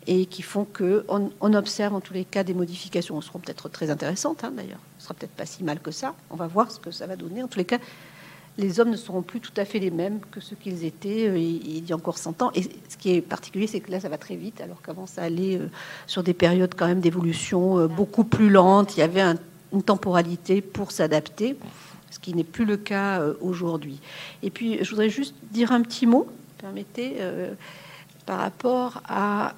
et 0.07 0.25
qui 0.25 0.41
font 0.41 0.65
que 0.65 1.05
on, 1.07 1.53
observe 1.53 1.93
en 1.93 2.01
tous 2.01 2.13
les 2.13 2.25
cas 2.25 2.43
des 2.43 2.55
modifications. 2.55 3.17
Elles 3.17 3.23
seront 3.23 3.39
peut-être 3.39 3.69
très 3.69 3.91
intéressantes 3.91 4.43
hein, 4.43 4.51
d'ailleurs. 4.51 4.79
Ce 4.97 5.05
sera 5.05 5.13
peut-être 5.13 5.35
pas 5.35 5.45
si 5.45 5.63
mal 5.63 5.79
que 5.79 5.91
ça. 5.91 6.15
On 6.31 6.35
va 6.35 6.47
voir 6.47 6.71
ce 6.71 6.79
que 6.79 6.89
ça 6.89 7.05
va 7.05 7.15
donner. 7.15 7.43
En 7.43 7.47
tous 7.47 7.59
les 7.59 7.65
cas, 7.65 7.77
les 8.57 8.79
hommes 8.79 8.89
ne 8.89 8.95
seront 8.95 9.21
plus 9.21 9.39
tout 9.39 9.51
à 9.57 9.65
fait 9.65 9.79
les 9.79 9.91
mêmes 9.91 10.19
que 10.31 10.39
ce 10.39 10.55
qu'ils 10.55 10.85
étaient 10.85 11.27
euh, 11.27 11.37
il 11.37 11.87
y 11.87 11.91
a 11.91 11.95
encore 11.95 12.17
100 12.17 12.41
ans. 12.41 12.51
Et 12.55 12.63
ce 12.63 12.97
qui 12.97 13.11
est 13.11 13.21
particulier, 13.21 13.67
c'est 13.67 13.79
que 13.79 13.91
là, 13.91 13.99
ça 13.99 14.09
va 14.09 14.17
très 14.17 14.35
vite, 14.35 14.61
alors 14.61 14.81
qu'avant, 14.81 15.05
ça 15.05 15.23
allait 15.23 15.57
euh, 15.57 15.67
sur 16.07 16.23
des 16.23 16.33
périodes 16.33 16.73
quand 16.75 16.87
même 16.87 17.01
d'évolution 17.01 17.79
euh, 17.79 17.87
beaucoup 17.87 18.23
plus 18.23 18.49
lentes. 18.49 18.95
Il 18.95 19.01
y 19.01 19.03
avait 19.03 19.23
une 19.73 19.83
temporalité 19.83 20.61
pour 20.61 20.91
s'adapter, 20.91 21.57
ce 22.09 22.19
qui 22.19 22.33
n'est 22.33 22.43
plus 22.43 22.65
le 22.65 22.77
cas 22.77 23.21
aujourd'hui. 23.41 23.99
Et 24.41 24.49
puis, 24.49 24.83
je 24.83 24.89
voudrais 24.89 25.09
juste 25.09 25.35
dire 25.51 25.71
un 25.71 25.81
petit 25.81 26.05
mot, 26.05 26.27
permettez, 26.57 27.17
par 28.25 28.39
rapport 28.39 29.01
à 29.05 29.53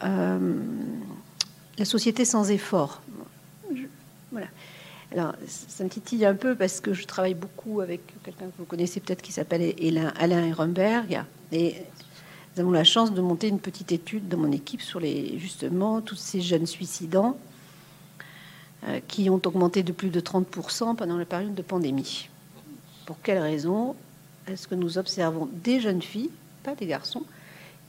la 1.77 1.85
société 1.85 2.25
sans 2.25 2.49
effort. 2.49 3.01
Alors, 5.11 5.33
ça 5.47 5.83
me 5.83 5.89
titille 5.89 6.25
un 6.25 6.35
peu 6.35 6.55
parce 6.55 6.81
que 6.81 6.93
je 6.93 7.05
travaille 7.05 7.33
beaucoup 7.33 7.79
avec 7.79 8.01
quelqu'un 8.23 8.47
que 8.47 8.57
vous 8.57 8.65
connaissez 8.65 8.99
peut-être 8.99 9.21
qui 9.21 9.31
s'appelle 9.31 9.73
Alain 10.17 10.43
Ehrenberg. 10.45 11.23
Et 11.51 11.75
nous 12.55 12.61
avons 12.61 12.71
la 12.71 12.83
chance 12.83 13.13
de 13.13 13.21
monter 13.21 13.47
une 13.47 13.59
petite 13.59 13.91
étude 13.91 14.27
dans 14.27 14.37
mon 14.37 14.51
équipe 14.51 14.81
sur 14.81 14.99
les, 14.99 15.39
justement 15.39 16.01
tous 16.01 16.15
ces 16.15 16.41
jeunes 16.41 16.65
suicidants 16.65 17.37
euh, 18.87 18.99
qui 19.07 19.29
ont 19.29 19.41
augmenté 19.45 19.81
de 19.81 19.93
plus 19.93 20.09
de 20.09 20.19
30% 20.19 20.95
pendant 20.95 21.17
la 21.17 21.25
période 21.25 21.55
de 21.55 21.61
pandémie. 21.61 22.29
Pour 23.05 23.21
quelles 23.21 23.39
raisons 23.39 23.95
est-ce 24.47 24.67
que 24.67 24.75
nous 24.75 24.97
observons 24.97 25.49
des 25.63 25.79
jeunes 25.79 26.01
filles, 26.01 26.31
pas 26.63 26.75
des 26.75 26.85
garçons, 26.85 27.23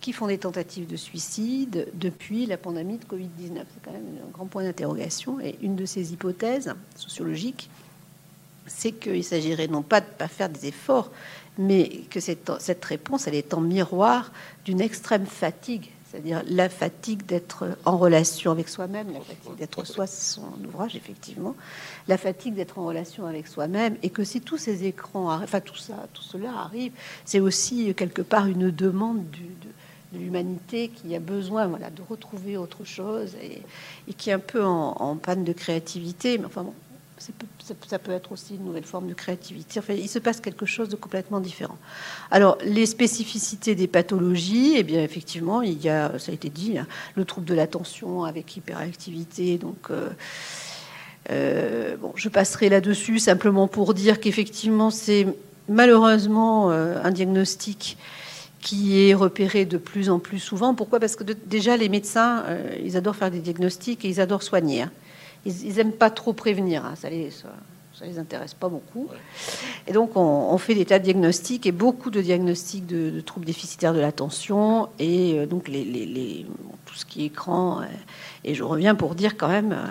qui 0.00 0.12
font 0.12 0.26
des 0.28 0.38
tentatives 0.38 0.86
de 0.86 0.96
suicide 0.96 1.88
depuis 1.94 2.46
la 2.46 2.56
pandémie 2.56 2.98
de 2.98 3.04
Covid-19. 3.04 3.56
C'est 3.56 3.82
quand 3.84 3.92
même 3.92 4.06
un 4.26 4.30
grand 4.30 4.46
point 4.46 4.62
d'interrogation. 4.62 5.40
Et 5.40 5.56
une 5.62 5.76
de 5.76 5.86
ces 5.86 6.12
hypothèses 6.12 6.72
sociologiques, 6.94 7.68
c'est 8.68 8.92
qu'il 8.92 9.24
s'agirait 9.24 9.66
non 9.66 9.82
pas 9.82 10.00
de 10.00 10.06
ne 10.06 10.12
pas 10.12 10.28
faire 10.28 10.48
des 10.48 10.66
efforts, 10.66 11.10
mais 11.58 11.88
que 12.10 12.20
cette, 12.20 12.84
réponse, 12.84 13.26
elle 13.26 13.34
est 13.34 13.52
en 13.54 13.60
miroir 13.60 14.30
d'une 14.64 14.80
extrême 14.80 15.26
fatigue, 15.26 15.90
c'est-à-dire 16.08 16.42
la 16.46 16.68
fatigue 16.68 17.26
d'être 17.26 17.76
en 17.84 17.98
relation 17.98 18.52
avec 18.52 18.68
soi-même, 18.68 19.12
la 19.12 19.20
fatigue 19.20 19.56
d'être 19.56 19.84
soi, 19.84 20.06
son 20.06 20.52
ouvrage, 20.66 20.94
effectivement, 20.94 21.56
la 22.06 22.16
fatigue 22.16 22.54
d'être 22.54 22.78
en 22.78 22.86
relation 22.86 23.26
avec 23.26 23.48
soi-même, 23.48 23.96
et 24.02 24.10
que 24.10 24.22
si 24.22 24.40
tous 24.40 24.56
ces 24.56 24.84
écrans, 24.84 25.32
enfin 25.32 25.60
tout 25.60 25.76
ça, 25.76 26.06
tout 26.12 26.22
cela 26.22 26.52
arrive, 26.56 26.92
c'est 27.24 27.40
aussi 27.40 27.92
quelque 27.94 28.22
part 28.22 28.46
une 28.46 28.70
demande 28.70 29.28
du, 29.30 29.57
de, 30.12 30.18
l'humanité 30.18 30.88
qui 30.88 31.14
a 31.14 31.20
besoin 31.20 31.66
voilà, 31.66 31.90
de 31.90 32.02
retrouver 32.08 32.56
autre 32.56 32.84
chose 32.84 33.34
et, 33.42 33.62
qui 34.14 34.30
est 34.30 34.32
un 34.32 34.38
peu 34.38 34.64
en, 34.64 35.16
panne 35.16 35.44
de 35.44 35.52
créativité. 35.52 36.38
Mais 36.38 36.46
enfin 36.46 36.66
ça 37.88 37.98
peut 37.98 38.12
être 38.12 38.32
aussi 38.32 38.54
une 38.54 38.64
nouvelle 38.64 38.84
forme 38.84 39.08
de 39.08 39.14
créativité. 39.14 39.80
Enfin, 39.80 39.94
il 39.94 40.08
se 40.08 40.18
passe 40.18 40.40
quelque 40.40 40.66
chose 40.66 40.88
de 40.88 40.96
complètement 40.96 41.40
différent. 41.40 41.76
Alors, 42.30 42.58
les 42.64 42.86
spécificités 42.86 43.74
des 43.74 43.86
pathologies, 43.86 44.74
eh 44.76 44.82
bien, 44.82 45.02
effectivement, 45.02 45.62
il 45.62 45.82
y 45.82 45.88
a, 45.88 46.18
ça 46.18 46.30
a 46.30 46.34
été 46.34 46.48
dit, 46.48 46.78
hein, 46.78 46.86
le 47.16 47.24
trouble 47.24 47.46
de 47.46 47.54
l'attention 47.54 48.24
avec 48.24 48.56
hyperactivité. 48.56 49.58
Donc, 49.58 49.90
euh, 49.90 50.08
euh, 51.30 51.96
bon, 51.96 52.12
je 52.14 52.28
passerai 52.28 52.68
là-dessus 52.68 53.18
simplement 53.18 53.68
pour 53.68 53.94
dire 53.94 54.20
qu'effectivement, 54.20 54.90
c'est 54.90 55.26
malheureusement 55.68 56.70
euh, 56.70 57.00
un 57.02 57.10
diagnostic 57.10 57.98
qui 58.60 59.08
est 59.08 59.14
repéré 59.14 59.64
de 59.64 59.78
plus 59.78 60.10
en 60.10 60.18
plus 60.18 60.40
souvent. 60.40 60.74
Pourquoi? 60.74 61.00
Parce 61.00 61.16
que 61.16 61.24
déjà, 61.24 61.76
les 61.76 61.88
médecins, 61.88 62.44
ils 62.84 62.96
adorent 62.96 63.16
faire 63.16 63.30
des 63.30 63.38
diagnostics 63.38 64.04
et 64.04 64.08
ils 64.08 64.20
adorent 64.20 64.42
soigner. 64.42 64.82
Hein 64.82 64.90
ils 65.44 65.74
n'aiment 65.74 65.92
pas 65.92 66.10
trop 66.10 66.32
prévenir, 66.32 66.84
hein. 66.84 66.94
ça 66.96 67.10
les, 67.10 67.30
les 68.02 68.18
intéresse 68.18 68.54
pas 68.54 68.68
beaucoup. 68.68 69.08
Et 69.86 69.92
donc 69.92 70.16
on, 70.16 70.56
fait 70.58 70.74
des 70.74 70.84
tas 70.84 70.98
de 70.98 71.04
diagnostics 71.04 71.66
et 71.66 71.72
beaucoup 71.72 72.10
de 72.10 72.20
diagnostics 72.20 72.86
de, 72.86 73.20
troubles 73.20 73.46
déficitaires 73.46 73.94
de 73.94 74.00
l'attention 74.00 74.88
et 74.98 75.38
euh, 75.38 75.46
donc 75.46 75.68
les, 75.68 76.46
tout 76.86 76.94
ce 76.94 77.04
qui 77.04 77.22
est 77.22 77.26
écran. 77.26 77.80
Euh, 77.80 77.84
et 78.44 78.54
je 78.54 78.62
reviens 78.62 78.94
pour 78.94 79.14
dire 79.14 79.36
quand 79.36 79.48
même, 79.48 79.72
euh, 79.72 79.86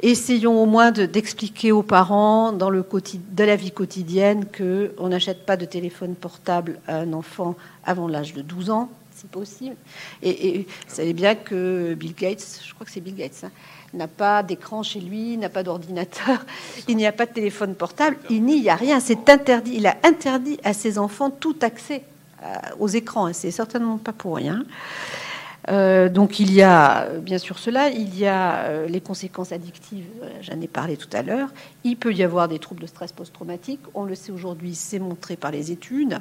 essayons 0.00 0.62
au 0.62 0.66
moins 0.66 0.90
d'expliquer 0.90 1.72
aux 1.72 1.82
parents 1.82 2.52
dans 2.52 2.70
le 2.70 2.84
de 3.30 3.44
la 3.44 3.56
vie 3.56 3.70
quotidienne 3.70 4.46
que 4.46 4.94
on 4.98 5.08
n'achète 5.08 5.44
pas 5.44 5.56
de 5.56 5.64
téléphone 5.64 6.14
portable 6.14 6.78
à 6.86 6.98
un 6.98 7.12
enfant 7.12 7.56
avant 7.84 8.08
l'âge 8.08 8.34
de 8.34 8.42
12 8.42 8.70
ans, 8.70 8.90
si 9.14 9.26
possible. 9.26 9.76
Et, 10.22 10.66
vous 10.88 10.94
savez 10.94 11.12
bien 11.12 11.34
que 11.34 11.94
Bill 11.94 12.14
Gates, 12.14 12.60
je 12.66 12.74
crois 12.74 12.84
que 12.84 12.92
c'est 12.92 13.00
Bill 13.00 13.16
Gates. 13.16 13.44
Hein, 13.44 13.50
n'a 13.94 14.08
pas 14.08 14.42
d'écran 14.42 14.82
chez 14.82 15.00
lui, 15.00 15.36
n'a 15.36 15.48
pas 15.48 15.62
d'ordinateur, 15.62 16.44
il 16.88 16.96
n'y 16.96 17.06
a 17.06 17.12
pas 17.12 17.26
de 17.26 17.32
téléphone 17.32 17.74
portable, 17.74 18.16
il 18.30 18.44
n'y 18.44 18.68
a 18.68 18.74
rien. 18.74 19.00
C'est 19.00 19.28
interdit. 19.30 19.74
Il 19.76 19.86
a 19.86 19.96
interdit 20.02 20.58
à 20.64 20.72
ses 20.72 20.98
enfants 20.98 21.30
tout 21.30 21.56
accès 21.62 22.02
euh, 22.42 22.54
aux 22.78 22.88
écrans. 22.88 23.32
C'est 23.32 23.50
certainement 23.50 23.98
pas 23.98 24.12
pour 24.12 24.36
rien. 24.36 24.64
Euh, 25.68 26.08
donc 26.08 26.38
il 26.38 26.52
y 26.52 26.62
a 26.62 27.08
bien 27.20 27.38
sûr 27.38 27.58
cela, 27.58 27.88
il 27.88 28.16
y 28.16 28.26
a 28.26 28.64
euh, 28.66 28.86
les 28.86 29.00
conséquences 29.00 29.50
addictives, 29.50 30.06
j'en 30.40 30.60
ai 30.60 30.68
parlé 30.68 30.96
tout 30.96 31.08
à 31.12 31.22
l'heure, 31.22 31.48
il 31.82 31.96
peut 31.96 32.12
y 32.12 32.22
avoir 32.22 32.46
des 32.46 32.60
troubles 32.60 32.82
de 32.82 32.86
stress 32.86 33.12
post-traumatique, 33.12 33.80
on 33.94 34.04
le 34.04 34.14
sait 34.14 34.30
aujourd'hui, 34.30 34.76
c'est 34.76 35.00
montré 35.00 35.34
par 35.36 35.50
les 35.50 35.72
études, 35.72 36.20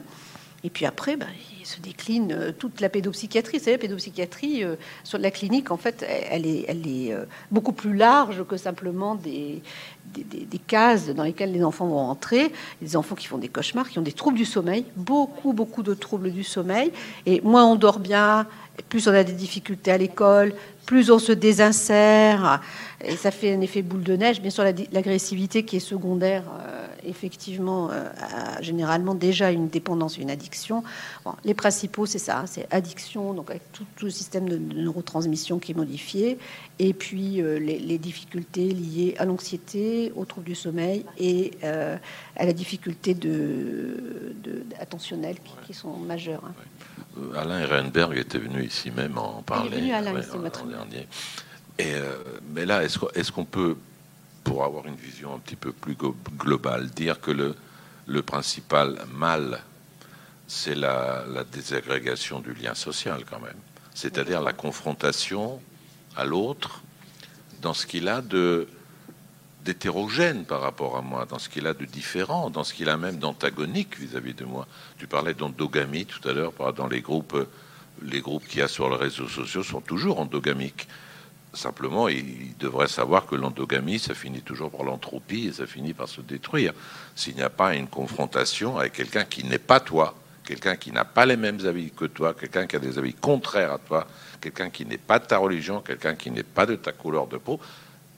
et 0.65 0.71
puis 0.71 0.87
après, 0.87 1.15
ben, 1.15 1.27
il 1.59 1.65
se 1.67 1.79
décline 1.79 2.31
euh, 2.31 2.51
toute 2.51 2.81
la 2.81 2.89
pédopsychiatrie. 2.89 3.59
C'est 3.59 3.71
la 3.71 3.77
pédopsychiatrie 3.77 4.63
euh, 4.63 4.75
sur 5.03 5.19
la 5.19 5.29
clinique, 5.29 5.69
en 5.69 5.77
fait, 5.77 6.03
elle 6.31 6.47
est, 6.47 6.65
elle 6.67 6.87
est 6.87 7.13
euh, 7.13 7.25
beaucoup 7.51 7.71
plus 7.71 7.95
large 7.95 8.43
que 8.47 8.57
simplement 8.57 9.13
des, 9.13 9.61
des, 10.15 10.57
cases 10.57 11.09
dans 11.09 11.21
lesquelles 11.21 11.51
les 11.51 11.63
enfants 11.63 11.85
vont 11.85 11.99
entrer. 11.99 12.51
Les 12.81 12.97
enfants 12.97 13.13
qui 13.13 13.27
font 13.27 13.37
des 13.37 13.47
cauchemars, 13.47 13.87
qui 13.87 13.99
ont 13.99 14.01
des 14.01 14.11
troubles 14.11 14.37
du 14.37 14.45
sommeil, 14.45 14.85
beaucoup, 14.95 15.53
beaucoup 15.53 15.83
de 15.83 15.93
troubles 15.93 16.31
du 16.31 16.43
sommeil. 16.43 16.91
Et 17.27 17.41
moins 17.41 17.65
on 17.65 17.75
dort 17.75 17.99
bien, 17.99 18.47
plus 18.89 19.07
on 19.07 19.13
a 19.13 19.23
des 19.23 19.33
difficultés 19.33 19.91
à 19.91 19.99
l'école, 19.99 20.55
plus 20.87 21.11
on 21.11 21.19
se 21.19 21.31
désinsère, 21.31 22.59
et 23.07 23.15
ça 23.15 23.31
fait 23.31 23.53
un 23.53 23.61
effet 23.61 23.81
boule 23.81 24.03
de 24.03 24.15
neige. 24.15 24.41
Bien 24.41 24.49
sûr, 24.49 24.63
l'agressivité 24.63 25.63
qui 25.63 25.77
est 25.77 25.79
secondaire, 25.81 26.43
euh, 26.59 26.87
effectivement, 27.03 27.89
euh, 27.91 28.09
a 28.19 28.61
généralement 28.61 29.13
déjà 29.13 29.51
une 29.51 29.67
dépendance, 29.67 30.17
une 30.17 30.31
addiction. 30.31 30.83
les 31.43 31.53
principaux, 31.53 32.05
c'est 32.05 32.19
ça, 32.19 32.43
c'est 32.47 32.67
addiction, 32.73 33.33
donc 33.33 33.49
avec 33.51 33.61
tout, 33.71 33.85
le 34.01 34.09
système 34.09 34.49
de, 34.49 34.57
neurotransmission 34.57 35.59
qui 35.59 35.71
est 35.71 35.75
modifié, 35.75 36.37
et 36.79 36.93
puis 36.93 37.41
euh, 37.41 37.59
les, 37.59 37.97
difficultés 37.97 38.69
liées 38.71 39.15
à 39.17 39.25
l'anxiété, 39.25 40.11
aux 40.15 40.25
troubles 40.25 40.47
du 40.47 40.55
sommeil 40.55 41.05
et 41.17 41.51
à 41.63 42.45
la 42.45 42.53
difficulté 42.53 43.13
de, 43.13 43.95
attentionnelle 44.79 45.37
qui, 45.65 45.73
sont 45.73 45.97
majeures. 45.97 46.43
Hein. 46.45 47.21
Alain 47.35 47.59
Ehrenberg 47.61 48.17
était 48.17 48.37
venu 48.37 48.63
ici 48.65 48.91
même 48.91 49.17
en 49.17 49.41
parler. 49.41 49.69
Il 49.71 49.77
est 49.77 49.81
venu 49.81 49.93
Alain, 49.93 50.19
ici, 50.19 50.29
dernier. 50.69 51.07
Euh, 51.81 52.15
mais 52.53 52.65
là, 52.65 52.83
est-ce 52.83 53.31
qu'on 53.31 53.45
peut, 53.45 53.75
pour 54.43 54.63
avoir 54.63 54.85
une 54.87 54.95
vision 54.95 55.33
un 55.33 55.39
petit 55.39 55.55
peu 55.55 55.71
plus 55.71 55.97
globale, 56.37 56.89
dire 56.89 57.19
que 57.19 57.31
le, 57.31 58.21
principal 58.21 58.99
mal, 59.13 59.61
c'est 60.47 60.75
la, 60.75 61.25
la, 61.27 61.43
désagrégation 61.43 62.39
du 62.39 62.53
lien 62.53 62.75
social 62.75 63.23
quand 63.29 63.39
même, 63.39 63.57
c'est-à-dire 63.93 64.41
la 64.41 64.53
confrontation 64.53 65.59
à 66.15 66.23
l'autre 66.23 66.81
dans 67.61 67.73
ce 67.73 67.85
qu'il 67.85 68.07
a 68.07 68.21
de 68.21 68.67
d'hétérogène 69.65 70.45
par 70.45 70.61
rapport 70.61 70.95
à 70.95 71.01
moi, 71.01 71.25
dans 71.25 71.39
ce 71.39 71.49
qu'il 71.49 71.65
a 71.65 71.73
de 71.73 71.85
différent, 71.85 72.51
dans 72.51 72.63
ce 72.63 72.73
qu'il 72.73 72.87
a 72.87 72.97
même 72.97 73.17
d'antagonique 73.17 73.97
vis-à-vis 73.97 74.35
de 74.35 74.45
moi. 74.45 74.67
Tu 74.99 75.07
parlais 75.07 75.33
d'endogamie 75.33 76.05
tout 76.05 76.25
à 76.29 76.33
l'heure, 76.33 76.53
dans 76.77 76.87
les 76.87 77.01
groupes, 77.01 77.35
les 78.03 78.21
groupes 78.21 78.45
qu'il 78.47 78.59
y 78.59 78.61
a 78.61 78.67
sur 78.67 78.89
les 78.91 78.95
réseaux 78.95 79.27
sociaux 79.27 79.63
sont 79.63 79.81
toujours 79.81 80.19
endogamiques. 80.19 80.87
Simplement, 81.55 82.07
il 82.07 82.55
devrait 82.57 82.87
savoir 82.87 83.25
que 83.25 83.35
l'endogamie, 83.35 83.99
ça 83.99 84.13
finit 84.13 84.41
toujours 84.41 84.69
par 84.69 84.83
l'entropie 84.83 85.47
et 85.47 85.53
ça 85.53 85.65
finit 85.65 85.93
par 85.93 86.07
se 86.07 86.21
détruire. 86.21 86.73
S'il 87.15 87.35
n'y 87.35 87.41
a 87.41 87.49
pas 87.49 87.75
une 87.75 87.87
confrontation 87.87 88.77
avec 88.77 88.93
quelqu'un 88.93 89.23
qui 89.23 89.45
n'est 89.45 89.57
pas 89.57 89.79
toi, 89.79 90.15
quelqu'un 90.45 90.75
qui 90.75 90.91
n'a 90.91 91.05
pas 91.05 91.25
les 91.25 91.37
mêmes 91.37 91.65
avis 91.65 91.91
que 91.91 92.05
toi, 92.05 92.33
quelqu'un 92.33 92.67
qui 92.67 92.75
a 92.75 92.79
des 92.79 92.97
avis 92.97 93.13
contraires 93.13 93.73
à 93.73 93.77
toi, 93.79 94.07
quelqu'un 94.41 94.69
qui 94.69 94.85
n'est 94.85 94.97
pas 94.97 95.19
de 95.19 95.25
ta 95.25 95.37
religion, 95.37 95.81
quelqu'un 95.81 96.15
qui 96.15 96.29
n'est 96.29 96.43
pas 96.43 96.65
de 96.65 96.75
ta 96.75 96.91
couleur 96.91 97.27
de 97.27 97.37
peau, 97.37 97.59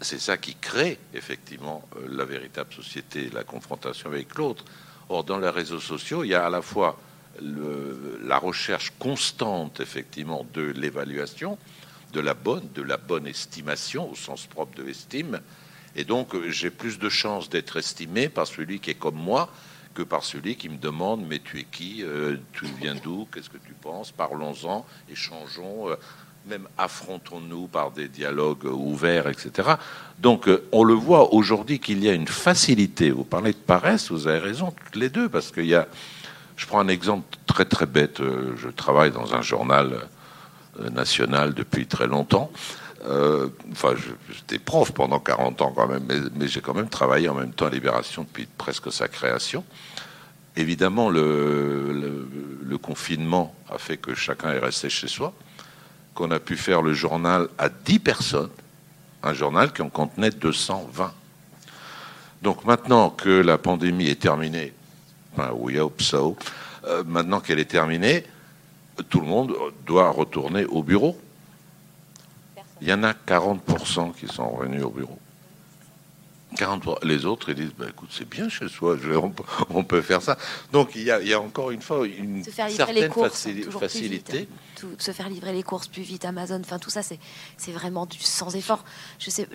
c'est 0.01 0.19
ça 0.19 0.37
qui 0.37 0.55
crée 0.55 0.99
effectivement 1.13 1.87
euh, 1.95 2.07
la 2.09 2.25
véritable 2.25 2.71
société, 2.73 3.29
la 3.33 3.43
confrontation 3.43 4.09
avec 4.09 4.35
l'autre. 4.35 4.63
Or, 5.09 5.23
dans 5.23 5.39
les 5.39 5.49
réseaux 5.49 5.79
sociaux, 5.79 6.23
il 6.23 6.29
y 6.29 6.35
a 6.35 6.45
à 6.45 6.49
la 6.49 6.61
fois 6.61 6.99
la 7.39 8.37
recherche 8.39 8.93
constante 8.97 9.79
effectivement 9.79 10.45
de 10.53 10.61
l'évaluation, 10.61 11.57
de 12.13 12.19
la 12.19 12.33
bonne, 12.33 12.67
de 12.73 12.81
la 12.81 12.97
bonne 12.97 13.27
estimation 13.27 14.11
au 14.11 14.15
sens 14.15 14.45
propre 14.45 14.77
de 14.77 14.83
l'estime, 14.83 15.41
et 15.95 16.03
donc 16.03 16.35
euh, 16.35 16.49
j'ai 16.49 16.69
plus 16.69 16.99
de 16.99 17.09
chances 17.09 17.49
d'être 17.49 17.77
estimé 17.77 18.29
par 18.29 18.47
celui 18.47 18.79
qui 18.79 18.91
est 18.91 18.99
comme 18.99 19.15
moi 19.15 19.49
que 19.93 20.03
par 20.03 20.23
celui 20.23 20.55
qui 20.55 20.69
me 20.69 20.77
demande 20.77 21.25
mais 21.27 21.39
tu 21.39 21.59
es 21.59 21.63
qui, 21.63 22.03
euh, 22.03 22.37
tu 22.53 22.65
viens 22.79 22.95
d'où, 22.95 23.27
qu'est-ce 23.33 23.49
que 23.49 23.57
tu 23.57 23.73
penses, 23.73 24.11
parlons-en, 24.11 24.85
échangeons 25.09 25.89
même 26.47 26.67
affrontons-nous 26.77 27.67
par 27.67 27.91
des 27.91 28.07
dialogues 28.07 28.65
ouverts, 28.65 29.27
etc. 29.27 29.75
Donc 30.19 30.47
euh, 30.47 30.67
on 30.71 30.83
le 30.83 30.93
voit 30.93 31.33
aujourd'hui 31.33 31.79
qu'il 31.79 32.03
y 32.03 32.09
a 32.09 32.13
une 32.13 32.27
facilité. 32.27 33.11
Vous 33.11 33.23
parlez 33.23 33.51
de 33.51 33.57
paresse, 33.57 34.11
vous 34.11 34.27
avez 34.27 34.39
raison 34.39 34.71
toutes 34.71 34.95
les 34.95 35.09
deux, 35.09 35.29
parce 35.29 35.51
qu'il 35.51 35.65
y 35.65 35.75
a... 35.75 35.87
Je 36.55 36.65
prends 36.65 36.79
un 36.79 36.87
exemple 36.87 37.37
très 37.45 37.65
très 37.65 37.85
bête. 37.85 38.19
Euh, 38.19 38.55
je 38.57 38.69
travaille 38.69 39.11
dans 39.11 39.35
un 39.35 39.41
journal 39.41 40.07
euh, 40.79 40.89
national 40.89 41.53
depuis 41.53 41.87
très 41.87 42.07
longtemps. 42.07 42.51
enfin, 43.71 43.93
j'étais 44.29 44.59
prof 44.59 44.91
pendant 44.91 45.19
40 45.19 45.61
ans 45.61 45.71
quand 45.75 45.87
même, 45.87 46.03
mais, 46.35 46.47
j'ai 46.47 46.61
quand 46.61 46.73
même 46.73 46.89
travaillé 46.89 47.29
en 47.29 47.35
même 47.35 47.53
temps 47.53 47.67
à 47.67 47.69
Libération 47.69 48.23
depuis 48.23 48.47
presque 48.57 48.91
sa 48.91 49.07
création. 49.07 49.63
Évidemment, 50.55 51.09
le, 51.09 52.27
le 52.63 52.77
confinement 52.77 53.53
a 53.69 53.77
fait 53.77 53.97
que 53.97 54.15
chacun 54.15 54.51
est 54.51 54.59
resté 54.59 54.89
chez 54.89 55.07
soi 55.07 55.33
qu'on 56.17 56.31
a 56.31 56.39
pu 56.39 56.57
faire 56.57 56.81
le 56.81 56.93
journal 56.93 57.47
à 57.59 57.69
10 57.69 57.99
personnes, 57.99 58.49
un 59.21 59.33
journal 59.33 59.71
qui 59.71 59.83
en 59.83 59.89
contenait 59.89 60.31
220. 60.31 61.13
Donc 62.41 62.65
maintenant 62.65 63.11
que 63.11 63.29
la 63.29 63.59
pandémie 63.59 64.07
est 64.07 64.19
terminée, 64.19 64.73
enfin, 65.33 65.51
we 65.53 65.77
hope 65.77 66.01
so, 66.01 66.35
euh, 66.85 67.03
maintenant 67.05 67.39
qu'elle 67.39 67.59
est 67.59 67.65
terminée, 67.69 68.23
tout 69.09 69.21
le 69.21 69.27
monde 69.27 69.55
doit 69.85 70.09
retourner 70.09 70.65
au 70.65 70.83
bureau. 70.83 71.17
Il 72.81 72.87
y 72.87 72.93
en 72.93 73.03
a 73.03 73.13
40% 73.13 74.13
qui 74.13 74.27
sont 74.27 74.49
revenus 74.49 74.83
au 74.83 74.89
bureau. 74.89 75.17
43. 76.55 76.99
Les 77.03 77.25
autres, 77.25 77.49
ils 77.49 77.55
disent, 77.55 77.73
bah, 77.77 77.85
écoute, 77.89 78.09
c'est 78.11 78.27
bien 78.27 78.49
chez 78.49 78.67
soi, 78.69 78.95
on, 79.69 79.83
peut 79.83 80.01
faire 80.01 80.21
ça. 80.21 80.37
Donc 80.71 80.95
il 80.95 81.03
y 81.03 81.11
a, 81.11 81.41
encore 81.41 81.71
une 81.71 81.81
fois 81.81 82.07
une 82.07 82.43
certaine 82.43 83.11
facilité 83.71 84.47
se 84.97 85.11
faire 85.11 85.29
livrer 85.29 85.53
les 85.53 85.63
courses 85.63 85.87
plus 85.87 86.01
vite, 86.01 86.25
Amazon, 86.25 86.59
enfin 86.59 86.79
tout 86.79 86.89
ça, 86.89 87.01
c'est, 87.01 87.19
vraiment 87.71 88.05
du 88.05 88.19
sans 88.19 88.55
effort. 88.55 88.83
Je 89.19 89.29
sais, 89.29 89.47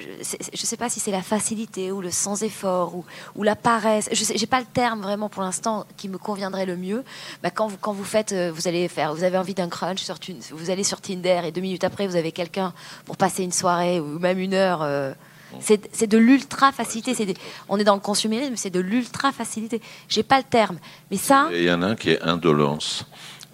je 0.52 0.66
sais, 0.66 0.76
pas 0.76 0.88
si 0.88 1.00
c'est 1.00 1.10
la 1.10 1.22
facilité 1.22 1.90
ou 1.92 2.00
le 2.00 2.10
sans 2.10 2.42
effort 2.42 2.94
ou, 2.94 3.04
ou 3.36 3.42
la 3.42 3.56
paresse. 3.56 4.08
Je 4.12 4.24
j'ai 4.34 4.46
pas 4.46 4.60
le 4.60 4.66
terme 4.66 5.00
vraiment 5.00 5.28
pour 5.28 5.42
l'instant 5.42 5.86
qui 5.96 6.08
me 6.08 6.18
conviendrait 6.18 6.66
le 6.66 6.76
mieux. 6.76 7.04
Bah, 7.42 7.50
quand 7.50 7.68
vous 7.68 7.76
quand 7.80 7.92
vous 7.92 8.04
faites, 8.04 8.32
euh, 8.32 8.52
vous 8.54 8.68
allez 8.68 8.88
faire, 8.88 9.14
vous 9.14 9.24
avez 9.24 9.38
envie 9.38 9.54
d'un 9.54 9.68
crunch 9.68 10.00
sur 10.00 10.16
vous 10.50 10.70
allez 10.70 10.84
sur 10.84 11.00
Tinder 11.00 11.42
et 11.44 11.52
deux 11.52 11.60
minutes 11.60 11.84
après 11.84 12.06
vous 12.06 12.16
avez 12.16 12.32
quelqu'un 12.32 12.72
pour 13.04 13.16
passer 13.16 13.42
une 13.42 13.52
soirée 13.52 14.00
ou 14.00 14.18
même 14.18 14.38
une 14.38 14.54
heure. 14.54 14.82
Euh, 14.82 15.12
c'est, 15.60 16.06
de 16.06 16.18
l'ultra 16.18 16.72
facilité. 16.72 17.36
On 17.68 17.78
est 17.78 17.84
dans 17.84 17.94
le 17.94 18.00
consumérisme, 18.00 18.56
c'est 18.56 18.70
de 18.70 18.80
l'ultra 18.80 19.32
facilité. 19.32 19.80
J'ai 20.08 20.22
pas 20.22 20.38
le 20.38 20.44
terme, 20.44 20.78
mais 21.10 21.16
ça. 21.16 21.48
Il 21.52 21.62
y 21.62 21.72
en 21.72 21.82
a 21.82 21.86
un 21.86 21.96
qui 21.96 22.10
est 22.10 22.22
indolence 22.22 23.06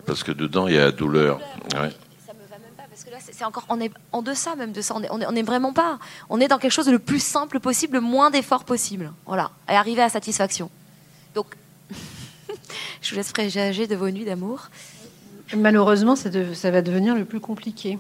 parce 0.09 0.25
que 0.25 0.33
dedans, 0.33 0.67
il 0.67 0.75
y 0.75 0.79
a 0.79 0.87
la 0.87 0.93
douleur. 0.93 1.39
Ça 1.71 1.77
me 1.77 1.81
va 1.81 2.59
même 2.59 2.73
pas 2.77 2.85
Parce 2.89 3.05
que 3.05 3.11
là, 3.11 3.19
c'est 3.21 3.45
encore, 3.45 3.67
on 3.69 3.79
est 3.79 3.93
en 4.13 4.23
deçà 4.23 4.57
même 4.57 4.73
de 4.73 4.81
ça. 4.81 4.95
On 4.95 5.19
n'est 5.19 5.41
est, 5.41 5.43
vraiment 5.43 5.75
pas. 5.75 5.99
On 6.31 6.41
est 6.41 6.49
dans 6.49 6.59
quelque 6.59 6.73
chose 6.73 6.87
de 6.87 6.93
le 6.93 6.99
plus 6.99 7.23
simple 7.23 7.61
possible, 7.61 7.95
le 7.95 8.01
moins 8.01 8.31
d'efforts 8.31 8.65
possible. 8.65 9.13
Voilà, 9.27 9.51
et 9.69 9.73
arriver 9.73 10.03
à 10.03 10.09
satisfaction. 10.09 10.71
Donc, 11.35 11.47
je 13.03 13.11
vous 13.11 13.17
laisse 13.17 13.33
présager 13.33 13.87
de 13.87 13.97
vos 13.97 14.11
nuits 14.11 14.25
d'amour. 14.25 14.71
Malheureusement, 15.57 16.17
ça, 16.17 16.31
ça, 16.55 16.71
va 16.71 16.83
devenir 16.83 17.15
le 17.15 17.25
plus 17.25 17.41
compliqué. 17.41 17.99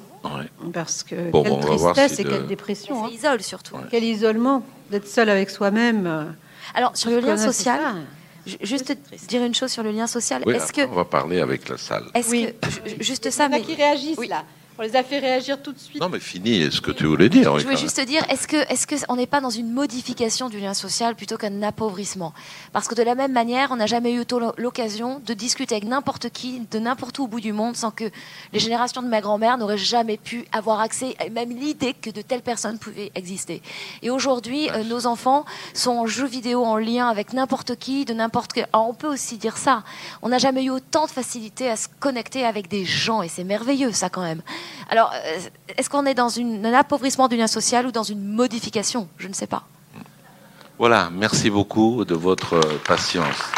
Parce 0.72 1.02
que 1.02 1.30
quelle 1.30 1.60
tristesse 1.60 2.20
et 2.20 2.24
quelle 2.24 2.46
dépression. 2.46 3.04
Hein. 3.04 3.10
isole 3.12 3.42
surtout. 3.42 3.76
Quel 3.90 4.04
isolement 4.04 4.62
d'être 4.90 5.06
seul 5.06 5.28
avec 5.28 5.50
soi-même. 5.50 6.34
Alors, 6.74 6.96
sur 6.96 7.10
le 7.10 7.20
lien 7.20 7.36
social, 7.36 7.80
juste 8.62 8.96
dire 9.28 9.44
une 9.44 9.54
chose 9.54 9.70
sur 9.70 9.82
le 9.82 9.90
lien 9.90 10.06
social. 10.06 10.42
est-ce 10.48 10.72
que 10.72 10.86
on 10.86 10.94
va 10.94 11.04
parler 11.04 11.40
avec 11.40 11.68
la 11.68 11.78
salle. 11.78 12.04
Est-ce 12.14 12.30
oui. 12.30 12.48
que 12.62 13.02
juste 13.02 13.30
ça, 13.30 13.48
mais 13.48 13.62
qui 13.62 13.74
réagissent 13.74 14.28
là. 14.28 14.44
On 14.80 14.84
les 14.84 14.94
a 14.94 15.02
fait 15.02 15.18
réagir 15.18 15.60
tout 15.60 15.72
de 15.72 15.78
suite. 15.78 16.00
Non, 16.00 16.08
mais 16.08 16.20
fini, 16.20 16.70
ce 16.70 16.80
que 16.80 16.92
tu 16.92 17.04
voulais 17.04 17.28
dire. 17.28 17.58
Je 17.58 17.64
voulais 17.64 17.76
juste 17.76 18.00
dire, 18.02 18.22
est-ce 18.30 18.46
que, 18.46 18.56
est-ce 18.72 18.86
que 18.86 18.94
on 19.08 19.16
n'est 19.16 19.26
pas 19.26 19.40
dans 19.40 19.50
une 19.50 19.72
modification 19.72 20.48
du 20.48 20.60
lien 20.60 20.72
social 20.72 21.16
plutôt 21.16 21.36
qu'un 21.36 21.62
appauvrissement? 21.62 22.32
Parce 22.72 22.86
que 22.86 22.94
de 22.94 23.02
la 23.02 23.16
même 23.16 23.32
manière, 23.32 23.72
on 23.72 23.76
n'a 23.76 23.86
jamais 23.86 24.12
eu 24.12 24.22
l'occasion 24.56 25.20
de 25.26 25.34
discuter 25.34 25.74
avec 25.74 25.88
n'importe 25.88 26.30
qui, 26.30 26.60
de 26.70 26.78
n'importe 26.78 27.18
où 27.18 27.24
au 27.24 27.26
bout 27.26 27.40
du 27.40 27.52
monde, 27.52 27.74
sans 27.74 27.90
que 27.90 28.04
les 28.52 28.60
générations 28.60 29.02
de 29.02 29.08
ma 29.08 29.20
grand-mère 29.20 29.58
n'auraient 29.58 29.76
jamais 29.76 30.16
pu 30.16 30.44
avoir 30.52 30.78
accès, 30.78 31.16
même 31.32 31.50
l'idée 31.50 31.92
que 31.92 32.10
de 32.10 32.22
telles 32.22 32.42
personnes 32.42 32.78
pouvaient 32.78 33.10
exister. 33.16 33.62
Et 34.02 34.10
aujourd'hui, 34.10 34.70
euh, 34.70 34.84
nos 34.84 35.06
enfants 35.06 35.44
sont 35.74 35.90
en 35.90 36.06
jeux 36.06 36.28
vidéo 36.28 36.64
en 36.64 36.76
lien 36.76 37.08
avec 37.08 37.32
n'importe 37.32 37.74
qui, 37.74 38.04
de 38.04 38.14
n'importe 38.14 38.52
quel. 38.52 38.68
on 38.72 38.94
peut 38.94 39.08
aussi 39.08 39.38
dire 39.38 39.56
ça. 39.56 39.82
On 40.22 40.28
n'a 40.28 40.38
jamais 40.38 40.62
eu 40.62 40.70
autant 40.70 41.06
de 41.06 41.10
facilité 41.10 41.68
à 41.68 41.74
se 41.74 41.88
connecter 41.98 42.44
avec 42.44 42.68
des 42.68 42.84
gens, 42.84 43.22
et 43.22 43.28
c'est 43.28 43.42
merveilleux, 43.42 43.90
ça 43.90 44.08
quand 44.08 44.22
même. 44.22 44.42
Alors, 44.90 45.12
euh, 45.14 45.38
est-ce 45.76 45.90
qu'on 45.90 46.06
est 46.06 46.14
dans 46.14 46.38
un 46.38 46.74
appauvrissement 46.74 47.28
du 47.28 47.36
lien 47.36 47.46
social 47.46 47.86
ou 47.86 47.92
dans 47.92 48.02
une 48.02 48.24
modification? 48.24 49.08
Je 49.18 49.28
ne 49.28 49.34
sais 49.34 49.46
pas. 49.46 49.64
Voilà, 50.78 51.10
merci 51.12 51.50
beaucoup 51.50 52.04
de 52.04 52.14
votre 52.14 52.60
patience. 52.86 53.52